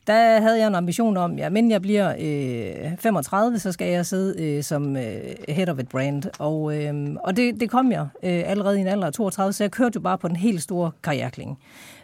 der 0.07 0.41
havde 0.41 0.59
jeg 0.59 0.67
en 0.67 0.75
ambition 0.75 1.17
om, 1.17 1.39
ja, 1.39 1.49
men 1.49 1.71
jeg 1.71 1.83
bliver 1.83 2.15
øh, 2.19 2.99
35, 2.99 3.59
så 3.59 3.73
skal 3.73 3.89
jeg 3.89 4.07
sidde 4.07 4.43
øh, 4.43 4.63
som 4.63 4.97
øh, 4.97 5.21
head 5.49 5.69
of 5.69 5.79
et 5.79 5.89
brand. 5.89 6.23
Og, 6.39 6.77
øh, 6.77 7.17
og 7.25 7.37
det, 7.37 7.61
det 7.61 7.71
kom 7.71 7.93
jeg 7.93 8.09
øh, 8.23 8.43
allerede 8.47 8.79
i 8.79 8.81
en 8.81 8.87
alder 8.87 9.07
af 9.07 9.13
32, 9.13 9.53
så 9.53 9.65
jeg 9.65 9.71
kørte 9.71 9.93
jo 9.97 10.01
bare 10.01 10.19
på 10.19 10.29
den 10.29 10.37
helt 10.37 10.63
store 10.63 10.91
karriereklinge. 11.03 11.57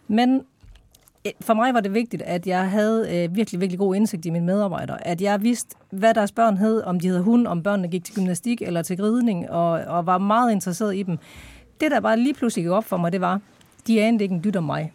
Men 0.09 0.43
Øh, 1.27 1.33
for 1.41 1.55
mig 1.55 1.75
var 1.75 1.81
det 1.81 1.95
vigtigt, 1.95 2.23
at 2.23 2.47
jeg 2.47 2.71
havde 2.71 3.25
øh, 3.25 3.37
virkelig, 3.37 3.61
virkelig 3.61 3.79
god 3.79 3.95
indsigt 3.95 4.27
i 4.27 4.31
mine 4.31 4.47
medarbejdere. 4.47 5.07
At 5.07 5.21
jeg 5.21 5.43
vidste, 5.43 5.77
hvad 5.91 6.15
deres 6.15 6.33
børn 6.33 6.57
hed, 6.57 6.83
om 6.83 7.01
de 7.01 7.09
hed 7.09 7.21
hund, 7.21 7.47
om 7.47 7.63
børnene 7.63 7.89
gik 7.89 8.05
til 8.05 8.15
gymnastik 8.15 8.63
eller 8.63 8.83
til 8.83 8.97
ridning, 8.97 9.51
og, 9.51 9.71
og 9.71 10.07
var 10.07 10.19
meget 10.19 10.53
interesseret 10.53 10.97
i 10.97 11.03
dem. 11.03 11.19
Det, 11.81 11.91
der 11.91 12.01
bare 12.01 12.17
lige 12.17 12.35
pludselig 12.35 12.65
gik 12.65 12.71
op 12.71 12.85
for 12.85 12.97
mig, 12.97 13.13
det 13.13 13.21
var, 13.21 13.41
de 13.87 14.03
anede 14.03 14.25
ikke 14.25 14.35
en 14.35 14.45
dyt 14.45 14.57
om 14.57 14.65
mig. 14.65 14.93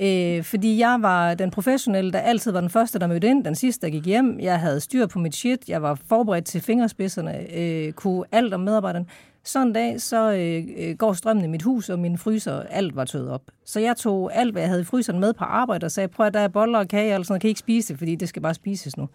Øh, 0.00 0.44
fordi 0.44 0.78
jeg 0.78 0.98
var 1.00 1.34
den 1.34 1.50
professionelle, 1.50 2.12
der 2.12 2.18
altid 2.18 2.52
var 2.52 2.60
den 2.60 2.70
første, 2.70 2.98
der 2.98 3.06
mødte 3.06 3.26
ind, 3.26 3.44
den 3.44 3.54
sidste, 3.54 3.86
der 3.86 3.92
gik 3.92 4.06
hjem. 4.06 4.40
Jeg 4.40 4.60
havde 4.60 4.80
styr 4.80 5.06
på 5.06 5.18
mit 5.18 5.34
shit, 5.34 5.68
jeg 5.68 5.82
var 5.82 5.94
forberedt 6.08 6.44
til 6.44 6.60
fingerspidserne, 6.60 7.54
øh, 7.56 7.92
kunne 7.92 8.24
alt 8.32 8.54
om 8.54 8.60
medarbejderen. 8.60 9.06
Sådan 9.44 9.66
en 9.66 9.72
dag, 9.72 10.00
så 10.00 10.32
øh, 10.32 10.64
øh, 10.76 10.96
går 10.96 11.12
strømmen 11.12 11.44
i 11.44 11.48
mit 11.48 11.62
hus, 11.62 11.88
og 11.88 11.98
min 11.98 12.18
fryser, 12.18 12.62
alt 12.62 12.96
var 12.96 13.04
tøet 13.04 13.30
op. 13.30 13.42
Så 13.64 13.80
jeg 13.80 13.96
tog 13.96 14.34
alt, 14.34 14.52
hvad 14.52 14.62
jeg 14.62 14.68
havde 14.68 14.80
i 14.80 14.84
fryseren 14.84 15.20
med 15.20 15.32
på 15.32 15.44
arbejde, 15.44 15.84
og 15.84 15.90
sagde, 15.90 16.08
prøv 16.08 16.26
at 16.26 16.34
der 16.34 16.40
er 16.40 16.48
boller 16.48 16.78
og 16.78 16.88
kage, 16.88 17.14
eller 17.14 17.24
sådan 17.24 17.32
noget, 17.32 17.40
kan 17.40 17.48
I 17.48 17.50
ikke 17.50 17.60
spise 17.60 17.92
det, 17.92 17.98
fordi 17.98 18.14
det 18.14 18.28
skal 18.28 18.42
bare 18.42 18.54
spises 18.54 18.96
nu. 18.96 19.08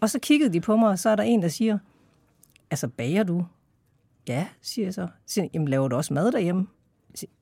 Og 0.00 0.10
så 0.10 0.18
kiggede 0.18 0.52
de 0.52 0.60
på 0.60 0.76
mig, 0.76 0.88
og 0.88 0.98
så 0.98 1.10
er 1.10 1.16
der 1.16 1.22
en, 1.22 1.42
der 1.42 1.48
siger, 1.48 1.78
altså 2.70 2.88
bager 2.88 3.22
du? 3.22 3.44
Ja, 4.28 4.46
siger 4.62 4.86
jeg 4.86 4.94
så. 4.94 5.08
Siger, 5.26 5.48
Jamen 5.54 5.68
laver 5.68 5.88
du 5.88 5.96
også 5.96 6.14
mad 6.14 6.32
derhjemme? 6.32 6.66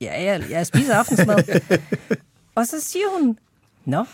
Ja, 0.01 0.23
jeg, 0.23 0.43
jeg 0.49 0.67
spiser 0.67 0.95
aftensmad. 0.95 1.37
Og 2.55 2.67
så 2.67 2.81
siger 2.81 3.19
hun, 3.19 3.37
Nå, 3.85 4.05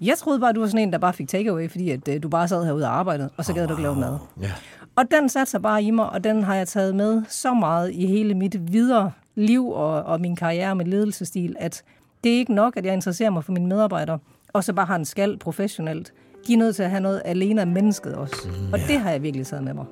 jeg 0.00 0.18
troede 0.18 0.40
bare, 0.40 0.52
du 0.52 0.60
var 0.60 0.66
sådan 0.66 0.80
en, 0.80 0.92
der 0.92 0.98
bare 0.98 1.12
fik 1.12 1.28
takeaway, 1.28 1.70
fordi 1.70 1.90
at, 1.90 2.08
uh, 2.08 2.14
du 2.22 2.28
bare 2.28 2.48
sad 2.48 2.64
herude 2.64 2.84
og 2.84 2.98
arbejdede, 2.98 3.30
og 3.36 3.44
så 3.44 3.52
gad 3.52 3.62
oh, 3.62 3.68
du 3.68 3.74
ikke 3.74 3.82
lave 3.82 3.96
mad. 3.96 4.18
Ja. 4.40 4.52
Og 4.96 5.04
den 5.10 5.28
satte 5.28 5.50
sig 5.50 5.62
bare 5.62 5.82
i 5.82 5.90
mig, 5.90 6.10
og 6.10 6.24
den 6.24 6.42
har 6.42 6.54
jeg 6.54 6.68
taget 6.68 6.94
med 6.94 7.22
så 7.28 7.54
meget 7.54 7.92
i 7.92 8.06
hele 8.06 8.34
mit 8.34 8.72
videre 8.72 9.12
liv 9.34 9.68
og, 9.68 10.02
og 10.02 10.20
min 10.20 10.36
karriere 10.36 10.74
med 10.74 10.84
ledelsestil, 10.84 11.56
at 11.58 11.82
det 12.24 12.34
er 12.34 12.36
ikke 12.38 12.54
nok, 12.54 12.76
at 12.76 12.84
jeg 12.84 12.94
interesserer 12.94 13.30
mig 13.30 13.44
for 13.44 13.52
mine 13.52 13.66
medarbejdere, 13.66 14.18
og 14.52 14.64
så 14.64 14.72
bare 14.72 14.86
har 14.86 14.96
en 14.96 15.04
skal 15.04 15.38
professionelt. 15.38 16.12
De 16.46 16.52
er 16.52 16.58
nødt 16.58 16.76
til 16.76 16.82
at 16.82 16.90
have 16.90 17.00
noget 17.00 17.22
alene 17.24 17.60
af 17.60 17.66
mennesket 17.66 18.14
også. 18.14 18.48
Mm, 18.48 18.72
og 18.72 18.78
ja. 18.78 18.86
det 18.86 19.00
har 19.00 19.10
jeg 19.10 19.22
virkelig 19.22 19.46
taget 19.46 19.64
med 19.64 19.74
mig. 19.74 19.84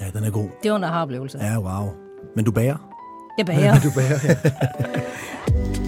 Ja, 0.00 0.06
den 0.18 0.24
er 0.24 0.30
god. 0.30 0.48
Det 0.62 0.70
var 0.70 0.76
en 0.76 0.84
aha-oplevelse. 0.84 1.38
Ja, 1.38 1.58
wow. 1.58 1.88
Men 2.36 2.44
du 2.44 2.50
bager? 2.52 2.94
Jeg 3.38 3.46
bager. 3.46 3.74
du 3.84 3.90
bager, 3.94 4.18
ja. 4.24 5.80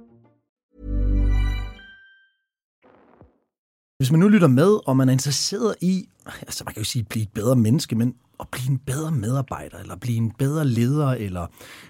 Hvis 4.01 4.11
man 4.11 4.19
nu 4.19 4.27
lytter 4.27 4.47
med, 4.47 4.87
og 4.87 4.97
man 4.97 5.09
er 5.09 5.13
interesseret 5.13 5.75
i, 5.81 6.09
altså 6.41 6.63
man 6.63 6.73
kan 6.73 6.81
jo 6.81 6.85
sige, 6.85 7.03
blive 7.03 7.23
et 7.23 7.29
bedre 7.33 7.55
menneske, 7.55 7.95
men 7.95 8.13
at 8.39 8.47
blive 8.51 8.69
en 8.69 8.77
bedre 8.77 9.11
medarbejder, 9.11 9.77
eller 9.77 9.95
blive 9.95 10.17
en 10.17 10.31
bedre 10.31 10.67
leder, 10.67 11.07
eller 11.07 11.47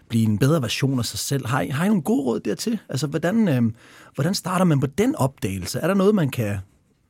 blive 0.09 0.23
en 0.23 0.37
bedre 0.37 0.61
version 0.61 0.99
af 0.99 1.05
sig 1.05 1.19
selv. 1.19 1.47
Har 1.47 1.61
I, 1.61 1.67
har 1.67 1.85
I 1.85 1.87
nogle 1.87 2.03
gode 2.03 2.23
råd 2.23 2.39
dertil? 2.39 2.79
Altså, 2.89 3.07
hvordan, 3.07 3.47
øh, 3.47 3.61
hvordan 4.15 4.33
starter 4.33 4.65
man 4.65 4.79
på 4.79 4.87
den 4.87 5.15
opdagelse? 5.15 5.79
Er 5.79 5.87
der 5.87 5.93
noget, 5.93 6.15
man 6.15 6.29
kan 6.29 6.57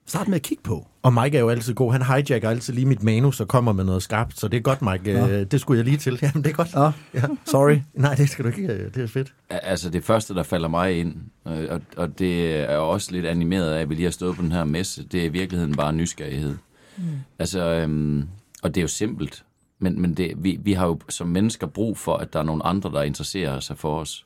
starte 0.06 0.30
med 0.30 0.36
at 0.36 0.42
kigge 0.42 0.64
på? 0.64 0.88
Og 1.04 1.14
Mike 1.14 1.38
er 1.38 1.42
jo 1.42 1.50
altid 1.50 1.74
god. 1.74 1.92
Han 1.92 2.02
hijacker 2.02 2.50
altid 2.50 2.74
lige 2.74 2.86
mit 2.86 3.04
manus 3.04 3.40
og 3.40 3.48
kommer 3.48 3.72
med 3.74 3.84
noget 3.84 4.04
skarpt, 4.04 4.40
så 4.40 4.48
det 4.48 4.58
er 4.58 4.62
godt, 4.62 4.82
Mike. 4.82 5.14
Nå. 5.20 5.28
Øh, 5.28 5.46
Det 5.52 5.62
skulle 5.62 5.78
jeg 5.78 5.86
lige 5.86 5.98
til. 5.98 6.20
Jamen, 6.24 6.44
det 6.44 6.50
er 6.50 6.54
godt. 6.56 6.76
Nå, 6.76 6.92
Ja. 7.14 7.22
sorry. 7.46 7.78
Nej, 7.94 8.16
det 8.16 8.30
skal 8.30 8.46
du 8.46 8.50
ikke. 8.50 8.64
øh, 8.74 8.94
Det 8.94 9.04
er 9.04 9.08
fedt. 9.08 9.34
Altså 9.50 9.90
det 9.90 10.04
første, 10.04 10.34
der 10.36 10.44
falder 10.44 10.68
mig 10.68 11.00
ind, 11.00 11.16
øh, 11.48 11.68
og, 11.70 11.82
og 11.98 12.20
det 12.20 12.56
er 12.56 12.76
jo 12.76 12.90
også 12.90 13.12
lidt 13.12 13.26
animeret 13.26 13.74
af, 13.74 13.82
at 13.82 13.90
vi 13.90 13.96
lige 13.96 14.04
har 14.06 14.12
stået 14.12 14.36
på 14.36 14.42
den 14.42 14.52
her 14.52 14.64
messe, 14.64 15.04
det 15.04 15.20
er 15.22 15.26
i 15.26 15.30
virkeligheden 15.30 15.76
bare 15.76 15.94
nysgerrighed. 15.94 16.56
Mm. 16.98 17.04
Altså, 17.40 17.60
øhm, 17.60 18.28
og 18.64 18.76
det 18.76 18.78
er 18.78 18.84
jo 18.84 18.88
simpelt, 18.88 19.44
men, 19.80 20.02
men 20.02 20.14
det, 20.14 20.32
vi, 20.38 20.60
vi 20.64 20.74
har 20.74 20.86
jo 20.88 21.00
som 21.10 21.28
mennesker 21.28 21.68
brug 21.68 21.98
for, 21.98 22.18
at 22.18 22.34
der 22.34 22.40
er 22.40 22.44
nogle 22.44 22.66
andre, 22.66 22.92
der 22.92 23.02
interesserer 23.02 23.60
sig 23.60 23.78
for 23.78 24.00
os. 24.00 24.26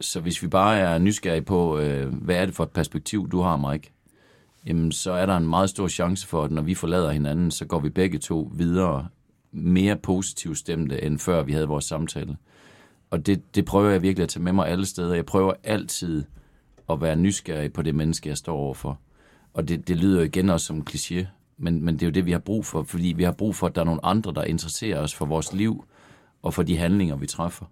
Så 0.00 0.20
hvis 0.20 0.42
vi 0.42 0.48
bare 0.48 0.78
er 0.78 0.98
nysgerrige 0.98 1.42
på, 1.42 1.78
øh, 1.78 2.14
hvad 2.14 2.36
er 2.36 2.46
det 2.46 2.54
for 2.54 2.64
et 2.64 2.70
perspektiv, 2.70 3.28
du 3.30 3.40
har, 3.42 3.70
Mike, 3.70 3.92
jamen 4.66 4.92
så 4.92 5.12
er 5.12 5.26
der 5.26 5.36
en 5.36 5.48
meget 5.48 5.70
stor 5.70 5.88
chance 5.88 6.26
for, 6.26 6.44
at 6.44 6.50
når 6.50 6.62
vi 6.62 6.74
forlader 6.74 7.10
hinanden, 7.10 7.50
så 7.50 7.64
går 7.64 7.80
vi 7.80 7.88
begge 7.88 8.18
to 8.18 8.52
videre 8.54 9.08
mere 9.52 9.96
positivt 9.96 10.58
stemte, 10.58 11.02
end 11.02 11.18
før 11.18 11.42
vi 11.42 11.52
havde 11.52 11.68
vores 11.68 11.84
samtale. 11.84 12.36
Og 13.10 13.26
det, 13.26 13.54
det 13.54 13.64
prøver 13.64 13.90
jeg 13.90 14.02
virkelig 14.02 14.22
at 14.22 14.28
tage 14.28 14.42
med 14.42 14.52
mig 14.52 14.68
alle 14.68 14.86
steder. 14.86 15.14
Jeg 15.14 15.26
prøver 15.26 15.52
altid 15.64 16.24
at 16.90 17.00
være 17.00 17.16
nysgerrig 17.16 17.72
på 17.72 17.82
det 17.82 17.94
menneske, 17.94 18.28
jeg 18.28 18.36
står 18.36 18.56
overfor. 18.56 18.98
Og 19.54 19.68
det, 19.68 19.88
det 19.88 19.96
lyder 19.96 20.22
igen 20.22 20.50
også 20.50 20.66
som 20.66 20.76
en 20.76 20.86
kliché, 20.90 21.26
men, 21.58 21.84
men 21.84 21.94
det 21.94 22.02
er 22.02 22.06
jo 22.06 22.12
det, 22.12 22.26
vi 22.26 22.32
har 22.32 22.38
brug 22.38 22.66
for, 22.66 22.82
fordi 22.82 23.14
vi 23.16 23.22
har 23.22 23.32
brug 23.32 23.54
for, 23.54 23.66
at 23.66 23.74
der 23.74 23.80
er 23.80 23.84
nogle 23.84 24.04
andre, 24.04 24.32
der 24.32 24.44
interesserer 24.44 25.00
os 25.00 25.14
for 25.14 25.26
vores 25.26 25.52
liv 25.52 25.84
og 26.42 26.54
for 26.54 26.62
de 26.62 26.76
handlinger, 26.76 27.16
vi 27.16 27.26
træffer. 27.26 27.66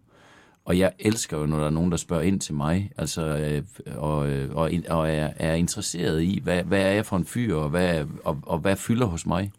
Og 0.69 0.79
jeg 0.79 0.93
elsker 0.99 1.39
jo, 1.39 1.47
når 1.47 1.59
der 1.59 1.67
er 1.67 1.71
nogen, 1.71 1.91
der 1.91 1.97
spørger 1.97 2.23
ind 2.23 2.41
til 2.41 2.55
mig, 2.55 2.91
altså, 2.97 3.23
øh, 3.23 3.63
og, 3.97 4.29
øh, 4.29 4.57
og, 4.57 4.71
og 4.89 5.11
er, 5.11 5.31
er 5.37 5.55
interesseret 5.55 6.23
i, 6.23 6.41
hvad, 6.43 6.63
hvad 6.63 6.81
er 6.81 6.91
jeg 6.91 7.07
for 7.07 7.17
en 7.17 7.25
fyr, 7.25 7.57
og 7.57 7.69
hvad, 7.69 8.05
og, 8.25 8.39
og 8.43 8.59
hvad 8.59 8.77
fylder 8.77 9.07
hos 9.07 9.27
mig. 9.27 9.53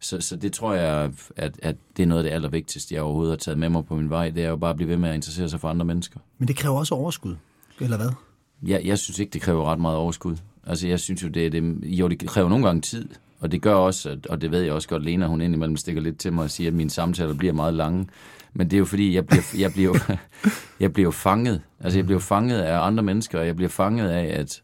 Så, 0.00 0.20
så 0.20 0.36
det 0.36 0.52
tror 0.52 0.74
jeg, 0.74 1.12
at, 1.36 1.52
at 1.62 1.76
det 1.96 2.02
er 2.02 2.06
noget 2.06 2.22
af 2.24 2.24
det 2.24 2.34
allervigtigste, 2.34 2.94
jeg 2.94 3.02
overhovedet 3.02 3.32
har 3.32 3.36
taget 3.36 3.58
med 3.58 3.68
mig 3.68 3.86
på 3.86 3.94
min 3.94 4.10
vej, 4.10 4.30
det 4.30 4.44
er 4.44 4.48
jo 4.48 4.56
bare 4.56 4.70
at 4.70 4.76
blive 4.76 4.88
ved 4.88 4.96
med 4.96 5.08
at 5.08 5.14
interessere 5.14 5.48
sig 5.48 5.60
for 5.60 5.68
andre 5.68 5.84
mennesker. 5.84 6.20
Men 6.38 6.48
det 6.48 6.56
kræver 6.56 6.78
også 6.78 6.94
overskud, 6.94 7.36
eller 7.80 7.96
hvad? 7.96 8.10
Jeg, 8.62 8.80
jeg 8.84 8.98
synes 8.98 9.18
ikke, 9.18 9.30
det 9.30 9.42
kræver 9.42 9.64
ret 9.64 9.80
meget 9.80 9.96
overskud. 9.96 10.36
Altså, 10.66 10.88
jeg 10.88 11.00
synes 11.00 11.22
jo, 11.22 11.28
det, 11.28 11.52
det, 11.52 11.78
jo, 11.82 12.08
det 12.08 12.28
kræver 12.28 12.48
nogle 12.48 12.66
gange 12.66 12.80
tid, 12.80 13.08
og 13.40 13.52
det 13.52 13.62
gør 13.62 13.74
også, 13.74 14.18
og 14.28 14.40
det 14.40 14.50
ved 14.50 14.60
jeg 14.60 14.72
også 14.72 14.88
godt, 14.88 15.04
Lena, 15.04 15.26
hun 15.26 15.40
indimellem 15.40 15.76
stikker 15.76 16.02
lidt 16.02 16.18
til 16.18 16.32
mig 16.32 16.44
og 16.44 16.50
siger, 16.50 16.70
at 16.70 16.74
mine 16.74 16.90
samtaler 16.90 17.34
bliver 17.34 17.52
meget 17.52 17.74
lange. 17.74 18.06
Men 18.54 18.70
det 18.70 18.76
er 18.76 18.78
jo 18.78 18.84
fordi, 18.84 19.14
jeg 19.14 19.26
bliver, 19.26 19.42
jeg 19.58 19.72
bliver, 19.72 20.18
jeg 20.80 20.92
bliver 20.92 21.10
fanget. 21.10 21.60
Altså, 21.80 21.98
jeg 21.98 22.06
bliver 22.06 22.20
fanget 22.20 22.58
af 22.58 22.86
andre 22.86 23.02
mennesker, 23.02 23.40
og 23.40 23.46
jeg 23.46 23.56
bliver 23.56 23.68
fanget 23.68 24.08
af, 24.08 24.40
at, 24.40 24.62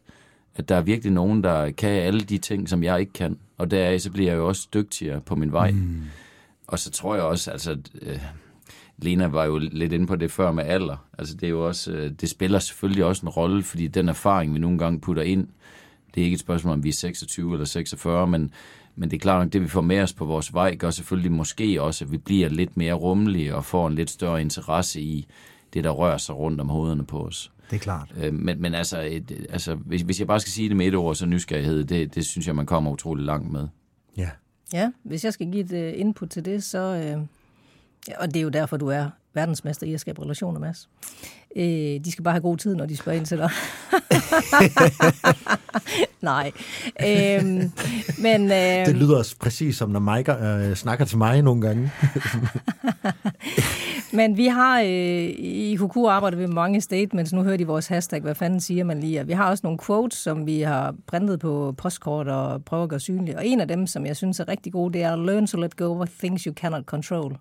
at 0.55 0.69
der 0.69 0.75
er 0.75 0.81
virkelig 0.81 1.11
nogen, 1.13 1.43
der 1.43 1.71
kan 1.71 1.89
alle 1.89 2.21
de 2.21 2.37
ting, 2.37 2.69
som 2.69 2.83
jeg 2.83 2.99
ikke 2.99 3.13
kan. 3.13 3.37
Og 3.57 3.71
deraf 3.71 3.99
så 3.99 4.11
bliver 4.11 4.31
jeg 4.31 4.37
jo 4.37 4.47
også 4.47 4.67
dygtigere 4.73 5.21
på 5.21 5.35
min 5.35 5.51
vej. 5.51 5.71
Mm. 5.71 6.01
Og 6.67 6.79
så 6.79 6.91
tror 6.91 7.15
jeg 7.15 7.23
også, 7.23 7.51
altså, 7.51 7.77
øh, 8.01 8.19
Lena 8.97 9.27
var 9.27 9.45
jo 9.45 9.57
lidt 9.57 9.93
inde 9.93 10.07
på 10.07 10.15
det 10.15 10.31
før 10.31 10.51
med 10.51 10.63
alder. 10.63 11.05
Altså, 11.17 11.35
det 11.35 11.43
er 11.43 11.49
jo 11.49 11.67
også, 11.67 11.91
øh, 11.91 12.11
det 12.21 12.29
spiller 12.29 12.59
selvfølgelig 12.59 13.05
også 13.05 13.25
en 13.25 13.29
rolle, 13.29 13.63
fordi 13.63 13.87
den 13.87 14.09
erfaring, 14.09 14.53
vi 14.53 14.59
nogle 14.59 14.77
gange 14.77 14.99
putter 14.99 15.23
ind, 15.23 15.47
Det 16.15 16.21
er 16.21 16.25
ikke 16.25 16.35
et 16.35 16.39
spørgsmål, 16.39 16.73
om 16.73 16.83
vi 16.83 16.89
er 16.89 16.93
26 16.93 17.53
eller 17.53 17.65
46, 17.65 18.27
men, 18.27 18.51
men 18.95 19.11
det 19.11 19.17
er 19.17 19.21
klart 19.21 19.47
at 19.47 19.53
det 19.53 19.61
vi 19.61 19.67
får 19.67 19.81
med 19.81 20.01
os 20.01 20.13
på 20.13 20.25
vores 20.25 20.53
vej, 20.53 20.75
gør 20.75 20.89
selvfølgelig 20.89 21.31
måske 21.31 21.81
også, 21.81 22.05
at 22.05 22.11
vi 22.11 22.17
bliver 22.17 22.49
lidt 22.49 22.77
mere 22.77 22.93
rummelige 22.93 23.55
og 23.55 23.65
får 23.65 23.87
en 23.87 23.95
lidt 23.95 24.09
større 24.09 24.41
interesse 24.41 25.01
i 25.01 25.27
det, 25.73 25.83
der 25.83 25.89
rører 25.89 26.17
sig 26.17 26.35
rundt 26.35 26.61
om 26.61 26.69
hovederne 26.69 27.05
på 27.05 27.25
os. 27.25 27.51
Det 27.69 27.75
er 27.75 27.79
klart. 27.79 28.13
Øh, 28.17 28.33
men, 28.33 28.61
men 28.61 28.73
altså, 28.73 29.01
et, 29.01 29.45
altså 29.49 29.75
hvis, 29.75 30.01
hvis 30.01 30.19
jeg 30.19 30.27
bare 30.27 30.39
skal 30.39 30.51
sige 30.51 30.69
det 30.69 30.77
med 30.77 30.87
et 30.87 30.95
ord, 30.95 31.15
så 31.15 31.25
nysgerrighed, 31.25 31.83
det, 31.83 32.15
det 32.15 32.25
synes 32.25 32.47
jeg, 32.47 32.55
man 32.55 32.65
kommer 32.65 32.91
utrolig 32.91 33.25
langt 33.25 33.51
med. 33.51 33.67
Ja. 34.17 34.29
Ja, 34.73 34.91
hvis 35.03 35.25
jeg 35.25 35.33
skal 35.33 35.51
give 35.51 35.63
et 35.63 35.93
uh, 35.93 35.99
input 35.99 36.29
til 36.29 36.45
det, 36.45 36.63
så... 36.63 37.13
Uh, 37.17 37.27
og 38.19 38.27
det 38.27 38.35
er 38.35 38.41
jo 38.41 38.49
derfor, 38.49 38.77
du 38.77 38.87
er 38.87 39.09
verdensmester 39.33 39.87
i 39.87 39.93
at 39.93 39.99
skabe 39.99 40.21
relationer, 40.23 40.59
Mads. 40.59 40.89
Uh, 41.55 41.61
de 42.05 42.11
skal 42.11 42.23
bare 42.23 42.33
have 42.33 42.41
god 42.41 42.57
tid, 42.57 42.75
når 42.75 42.85
de 42.85 42.97
spørger 42.97 43.17
ind 43.17 43.25
til 43.25 43.37
dig. 43.37 43.49
Nej. 46.21 46.51
Uh, 47.03 47.45
men, 48.23 48.41
uh, 48.41 48.85
Det 48.85 48.95
lyder 48.95 49.17
også 49.17 49.35
præcis 49.39 49.77
som, 49.77 49.89
når 49.89 49.99
Mike 49.99 50.31
øh, 50.33 50.75
snakker 50.75 51.05
til 51.05 51.17
mig 51.17 51.41
nogle 51.41 51.61
gange. 51.61 51.91
Men 54.13 54.37
vi 54.37 54.47
har 54.47 54.81
øh, 54.81 54.87
i 55.37 55.77
KQ 55.79 55.97
arbejdet 55.97 56.39
med 56.39 56.47
mange 56.47 56.81
statements. 56.81 57.33
Nu 57.33 57.43
hører 57.43 57.57
de 57.57 57.67
vores 57.67 57.87
hashtag, 57.87 58.21
hvad 58.21 58.35
fanden 58.35 58.61
siger 58.61 58.83
man 58.83 58.99
lige. 58.99 59.19
Og 59.19 59.27
vi 59.27 59.33
har 59.33 59.49
også 59.49 59.61
nogle 59.63 59.79
quotes, 59.85 60.17
som 60.17 60.45
vi 60.45 60.61
har 60.61 60.95
printet 61.07 61.39
på 61.39 61.73
postkort 61.77 62.27
og 62.27 62.65
prøver 62.65 62.83
at 62.83 62.89
gøre 62.89 62.99
synlige. 62.99 63.37
Og 63.37 63.47
en 63.47 63.61
af 63.61 63.67
dem, 63.67 63.87
som 63.87 64.05
jeg 64.05 64.17
synes 64.17 64.39
er 64.39 64.47
rigtig 64.47 64.73
god, 64.73 64.91
det 64.91 65.03
er 65.03 65.15
Learn 65.15 65.47
to 65.47 65.57
let 65.57 65.75
go 65.75 66.01
of 66.01 66.09
things 66.19 66.43
you 66.43 66.53
cannot 66.53 66.85
control. 66.85 67.37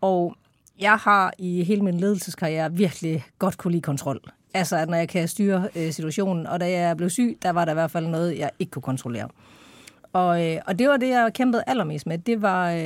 Og 0.00 0.34
jeg 0.80 0.96
har 0.96 1.32
i 1.38 1.64
hele 1.64 1.82
min 1.82 2.00
ledelseskarriere 2.00 2.72
virkelig 2.72 3.24
godt 3.38 3.58
kunne 3.58 3.70
lide 3.70 3.82
kontrol. 3.82 4.20
Altså, 4.54 4.76
at 4.76 4.88
når 4.88 4.96
jeg 4.96 5.08
kan 5.08 5.28
styre 5.28 5.68
øh, 5.76 5.92
situationen. 5.92 6.46
Og 6.46 6.60
da 6.60 6.70
jeg 6.70 6.96
blev 6.96 7.10
syg, 7.10 7.38
der 7.42 7.50
var 7.50 7.64
der 7.64 7.72
i 7.72 7.74
hvert 7.74 7.90
fald 7.90 8.06
noget, 8.06 8.38
jeg 8.38 8.50
ikke 8.58 8.70
kunne 8.70 8.82
kontrollere. 8.82 9.28
Og, 10.12 10.46
øh, 10.46 10.60
og 10.66 10.78
det 10.78 10.88
var 10.88 10.96
det, 10.96 11.08
jeg 11.08 11.30
kæmpede 11.34 11.62
allermest 11.66 12.06
med. 12.06 12.18
Det 12.18 12.42
var 12.42 12.70
øh, 12.70 12.80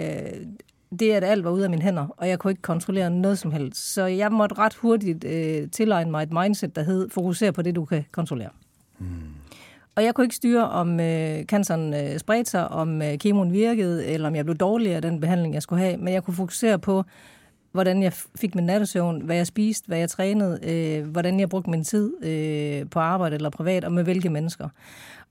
det, 0.99 1.13
at 1.13 1.25
alt 1.25 1.45
var 1.45 1.51
ude 1.51 1.65
af 1.65 1.71
mine 1.71 1.83
hænder, 1.83 2.07
og 2.17 2.29
jeg 2.29 2.39
kunne 2.39 2.51
ikke 2.51 2.63
kontrollere 2.63 3.11
noget 3.11 3.39
som 3.39 3.53
helst. 3.53 3.95
Så 3.95 4.07
jeg 4.07 4.33
måtte 4.33 4.59
ret 4.59 4.75
hurtigt 4.75 5.25
øh, 5.25 5.71
tilegne 5.71 6.11
mig 6.11 6.23
et 6.23 6.33
mindset, 6.33 6.77
der 6.77 6.83
hed, 6.83 7.09
fokusere 7.11 7.53
på 7.53 7.63
det, 7.63 7.75
du 7.75 7.85
kan 7.85 8.05
kontrollere. 8.13 8.51
Mm. 8.99 9.07
Og 9.97 10.05
jeg 10.05 10.15
kunne 10.15 10.25
ikke 10.25 10.37
styre, 10.37 10.69
om 10.71 11.01
øh, 11.01 11.45
canceren 11.45 11.95
øh, 11.95 12.19
spredte 12.19 12.51
sig, 12.51 12.69
om 12.69 13.03
øh, 13.03 13.19
kemoen 13.19 13.53
virkede, 13.53 14.07
eller 14.07 14.29
om 14.29 14.37
jeg 14.37 14.45
blev 14.45 14.57
dårlig 14.57 14.95
af 14.95 15.03
den 15.03 15.21
behandling, 15.21 15.55
jeg 15.55 15.63
skulle 15.63 15.83
have. 15.83 15.97
Men 15.97 16.15
jeg 16.15 16.25
kunne 16.25 16.35
fokusere 16.35 16.79
på, 16.79 17.05
hvordan 17.75 18.03
jeg 18.03 18.12
fik 18.12 18.55
min 18.55 18.66
nattesøvn, 18.66 19.20
hvad 19.20 19.37
jeg 19.37 19.47
spiste, 19.47 19.87
hvad 19.87 19.99
jeg 19.99 20.11
trænede, 20.11 20.59
øh, 20.62 21.11
hvordan 21.11 21.41
jeg 21.41 21.49
brugte 21.49 21.70
min 21.70 21.85
tid 21.85 22.25
øh, 22.25 22.91
på 22.91 22.99
arbejde 22.99 23.35
eller 23.35 23.51
privat, 23.51 23.85
og 23.85 23.93
med 23.93 24.05
hvilke 24.05 24.31
mennesker. 24.31 24.68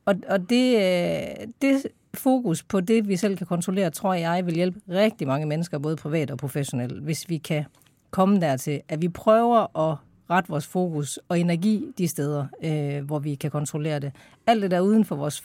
Og, 0.05 0.15
og 0.29 0.49
det, 0.49 0.75
øh, 0.75 1.47
det 1.61 1.87
fokus 2.13 2.63
på 2.63 2.79
det, 2.79 3.07
vi 3.07 3.15
selv 3.15 3.37
kan 3.37 3.47
kontrollere, 3.47 3.89
tror 3.89 4.13
jeg 4.13 4.45
vil 4.45 4.55
hjælpe 4.55 4.79
rigtig 4.89 5.27
mange 5.27 5.45
mennesker, 5.45 5.77
både 5.77 5.95
privat 5.95 6.31
og 6.31 6.37
professionelt, 6.37 7.03
hvis 7.03 7.29
vi 7.29 7.37
kan 7.37 7.65
komme 8.11 8.39
dertil, 8.39 8.81
at 8.89 9.01
vi 9.01 9.09
prøver 9.09 9.89
at 9.91 9.97
rette 10.29 10.49
vores 10.49 10.67
fokus 10.67 11.19
og 11.29 11.39
energi 11.39 11.85
de 11.97 12.07
steder, 12.07 12.45
øh, 12.63 13.05
hvor 13.05 13.19
vi 13.19 13.35
kan 13.35 13.51
kontrollere 13.51 13.99
det. 13.99 14.11
Alt 14.47 14.61
det 14.61 14.71
der 14.71 14.79
uden 14.79 15.05
for 15.05 15.15
vores, 15.15 15.43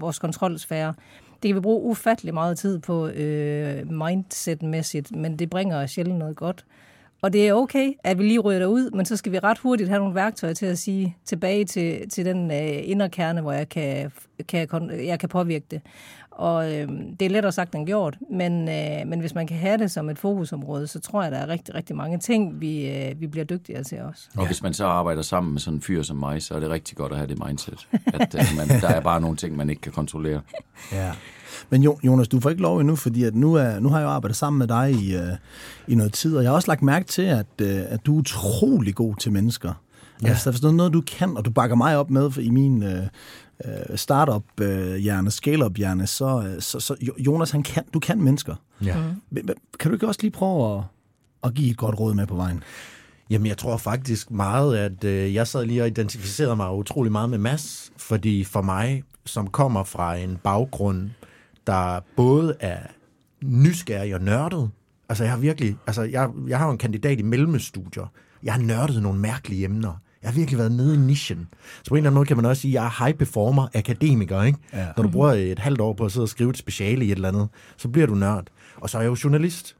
vores 0.00 0.18
kontrolsfære, 0.18 0.94
det 1.42 1.48
kan 1.48 1.54
vi 1.54 1.60
bruge 1.60 1.82
ufattelig 1.82 2.34
meget 2.34 2.58
tid 2.58 2.78
på 2.78 3.08
øh, 3.08 3.90
mindset-mæssigt, 3.90 5.16
men 5.16 5.38
det 5.38 5.50
bringer 5.50 5.82
os 5.82 5.90
sjældent 5.90 6.18
noget 6.18 6.36
godt. 6.36 6.64
Og 7.22 7.32
det 7.32 7.48
er 7.48 7.54
okay, 7.54 7.92
at 8.04 8.18
vi 8.18 8.22
lige 8.22 8.38
ryger 8.38 8.66
ud, 8.66 8.90
men 8.90 9.06
så 9.06 9.16
skal 9.16 9.32
vi 9.32 9.38
ret 9.38 9.58
hurtigt 9.58 9.88
have 9.88 9.98
nogle 9.98 10.14
værktøjer 10.14 10.54
til 10.54 10.66
at 10.66 10.78
sige 10.78 11.16
tilbage 11.24 11.64
til, 11.64 12.08
til 12.08 12.24
den 12.24 12.50
øh, 12.50 12.88
inderkerne, 12.90 13.40
hvor 13.40 13.52
jeg 13.52 13.68
kan, 13.68 14.12
kan, 14.48 14.90
jeg 15.06 15.18
kan 15.20 15.28
påvirke 15.28 15.64
det. 15.70 15.80
Og 16.30 16.74
øh, 16.74 16.88
det 17.20 17.26
er 17.26 17.30
lettere 17.30 17.52
sagt 17.52 17.74
end 17.74 17.86
gjort, 17.86 18.18
men, 18.30 18.68
øh, 18.68 19.06
men 19.06 19.20
hvis 19.20 19.34
man 19.34 19.46
kan 19.46 19.56
have 19.56 19.78
det 19.78 19.90
som 19.90 20.08
et 20.08 20.18
fokusområde, 20.18 20.86
så 20.86 21.00
tror 21.00 21.22
jeg, 21.22 21.32
der 21.32 21.38
er 21.38 21.48
rigtig, 21.48 21.74
rigtig 21.74 21.96
mange 21.96 22.18
ting, 22.18 22.60
vi, 22.60 22.88
øh, 22.88 23.20
vi 23.20 23.26
bliver 23.26 23.44
dygtigere 23.44 23.84
til 23.84 23.98
også. 24.02 24.28
Og 24.36 24.42
ja. 24.42 24.46
hvis 24.46 24.62
man 24.62 24.74
så 24.74 24.86
arbejder 24.86 25.22
sammen 25.22 25.52
med 25.52 25.60
sådan 25.60 25.76
en 25.76 25.82
fyr 25.82 26.02
som 26.02 26.16
mig, 26.16 26.42
så 26.42 26.54
er 26.54 26.60
det 26.60 26.70
rigtig 26.70 26.96
godt 26.96 27.12
at 27.12 27.18
have 27.18 27.28
det 27.28 27.46
mindset. 27.46 27.88
At 28.06 28.34
øh, 28.34 28.44
man, 28.56 28.80
der 28.80 28.88
er 28.88 29.00
bare 29.00 29.20
nogle 29.20 29.36
ting, 29.36 29.56
man 29.56 29.70
ikke 29.70 29.82
kan 29.82 29.92
kontrollere. 29.92 30.40
Ja. 30.92 31.12
Men 31.70 31.82
Jonas, 31.82 32.28
du 32.28 32.40
får 32.40 32.50
ikke 32.50 32.62
lov 32.62 32.78
endnu, 32.78 32.96
fordi 32.96 33.24
at 33.24 33.34
nu, 33.34 33.54
er, 33.54 33.80
nu 33.80 33.88
har 33.88 33.98
jeg 33.98 34.04
jo 34.04 34.10
arbejdet 34.10 34.36
sammen 34.36 34.58
med 34.58 34.68
dig 34.68 34.90
i, 34.90 35.16
uh, 35.16 35.22
i 35.88 35.94
noget 35.94 36.12
tid, 36.12 36.36
og 36.36 36.42
jeg 36.42 36.50
har 36.50 36.54
også 36.54 36.70
lagt 36.70 36.82
mærke 36.82 37.06
til, 37.06 37.22
at, 37.22 37.46
uh, 37.62 37.68
at 37.68 38.06
du 38.06 38.14
er 38.14 38.18
utrolig 38.18 38.94
god 38.94 39.16
til 39.16 39.32
mennesker. 39.32 39.72
Ja. 40.22 40.28
Altså, 40.28 40.50
der 40.50 40.68
er 40.68 40.72
noget, 40.72 40.92
du 40.92 41.00
kan, 41.00 41.36
og 41.36 41.44
du 41.44 41.50
bakker 41.50 41.76
mig 41.76 41.96
op 41.96 42.10
med 42.10 42.38
i 42.38 42.50
min 42.50 42.84
uh, 43.64 43.96
startup-hjerne, 43.96 45.26
uh, 45.26 45.32
scale-up-hjerne, 45.32 46.06
så, 46.06 46.36
uh, 46.36 46.60
så, 46.60 46.80
så 46.80 46.96
Jonas, 47.18 47.50
han 47.50 47.62
kan, 47.62 47.84
du 47.94 47.98
kan 47.98 48.22
mennesker. 48.22 48.54
Ja. 48.84 48.96
Mm. 49.30 49.48
Kan 49.80 49.90
du 49.90 49.94
ikke 49.94 50.06
også 50.06 50.20
lige 50.22 50.30
prøve 50.30 50.78
at, 50.78 50.84
at 51.44 51.54
give 51.54 51.70
et 51.70 51.76
godt 51.76 52.00
råd 52.00 52.14
med 52.14 52.26
på 52.26 52.36
vejen? 52.36 52.62
Jamen, 53.30 53.46
jeg 53.46 53.58
tror 53.58 53.76
faktisk 53.76 54.30
meget, 54.30 54.76
at 54.76 55.04
øh, 55.04 55.34
jeg 55.34 55.46
sad 55.46 55.66
lige 55.66 55.82
og 55.82 55.86
identificerede 55.86 56.56
mig 56.56 56.72
utrolig 56.72 57.12
meget 57.12 57.30
med 57.30 57.38
Mads, 57.38 57.92
fordi 57.96 58.44
for 58.44 58.62
mig, 58.62 59.02
som 59.26 59.46
kommer 59.46 59.84
fra 59.84 60.16
en 60.16 60.38
baggrund, 60.44 61.10
der 61.66 62.00
både 62.16 62.56
er 62.60 62.80
nysgerrig 63.42 64.14
og 64.14 64.20
nørdet, 64.20 64.70
altså 65.08 65.24
jeg 65.24 65.32
har 65.32 65.38
virkelig, 65.38 65.76
altså 65.86 66.02
jeg, 66.02 66.30
jeg 66.48 66.58
har 66.58 66.66
jo 66.66 66.72
en 66.72 66.78
kandidat 66.78 67.18
i 67.18 67.22
mellemstudier, 67.22 68.12
jeg 68.42 68.52
har 68.52 68.60
nørdet 68.60 69.02
nogle 69.02 69.18
mærkelige 69.18 69.64
emner, 69.64 69.94
jeg 70.22 70.30
har 70.30 70.34
virkelig 70.34 70.58
været 70.58 70.72
nede 70.72 70.94
i 70.94 70.98
nichen. 70.98 71.48
Så 71.82 71.88
på 71.88 71.94
en 71.94 71.98
eller 71.98 72.10
anden 72.10 72.14
måde 72.14 72.26
kan 72.26 72.36
man 72.36 72.46
også 72.46 72.62
sige, 72.62 72.70
at 72.70 72.74
jeg 72.74 72.84
er 72.84 73.04
high 73.04 73.18
performer, 73.18 73.68
akademiker, 73.74 74.42
ikke? 74.42 74.58
Ja. 74.72 74.86
Når 74.96 75.02
du 75.02 75.08
bruger 75.08 75.32
et 75.32 75.58
halvt 75.58 75.80
år 75.80 75.92
på 75.92 76.04
at 76.04 76.12
sidde 76.12 76.24
og 76.24 76.28
skrive 76.28 76.50
et 76.50 76.56
speciale 76.56 77.04
i 77.04 77.10
et 77.10 77.14
eller 77.14 77.28
andet, 77.28 77.48
så 77.76 77.88
bliver 77.88 78.06
du 78.06 78.14
nørd. 78.14 78.46
Og 78.76 78.90
så 78.90 78.98
er 78.98 79.02
jeg 79.02 79.08
jo 79.08 79.16
journalist. 79.24 79.76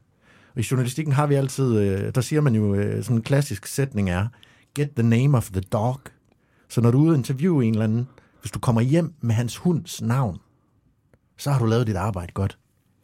Og 0.55 0.61
i 0.61 0.65
journalistikken 0.71 1.13
har 1.13 1.27
vi 1.27 1.35
altid, 1.35 1.77
øh, 1.77 2.15
der 2.15 2.21
siger 2.21 2.41
man 2.41 2.55
jo, 2.55 2.75
øh, 2.75 3.03
sådan 3.03 3.17
en 3.17 3.23
klassisk 3.23 3.65
sætning 3.65 4.09
er, 4.09 4.27
get 4.75 4.89
the 4.95 5.03
name 5.03 5.37
of 5.37 5.49
the 5.49 5.61
dog. 5.61 5.99
Så 6.69 6.81
når 6.81 6.91
du 6.91 6.97
er 6.97 7.01
ude 7.01 7.11
og 7.11 7.17
interviewe 7.17 7.65
en 7.65 7.73
eller 7.73 7.83
anden, 7.83 8.07
hvis 8.41 8.51
du 8.51 8.59
kommer 8.59 8.81
hjem 8.81 9.13
med 9.21 9.35
hans 9.35 9.57
hunds 9.57 10.01
navn, 10.01 10.37
så 11.37 11.51
har 11.51 11.59
du 11.59 11.65
lavet 11.65 11.87
dit 11.87 11.95
arbejde 11.95 12.31
godt. 12.33 12.57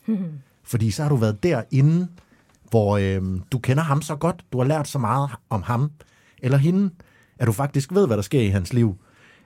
Fordi 0.63 0.91
så 0.91 1.01
har 1.01 1.09
du 1.09 1.15
været 1.15 1.43
derinde, 1.43 2.07
hvor 2.69 2.97
øh, 2.97 3.39
du 3.51 3.59
kender 3.59 3.83
ham 3.83 4.01
så 4.01 4.15
godt, 4.15 4.45
du 4.51 4.57
har 4.57 4.65
lært 4.65 4.87
så 4.87 4.99
meget 4.99 5.29
om 5.49 5.63
ham 5.63 5.91
eller 6.41 6.57
hende, 6.57 6.89
at 7.39 7.47
du 7.47 7.51
faktisk 7.51 7.93
ved, 7.93 8.07
hvad 8.07 8.17
der 8.17 8.23
sker 8.23 8.41
i 8.41 8.47
hans 8.47 8.73
liv. 8.73 8.95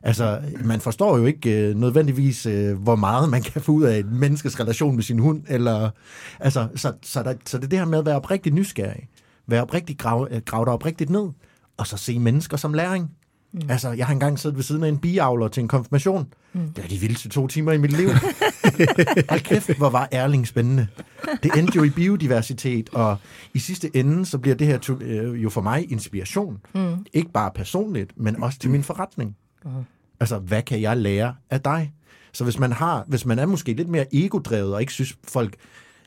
Altså, 0.03 0.41
man 0.63 0.81
forstår 0.81 1.17
jo 1.17 1.25
ikke 1.25 1.67
øh, 1.69 1.75
nødvendigvis, 1.75 2.45
øh, 2.45 2.77
hvor 2.77 2.95
meget 2.95 3.29
man 3.29 3.41
kan 3.41 3.61
få 3.61 3.71
ud 3.71 3.83
af 3.83 3.99
en 3.99 4.19
menneskes 4.19 4.59
relation 4.59 4.95
med 4.95 5.03
sin 5.03 5.19
hund, 5.19 5.43
eller, 5.47 5.89
altså, 6.39 6.67
så, 6.75 6.93
så, 7.01 7.23
der, 7.23 7.33
så 7.45 7.57
det 7.57 7.63
er 7.63 7.69
det 7.69 7.79
her 7.79 7.85
med 7.85 7.99
at 7.99 8.05
være 8.05 8.15
oprigtigt 8.15 8.55
nysgerrig, 8.55 9.07
være 9.47 9.61
oprigtigt 9.61 9.99
grav, 9.99 10.27
øh, 10.31 10.41
grave 10.45 10.65
dig 10.65 10.73
oprigtigt 10.73 11.09
ned, 11.09 11.29
og 11.77 11.87
så 11.87 11.97
se 11.97 12.19
mennesker 12.19 12.57
som 12.57 12.73
læring. 12.73 13.11
Mm. 13.53 13.61
Altså, 13.69 13.91
jeg 13.91 14.05
har 14.05 14.13
engang 14.13 14.39
siddet 14.39 14.57
ved 14.57 14.63
siden 14.63 14.83
af 14.83 14.87
en 14.89 14.97
biavler 14.97 15.47
til 15.47 15.61
en 15.61 15.67
konfirmation. 15.67 16.27
Mm. 16.53 16.61
Det 16.61 16.83
var 16.83 16.87
de 16.87 16.97
vildeste 16.97 17.29
to 17.29 17.47
timer 17.47 17.71
i 17.71 17.77
mit 17.77 17.91
liv. 17.91 18.07
Hold 19.29 19.43
kæft, 19.43 19.77
hvor 19.77 19.89
var 19.89 20.07
Erling 20.11 20.47
spændende. 20.47 20.87
Det 21.43 21.51
endte 21.57 21.75
jo 21.75 21.83
i 21.83 21.89
biodiversitet, 21.89 22.89
og 22.89 23.17
i 23.53 23.59
sidste 23.59 23.95
ende, 23.95 24.25
så 24.25 24.37
bliver 24.37 24.55
det 24.55 24.67
her 24.67 24.97
øh, 25.01 25.43
jo 25.43 25.49
for 25.49 25.61
mig 25.61 25.91
inspiration. 25.91 26.59
Mm. 26.75 27.05
Ikke 27.13 27.31
bare 27.31 27.51
personligt, 27.55 28.11
men 28.17 28.43
også 28.43 28.59
til 28.59 28.69
min 28.69 28.83
forretning. 28.83 29.35
Mm. 29.65 29.71
Altså, 30.19 30.37
hvad 30.37 30.61
kan 30.61 30.81
jeg 30.81 30.97
lære 30.97 31.35
af 31.49 31.61
dig? 31.61 31.93
Så 32.33 32.43
hvis 32.43 32.59
man, 32.59 32.71
har, 32.71 33.03
hvis 33.07 33.25
man 33.25 33.39
er 33.39 33.45
måske 33.45 33.73
lidt 33.73 33.89
mere 33.89 34.15
egodrevet, 34.15 34.73
og 34.73 34.81
ikke 34.81 34.93
synes 34.93 35.17
folk 35.23 35.55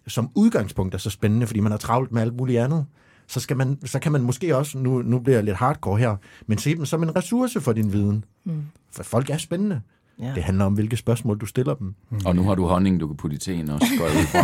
som 0.07 0.31
udgangspunkt 0.35 0.95
er 0.95 0.99
så 0.99 1.11
spændende, 1.11 1.47
fordi 1.47 1.61
man 1.61 1.73
har 1.73 1.79
travlt 1.79 2.13
med 2.13 2.23
alt 2.23 2.37
muligt 2.37 2.61
andet, 2.61 2.87
så, 3.27 3.41
skal 3.41 3.57
man, 3.57 3.79
så 3.85 3.99
kan 3.99 4.13
man 4.13 4.23
måske 4.23 4.57
også, 4.57 4.79
nu, 4.79 5.03
nu 5.03 5.19
bliver 5.19 5.37
jeg 5.37 5.45
lidt 5.45 5.57
hardcore 5.57 5.99
her, 5.99 6.17
men 6.47 6.59
se 6.59 6.77
dem 6.77 6.87
som 6.87 7.03
en 7.03 7.17
ressource 7.17 7.61
for 7.61 7.73
din 7.73 7.93
viden. 7.93 8.25
Mm. 8.45 8.63
For 8.93 9.03
folk 9.03 9.31
er 9.31 9.37
spændende. 9.37 9.81
Ja. 10.21 10.33
Det 10.35 10.43
handler 10.43 10.65
om, 10.65 10.75
hvilke 10.75 10.97
spørgsmål 10.97 11.39
du 11.39 11.47
stiller 11.47 11.75
dem. 11.75 11.95
Mm. 12.11 12.21
Og 12.27 12.37
nu 12.37 12.43
har 12.43 12.55
du 12.55 12.67
honning, 12.67 13.01
du 13.01 13.07
kan 13.07 13.17
putte 13.17 13.37
i 13.37 13.39
teen 13.39 13.71
også. 13.71 13.87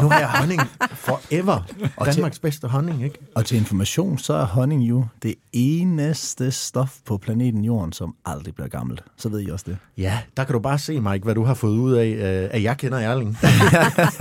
nu 0.03 0.09
har 0.09 0.19
jeg 0.19 0.31
honning 0.31 0.61
forever. 0.95 1.67
Og 1.97 2.07
Danmarks 2.07 2.37
til, 2.37 2.43
bedste 2.43 2.69
honning, 2.69 3.05
ikke? 3.05 3.19
Og 3.35 3.45
til 3.45 3.59
information, 3.59 4.19
så 4.19 4.33
er 4.33 4.45
honning 4.45 4.83
jo 4.83 5.05
det 5.23 5.35
eneste 5.53 6.51
stof 6.51 6.97
på 7.07 7.17
planeten 7.17 7.65
Jorden, 7.65 7.93
som 7.93 8.15
aldrig 8.25 8.55
bliver 8.55 8.69
gammelt. 8.69 9.05
Så 9.17 9.29
ved 9.29 9.41
I 9.41 9.51
også 9.51 9.65
det. 9.69 9.79
Ja, 9.99 10.19
der 10.37 10.45
kan 10.45 10.53
du 10.53 10.59
bare 10.59 10.79
se, 10.79 11.01
Mike, 11.01 11.25
hvad 11.25 11.35
du 11.35 11.45
har 11.45 11.55
fået 11.55 11.79
ud 11.79 11.93
af, 11.93 12.07
øh, 12.07 12.49
at 12.53 12.63
jeg 12.63 12.77
kender 12.77 12.99
Erling. 12.99 13.39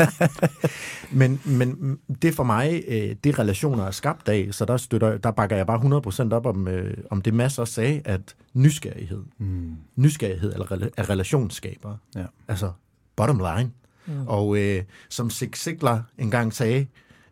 men, 1.20 1.42
men 1.46 1.98
det 2.22 2.36
for 2.36 2.44
mig, 2.44 2.84
øh, 2.88 3.16
det 3.24 3.40
relationer 3.40 3.86
er 3.86 3.92
skabt 3.92 4.30
af, 4.30 4.48
så 4.52 4.66
der, 4.66 4.78
støtter, 4.78 5.18
der 5.18 5.32
bakker 5.32 5.56
jeg 5.56 5.68
bare 5.68 6.30
100% 6.30 6.34
op 6.34 6.46
om, 6.46 6.68
øh, 6.68 6.98
om 7.12 7.22
det 7.22 7.34
Mads 7.34 7.60
også 7.60 7.74
sagde, 7.74 8.02
at 8.06 8.36
nysgerrighed, 8.54 9.24
mm. 9.38 9.76
nysgerrighed 9.96 10.54
eller 10.54 10.90
er 10.98 11.10
relationsskaber. 11.10 11.98
Ja. 12.16 12.26
Altså, 12.48 12.72
bottom 13.16 13.38
line. 13.38 13.72
Mm. 14.06 14.28
Og 14.28 14.58
øh, 14.58 14.84
som 15.10 15.30
Zig 15.30 15.50
Ziglar 15.56 16.04
engang 16.18 16.54
sagde, 16.54 16.88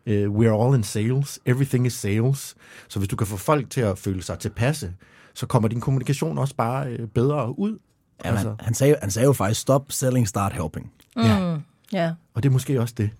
uh, 0.06 0.12
we're 0.12 0.64
all 0.64 0.74
in 0.74 0.82
sales, 0.82 1.40
everything 1.46 1.86
is 1.86 1.92
sales. 1.92 2.56
Så 2.88 2.98
hvis 2.98 3.08
du 3.08 3.16
kan 3.16 3.26
få 3.26 3.36
folk 3.36 3.70
til 3.70 3.80
at 3.80 3.98
føle 3.98 4.22
sig 4.22 4.38
tilpasse, 4.38 4.94
så 5.34 5.46
kommer 5.46 5.68
din 5.68 5.80
kommunikation 5.80 6.38
også 6.38 6.54
bare 6.54 6.92
øh, 6.92 7.08
bedre 7.08 7.58
ud. 7.58 7.78
Ja, 8.24 8.30
altså. 8.30 8.48
han, 8.48 8.56
han, 8.60 8.74
sagde, 8.74 8.96
han 9.00 9.10
sagde 9.10 9.26
jo 9.26 9.32
faktisk, 9.32 9.60
stop 9.60 9.92
selling, 9.92 10.28
start 10.28 10.52
helping. 10.52 10.92
Ja. 11.16 11.56
Ja. 11.92 12.12
Og 12.34 12.42
det 12.42 12.48
er 12.48 12.52
måske 12.52 12.80
også 12.80 12.94
det. 12.96 13.10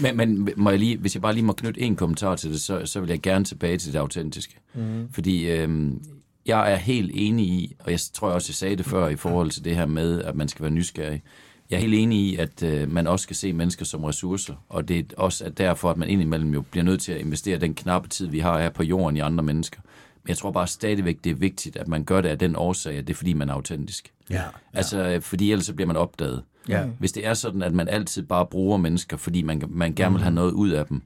Men, 0.00 0.16
men 0.16 0.48
må 0.56 0.70
jeg 0.70 0.78
lige, 0.78 0.98
hvis 0.98 1.14
jeg 1.14 1.22
bare 1.22 1.34
lige 1.34 1.44
må 1.44 1.52
knytte 1.52 1.80
en 1.80 1.96
kommentar 1.96 2.36
til 2.36 2.50
det, 2.50 2.60
så, 2.60 2.86
så 2.86 3.00
vil 3.00 3.08
jeg 3.08 3.20
gerne 3.20 3.44
tilbage 3.44 3.78
til 3.78 3.92
det 3.92 3.98
autentiske. 3.98 4.58
Mm. 4.74 5.08
Fordi 5.12 5.50
øhm, 5.50 6.02
jeg 6.46 6.72
er 6.72 6.76
helt 6.76 7.10
enig 7.14 7.46
i, 7.46 7.76
og 7.78 7.90
jeg 7.90 8.00
tror 8.12 8.28
også, 8.28 8.50
jeg 8.50 8.54
sagde 8.54 8.76
det 8.76 8.86
før 8.86 9.08
i 9.08 9.16
forhold 9.16 9.50
til 9.50 9.64
det 9.64 9.76
her 9.76 9.86
med, 9.86 10.22
at 10.22 10.34
man 10.34 10.48
skal 10.48 10.62
være 10.62 10.72
nysgerrig. 10.72 11.22
Jeg 11.70 11.76
er 11.76 11.80
helt 11.80 11.94
enig 11.94 12.18
i, 12.18 12.36
at 12.36 12.62
øh, 12.62 12.92
man 12.92 13.06
også 13.06 13.22
skal 13.22 13.36
se 13.36 13.52
mennesker 13.52 13.84
som 13.84 14.04
ressourcer, 14.04 14.54
og 14.68 14.88
det 14.88 14.98
er 14.98 15.02
også 15.16 15.44
at 15.44 15.58
derfor, 15.58 15.90
at 15.90 15.96
man 15.96 16.08
indimellem 16.08 16.54
jo 16.54 16.60
bliver 16.60 16.84
nødt 16.84 17.00
til 17.00 17.12
at 17.12 17.20
investere 17.20 17.58
den 17.58 17.74
knappe 17.74 18.08
tid, 18.08 18.26
vi 18.26 18.38
har 18.38 18.60
her 18.60 18.70
på 18.70 18.82
jorden 18.82 19.16
i 19.16 19.20
andre 19.20 19.44
mennesker. 19.44 19.80
Men 20.22 20.28
jeg 20.28 20.36
tror 20.36 20.50
bare 20.50 20.66
stadigvæk, 20.66 21.24
det 21.24 21.30
er 21.30 21.34
vigtigt, 21.34 21.76
at 21.76 21.88
man 21.88 22.04
gør 22.04 22.20
det 22.20 22.28
af 22.28 22.38
den 22.38 22.56
årsag, 22.56 22.98
at 22.98 23.06
det 23.06 23.12
er 23.12 23.16
fordi, 23.16 23.32
man 23.32 23.48
er 23.48 23.54
autentisk. 23.54 24.12
Ja, 24.30 24.34
ja. 24.34 24.42
Altså, 24.72 25.18
fordi 25.20 25.52
ellers 25.52 25.66
så 25.66 25.74
bliver 25.74 25.86
man 25.86 25.96
opdaget. 25.96 26.42
Ja. 26.68 26.84
Hvis 26.98 27.12
det 27.12 27.26
er 27.26 27.34
sådan, 27.34 27.62
at 27.62 27.74
man 27.74 27.88
altid 27.88 28.22
bare 28.22 28.46
bruger 28.46 28.76
mennesker, 28.76 29.16
fordi 29.16 29.42
man, 29.42 29.62
man 29.68 29.94
gerne 29.94 30.14
vil 30.14 30.22
have 30.22 30.34
noget 30.34 30.52
ud 30.52 30.70
af 30.70 30.86
dem, 30.86 31.02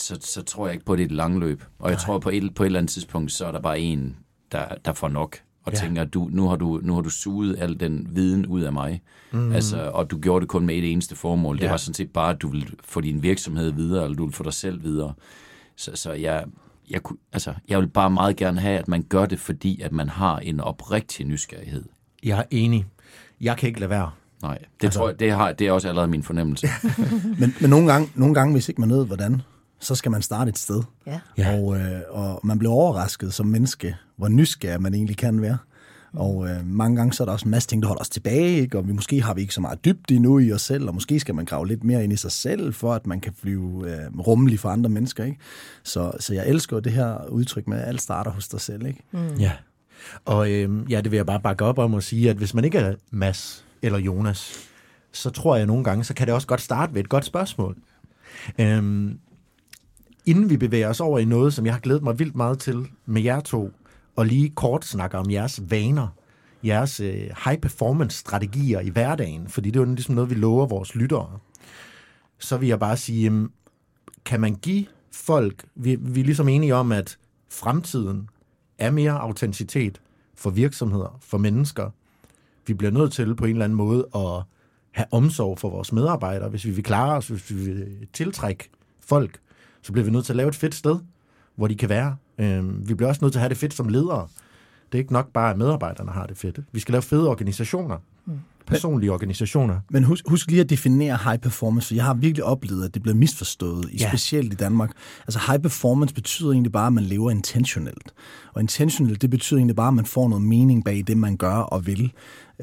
så, 0.00 0.18
så 0.20 0.42
tror 0.42 0.66
jeg 0.66 0.74
ikke 0.74 0.84
på, 0.84 0.92
at 0.92 0.98
det 0.98 1.02
er 1.04 1.08
et 1.08 1.12
langløb. 1.12 1.62
Og 1.78 1.90
jeg 1.90 1.98
tror, 1.98 2.18
på 2.18 2.30
et, 2.30 2.54
på 2.54 2.62
et 2.62 2.66
eller 2.66 2.78
andet 2.78 2.92
tidspunkt, 2.92 3.32
så 3.32 3.46
er 3.46 3.52
der 3.52 3.60
bare 3.60 3.80
en, 3.80 4.16
der, 4.52 4.64
der 4.84 4.92
får 4.92 5.08
nok 5.08 5.36
og 5.64 5.72
Ja. 5.72 5.78
tænker, 5.78 6.04
du, 6.04 6.28
nu, 6.32 6.48
har 6.48 6.56
du, 6.56 6.80
nu 6.82 6.94
har 6.94 7.00
du 7.00 7.10
suget 7.10 7.56
al 7.58 7.80
den 7.80 8.08
viden 8.10 8.46
ud 8.46 8.60
af 8.60 8.72
mig. 8.72 9.02
Mm. 9.32 9.52
Altså, 9.52 9.90
og 9.94 10.10
du 10.10 10.18
gjorde 10.18 10.40
det 10.40 10.48
kun 10.48 10.66
med 10.66 10.74
et 10.74 10.92
eneste 10.92 11.16
formål. 11.16 11.56
Ja. 11.56 11.62
Det 11.62 11.70
var 11.70 11.76
sådan 11.76 11.94
set 11.94 12.10
bare, 12.10 12.30
at 12.34 12.42
du 12.42 12.48
ville 12.48 12.66
få 12.84 13.00
din 13.00 13.22
virksomhed 13.22 13.70
videre, 13.72 14.04
eller 14.04 14.16
du 14.16 14.24
ville 14.24 14.34
få 14.36 14.42
dig 14.44 14.52
selv 14.52 14.82
videre. 14.82 15.12
Så, 15.76 15.90
så 15.94 16.12
jeg, 16.12 16.44
jeg, 16.90 17.02
kunne, 17.02 17.18
altså, 17.32 17.54
jeg 17.68 17.78
vil 17.78 17.88
bare 17.88 18.10
meget 18.10 18.36
gerne 18.36 18.60
have, 18.60 18.78
at 18.78 18.88
man 18.88 19.02
gør 19.02 19.26
det, 19.26 19.40
fordi 19.40 19.80
at 19.80 19.92
man 19.92 20.08
har 20.08 20.38
en 20.38 20.60
oprigtig 20.60 21.26
nysgerrighed. 21.26 21.84
Jeg 22.22 22.38
er 22.38 22.44
enig. 22.50 22.86
Jeg 23.40 23.56
kan 23.56 23.66
ikke 23.66 23.80
lade 23.80 23.90
være. 23.90 24.10
Nej, 24.42 24.58
det, 24.58 24.66
altså, 24.86 24.98
tror 24.98 25.08
jeg, 25.08 25.20
det, 25.20 25.32
har, 25.32 25.52
det 25.52 25.66
er 25.66 25.72
også 25.72 25.88
allerede 25.88 26.08
min 26.08 26.22
fornemmelse. 26.22 26.68
Men, 27.40 27.54
men 27.60 27.70
nogle, 27.70 27.92
gange, 27.92 28.08
nogle 28.14 28.34
gange, 28.34 28.52
hvis 28.52 28.68
ikke 28.68 28.80
man 28.80 28.90
ved, 28.90 29.06
hvordan, 29.06 29.42
så 29.80 29.94
skal 29.94 30.10
man 30.10 30.22
starte 30.22 30.48
et 30.48 30.58
sted. 30.58 30.82
Ja. 31.06 31.20
Ja. 31.38 31.58
Og, 31.58 31.76
øh, 31.76 32.00
og 32.10 32.40
man 32.44 32.58
bliver 32.58 32.72
overrasket 32.72 33.34
som 33.34 33.46
menneske, 33.46 33.96
hvor 34.16 34.28
nysgerrig 34.28 34.82
man 34.82 34.94
egentlig 34.94 35.16
kan 35.16 35.42
være. 35.42 35.58
Og 36.12 36.48
øh, 36.48 36.66
mange 36.66 36.96
gange 36.96 37.12
så 37.12 37.22
er 37.22 37.24
der 37.24 37.32
også 37.32 37.44
en 37.44 37.50
masse 37.50 37.68
ting, 37.68 37.82
der 37.82 37.88
holder 37.88 38.00
os 38.00 38.08
tilbage, 38.08 38.60
ikke? 38.60 38.78
og 38.78 38.88
vi, 38.88 38.92
måske 38.92 39.22
har 39.22 39.34
vi 39.34 39.40
ikke 39.40 39.54
så 39.54 39.60
meget 39.60 39.84
dybt 39.84 40.10
endnu 40.10 40.38
i 40.38 40.52
os 40.52 40.62
selv, 40.62 40.88
og 40.88 40.94
måske 40.94 41.20
skal 41.20 41.34
man 41.34 41.44
grave 41.44 41.66
lidt 41.66 41.84
mere 41.84 42.04
ind 42.04 42.12
i 42.12 42.16
sig 42.16 42.32
selv, 42.32 42.74
for 42.74 42.94
at 42.94 43.06
man 43.06 43.20
kan 43.20 43.32
blive 43.42 43.84
øh, 43.86 44.18
rummelig 44.18 44.60
for 44.60 44.68
andre 44.68 44.90
mennesker. 44.90 45.24
Ikke? 45.24 45.38
Så, 45.82 46.12
så 46.20 46.34
jeg 46.34 46.48
elsker 46.48 46.80
det 46.80 46.92
her 46.92 47.26
udtryk 47.28 47.68
med, 47.68 47.78
at 47.78 47.88
alt 47.88 48.02
starter 48.02 48.30
hos 48.30 48.48
dig 48.48 48.60
selv. 48.60 48.86
Ikke? 48.86 49.02
Mm. 49.12 49.36
Ja. 49.38 49.52
Og 50.24 50.50
øhm, 50.50 50.86
ja, 50.88 51.00
det 51.00 51.10
vil 51.10 51.16
jeg 51.16 51.26
bare 51.26 51.40
bakke 51.40 51.64
op 51.64 51.78
om 51.78 51.94
at 51.94 52.04
sige, 52.04 52.30
at 52.30 52.36
hvis 52.36 52.54
man 52.54 52.64
ikke 52.64 52.78
er 52.78 52.94
Mads 53.10 53.64
eller 53.82 53.98
Jonas, 53.98 54.52
så 55.12 55.30
tror 55.30 55.56
jeg 55.56 55.66
nogle 55.66 55.84
gange, 55.84 56.04
så 56.04 56.14
kan 56.14 56.26
det 56.26 56.34
også 56.34 56.46
godt 56.46 56.60
starte 56.60 56.94
ved 56.94 57.00
et 57.00 57.08
godt 57.08 57.24
spørgsmål. 57.24 57.76
Øhm, 58.58 59.18
inden 60.26 60.50
vi 60.50 60.56
bevæger 60.56 60.88
os 60.88 61.00
over 61.00 61.18
i 61.18 61.24
noget, 61.24 61.54
som 61.54 61.66
jeg 61.66 61.74
har 61.74 61.80
glædet 61.80 62.02
mig 62.02 62.18
vildt 62.18 62.36
meget 62.36 62.58
til 62.58 62.86
med 63.06 63.22
jer 63.22 63.40
to, 63.40 63.70
og 64.16 64.26
lige 64.26 64.48
kort 64.48 64.84
snakke 64.84 65.18
om 65.18 65.30
jeres 65.30 65.62
vaner, 65.70 66.08
jeres 66.64 67.00
øh, 67.00 67.30
high-performance-strategier 67.44 68.80
i 68.80 68.88
hverdagen, 68.88 69.48
fordi 69.48 69.70
det 69.70 69.80
er 69.80 69.84
jo 69.86 69.94
ligesom 69.94 70.14
noget, 70.14 70.30
vi 70.30 70.34
lover 70.34 70.66
vores 70.66 70.94
lyttere, 70.94 71.38
så 72.38 72.56
vil 72.56 72.68
jeg 72.68 72.78
bare 72.78 72.96
sige, 72.96 73.22
jamen, 73.22 73.48
kan 74.24 74.40
man 74.40 74.54
give 74.54 74.86
folk, 75.12 75.64
vi, 75.74 75.94
vi 76.00 76.20
er 76.20 76.24
ligesom 76.24 76.48
enige 76.48 76.74
om, 76.74 76.92
at 76.92 77.18
fremtiden 77.50 78.28
er 78.78 78.90
mere 78.90 79.12
autenticitet 79.12 80.00
for 80.34 80.50
virksomheder, 80.50 81.18
for 81.20 81.38
mennesker. 81.38 81.90
Vi 82.66 82.74
bliver 82.74 82.90
nødt 82.90 83.12
til 83.12 83.36
på 83.36 83.44
en 83.44 83.50
eller 83.50 83.64
anden 83.64 83.76
måde 83.76 84.06
at 84.14 84.42
have 84.90 85.06
omsorg 85.10 85.58
for 85.58 85.70
vores 85.70 85.92
medarbejdere. 85.92 86.48
Hvis 86.48 86.64
vi 86.64 86.70
vil 86.70 86.84
klare 86.84 87.16
os, 87.16 87.28
hvis 87.28 87.50
vi 87.50 87.54
vil 87.54 88.06
tiltrække 88.12 88.70
folk, 89.00 89.40
så 89.82 89.92
bliver 89.92 90.04
vi 90.04 90.10
nødt 90.10 90.24
til 90.24 90.32
at 90.32 90.36
lave 90.36 90.48
et 90.48 90.54
fedt 90.54 90.74
sted, 90.74 90.96
hvor 91.56 91.66
de 91.68 91.74
kan 91.74 91.88
være. 91.88 92.16
Øhm, 92.38 92.88
Vi 92.88 92.94
bliver 92.94 93.08
også 93.08 93.18
nødt 93.24 93.32
til 93.32 93.38
at 93.38 93.40
have 93.40 93.48
det 93.48 93.56
fedt 93.56 93.74
som 93.74 93.88
ledere. 93.88 94.28
Det 94.92 94.98
er 94.98 95.02
ikke 95.02 95.12
nok 95.12 95.32
bare, 95.32 95.50
at 95.50 95.58
medarbejderne 95.58 96.10
har 96.10 96.26
det 96.26 96.38
fedt. 96.38 96.58
Vi 96.72 96.80
skal 96.80 96.92
lave 96.92 97.02
fede 97.02 97.28
organisationer. 97.28 97.96
Personlige 98.66 99.12
organisationer. 99.12 99.80
Men 99.90 100.04
husk, 100.04 100.28
husk 100.28 100.50
lige 100.50 100.60
at 100.60 100.70
definere 100.70 101.18
high 101.24 101.38
performance, 101.38 101.88
for 101.88 101.94
jeg 101.94 102.04
har 102.04 102.14
virkelig 102.14 102.44
oplevet, 102.44 102.84
at 102.84 102.94
det 102.94 103.02
bliver 103.02 103.14
misforstået, 103.14 103.84
i 103.92 103.96
Ja. 103.96 104.08
specielt 104.08 104.52
i 104.52 104.56
Danmark. 104.56 104.90
Altså 105.26 105.40
high 105.46 105.62
performance 105.62 106.14
betyder 106.14 106.52
egentlig 106.52 106.72
bare, 106.72 106.86
at 106.86 106.92
man 106.92 107.04
lever 107.04 107.30
intentionelt. 107.30 108.12
Og 108.54 108.60
intentionelt, 108.60 109.22
det 109.22 109.30
betyder 109.30 109.58
egentlig 109.58 109.76
bare, 109.76 109.88
at 109.88 109.94
man 109.94 110.04
får 110.06 110.28
noget 110.28 110.44
mening 110.44 110.84
bag 110.84 111.04
det, 111.06 111.18
man 111.18 111.36
gør 111.36 111.54
og 111.54 111.86
vil. 111.86 112.12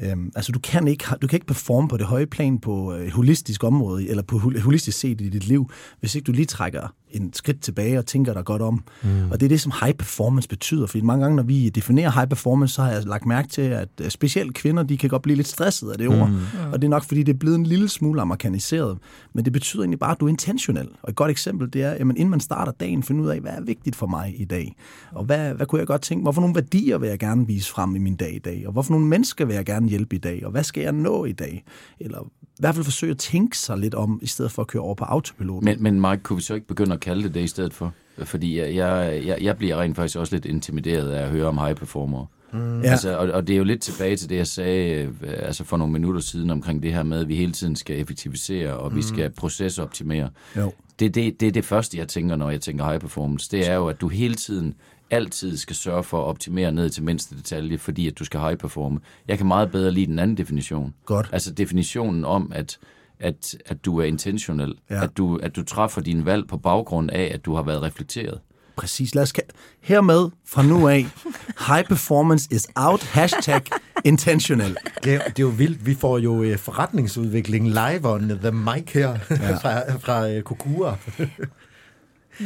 Øhm, 0.02 0.32
altså 0.36 0.52
du 0.52 0.58
kan, 0.58 0.88
ikke, 0.88 1.04
du 1.22 1.26
kan 1.26 1.36
ikke 1.36 1.46
performe 1.46 1.88
på 1.88 1.96
det 1.96 2.06
høje 2.06 2.26
plan 2.26 2.58
på 2.58 2.90
et 2.90 3.12
holistisk 3.12 3.64
område, 3.64 4.08
eller 4.08 4.22
på 4.22 4.38
hol- 4.38 4.60
holistisk 4.60 4.98
set 4.98 5.20
i 5.20 5.28
dit 5.28 5.48
liv, 5.48 5.70
hvis 6.00 6.14
ikke 6.14 6.26
du 6.26 6.32
lige 6.32 6.46
trækker 6.46 6.94
en 7.10 7.32
skridt 7.32 7.60
tilbage 7.60 7.98
og 7.98 8.06
tænker 8.06 8.34
dig 8.34 8.44
godt 8.44 8.62
om. 8.62 8.84
Mm. 9.02 9.30
Og 9.30 9.40
det 9.40 9.46
er 9.46 9.48
det, 9.48 9.60
som 9.60 9.72
high 9.80 9.94
performance 9.94 10.48
betyder. 10.48 10.86
Fordi 10.86 11.00
mange 11.00 11.22
gange, 11.22 11.36
når 11.36 11.42
vi 11.42 11.68
definerer 11.68 12.10
high 12.10 12.28
performance, 12.28 12.74
så 12.74 12.82
har 12.82 12.90
jeg 12.90 13.04
lagt 13.04 13.26
mærke 13.26 13.48
til, 13.48 13.62
at 13.62 13.88
øh, 14.00 14.10
specielt 14.10 14.54
kvinder, 14.54 14.82
de 14.82 14.96
kan 14.96 15.10
godt 15.10 15.22
blive 15.22 15.36
lidt 15.36 15.48
stresset 15.48 15.90
af 15.90 15.98
det 15.98 16.08
ord. 16.08 16.30
Mm. 16.30 16.36
Og 16.72 16.82
det 16.82 16.86
er 16.86 16.90
nok, 16.90 17.04
fordi 17.04 17.22
det 17.22 17.34
er 17.34 17.38
blevet 17.38 17.56
en 17.56 17.66
lille 17.66 17.88
smule 17.88 18.20
amerikaniseret. 18.20 18.98
Men 19.34 19.44
det 19.44 19.52
betyder 19.52 19.82
egentlig 19.82 19.98
bare, 19.98 20.12
at 20.12 20.20
du 20.20 20.24
er 20.24 20.28
intentionel. 20.28 20.88
Og 21.02 21.10
et 21.10 21.16
godt 21.16 21.30
eksempel, 21.30 21.72
det 21.72 21.82
er, 21.82 21.90
at 21.90 22.00
inden 22.00 22.30
man 22.30 22.40
starter 22.40 22.72
dagen, 22.72 23.02
finde 23.02 23.22
ud 23.22 23.28
af, 23.28 23.40
hvad 23.40 23.52
er 23.52 23.60
vigtigt 23.60 23.96
for 23.96 24.06
mig 24.06 24.34
i 24.40 24.44
dag? 24.44 24.76
Og 25.12 25.24
hvad, 25.24 25.54
hvad 25.54 25.66
kunne 25.66 25.78
jeg 25.78 25.86
godt 25.86 26.02
tænke? 26.02 26.22
Hvorfor 26.22 26.40
nogle 26.40 26.54
værdier 26.54 26.98
vil 26.98 27.08
jeg 27.08 27.18
gerne 27.18 27.46
vise 27.46 27.70
frem 27.70 27.96
i 27.96 27.98
min 27.98 28.16
dag 28.16 28.34
i 28.34 28.38
dag? 28.38 28.62
Og 28.66 28.72
hvorfor 28.72 28.92
nogle 28.92 29.06
mennesker 29.06 29.44
vil 29.44 29.54
jeg 29.54 29.64
gerne 29.64 29.87
hjælpe 29.88 30.16
i 30.16 30.18
dag? 30.18 30.42
Og 30.44 30.50
hvad 30.50 30.64
skal 30.64 30.82
jeg 30.82 30.92
nå 30.92 31.24
i 31.24 31.32
dag? 31.32 31.64
Eller 32.00 32.22
i 32.42 32.60
hvert 32.60 32.74
fald 32.74 32.84
forsøge 32.84 33.10
at 33.10 33.18
tænke 33.18 33.58
sig 33.58 33.78
lidt 33.78 33.94
om, 33.94 34.18
i 34.22 34.26
stedet 34.26 34.52
for 34.52 34.62
at 34.62 34.68
køre 34.68 34.82
over 34.82 34.94
på 34.94 35.04
autopilot. 35.04 35.62
Men, 35.62 35.82
men 35.82 36.00
Mike, 36.00 36.22
kunne 36.22 36.36
vi 36.36 36.42
så 36.42 36.54
ikke 36.54 36.66
begynde 36.66 36.92
at 36.92 37.00
kalde 37.00 37.22
det 37.22 37.34
det 37.34 37.40
i 37.40 37.46
stedet 37.46 37.74
for? 37.74 37.92
Fordi 38.24 38.58
jeg, 38.58 38.74
jeg, 38.74 39.22
jeg, 39.26 39.38
jeg 39.40 39.56
bliver 39.56 39.76
rent 39.76 39.96
faktisk 39.96 40.18
også 40.18 40.34
lidt 40.34 40.44
intimideret 40.44 41.10
af 41.10 41.22
at 41.22 41.30
høre 41.30 41.46
om 41.46 41.58
high 41.58 41.74
performer. 41.74 42.26
Mm. 42.52 42.80
Ja. 42.80 42.90
Altså, 42.90 43.16
og, 43.18 43.28
og 43.28 43.46
det 43.46 43.52
er 43.52 43.58
jo 43.58 43.64
lidt 43.64 43.80
tilbage 43.80 44.16
til 44.16 44.28
det, 44.28 44.36
jeg 44.36 44.46
sagde 44.46 45.02
øh, 45.02 45.12
altså 45.22 45.64
for 45.64 45.76
nogle 45.76 45.92
minutter 45.92 46.20
siden 46.20 46.50
omkring 46.50 46.82
det 46.82 46.92
her 46.92 47.02
med, 47.02 47.20
at 47.20 47.28
vi 47.28 47.36
hele 47.36 47.52
tiden 47.52 47.76
skal 47.76 48.00
effektivisere, 48.00 48.76
og 48.76 48.90
mm. 48.90 48.96
vi 48.96 49.02
skal 49.02 49.30
procesoptimere. 49.30 50.30
Jo. 50.56 50.72
Det, 51.00 51.14
det, 51.14 51.40
det 51.40 51.48
er 51.48 51.52
det 51.52 51.64
første, 51.64 51.98
jeg 51.98 52.08
tænker, 52.08 52.36
når 52.36 52.50
jeg 52.50 52.60
tænker 52.60 52.84
high 52.84 53.00
performance. 53.00 53.50
Det 53.50 53.68
er 53.68 53.74
jo, 53.74 53.86
at 53.86 54.00
du 54.00 54.08
hele 54.08 54.34
tiden 54.34 54.74
altid 55.10 55.56
skal 55.56 55.76
sørge 55.76 56.04
for 56.04 56.20
at 56.22 56.24
optimere 56.26 56.72
ned 56.72 56.90
til 56.90 57.02
mindste 57.02 57.36
detalje, 57.36 57.78
fordi 57.78 58.06
at 58.08 58.18
du 58.18 58.24
skal 58.24 58.40
high 58.40 58.56
performe. 58.56 59.00
Jeg 59.28 59.38
kan 59.38 59.46
meget 59.46 59.70
bedre 59.70 59.90
lide 59.90 60.06
den 60.06 60.18
anden 60.18 60.36
definition. 60.36 60.94
Godt. 61.06 61.28
Altså 61.32 61.52
definitionen 61.52 62.24
om, 62.24 62.52
at, 62.54 62.78
at, 63.20 63.54
at 63.66 63.84
du 63.84 63.98
er 64.00 64.04
intentionel. 64.04 64.74
Ja. 64.90 65.02
At, 65.04 65.16
du, 65.16 65.36
at 65.36 65.56
du 65.56 65.64
træffer 65.64 66.00
dine 66.00 66.24
valg 66.24 66.48
på 66.48 66.56
baggrund 66.56 67.10
af, 67.10 67.30
at 67.34 67.44
du 67.44 67.54
har 67.54 67.62
været 67.62 67.82
reflekteret. 67.82 68.40
Præcis. 68.76 69.14
Lad 69.14 69.22
os 69.22 69.32
ka- 69.38 69.50
hermed 69.80 70.30
fra 70.46 70.62
nu 70.62 70.88
af, 70.88 71.06
high 71.68 71.84
performance 71.88 72.48
is 72.50 72.66
out, 72.74 73.02
hashtag 73.02 73.62
intentional. 74.04 74.76
Det 75.04 75.14
er, 75.14 75.18
det 75.18 75.38
er 75.38 75.42
jo 75.42 75.48
vildt. 75.48 75.86
Vi 75.86 75.94
får 75.94 76.18
jo 76.18 76.42
øh, 76.42 76.58
forretningsudvikling 76.58 77.68
live 77.68 78.00
on 78.04 78.28
the 78.28 78.50
mic 78.52 78.92
her 78.92 79.18
ja. 79.30 79.56
fra, 79.62 79.96
fra 79.96 80.40
Kokura. 80.40 80.96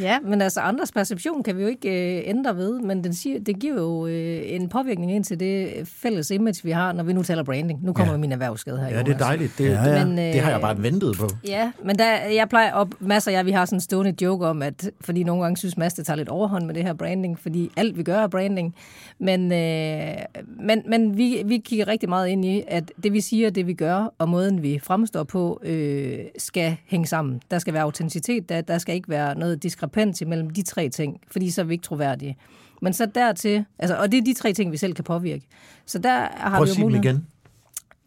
Ja, 0.01 0.19
men 0.25 0.41
altså 0.43 0.61
andres 0.61 0.93
perception 0.93 1.43
kan 1.43 1.57
vi 1.57 1.63
jo 1.63 1.69
ikke 1.69 2.17
øh, 2.19 2.23
ændre 2.27 2.57
ved, 2.57 2.81
men 2.81 3.05
den 3.05 3.15
siger, 3.15 3.41
det 3.41 3.59
giver 3.59 3.75
jo 3.75 4.07
øh, 4.07 4.41
en 4.45 4.69
påvirkning 4.69 5.13
ind 5.15 5.25
til 5.25 5.41
det 5.41 5.71
fælles 5.85 6.31
image, 6.31 6.61
vi 6.65 6.71
har, 6.71 6.93
når 6.93 7.05
vi 7.05 7.13
nu 7.13 7.23
taler 7.23 7.43
branding. 7.43 7.85
Nu 7.85 7.93
kommer 7.93 8.13
ja. 8.13 8.19
min 8.19 8.33
erhvervsskade 8.33 8.79
her, 8.79 8.85
Ja, 8.85 8.91
det 8.91 8.99
er 8.99 9.05
Jonas. 9.07 9.19
dejligt. 9.21 9.53
Det, 9.59 9.65
Ja, 9.71 9.85
ja. 9.85 10.05
det, 10.05 10.17
det 10.17 10.41
har 10.41 10.51
jeg 10.51 10.61
bare 10.61 10.83
ventet 10.83 11.17
på. 11.19 11.29
Ja, 11.47 11.73
men 11.85 11.99
der, 11.99 12.15
jeg 12.15 12.49
plejer 12.49 12.73
op, 12.73 12.89
masser 13.01 13.31
af 13.31 13.35
jer, 13.37 13.43
vi 13.43 13.51
har 13.51 13.65
sådan 13.65 13.77
en 13.77 13.81
stående 13.81 14.15
joke 14.25 14.47
om, 14.47 14.63
at 14.63 14.91
fordi 15.01 15.23
nogle 15.23 15.43
gange 15.43 15.57
synes 15.57 15.77
Mads, 15.77 15.95
det 15.95 16.07
tager 16.07 16.17
lidt 16.17 16.29
overhånd 16.29 16.65
med 16.67 16.75
det 16.75 16.83
her 16.83 16.93
branding, 16.95 17.39
fordi 17.39 17.71
alt 17.77 17.99
vi 17.99 18.03
gør 18.03 18.19
er 18.19 18.29
branding. 18.29 18.75
Men, 19.19 19.53
øh, 19.53 20.13
men, 20.61 20.83
men 20.89 21.17
vi, 21.17 21.43
vi 21.47 21.59
kigger 21.59 21.89
rigtig 21.89 22.09
meget 22.09 22.29
ind 22.29 22.45
i, 22.45 22.63
at 22.69 22.93
det 23.03 23.13
vi 23.13 23.21
siger, 23.21 23.51
det 23.51 23.67
vi 23.67 23.73
gør, 23.75 24.15
og 24.19 24.29
måden 24.29 24.63
vi 24.63 24.81
fremstår 24.83 25.25
på, 25.25 25.61
øh, 25.65 26.19
skal 26.39 26.77
hænge 26.87 27.07
sammen. 27.07 27.41
Der 27.51 27.59
skal 27.59 27.75
være 27.75 27.83
autenticitet, 27.83 28.49
der, 28.49 28.61
der 28.61 28.79
skal 28.79 28.95
ikke 28.95 29.09
være 29.09 29.39
noget 29.39 29.63
diskrepans 29.83 30.21
imellem 30.21 30.51
de 30.51 30.63
tre 30.63 30.89
ting, 30.89 31.21
fordi 31.31 31.51
så 31.51 31.61
er 31.61 31.65
vi 31.65 31.75
ikke 31.75 31.85
troværdige. 31.85 32.37
Men 32.83 32.93
så 32.93 33.07
dertil, 33.07 33.65
altså, 33.79 33.97
og 33.97 34.13
det 34.13 34.19
er 34.19 34.25
de 34.25 34.35
tre 34.35 34.53
ting, 34.53 34.73
vi 34.73 34.77
selv 34.77 34.95
kan 34.95 35.05
påvirke. 35.05 35.47
Så 35.87 35.99
der 35.99 36.29
har 36.37 36.57
Prøv 36.57 36.67
vi 36.67 36.73
jo 36.79 36.81
mulighed 36.81 37.05
igen. 37.05 37.27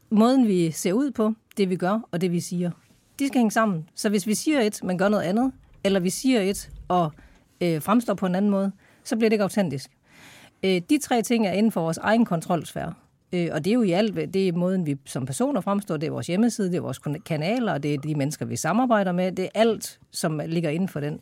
måden, 0.09 0.47
vi 0.47 0.71
ser 0.71 0.93
ud 0.93 1.11
på, 1.11 1.34
det 1.57 1.69
vi 1.69 1.76
gør 1.76 1.99
og 2.11 2.21
det 2.21 2.32
vi 2.32 2.39
siger, 2.39 2.71
de 3.19 3.28
skal 3.28 3.38
hænge 3.38 3.51
sammen. 3.51 3.89
Så 3.95 4.09
hvis 4.09 4.28
vi 4.28 4.34
siger 4.34 4.61
et, 4.61 4.84
men 4.84 4.97
gør 4.97 5.09
noget 5.09 5.23
andet, 5.23 5.51
eller 5.84 5.99
vi 5.99 6.09
siger 6.09 6.41
et 6.41 6.69
og 6.88 7.11
øh, 7.61 7.82
fremstår 7.82 8.13
på 8.13 8.26
en 8.26 8.36
anden 8.36 8.51
måde, 8.51 8.71
så 9.03 9.15
bliver 9.15 9.30
det 9.30 9.34
ikke 9.34 9.43
autentisk. 9.43 9.89
Øh, 10.63 10.82
de 10.89 10.97
tre 10.97 11.21
ting 11.21 11.47
er 11.47 11.51
inden 11.51 11.71
for 11.71 11.82
vores 11.82 11.97
egen 11.97 12.26
kontrolsfære. 12.26 12.93
Øh, 13.34 13.49
og 13.51 13.65
det 13.65 13.71
er 13.71 13.73
jo 13.73 13.82
i 13.82 13.91
alt, 13.91 14.15
det 14.34 14.47
er 14.47 14.53
måden, 14.53 14.86
vi 14.86 14.97
som 15.05 15.26
personer 15.26 15.61
fremstår, 15.61 15.97
det 15.97 16.07
er 16.07 16.11
vores 16.11 16.28
hjemmeside, 16.28 16.69
det 16.69 16.78
er 16.78 16.82
vores 16.82 17.01
kanaler, 17.26 17.73
og 17.73 17.84
det 17.84 17.93
er 17.93 17.97
de 17.97 18.15
mennesker, 18.15 18.45
vi 18.45 18.55
samarbejder 18.55 19.11
med, 19.11 19.32
det 19.32 19.45
er 19.45 19.49
alt, 19.53 19.99
som 20.11 20.41
ligger 20.45 20.69
inden 20.69 20.89
for 20.89 20.99
den. 20.99 21.19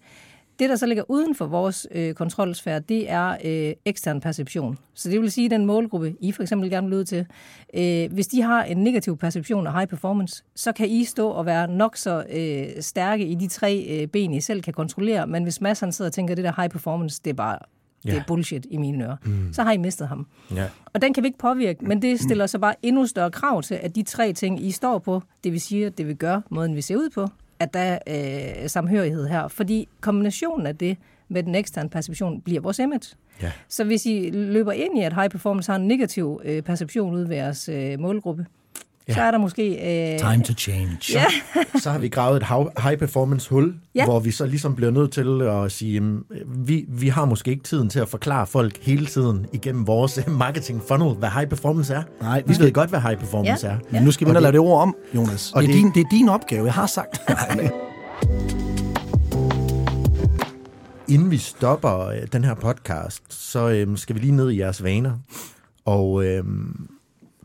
Det, 0.59 0.69
der 0.69 0.75
så 0.75 0.85
ligger 0.85 1.03
uden 1.07 1.35
for 1.35 1.45
vores 1.45 1.87
øh, 1.91 2.13
kontrolsfære, 2.13 2.79
det 2.79 3.11
er 3.11 3.37
øh, 3.45 3.73
ekstern 3.85 4.21
perception. 4.21 4.77
Så 4.93 5.09
det 5.09 5.21
vil 5.21 5.31
sige, 5.31 5.45
at 5.45 5.51
den 5.51 5.65
målgruppe, 5.65 6.15
I 6.19 6.31
for 6.31 6.41
eksempel 6.41 6.69
gerne 6.69 6.89
vil 6.89 6.97
ud 6.97 7.03
til, 7.03 7.25
øh, 7.73 8.13
hvis 8.13 8.27
de 8.27 8.41
har 8.41 8.63
en 8.63 8.77
negativ 8.77 9.17
perception 9.17 9.67
af 9.67 9.73
high 9.73 9.87
performance, 9.87 10.43
så 10.55 10.71
kan 10.71 10.89
I 10.89 11.03
stå 11.03 11.29
og 11.29 11.45
være 11.45 11.67
nok 11.67 11.97
så 11.97 12.23
øh, 12.33 12.81
stærke 12.81 13.25
i 13.25 13.35
de 13.35 13.47
tre 13.47 13.85
øh, 13.89 14.07
ben, 14.07 14.33
I 14.33 14.41
selv 14.41 14.61
kan 14.61 14.73
kontrollere. 14.73 15.27
Men 15.27 15.43
hvis 15.43 15.61
masserne 15.61 15.91
sidder 15.91 16.09
og 16.09 16.13
tænker, 16.13 16.31
at 16.31 16.37
det 16.37 16.43
der 16.43 16.53
high 16.57 16.69
performance, 16.69 17.21
det 17.23 17.29
er 17.29 17.35
bare 17.35 17.59
det 18.03 18.13
er 18.13 18.23
bullshit 18.27 18.67
i 18.69 18.77
mine 18.77 19.03
ører, 19.03 19.15
mm. 19.25 19.53
så 19.53 19.63
har 19.63 19.71
I 19.71 19.77
mistet 19.77 20.07
ham. 20.07 20.27
Ja. 20.55 20.65
Og 20.85 21.01
den 21.01 21.13
kan 21.13 21.23
vi 21.23 21.27
ikke 21.27 21.37
påvirke, 21.37 21.85
men 21.85 22.01
det 22.01 22.19
stiller 22.19 22.45
så 22.45 22.59
bare 22.59 22.75
endnu 22.81 23.05
større 23.05 23.31
krav 23.31 23.61
til, 23.61 23.75
at 23.75 23.95
de 23.95 24.03
tre 24.03 24.33
ting, 24.33 24.65
I 24.65 24.71
står 24.71 24.99
på, 24.99 25.21
det 25.43 25.51
vil 25.51 25.61
sige, 25.61 25.85
at 25.85 25.97
det 25.97 26.07
vil 26.07 26.15
gøre 26.15 26.41
måden, 26.49 26.75
vi 26.75 26.81
ser 26.81 26.95
ud 26.95 27.09
på, 27.09 27.27
at 27.63 27.73
der 27.73 27.99
er 28.05 28.63
øh, 28.63 28.69
samhørighed 28.69 29.27
her. 29.27 29.47
Fordi 29.47 29.87
kombinationen 30.01 30.67
af 30.67 30.77
det 30.77 30.97
med 31.29 31.43
den 31.43 31.55
eksterne 31.55 31.89
perception 31.89 32.41
bliver 32.41 32.61
vores 32.61 32.79
image. 32.79 33.15
Ja. 33.41 33.51
Så 33.67 33.83
hvis 33.83 34.05
I 34.05 34.29
løber 34.33 34.71
ind 34.71 34.97
i, 34.97 35.01
at 35.01 35.13
high 35.13 35.29
performance 35.29 35.71
har 35.71 35.79
en 35.79 35.87
negativ 35.87 36.41
øh, 36.43 36.61
perception 36.61 37.13
ud 37.13 37.23
ved 37.27 37.35
jeres 37.35 37.69
øh, 37.69 37.99
målgruppe, 37.99 38.45
ja. 39.07 39.13
så 39.13 39.21
er 39.21 39.31
der 39.31 39.37
måske... 39.37 39.63
Øh, 40.13 40.19
Time 40.19 40.43
to 40.43 40.53
change. 40.53 40.97
Ja. 41.13 41.25
Så 41.83 41.91
har 41.91 41.99
vi 41.99 42.07
gravet 42.09 42.37
et 42.37 42.43
hav- 42.43 42.71
high 42.83 42.97
performance 42.97 43.49
hul, 43.49 43.75
Ja. 43.95 44.05
hvor 44.05 44.19
vi 44.19 44.31
så 44.31 44.45
ligesom 44.45 44.75
bliver 44.75 44.91
nødt 44.91 45.11
til 45.11 45.41
at 45.41 45.71
sige, 45.71 45.93
jamen, 45.93 46.23
vi, 46.47 46.85
vi 46.89 47.07
har 47.07 47.25
måske 47.25 47.51
ikke 47.51 47.63
tiden 47.63 47.89
til 47.89 47.99
at 47.99 48.07
forklare 48.09 48.47
folk 48.47 48.77
hele 48.81 49.05
tiden 49.05 49.45
igennem 49.53 49.87
vores 49.87 50.17
øh, 50.17 50.31
marketing 50.37 50.81
funnel, 50.87 51.13
hvad 51.15 51.29
high 51.29 51.47
performance 51.47 51.93
er. 51.93 52.03
Nej, 52.21 52.43
vi 52.47 52.55
ved 52.59 52.71
godt, 52.71 52.89
hvad 52.89 52.99
high 52.99 53.17
performance 53.17 53.67
Ja. 53.67 53.73
er. 53.73 53.77
Men 53.91 54.03
nu 54.03 54.11
skal 54.11 54.27
vi 54.27 54.29
ind 54.29 54.37
og 54.37 54.41
lave 54.41 54.51
det- 54.51 54.59
ord 54.59 54.81
om, 54.81 54.95
Jonas. 55.15 55.51
og 55.55 55.61
det, 55.61 55.69
er 55.69 55.73
det- 55.73 55.81
din, 55.83 55.91
det 55.93 55.99
er 56.01 56.09
din 56.11 56.29
opgave, 56.29 56.65
jeg 56.65 56.73
har 56.73 56.87
sagt. 56.87 57.21
Inden 61.09 61.31
vi 61.31 61.37
stopper 61.37 61.99
øh, 62.07 62.17
den 62.33 62.43
her 62.43 62.53
podcast, 62.53 63.23
så 63.29 63.69
øh, 63.69 63.97
skal 63.97 64.15
vi 64.15 64.19
lige 64.21 64.35
ned 64.35 64.51
i 64.51 64.59
jeres 64.59 64.83
vaner. 64.83 65.11
Og 65.85 66.25
øh, 66.25 66.43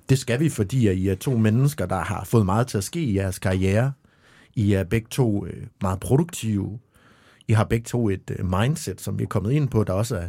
det 0.08 0.18
skal 0.18 0.40
vi, 0.40 0.48
fordi 0.48 0.90
I 0.92 1.08
er 1.08 1.14
to 1.14 1.36
mennesker, 1.36 1.86
der 1.86 2.00
har 2.00 2.24
fået 2.24 2.46
meget 2.46 2.66
til 2.66 2.78
at 2.78 2.84
ske 2.84 3.00
i 3.00 3.16
jeres 3.16 3.38
karriere. 3.38 3.92
I 4.54 4.72
er 4.72 4.84
begge 4.84 5.08
to 5.10 5.46
øh, 5.46 5.66
meget 5.82 6.00
produktive. 6.00 6.78
I 7.48 7.52
har 7.52 7.64
begge 7.64 7.84
to 7.84 8.08
et 8.08 8.30
øh, 8.38 8.50
mindset, 8.50 9.00
som 9.00 9.18
vi 9.18 9.22
er 9.22 9.28
kommet 9.28 9.52
ind 9.52 9.68
på, 9.68 9.84
der 9.84 9.92
også 9.92 10.16
er 10.16 10.28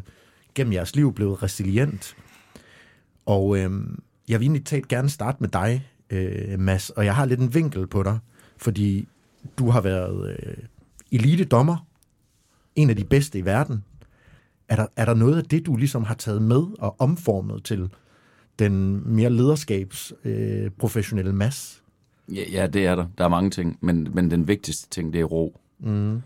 gennem 0.55 0.73
jeres 0.73 0.95
liv 0.95 1.13
blevet 1.13 1.43
resilient. 1.43 2.15
Og 3.25 3.57
øh, 3.57 3.71
jeg 4.29 4.39
vil 4.39 4.45
egentlig 4.45 4.65
talt 4.65 4.87
gerne 4.87 5.09
starte 5.09 5.37
med 5.39 5.49
dig, 5.49 5.87
øh, 6.09 6.59
Mads, 6.59 6.89
og 6.89 7.05
jeg 7.05 7.15
har 7.15 7.25
lidt 7.25 7.39
en 7.39 7.53
vinkel 7.53 7.87
på 7.87 8.03
dig, 8.03 8.19
fordi 8.57 9.07
du 9.57 9.69
har 9.69 9.81
været 9.81 10.29
øh, 10.29 10.63
elite-dommer, 11.11 11.87
en 12.75 12.89
af 12.89 12.95
de 12.95 13.03
bedste 13.03 13.39
i 13.39 13.45
verden. 13.45 13.83
Er 14.69 14.75
der, 14.75 14.87
er 14.95 15.05
der 15.05 15.13
noget 15.13 15.37
af 15.37 15.43
det, 15.43 15.65
du 15.65 15.75
ligesom 15.75 16.03
har 16.03 16.15
taget 16.15 16.41
med 16.41 16.63
og 16.79 16.95
omformet 16.99 17.63
til 17.63 17.89
den 18.59 19.03
mere 19.15 19.29
lederskabsprofessionelle 19.29 21.31
øh, 21.31 21.37
Mads? 21.37 21.83
Ja, 22.31 22.43
ja, 22.51 22.67
det 22.67 22.85
er 22.85 22.95
der. 22.95 23.05
Der 23.17 23.23
er 23.23 23.29
mange 23.29 23.49
ting, 23.49 23.77
men, 23.81 24.07
men 24.13 24.31
den 24.31 24.47
vigtigste 24.47 24.89
ting, 24.89 25.13
det 25.13 25.21
er 25.21 25.25
ro. 25.25 25.59
Mm. 25.79 26.21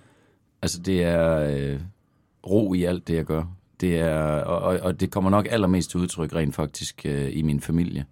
Altså, 0.61 0.81
det 0.81 1.03
er 1.03 1.37
øh, 1.37 1.79
ro 2.47 2.73
i 2.73 2.83
alt 2.83 3.07
det, 3.07 3.15
jeg 3.15 3.25
gør. 3.25 3.43
Det 3.81 3.99
er, 3.99 4.21
og, 4.21 4.61
og, 4.61 4.79
og 4.79 4.99
det 4.99 5.11
kommer 5.11 5.29
nok 5.29 5.47
allermest 5.49 5.89
til 5.89 5.99
udtryk 5.99 6.35
rent 6.35 6.55
faktisk 6.55 7.05
øh, 7.05 7.37
i 7.37 7.41
min 7.41 7.59
familie. 7.59 8.05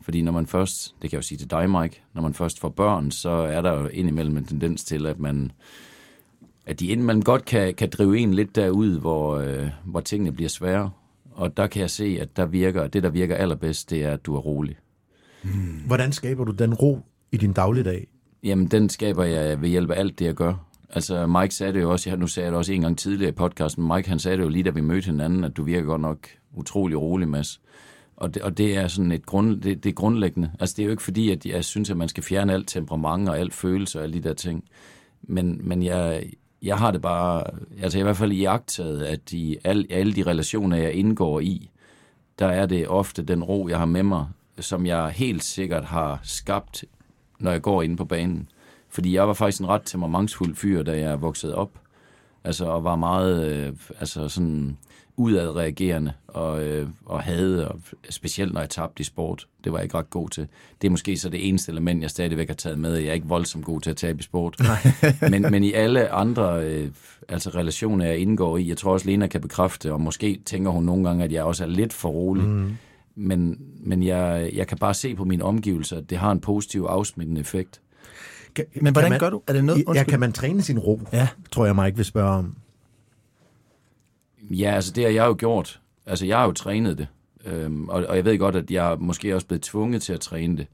Fordi 0.00 0.22
når 0.22 0.32
man 0.32 0.46
først, 0.46 0.94
det 1.02 1.10
kan 1.10 1.16
jeg 1.16 1.22
jo 1.22 1.26
sige 1.26 1.38
til 1.38 1.50
dig, 1.50 1.70
Mike, 1.70 2.02
når 2.14 2.22
man 2.22 2.34
først 2.34 2.60
får 2.60 2.68
børn, 2.68 3.10
så 3.10 3.30
er 3.30 3.62
der 3.62 3.80
jo 3.80 3.86
indimellem 3.86 4.36
en 4.36 4.44
tendens 4.44 4.84
til, 4.84 5.06
at 5.06 5.18
man 5.18 5.52
at 6.66 6.80
de 6.80 6.86
indimellem 6.86 7.22
godt 7.22 7.44
kan, 7.44 7.74
kan 7.74 7.90
drive 7.90 8.18
en 8.18 8.34
lidt 8.34 8.56
derud, 8.56 9.00
hvor, 9.00 9.36
øh, 9.36 9.68
hvor 9.84 10.00
tingene 10.00 10.32
bliver 10.32 10.48
svære. 10.48 10.90
Og 11.34 11.56
der 11.56 11.66
kan 11.66 11.80
jeg 11.80 11.90
se, 11.90 12.18
at 12.20 12.36
der 12.36 12.46
virker, 12.46 12.86
det, 12.86 13.02
der 13.02 13.10
virker 13.10 13.36
allerbedst, 13.36 13.90
det 13.90 14.04
er, 14.04 14.12
at 14.12 14.26
du 14.26 14.36
er 14.36 14.40
rolig. 14.40 14.76
Hvordan 15.86 16.12
skaber 16.12 16.44
du 16.44 16.52
den 16.52 16.74
ro 16.74 16.98
i 17.32 17.36
din 17.36 17.52
dagligdag? 17.52 18.06
Jamen, 18.42 18.66
den 18.66 18.88
skaber 18.88 19.24
jeg 19.24 19.60
ved 19.60 19.68
hjælp 19.68 19.90
af 19.90 19.98
alt 19.98 20.18
det, 20.18 20.24
jeg 20.24 20.34
gør. 20.34 20.54
Altså, 20.90 21.26
Mike 21.26 21.54
sagde 21.54 21.72
det 21.72 21.80
jo 21.80 21.90
også, 21.90 22.10
ja, 22.10 22.16
nu 22.16 22.26
sagde 22.26 22.44
jeg 22.44 22.52
det 22.52 22.58
også 22.58 22.72
en 22.72 22.80
gang 22.80 22.98
tidligere 22.98 23.28
i 23.28 23.34
podcasten, 23.34 23.88
Mike 23.94 24.08
han 24.08 24.18
sagde 24.18 24.36
det 24.36 24.42
jo 24.42 24.48
lige, 24.48 24.62
da 24.62 24.70
vi 24.70 24.80
mødte 24.80 25.06
hinanden, 25.06 25.44
at 25.44 25.56
du 25.56 25.62
virker 25.62 25.86
godt 25.86 26.00
nok 26.00 26.28
utrolig 26.52 27.00
rolig, 27.00 27.28
Mads. 27.28 27.60
Og 28.16 28.34
det, 28.34 28.42
og 28.42 28.58
det 28.58 28.76
er 28.76 28.88
sådan 28.88 29.12
et 29.12 29.26
grund, 29.26 29.60
det, 29.60 29.84
det 29.84 29.90
er 29.90 29.94
grundlæggende. 29.94 30.50
Altså, 30.60 30.74
det 30.76 30.82
er 30.82 30.86
jo 30.86 30.90
ikke 30.90 31.02
fordi, 31.02 31.30
at 31.30 31.46
jeg 31.46 31.64
synes, 31.64 31.90
at 31.90 31.96
man 31.96 32.08
skal 32.08 32.22
fjerne 32.22 32.52
alt 32.52 32.68
temperament 32.68 33.28
og 33.28 33.38
alt 33.38 33.54
følelse 33.54 33.98
og 33.98 34.02
alle 34.02 34.14
de 34.14 34.28
der 34.28 34.34
ting. 34.34 34.64
Men, 35.22 35.60
men 35.62 35.82
jeg, 35.82 36.24
jeg 36.64 36.78
har 36.78 36.90
det 36.90 37.02
bare, 37.02 37.44
altså 37.82 37.98
jeg 37.98 38.04
har 38.04 38.06
i 38.06 38.12
hvert 38.12 38.16
fald 38.16 38.32
iagtaget, 38.32 39.02
at 39.02 39.32
i 39.32 39.56
alle, 39.64 39.86
alle 39.90 40.12
de 40.12 40.22
relationer, 40.22 40.76
jeg 40.76 40.92
indgår 40.92 41.40
i, 41.40 41.70
der 42.38 42.46
er 42.46 42.66
det 42.66 42.88
ofte 42.88 43.22
den 43.22 43.44
ro, 43.44 43.68
jeg 43.68 43.78
har 43.78 43.86
med 43.86 44.02
mig, 44.02 44.26
som 44.60 44.86
jeg 44.86 45.08
helt 45.08 45.44
sikkert 45.44 45.84
har 45.84 46.20
skabt, 46.22 46.84
når 47.38 47.50
jeg 47.50 47.62
går 47.62 47.82
ind 47.82 47.96
på 47.96 48.04
banen. 48.04 48.48
Fordi 48.88 49.14
jeg 49.14 49.28
var 49.28 49.34
faktisk 49.34 49.60
en 49.60 49.68
ret 49.68 49.82
temperamentsfuld 49.84 50.54
fyr, 50.54 50.82
da 50.82 50.98
jeg 50.98 51.22
voksede 51.22 51.54
op. 51.54 51.70
Altså, 52.44 52.64
og 52.64 52.84
var 52.84 52.96
meget 52.96 53.52
øh, 53.52 53.72
altså 54.00 54.28
sådan 54.28 54.78
udadreagerende 55.16 56.12
og, 56.28 56.64
øh, 56.64 56.88
og 57.06 57.22
havde, 57.22 57.68
og 57.68 57.80
specielt 58.10 58.52
når 58.52 58.60
jeg 58.60 58.70
tabte 58.70 59.00
i 59.00 59.04
sport. 59.04 59.46
Det 59.64 59.72
var 59.72 59.78
jeg 59.78 59.84
ikke 59.84 59.98
ret 59.98 60.10
god 60.10 60.28
til. 60.28 60.46
Det 60.82 60.88
er 60.88 60.90
måske 60.90 61.16
så 61.16 61.28
det 61.28 61.48
eneste 61.48 61.72
element, 61.72 62.02
jeg 62.02 62.10
stadigvæk 62.10 62.48
har 62.48 62.54
taget 62.54 62.78
med. 62.78 62.96
Jeg 62.96 63.08
er 63.08 63.12
ikke 63.12 63.26
voldsomt 63.26 63.64
god 63.64 63.80
til 63.80 63.90
at 63.90 63.96
tabe 63.96 64.20
i 64.20 64.22
sport. 64.22 64.56
men, 65.30 65.42
men 65.42 65.64
i 65.64 65.72
alle 65.72 66.10
andre 66.10 66.64
øh, 66.64 66.90
altså 67.28 67.50
relationer, 67.50 68.06
jeg 68.06 68.18
indgår 68.18 68.58
i, 68.58 68.68
jeg 68.68 68.76
tror 68.76 68.92
også, 68.92 69.06
Lena 69.06 69.26
kan 69.26 69.40
bekræfte, 69.40 69.92
og 69.92 70.00
måske 70.00 70.40
tænker 70.46 70.70
hun 70.70 70.84
nogle 70.84 71.08
gange, 71.08 71.24
at 71.24 71.32
jeg 71.32 71.42
også 71.42 71.64
er 71.64 71.68
lidt 71.68 71.92
for 71.92 72.08
rolig. 72.08 72.44
Mm. 72.44 72.76
Men, 73.16 73.58
men 73.80 74.02
jeg, 74.02 74.50
jeg 74.54 74.66
kan 74.66 74.78
bare 74.78 74.94
se 74.94 75.14
på 75.14 75.24
mine 75.24 75.44
omgivelser, 75.44 75.96
at 75.96 76.10
det 76.10 76.18
har 76.18 76.32
en 76.32 76.40
positiv 76.40 76.82
afsmittende 76.82 77.40
effekt. 77.40 77.80
Kan, 78.54 78.64
Men 78.80 78.92
hvordan 78.92 79.10
man, 79.10 79.20
gør 79.20 79.30
du? 79.30 79.42
Er 79.46 79.52
det 79.52 79.64
noget? 79.64 79.78
Ja, 79.78 79.84
Undskyld. 79.86 80.10
kan 80.10 80.20
man 80.20 80.32
træne 80.32 80.62
sin 80.62 80.78
ro? 80.78 81.00
Ja. 81.12 81.28
Tror 81.52 81.66
jeg 81.66 81.74
mig 81.74 81.86
ikke 81.86 81.96
vil 81.96 82.04
spørge 82.04 82.30
om. 82.30 82.56
Ja, 84.50 84.70
altså 84.70 84.92
det 84.92 85.04
har 85.04 85.10
jeg 85.10 85.26
jo 85.26 85.36
gjort. 85.38 85.80
Altså 86.06 86.26
jeg 86.26 86.38
har 86.38 86.46
jo 86.46 86.52
trænet 86.52 86.98
det. 86.98 87.08
Øhm, 87.46 87.88
og, 87.88 88.06
og 88.06 88.16
jeg 88.16 88.24
ved 88.24 88.38
godt, 88.38 88.56
at 88.56 88.70
jeg 88.70 88.92
er 88.92 88.96
måske 88.96 89.34
også 89.34 89.46
blevet 89.46 89.62
tvunget 89.62 90.02
til 90.02 90.12
at 90.12 90.20
træne 90.20 90.56
det. 90.56 90.66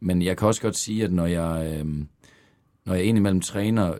Men 0.00 0.22
jeg 0.22 0.36
kan 0.36 0.48
også 0.48 0.62
godt 0.62 0.76
sige, 0.76 1.04
at 1.04 1.12
når 1.12 1.26
jeg, 1.26 1.78
øhm, 1.78 2.08
når 2.84 2.94
jeg 2.94 3.04
indimellem 3.04 3.40
træner 3.40 3.94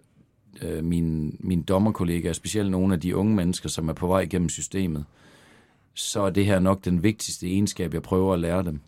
øh, 0.63 0.85
mine, 0.85 1.33
mine 1.41 1.63
dommerkollegaer, 1.63 2.33
specielt 2.33 2.71
nogle 2.71 2.95
af 2.95 3.01
de 3.01 3.17
unge 3.17 3.35
mennesker, 3.35 3.69
som 3.69 3.89
er 3.89 3.93
på 3.93 4.07
vej 4.07 4.21
igennem 4.21 4.49
systemet, 4.49 5.05
så 5.95 6.21
er 6.21 6.31
det 6.31 6.47
her 6.47 6.59
nok 6.59 6.85
den 6.85 7.03
vigtigste 7.03 7.47
egenskab, 7.47 7.95
jeg 7.95 8.03
prøver 8.03 8.35
at 8.35 8.41
lære 8.41 8.63
dem. 8.63 8.81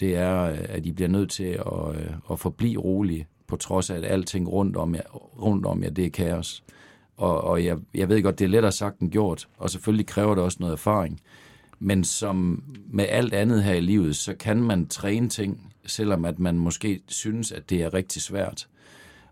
Det 0.00 0.16
er, 0.16 0.42
øh, 0.42 0.58
at 0.68 0.84
de 0.84 0.92
bliver 0.92 1.08
nødt 1.08 1.30
til 1.30 1.44
at, 1.44 1.94
øh, 1.94 2.10
at 2.30 2.38
forblive 2.38 2.80
rolige, 2.80 3.26
på 3.46 3.56
trods 3.56 3.90
af, 3.90 3.96
at 3.96 4.04
alting 4.04 4.48
rundt 4.48 4.76
om 4.76 4.94
jer, 4.94 5.02
rundt 5.42 5.66
om 5.66 5.82
jer 5.82 5.90
det 5.90 6.06
er 6.06 6.10
kaos. 6.10 6.64
Og, 7.20 7.44
og 7.44 7.64
jeg, 7.64 7.76
jeg 7.94 8.08
ved 8.08 8.22
godt, 8.22 8.38
det 8.38 8.44
er 8.44 8.48
lettere 8.48 8.72
sagt 8.72 8.98
end 8.98 9.10
gjort, 9.10 9.48
og 9.58 9.70
selvfølgelig 9.70 10.06
kræver 10.06 10.34
det 10.34 10.44
også 10.44 10.56
noget 10.60 10.72
erfaring. 10.72 11.20
Men 11.78 12.04
som 12.04 12.62
med 12.90 13.06
alt 13.08 13.34
andet 13.34 13.62
her 13.62 13.74
i 13.74 13.80
livet, 13.80 14.16
så 14.16 14.34
kan 14.34 14.62
man 14.62 14.86
træne 14.86 15.28
ting, 15.28 15.72
selvom 15.86 16.24
at 16.24 16.38
man 16.38 16.58
måske 16.58 17.00
synes, 17.08 17.52
at 17.52 17.70
det 17.70 17.82
er 17.82 17.94
rigtig 17.94 18.22
svært. 18.22 18.68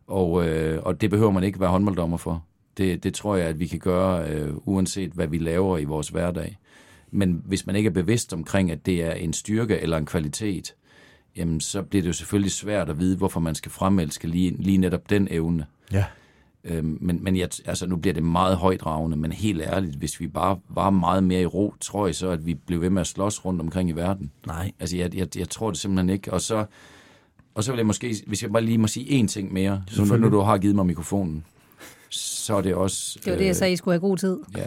Og, 0.06 0.48
øh, 0.48 0.82
og 0.82 1.00
det 1.00 1.10
behøver 1.10 1.30
man 1.30 1.44
ikke 1.44 1.60
være 1.60 1.70
håndbolddommer 1.70 2.16
for. 2.16 2.44
Det, 2.76 3.04
det 3.04 3.14
tror 3.14 3.36
jeg, 3.36 3.46
at 3.46 3.60
vi 3.60 3.66
kan 3.66 3.78
gøre, 3.78 4.30
øh, 4.30 4.54
uanset 4.56 5.12
hvad 5.12 5.26
vi 5.26 5.38
laver 5.38 5.78
i 5.78 5.84
vores 5.84 6.08
hverdag. 6.08 6.58
Men 7.10 7.42
hvis 7.44 7.66
man 7.66 7.76
ikke 7.76 7.88
er 7.88 7.92
bevidst 7.92 8.32
omkring, 8.32 8.70
at 8.70 8.86
det 8.86 9.04
er 9.04 9.12
en 9.12 9.32
styrke 9.32 9.78
eller 9.78 9.96
en 9.96 10.06
kvalitet, 10.06 10.74
jamen 11.36 11.60
så 11.60 11.82
bliver 11.82 12.02
det 12.02 12.08
jo 12.08 12.12
selvfølgelig 12.12 12.52
svært 12.52 12.90
at 12.90 12.98
vide, 12.98 13.16
hvorfor 13.16 13.40
man 13.40 13.54
skal 13.54 13.70
fremelske 13.70 14.28
lige, 14.28 14.56
lige 14.58 14.78
netop 14.78 15.10
den 15.10 15.28
evne. 15.30 15.66
Ja. 15.92 16.04
Øhm, 16.68 16.98
men 17.00 17.24
men 17.24 17.36
jeg, 17.36 17.48
altså, 17.64 17.86
nu 17.86 17.96
bliver 17.96 18.14
det 18.14 18.22
meget 18.22 18.56
højdragende, 18.56 19.16
men 19.16 19.32
helt 19.32 19.62
ærligt, 19.62 19.96
hvis 19.96 20.20
vi 20.20 20.26
bare 20.28 20.58
var 20.68 20.90
meget 20.90 21.24
mere 21.24 21.40
i 21.40 21.46
ro, 21.46 21.74
tror 21.80 22.06
jeg 22.06 22.14
så, 22.14 22.30
at 22.30 22.46
vi 22.46 22.54
blev 22.54 22.80
ved 22.80 22.90
med 22.90 23.00
at 23.00 23.06
slås 23.06 23.44
rundt 23.44 23.60
omkring 23.60 23.88
i 23.88 23.92
verden. 23.92 24.30
Nej. 24.46 24.72
Altså, 24.80 24.96
jeg, 24.96 25.14
jeg, 25.14 25.38
jeg 25.38 25.48
tror 25.48 25.70
det 25.70 25.80
simpelthen 25.80 26.10
ikke. 26.10 26.32
Og 26.32 26.40
så, 26.40 26.64
og 27.54 27.64
så 27.64 27.72
vil 27.72 27.76
jeg 27.76 27.86
måske, 27.86 28.14
hvis 28.26 28.42
jeg 28.42 28.52
bare 28.52 28.62
lige 28.62 28.78
må 28.78 28.86
sige 28.86 29.22
én 29.22 29.26
ting 29.26 29.52
mere, 29.52 29.82
så 29.86 30.04
nu, 30.04 30.16
nu 30.16 30.28
du 30.30 30.40
har 30.40 30.58
givet 30.58 30.74
mig 30.74 30.86
mikrofonen, 30.86 31.44
så 32.10 32.56
er 32.56 32.60
det 32.60 32.74
også... 32.74 33.18
Det 33.24 33.32
var 33.32 33.38
det, 33.38 33.46
jeg 33.46 33.56
sagde, 33.56 33.72
I 33.72 33.76
skulle 33.76 33.94
have 33.94 34.00
god 34.08 34.16
tid. 34.16 34.38
Ja. 34.56 34.64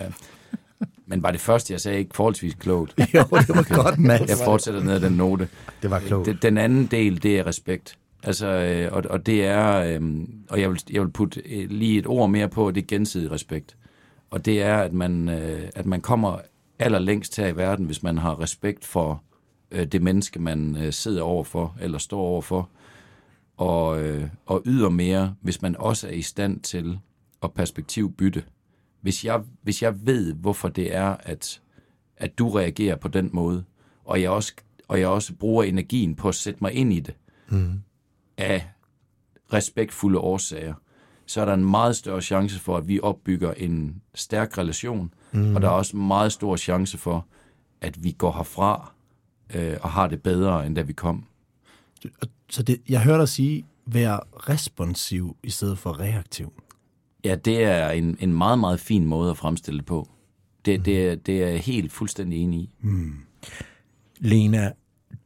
Men 1.06 1.24
var 1.24 1.32
det 1.32 1.41
første, 1.41 1.74
jeg 1.74 1.82
sagde, 1.82 1.99
ikke 1.99 2.16
forholdsvis 2.16 2.54
klogt? 2.54 2.93
Jo, 3.14 3.24
det 3.32 3.49
var 3.56 3.84
godt, 3.84 3.99
Mads. 3.99 4.30
Jeg 4.30 4.38
fortsætter 4.45 4.84
ned 4.84 4.93
ad 4.93 4.99
den 4.99 5.14
note. 5.14 5.47
Det 5.82 5.89
var 5.89 5.99
klogt. 5.99 6.26
Den, 6.26 6.38
den 6.41 6.58
anden 6.58 6.86
del, 6.86 7.24
det 7.24 7.39
er 7.39 7.47
respekt. 7.47 7.97
Altså, 8.24 8.48
øh, 8.48 8.94
og, 8.94 9.04
og 9.10 9.26
det 9.26 9.46
er, 9.46 9.74
øh, 9.78 10.28
og 10.50 10.62
jeg 10.62 10.70
vil, 10.70 10.82
jeg 10.92 11.02
vil 11.02 11.12
putte 11.12 11.42
øh, 11.46 11.70
lige 11.70 12.00
et 12.00 12.08
ord 12.08 12.30
mere 12.30 12.50
på, 12.50 12.72
det 12.72 12.82
er 12.82 12.88
gensidig 12.88 13.32
respekt. 13.32 13.78
Og 14.30 14.46
det 14.46 14.62
er, 14.62 14.78
at 14.78 14.94
man, 14.94 15.30
øh, 15.30 15.70
at 15.76 15.86
man 15.86 16.02
kommer 16.02 16.40
allerlængst 16.80 17.38
her 17.38 17.48
i 17.48 17.56
verden, 17.56 17.86
hvis 17.86 18.04
man 18.04 18.18
har 18.18 18.42
respekt 18.42 18.86
for 18.86 19.24
øh, 19.72 19.86
det 19.86 20.02
menneske, 20.02 20.40
man 20.40 20.78
øh, 20.78 20.94
sidder 20.94 21.22
overfor, 21.22 21.76
eller 21.82 21.98
står 21.98 22.22
overfor, 22.22 22.70
og, 23.58 24.04
øh, 24.04 24.28
og 24.46 24.62
yder 24.66 24.90
mere, 24.90 25.36
hvis 25.42 25.62
man 25.62 25.76
også 25.80 26.08
er 26.08 26.12
i 26.12 26.22
stand 26.22 26.60
til 26.60 27.00
at 27.44 27.54
perspektivbytte 27.54 28.44
hvis 29.02 29.26
jeg, 29.26 29.42
hvis 29.62 29.82
jeg 29.82 30.06
ved, 30.06 30.34
hvorfor 30.34 30.68
det 30.68 30.96
er, 30.96 31.16
at, 31.20 31.62
at 32.18 32.40
du 32.40 32.50
reagerer 32.50 32.96
på 32.96 33.08
den 33.08 33.30
måde, 33.34 33.64
og 34.06 34.22
jeg 34.22 34.30
også, 34.30 34.54
og 34.88 35.00
jeg 35.00 35.08
også 35.08 35.34
bruger 35.34 35.64
energien 35.64 36.16
på 36.16 36.28
at 36.28 36.36
sætte 36.36 36.58
mig 36.62 36.74
ind 36.74 36.94
i 36.94 37.00
det, 37.00 37.14
mm 37.50 37.82
af 38.42 38.68
respektfulde 39.54 40.20
årsager, 40.20 40.74
så 41.26 41.42
er 41.42 41.46
der 41.46 41.54
en 41.54 41.66
meget 41.66 41.96
større 41.96 42.22
chance 42.22 42.60
for, 42.60 42.78
at 42.78 42.88
vi 42.88 43.00
opbygger 43.04 43.54
en 43.54 44.02
stærk 44.16 44.58
relation, 44.58 45.14
mm. 45.32 45.56
og 45.56 45.62
der 45.62 45.68
er 45.68 45.72
også 45.72 45.98
en 45.98 46.08
meget 46.08 46.32
stor 46.32 46.58
chance 46.58 46.98
for, 46.98 47.26
at 47.82 48.04
vi 48.04 48.12
går 48.12 48.32
herfra 48.32 48.94
øh, 49.54 49.78
og 49.82 49.89
har 49.89 50.08
det 50.08 50.22
bedre, 50.22 50.66
end 50.66 50.76
da 50.76 50.82
vi 50.82 50.94
kom. 50.94 51.26
Så 52.50 52.64
det, 52.64 52.82
jeg 52.89 53.02
hører 53.02 53.18
dig 53.18 53.30
sige, 53.30 53.66
vær 53.86 54.28
responsiv 54.50 55.38
i 55.44 55.50
stedet 55.50 55.78
for 55.78 56.00
reaktiv. 56.00 56.54
Ja, 57.24 57.36
det 57.36 57.64
er 57.64 57.89
en, 57.89 58.18
en 58.20 58.34
meget, 58.34 58.60
meget 58.60 58.80
fin 58.80 59.06
måde 59.06 59.32
at 59.32 59.38
fremstille 59.38 59.78
det 59.78 59.86
på. 59.86 60.10
Det, 60.66 60.80
mm. 60.80 60.84
det, 60.84 61.08
er, 61.08 61.16
det 61.16 61.44
er 61.44 61.48
jeg 61.48 61.60
helt 61.60 61.92
fuldstændig 61.92 62.39
enig 62.39 62.60
i. 62.60 62.70
Mm. 62.80 63.14
Lena, 64.18 64.72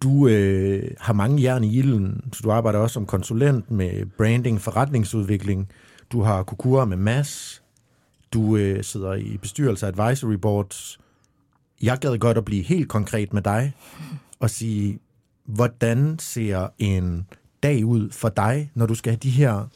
du 0.04 0.28
øh, 0.28 0.92
har 1.00 1.14
mange 1.14 1.44
jern 1.44 1.64
i 1.64 1.78
ilden, 1.78 2.24
så 2.34 2.42
du 2.44 2.52
arbejder 2.52 2.80
også 2.80 2.94
som 2.94 3.06
konsulent 3.06 3.72
med 3.72 4.06
branding, 4.18 4.62
forretningsudvikling. 4.62 5.70
Du 6.12 6.22
har 6.22 6.44
Kukura 6.44 6.86
med 6.86 6.98
Mass. 6.98 7.64
Du 8.34 8.58
øh, 8.58 8.84
sidder 8.84 9.14
i 9.14 9.38
bestyrelse 9.42 9.88
af 9.88 9.92
advisory 9.92 10.34
boards. 10.34 11.00
Jeg 11.82 11.98
gad 12.00 12.18
godt 12.18 12.38
at 12.38 12.46
blive 12.46 12.64
helt 12.64 12.90
konkret 12.90 13.34
med 13.34 13.42
dig 13.42 13.74
og 14.40 14.50
sige, 14.50 15.00
hvordan 15.46 16.20
ser 16.20 16.68
en 16.80 17.28
dag 17.64 17.86
ud 17.86 18.12
for 18.12 18.30
dig, 18.30 18.72
når 18.74 18.86
du 18.86 18.96
skal 18.96 19.12
have 19.12 19.20
de 19.24 19.30
her 19.30 19.68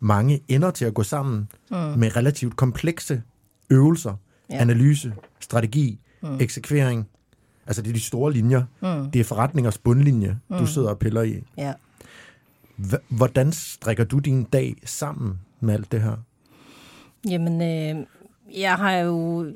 mange 0.00 0.40
ender 0.48 0.70
til 0.70 0.84
at 0.84 0.94
gå 0.94 1.02
sammen 1.02 1.48
mm. 1.70 1.76
med 1.76 2.16
relativt 2.16 2.56
komplekse 2.56 3.22
øvelser, 3.70 4.14
ja. 4.50 4.56
analyse, 4.56 5.14
strategi, 5.40 6.00
mm. 6.22 6.40
eksekvering. 6.40 7.08
Altså 7.66 7.82
det 7.82 7.88
er 7.88 7.92
de 7.94 8.00
store 8.00 8.32
linjer. 8.32 8.62
Mm. 8.80 9.10
Det 9.10 9.20
er 9.20 9.24
forretningers 9.24 9.78
bundlinje, 9.78 10.38
mm. 10.48 10.56
du 10.58 10.66
sidder 10.66 10.88
og 10.88 10.98
piller 10.98 11.22
i. 11.22 11.42
Ja. 11.56 11.72
Hvordan 13.08 13.52
strikker 13.52 14.04
du 14.04 14.18
din 14.18 14.44
dag 14.44 14.76
sammen 14.84 15.40
med 15.60 15.74
alt 15.74 15.92
det 15.92 16.02
her? 16.02 16.16
Jamen, 17.28 17.62
øh, 17.62 18.06
jeg 18.60 18.74
har 18.74 18.92
jo 18.92 19.46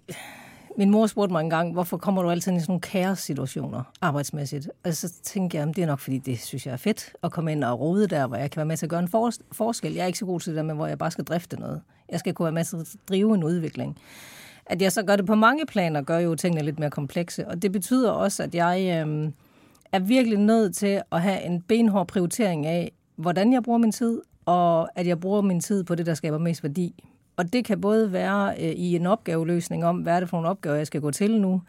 min 0.78 0.90
mor 0.90 1.06
spurgte 1.06 1.32
mig 1.32 1.40
engang, 1.40 1.72
hvorfor 1.72 1.96
kommer 1.96 2.22
du 2.22 2.30
altid 2.30 2.52
i 2.52 2.60
sådan 2.60 2.64
nogle 2.68 2.80
kaos-situationer 2.80 3.82
arbejdsmæssigt? 4.00 4.68
Og 4.84 4.94
så 4.94 5.12
tænkte 5.22 5.56
jeg, 5.56 5.68
at 5.68 5.76
det 5.76 5.82
er 5.82 5.86
nok, 5.86 5.98
fordi 5.98 6.18
det 6.18 6.40
synes 6.40 6.66
jeg 6.66 6.72
er 6.72 6.76
fedt 6.76 7.12
at 7.22 7.32
komme 7.32 7.52
ind 7.52 7.64
og 7.64 7.80
rode 7.80 8.06
der, 8.06 8.26
hvor 8.26 8.36
jeg 8.36 8.50
kan 8.50 8.56
være 8.56 8.66
med 8.66 8.76
til 8.76 8.86
at 8.86 8.90
gøre 8.90 9.00
en 9.00 9.08
for- 9.08 9.30
forskel. 9.52 9.92
Jeg 9.94 10.02
er 10.02 10.06
ikke 10.06 10.18
så 10.18 10.26
god 10.26 10.40
til 10.40 10.50
det 10.52 10.56
der 10.56 10.62
med, 10.62 10.74
hvor 10.74 10.86
jeg 10.86 10.98
bare 10.98 11.10
skal 11.10 11.24
drifte 11.24 11.56
noget. 11.60 11.80
Jeg 12.08 12.18
skal 12.20 12.34
kunne 12.34 12.44
være 12.44 12.52
med 12.52 12.64
til 12.64 12.76
at 12.76 12.96
drive 13.08 13.34
en 13.34 13.44
udvikling. 13.44 13.96
At 14.70 14.82
jeg 14.82 14.92
så 14.92 15.02
gør 15.02 15.16
det 15.16 15.26
på 15.26 15.34
mange 15.34 15.66
planer, 15.66 16.02
gør 16.02 16.18
jo 16.18 16.34
tingene 16.34 16.64
lidt 16.64 16.78
mere 16.78 16.90
komplekse. 16.90 17.48
Og 17.48 17.62
det 17.62 17.72
betyder 17.72 18.10
også, 18.10 18.42
at 18.42 18.54
jeg 18.54 19.06
øh, 19.06 19.30
er 19.92 19.98
virkelig 19.98 20.38
nødt 20.38 20.74
til 20.74 21.02
at 21.12 21.22
have 21.22 21.42
en 21.42 21.62
benhård 21.62 22.08
prioritering 22.08 22.66
af, 22.66 22.92
hvordan 23.16 23.52
jeg 23.52 23.62
bruger 23.62 23.78
min 23.78 23.92
tid, 23.92 24.20
og 24.46 24.98
at 24.98 25.06
jeg 25.06 25.20
bruger 25.20 25.40
min 25.40 25.60
tid 25.60 25.84
på 25.84 25.94
det, 25.94 26.06
der 26.06 26.14
skaber 26.14 26.38
mest 26.38 26.62
værdi. 26.62 27.04
Og 27.36 27.52
det 27.52 27.64
kan 27.64 27.80
både 27.80 28.12
være 28.12 28.54
øh, 28.58 28.70
i 28.70 28.96
en 28.96 29.06
opgaveløsning 29.06 29.84
om, 29.84 29.96
hvad 29.96 30.16
er 30.16 30.20
det 30.20 30.28
for 30.28 30.36
nogle 30.36 30.48
opgaver, 30.48 30.76
jeg 30.76 30.86
skal 30.86 31.00
gå 31.00 31.10
til 31.10 31.40
nu, 31.40 31.62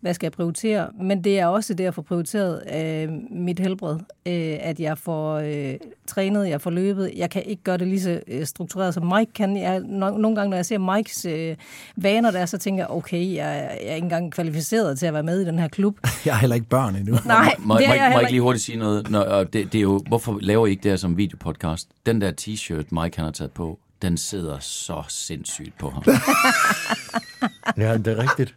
hvad 0.00 0.14
skal 0.14 0.26
jeg 0.26 0.32
prioritere, 0.32 0.88
men 1.00 1.24
det 1.24 1.38
er 1.38 1.46
også 1.46 1.74
det 1.74 1.84
at 1.84 1.94
få 1.94 2.02
prioriteret 2.02 2.62
øh, 2.74 3.08
mit 3.30 3.58
helbred, 3.58 3.94
øh, 4.26 4.56
at 4.60 4.80
jeg 4.80 4.98
får 4.98 5.34
øh, 5.34 5.74
trænet, 6.06 6.48
jeg 6.48 6.60
får 6.60 6.70
løbet. 6.70 7.12
Jeg 7.16 7.30
kan 7.30 7.42
ikke 7.42 7.62
gøre 7.62 7.78
det 7.78 7.86
lige 7.86 8.00
så 8.00 8.20
øh, 8.26 8.46
struktureret 8.46 8.94
som 8.94 9.12
Mike 9.16 9.32
kan. 9.32 9.56
Jeg, 9.56 9.80
no, 9.80 10.10
nogle 10.10 10.36
gange, 10.36 10.50
når 10.50 10.56
jeg 10.56 10.66
ser 10.66 10.96
Mikes 10.96 11.24
øh, 11.24 11.56
vaner 11.96 12.30
der, 12.30 12.46
så 12.46 12.58
tænker 12.58 12.82
jeg, 12.82 12.90
okay, 12.90 13.34
jeg, 13.34 13.34
jeg 13.36 13.90
er 13.90 13.94
ikke 13.94 14.04
engang 14.04 14.32
kvalificeret 14.32 14.98
til 14.98 15.06
at 15.06 15.14
være 15.14 15.22
med 15.22 15.40
i 15.40 15.44
den 15.44 15.58
her 15.58 15.68
klub. 15.68 15.98
Jeg 16.24 16.34
har 16.34 16.40
heller 16.40 16.54
ikke 16.54 16.68
børn 16.68 16.96
endnu. 16.96 17.16
Nej, 17.24 17.54
må, 17.58 17.76
det 17.76 17.88
er 17.88 17.94
jeg 17.94 18.12
må 18.14 18.20
ikke 18.20 18.32
lige 18.32 18.40
hurtigt 18.40 18.64
sige 18.64 18.78
noget? 18.78 19.10
Nå, 19.10 19.44
det, 19.44 19.52
det 19.52 19.74
er 19.74 19.82
jo, 19.82 20.00
hvorfor 20.08 20.38
laver 20.40 20.66
I 20.66 20.70
ikke 20.70 20.82
det 20.82 20.90
her 20.90 20.96
som 20.96 21.16
videopodcast? 21.16 21.88
Den 22.06 22.20
der 22.20 22.32
t-shirt, 22.40 23.02
Mike 23.02 23.16
han 23.16 23.24
har 23.24 23.30
taget 23.30 23.52
på, 23.52 23.78
den 24.02 24.16
sidder 24.16 24.58
så 24.58 25.02
sindssygt 25.08 25.78
på 25.78 25.90
ham. 25.90 26.02
ja, 27.84 27.96
det 27.96 28.06
er 28.06 28.18
rigtigt. 28.18 28.54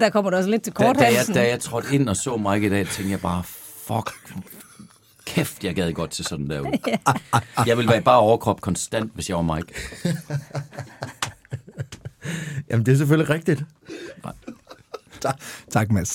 Der 0.00 0.10
kommer 0.10 0.30
du 0.30 0.36
også 0.36 0.50
lidt 0.50 0.62
til 0.62 0.72
kort 0.72 0.96
da, 0.96 1.00
da, 1.00 1.06
jeg, 1.06 1.34
da 1.34 1.48
jeg 1.48 1.60
trådte 1.60 1.94
ind 1.94 2.08
og 2.08 2.16
så 2.16 2.36
Mike 2.36 2.66
i 2.66 2.70
dag, 2.70 2.86
tænkte 2.86 3.10
jeg 3.10 3.20
bare, 3.20 3.42
fuck, 3.86 4.10
kæft, 5.24 5.64
jeg 5.64 5.74
gad 5.74 5.92
godt 5.92 6.10
til 6.10 6.24
sådan 6.24 6.50
der 6.50 6.60
ud. 6.60 6.92
Jeg 7.66 7.76
ville 7.76 7.90
være 7.90 8.00
bare 8.00 8.18
overkrop 8.18 8.60
konstant, 8.60 9.14
hvis 9.14 9.28
jeg 9.28 9.36
var 9.36 9.54
Mike. 9.54 9.74
Jamen, 12.70 12.86
det 12.86 12.92
er 12.92 12.96
selvfølgelig 12.96 13.34
rigtigt. 13.34 13.64
Tak, 15.20 15.40
tak 15.70 15.90
Mads. 15.90 16.14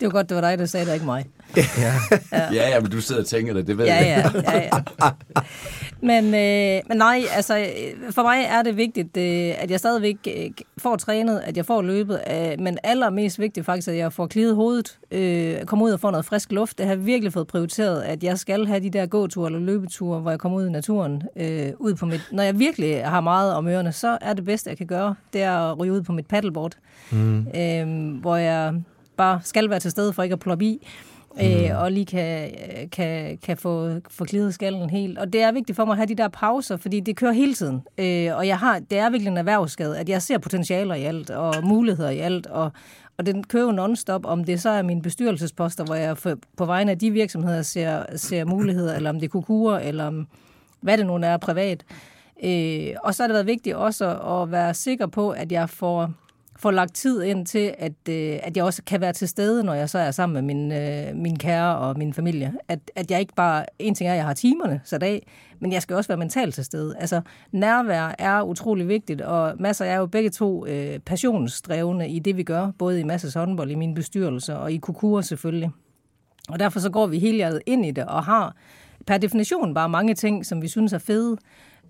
det 0.00 0.06
var 0.06 0.10
godt, 0.10 0.28
det 0.28 0.34
var 0.34 0.40
dig, 0.40 0.58
der 0.58 0.66
sagde 0.66 0.86
det, 0.86 0.94
ikke 0.94 1.06
mig. 1.06 1.26
Ja. 1.56 1.94
ja. 2.32 2.68
ja, 2.68 2.80
men 2.80 2.90
du 2.90 3.00
sidder 3.00 3.20
og 3.20 3.26
tænker 3.26 3.54
det, 3.54 3.66
det 3.66 3.78
ved 3.78 3.84
ja, 3.84 3.94
jeg. 3.94 4.30
Ja, 4.34 4.52
ja, 4.52 4.62
ja. 4.62 5.10
Men, 6.04 6.24
øh, 6.24 6.82
men 6.88 6.98
nej, 6.98 7.22
altså 7.32 7.66
for 8.10 8.22
mig 8.22 8.44
er 8.48 8.62
det 8.62 8.76
vigtigt, 8.76 9.16
øh, 9.16 9.62
at 9.62 9.70
jeg 9.70 9.78
stadigvæk 9.78 10.16
øh, 10.36 10.50
får 10.78 10.96
trænet, 10.96 11.40
at 11.44 11.56
jeg 11.56 11.66
får 11.66 11.82
løbet, 11.82 12.20
øh, 12.30 12.60
men 12.60 12.78
allermest 12.82 13.38
vigtigt 13.38 13.66
faktisk, 13.66 13.88
at 13.88 13.96
jeg 13.96 14.12
får 14.12 14.26
klidet 14.26 14.54
hovedet, 14.54 14.98
øh, 15.10 15.64
kommer 15.64 15.86
ud 15.86 15.90
og 15.90 16.00
får 16.00 16.10
noget 16.10 16.24
frisk 16.24 16.52
luft. 16.52 16.78
Det 16.78 16.86
har 16.86 16.96
virkelig 16.96 17.32
fået 17.32 17.46
prioriteret, 17.46 18.02
at 18.02 18.24
jeg 18.24 18.38
skal 18.38 18.66
have 18.66 18.80
de 18.80 18.90
der 18.90 19.06
gåture 19.06 19.46
eller 19.46 19.58
løbeture, 19.58 20.20
hvor 20.20 20.30
jeg 20.30 20.40
kommer 20.40 20.58
ud 20.58 20.66
i 20.66 20.70
naturen. 20.70 21.22
Øh, 21.36 21.72
ud 21.78 21.94
på 21.94 22.06
mit, 22.06 22.28
når 22.32 22.42
jeg 22.42 22.58
virkelig 22.58 23.04
har 23.04 23.20
meget 23.20 23.54
om 23.54 23.68
ørerne, 23.68 23.92
så 23.92 24.18
er 24.20 24.32
det 24.32 24.44
bedste, 24.44 24.70
jeg 24.70 24.78
kan 24.78 24.86
gøre, 24.86 25.14
det 25.32 25.42
er 25.42 25.70
at 25.70 25.78
ryge 25.78 25.92
ud 25.92 26.02
på 26.02 26.12
mit 26.12 26.26
paddleboard, 26.26 26.72
mm. 27.10 27.38
øh, 27.38 28.14
hvor 28.20 28.36
jeg 28.36 28.74
bare 29.16 29.40
skal 29.44 29.70
være 29.70 29.80
til 29.80 29.90
stede 29.90 30.12
for 30.12 30.22
ikke 30.22 30.32
at 30.32 30.40
ploppe 30.40 30.64
i 30.64 30.88
øh, 31.42 31.70
mm. 31.70 31.76
og 31.76 31.92
lige 31.92 32.06
kan, 32.06 32.50
kan, 32.92 33.38
kan 33.42 33.56
få, 33.56 33.90
få 34.10 34.24
klidet 34.24 34.54
skallen 34.54 34.90
helt. 34.90 35.18
Og 35.18 35.32
det 35.32 35.42
er 35.42 35.52
vigtigt 35.52 35.76
for 35.76 35.84
mig 35.84 35.92
at 35.92 35.96
have 35.96 36.06
de 36.06 36.14
der 36.14 36.28
pauser, 36.28 36.76
fordi 36.76 37.00
det 37.00 37.16
kører 37.16 37.32
hele 37.32 37.54
tiden. 37.54 37.82
Øh, 37.98 38.36
og 38.36 38.46
jeg 38.46 38.58
har, 38.58 38.78
det 38.78 38.98
er 38.98 39.10
virkelig 39.10 39.30
en 39.30 39.36
erhvervsskade, 39.36 39.98
at 39.98 40.08
jeg 40.08 40.22
ser 40.22 40.38
potentialer 40.38 40.94
i 40.94 41.02
alt, 41.02 41.30
og 41.30 41.54
muligheder 41.62 42.10
i 42.10 42.18
alt, 42.18 42.46
og, 42.46 42.72
og 43.18 43.26
den 43.26 43.44
kører 43.44 43.72
non-stop, 43.72 44.26
om 44.26 44.44
det 44.44 44.62
så 44.62 44.70
er 44.70 44.82
mine 44.82 45.02
bestyrelsesposter, 45.02 45.84
hvor 45.84 45.94
jeg 45.94 46.16
på 46.56 46.64
vegne 46.64 46.90
af 46.90 46.98
de 46.98 47.10
virksomheder 47.10 47.62
ser, 47.62 48.16
ser 48.16 48.44
muligheder, 48.44 48.96
eller 48.96 49.10
om 49.10 49.20
det 49.20 49.26
er 49.26 49.30
kukurer, 49.30 49.78
eller 49.78 50.06
om, 50.06 50.26
hvad 50.80 50.98
det 50.98 51.06
nu 51.06 51.14
er 51.14 51.36
privat. 51.36 51.84
Øh, 52.44 52.94
og 53.02 53.14
så 53.14 53.22
har 53.22 53.28
det 53.28 53.34
været 53.34 53.46
vigtigt 53.46 53.76
også 53.76 54.18
at 54.18 54.50
være 54.50 54.74
sikker 54.74 55.06
på, 55.06 55.30
at 55.30 55.52
jeg 55.52 55.70
får 55.70 56.10
får 56.64 56.70
lagt 56.70 56.94
tid 56.94 57.22
ind 57.22 57.46
til, 57.46 57.74
at, 57.78 58.08
øh, 58.08 58.38
at 58.42 58.56
jeg 58.56 58.64
også 58.64 58.82
kan 58.82 59.00
være 59.00 59.12
til 59.12 59.28
stede, 59.28 59.64
når 59.64 59.74
jeg 59.74 59.90
så 59.90 59.98
er 59.98 60.10
sammen 60.10 60.34
med 60.34 60.54
min, 60.54 60.72
øh, 60.72 61.16
min 61.16 61.38
kære 61.38 61.78
og 61.78 61.98
min 61.98 62.14
familie. 62.14 62.54
At, 62.68 62.78
at 62.96 63.10
jeg 63.10 63.20
ikke 63.20 63.34
bare, 63.34 63.64
en 63.78 63.94
ting 63.94 64.08
er, 64.08 64.12
at 64.12 64.16
jeg 64.16 64.26
har 64.26 64.34
timerne 64.34 64.80
sat 64.84 65.02
af, 65.02 65.26
men 65.60 65.72
jeg 65.72 65.82
skal 65.82 65.96
også 65.96 66.08
være 66.08 66.18
mentalt 66.18 66.54
til 66.54 66.64
stede. 66.64 66.94
Altså, 66.98 67.20
nærvær 67.52 68.14
er 68.18 68.42
utrolig 68.42 68.88
vigtigt, 68.88 69.20
og 69.20 69.54
masser 69.58 69.84
er 69.84 69.96
jo 69.96 70.06
begge 70.06 70.30
to 70.30 70.66
øh, 70.66 70.98
passionsdrevne 70.98 72.08
i 72.08 72.18
det, 72.18 72.36
vi 72.36 72.42
gør, 72.42 72.70
både 72.78 73.00
i 73.00 73.04
Masses 73.04 73.34
håndbold, 73.34 73.70
i 73.70 73.74
min 73.74 73.94
bestyrelse 73.94 74.56
og 74.56 74.72
i 74.72 74.76
Kukura 74.76 75.22
selvfølgelig. 75.22 75.70
Og 76.48 76.58
derfor 76.58 76.80
så 76.80 76.90
går 76.90 77.06
vi 77.06 77.18
helt 77.18 77.62
ind 77.66 77.86
i 77.86 77.90
det 77.90 78.04
og 78.04 78.24
har 78.24 78.56
per 79.06 79.18
definition 79.18 79.74
bare 79.74 79.88
mange 79.88 80.14
ting, 80.14 80.46
som 80.46 80.62
vi 80.62 80.68
synes 80.68 80.92
er 80.92 80.98
fede, 80.98 81.36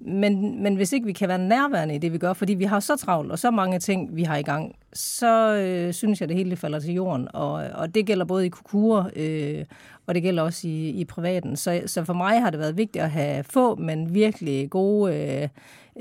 men, 0.00 0.62
men 0.62 0.76
hvis 0.76 0.92
ikke 0.92 1.06
vi 1.06 1.12
kan 1.12 1.28
være 1.28 1.38
nærværende 1.38 1.94
i 1.94 1.98
det, 1.98 2.12
vi 2.12 2.18
gør, 2.18 2.32
fordi 2.32 2.54
vi 2.54 2.64
har 2.64 2.80
så 2.80 2.96
travlt 2.96 3.32
og 3.32 3.38
så 3.38 3.50
mange 3.50 3.78
ting, 3.78 4.16
vi 4.16 4.22
har 4.22 4.36
i 4.36 4.42
gang, 4.42 4.74
så 4.92 5.54
øh, 5.54 5.92
synes 5.92 6.20
jeg, 6.20 6.28
det 6.28 6.36
hele 6.36 6.56
falder 6.56 6.78
til 6.78 6.94
jorden. 6.94 7.28
Og, 7.34 7.52
og 7.52 7.94
det 7.94 8.06
gælder 8.06 8.24
både 8.24 8.46
i 8.46 8.48
kukurer, 8.48 9.04
øh, 9.16 9.64
og 10.06 10.14
det 10.14 10.22
gælder 10.22 10.42
også 10.42 10.68
i, 10.68 10.88
i 10.88 11.04
privaten. 11.04 11.56
Så, 11.56 11.82
så 11.86 12.04
for 12.04 12.12
mig 12.12 12.40
har 12.40 12.50
det 12.50 12.60
været 12.60 12.76
vigtigt 12.76 13.04
at 13.04 13.10
have 13.10 13.44
få, 13.44 13.74
men 13.74 14.14
virkelig 14.14 14.70
gode 14.70 15.14
øh, 15.16 15.48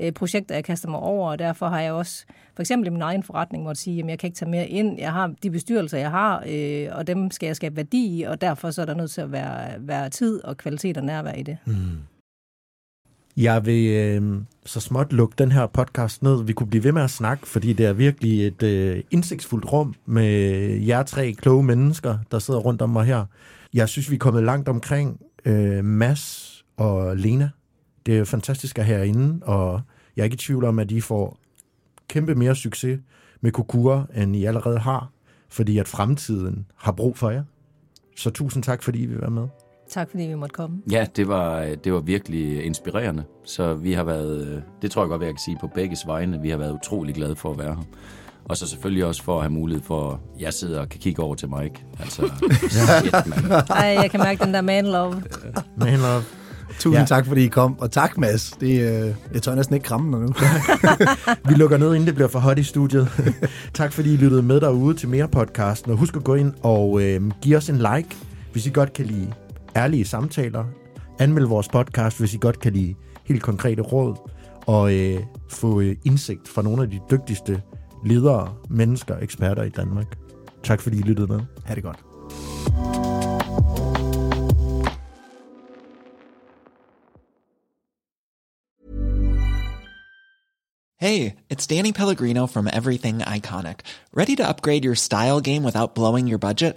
øh 0.00 0.12
projekter, 0.12 0.54
jeg 0.54 0.64
kaster 0.64 0.88
mig 0.88 1.00
over, 1.00 1.30
og 1.30 1.38
derfor 1.38 1.66
har 1.66 1.80
jeg 1.80 1.92
også, 1.92 2.24
for 2.54 2.62
eksempel 2.62 2.86
i 2.86 2.90
min 2.90 3.02
egen 3.02 3.22
forretning, 3.22 3.64
måtte 3.64 3.80
sige, 3.80 4.02
at 4.02 4.08
jeg 4.08 4.18
kan 4.18 4.26
ikke 4.26 4.36
tage 4.36 4.50
mere 4.50 4.68
ind. 4.68 4.98
Jeg 4.98 5.12
har 5.12 5.32
de 5.42 5.50
bestyrelser, 5.50 5.98
jeg 5.98 6.10
har, 6.10 6.44
øh, 6.48 6.88
og 6.92 7.06
dem 7.06 7.30
skal 7.30 7.46
jeg 7.46 7.56
skabe 7.56 7.76
værdi 7.76 8.18
i, 8.18 8.22
og 8.22 8.40
derfor 8.40 8.70
så 8.70 8.82
er 8.82 8.86
der 8.86 8.94
nødt 8.94 9.10
til 9.10 9.20
at 9.20 9.32
være, 9.32 9.70
være 9.78 10.10
tid 10.10 10.44
og 10.44 10.56
kvalitet 10.56 10.96
og 10.96 11.04
nærvær 11.04 11.32
i 11.32 11.42
det. 11.42 11.56
Mm. 11.64 11.74
Jeg 13.36 13.66
vil 13.66 13.90
øh, 13.90 14.42
så 14.66 14.80
småt 14.80 15.12
lukke 15.12 15.34
den 15.38 15.52
her 15.52 15.66
podcast 15.66 16.22
ned. 16.22 16.44
Vi 16.44 16.52
kunne 16.52 16.66
blive 16.66 16.84
ved 16.84 16.92
med 16.92 17.02
at 17.02 17.10
snakke, 17.10 17.46
fordi 17.46 17.72
det 17.72 17.86
er 17.86 17.92
virkelig 17.92 18.46
et 18.46 18.62
øh, 18.62 19.02
indsigtsfuldt 19.10 19.72
rum 19.72 19.94
med 20.06 20.30
jer 20.80 21.02
tre 21.02 21.32
kloge 21.32 21.64
mennesker, 21.64 22.18
der 22.30 22.38
sidder 22.38 22.60
rundt 22.60 22.82
om 22.82 22.90
mig 22.90 23.04
her. 23.04 23.24
Jeg 23.74 23.88
synes, 23.88 24.10
vi 24.10 24.14
er 24.14 24.18
kommet 24.18 24.42
langt 24.42 24.68
omkring 24.68 25.20
øh, 25.44 25.84
Mads 25.84 26.64
og 26.76 27.16
Lena. 27.16 27.50
Det 28.06 28.18
er 28.18 28.24
fantastisk 28.24 28.78
at 28.78 28.84
herinde, 28.84 29.44
og 29.44 29.80
jeg 30.16 30.22
er 30.22 30.24
ikke 30.24 30.34
i 30.34 30.38
tvivl 30.38 30.64
om, 30.64 30.78
at 30.78 30.90
I 30.90 31.00
får 31.00 31.38
kæmpe 32.08 32.34
mere 32.34 32.56
succes 32.56 33.00
med 33.40 33.52
Kukura, 33.52 34.06
end 34.16 34.36
I 34.36 34.44
allerede 34.44 34.78
har, 34.78 35.10
fordi 35.48 35.78
at 35.78 35.88
fremtiden 35.88 36.66
har 36.76 36.92
brug 36.92 37.16
for 37.16 37.30
jer. 37.30 37.44
Så 38.16 38.30
tusind 38.30 38.62
tak, 38.62 38.82
fordi 38.82 39.02
I 39.02 39.06
vil 39.06 39.20
være 39.20 39.30
med. 39.30 39.48
Tak 39.94 40.10
fordi 40.10 40.22
vi 40.22 40.34
måtte 40.34 40.52
komme. 40.52 40.76
Ja, 40.90 41.06
det 41.16 41.28
var, 41.28 41.66
det 41.84 41.92
var 41.92 42.00
virkelig 42.00 42.64
inspirerende. 42.64 43.24
Så 43.44 43.74
vi 43.74 43.92
har 43.92 44.04
været, 44.04 44.46
øh, 44.46 44.58
det 44.82 44.90
tror 44.90 45.02
jeg 45.02 45.08
godt, 45.08 45.22
jeg 45.22 45.30
kan 45.30 45.38
sige 45.38 45.56
på 45.60 45.66
begge 45.74 45.96
vegne, 46.06 46.40
vi 46.42 46.50
har 46.50 46.56
været 46.56 46.72
utrolig 46.72 47.14
glade 47.14 47.36
for 47.36 47.50
at 47.50 47.58
være 47.58 47.74
her. 47.74 47.82
Og 48.44 48.56
så 48.56 48.66
selvfølgelig 48.68 49.04
også 49.04 49.22
for 49.22 49.36
at 49.36 49.42
have 49.42 49.52
mulighed 49.52 49.84
for, 49.84 50.10
at 50.10 50.42
jeg 50.42 50.52
sidder 50.52 50.80
og 50.80 50.88
kan 50.88 51.00
kigge 51.00 51.22
over 51.22 51.34
til 51.34 51.48
Mike. 51.48 51.84
Altså, 52.00 52.22
shit, 52.70 53.12
mand. 53.26 53.52
Ej, 53.70 53.86
jeg 54.02 54.10
kan 54.10 54.20
mærke 54.20 54.44
den 54.44 54.54
der 54.54 54.60
man 54.60 54.86
love. 54.86 55.12
Man 55.76 55.98
love. 55.98 56.22
Tusind 56.78 56.94
Ja. 56.94 57.00
ja. 57.00 57.06
tak, 57.06 57.26
fordi 57.26 57.44
I 57.44 57.48
kom. 57.48 57.78
Og 57.78 57.90
tak, 57.90 58.18
Mads. 58.18 58.50
Det, 58.50 58.80
øh, 58.80 59.14
jeg 59.34 59.42
tør 59.42 59.54
næsten 59.54 59.74
ikke 59.74 59.84
kramme 59.84 60.18
dig 60.18 60.26
nu. 60.26 60.34
Vi 61.48 61.54
lukker 61.54 61.76
ned, 61.76 61.94
inden 61.94 62.06
det 62.06 62.14
bliver 62.14 62.28
for 62.28 62.38
hot 62.38 62.58
i 62.58 62.62
studiet. 62.62 63.08
tak 63.74 63.92
fordi 63.92 64.14
I 64.14 64.16
lyttede 64.16 64.42
med 64.42 64.60
derude 64.60 64.94
til 64.96 65.08
mere 65.08 65.28
podcasten. 65.28 65.92
Og 65.92 65.98
husk 65.98 66.16
at 66.16 66.24
gå 66.24 66.34
ind 66.34 66.52
og 66.62 67.02
øh, 67.02 67.30
give 67.42 67.56
os 67.56 67.68
en 67.68 67.76
like, 67.76 68.16
hvis 68.52 68.66
I 68.66 68.70
godt 68.70 68.92
kan 68.92 69.06
lide 69.06 69.32
ærlige 69.76 70.04
samtaler. 70.04 70.64
Anmeld 71.18 71.46
vores 71.46 71.68
podcast, 71.68 72.18
hvis 72.18 72.34
I 72.34 72.38
godt 72.40 72.60
kan 72.60 72.72
lide 72.72 72.94
helt 73.24 73.42
konkrete 73.42 73.82
råd. 73.82 74.30
Og 74.66 74.94
øh, 74.94 75.20
få 75.50 75.80
øh, 75.80 75.96
indsigt 76.04 76.48
fra 76.48 76.62
nogle 76.62 76.82
af 76.82 76.90
de 76.90 77.00
dygtigste 77.10 77.62
ledere, 78.04 78.54
mennesker, 78.70 79.18
eksperter 79.18 79.62
i 79.62 79.68
Danmark. 79.70 80.18
Tak 80.62 80.80
fordi 80.80 80.98
I 80.98 81.02
lyttede 81.02 81.26
med. 81.26 81.40
ha' 81.64 81.74
det 81.74 81.82
godt. 81.82 81.98
Hey, 91.00 91.32
it's 91.50 91.66
Danny 91.66 91.92
Pellegrino 91.92 92.46
from 92.46 92.66
Everything 92.66 93.20
Iconic. 93.36 93.80
Ready 94.16 94.36
to 94.36 94.48
upgrade 94.48 94.84
your 94.84 94.94
style 94.94 95.42
game 95.42 95.62
without 95.62 95.94
blowing 95.94 96.28
your 96.30 96.38
budget? 96.38 96.76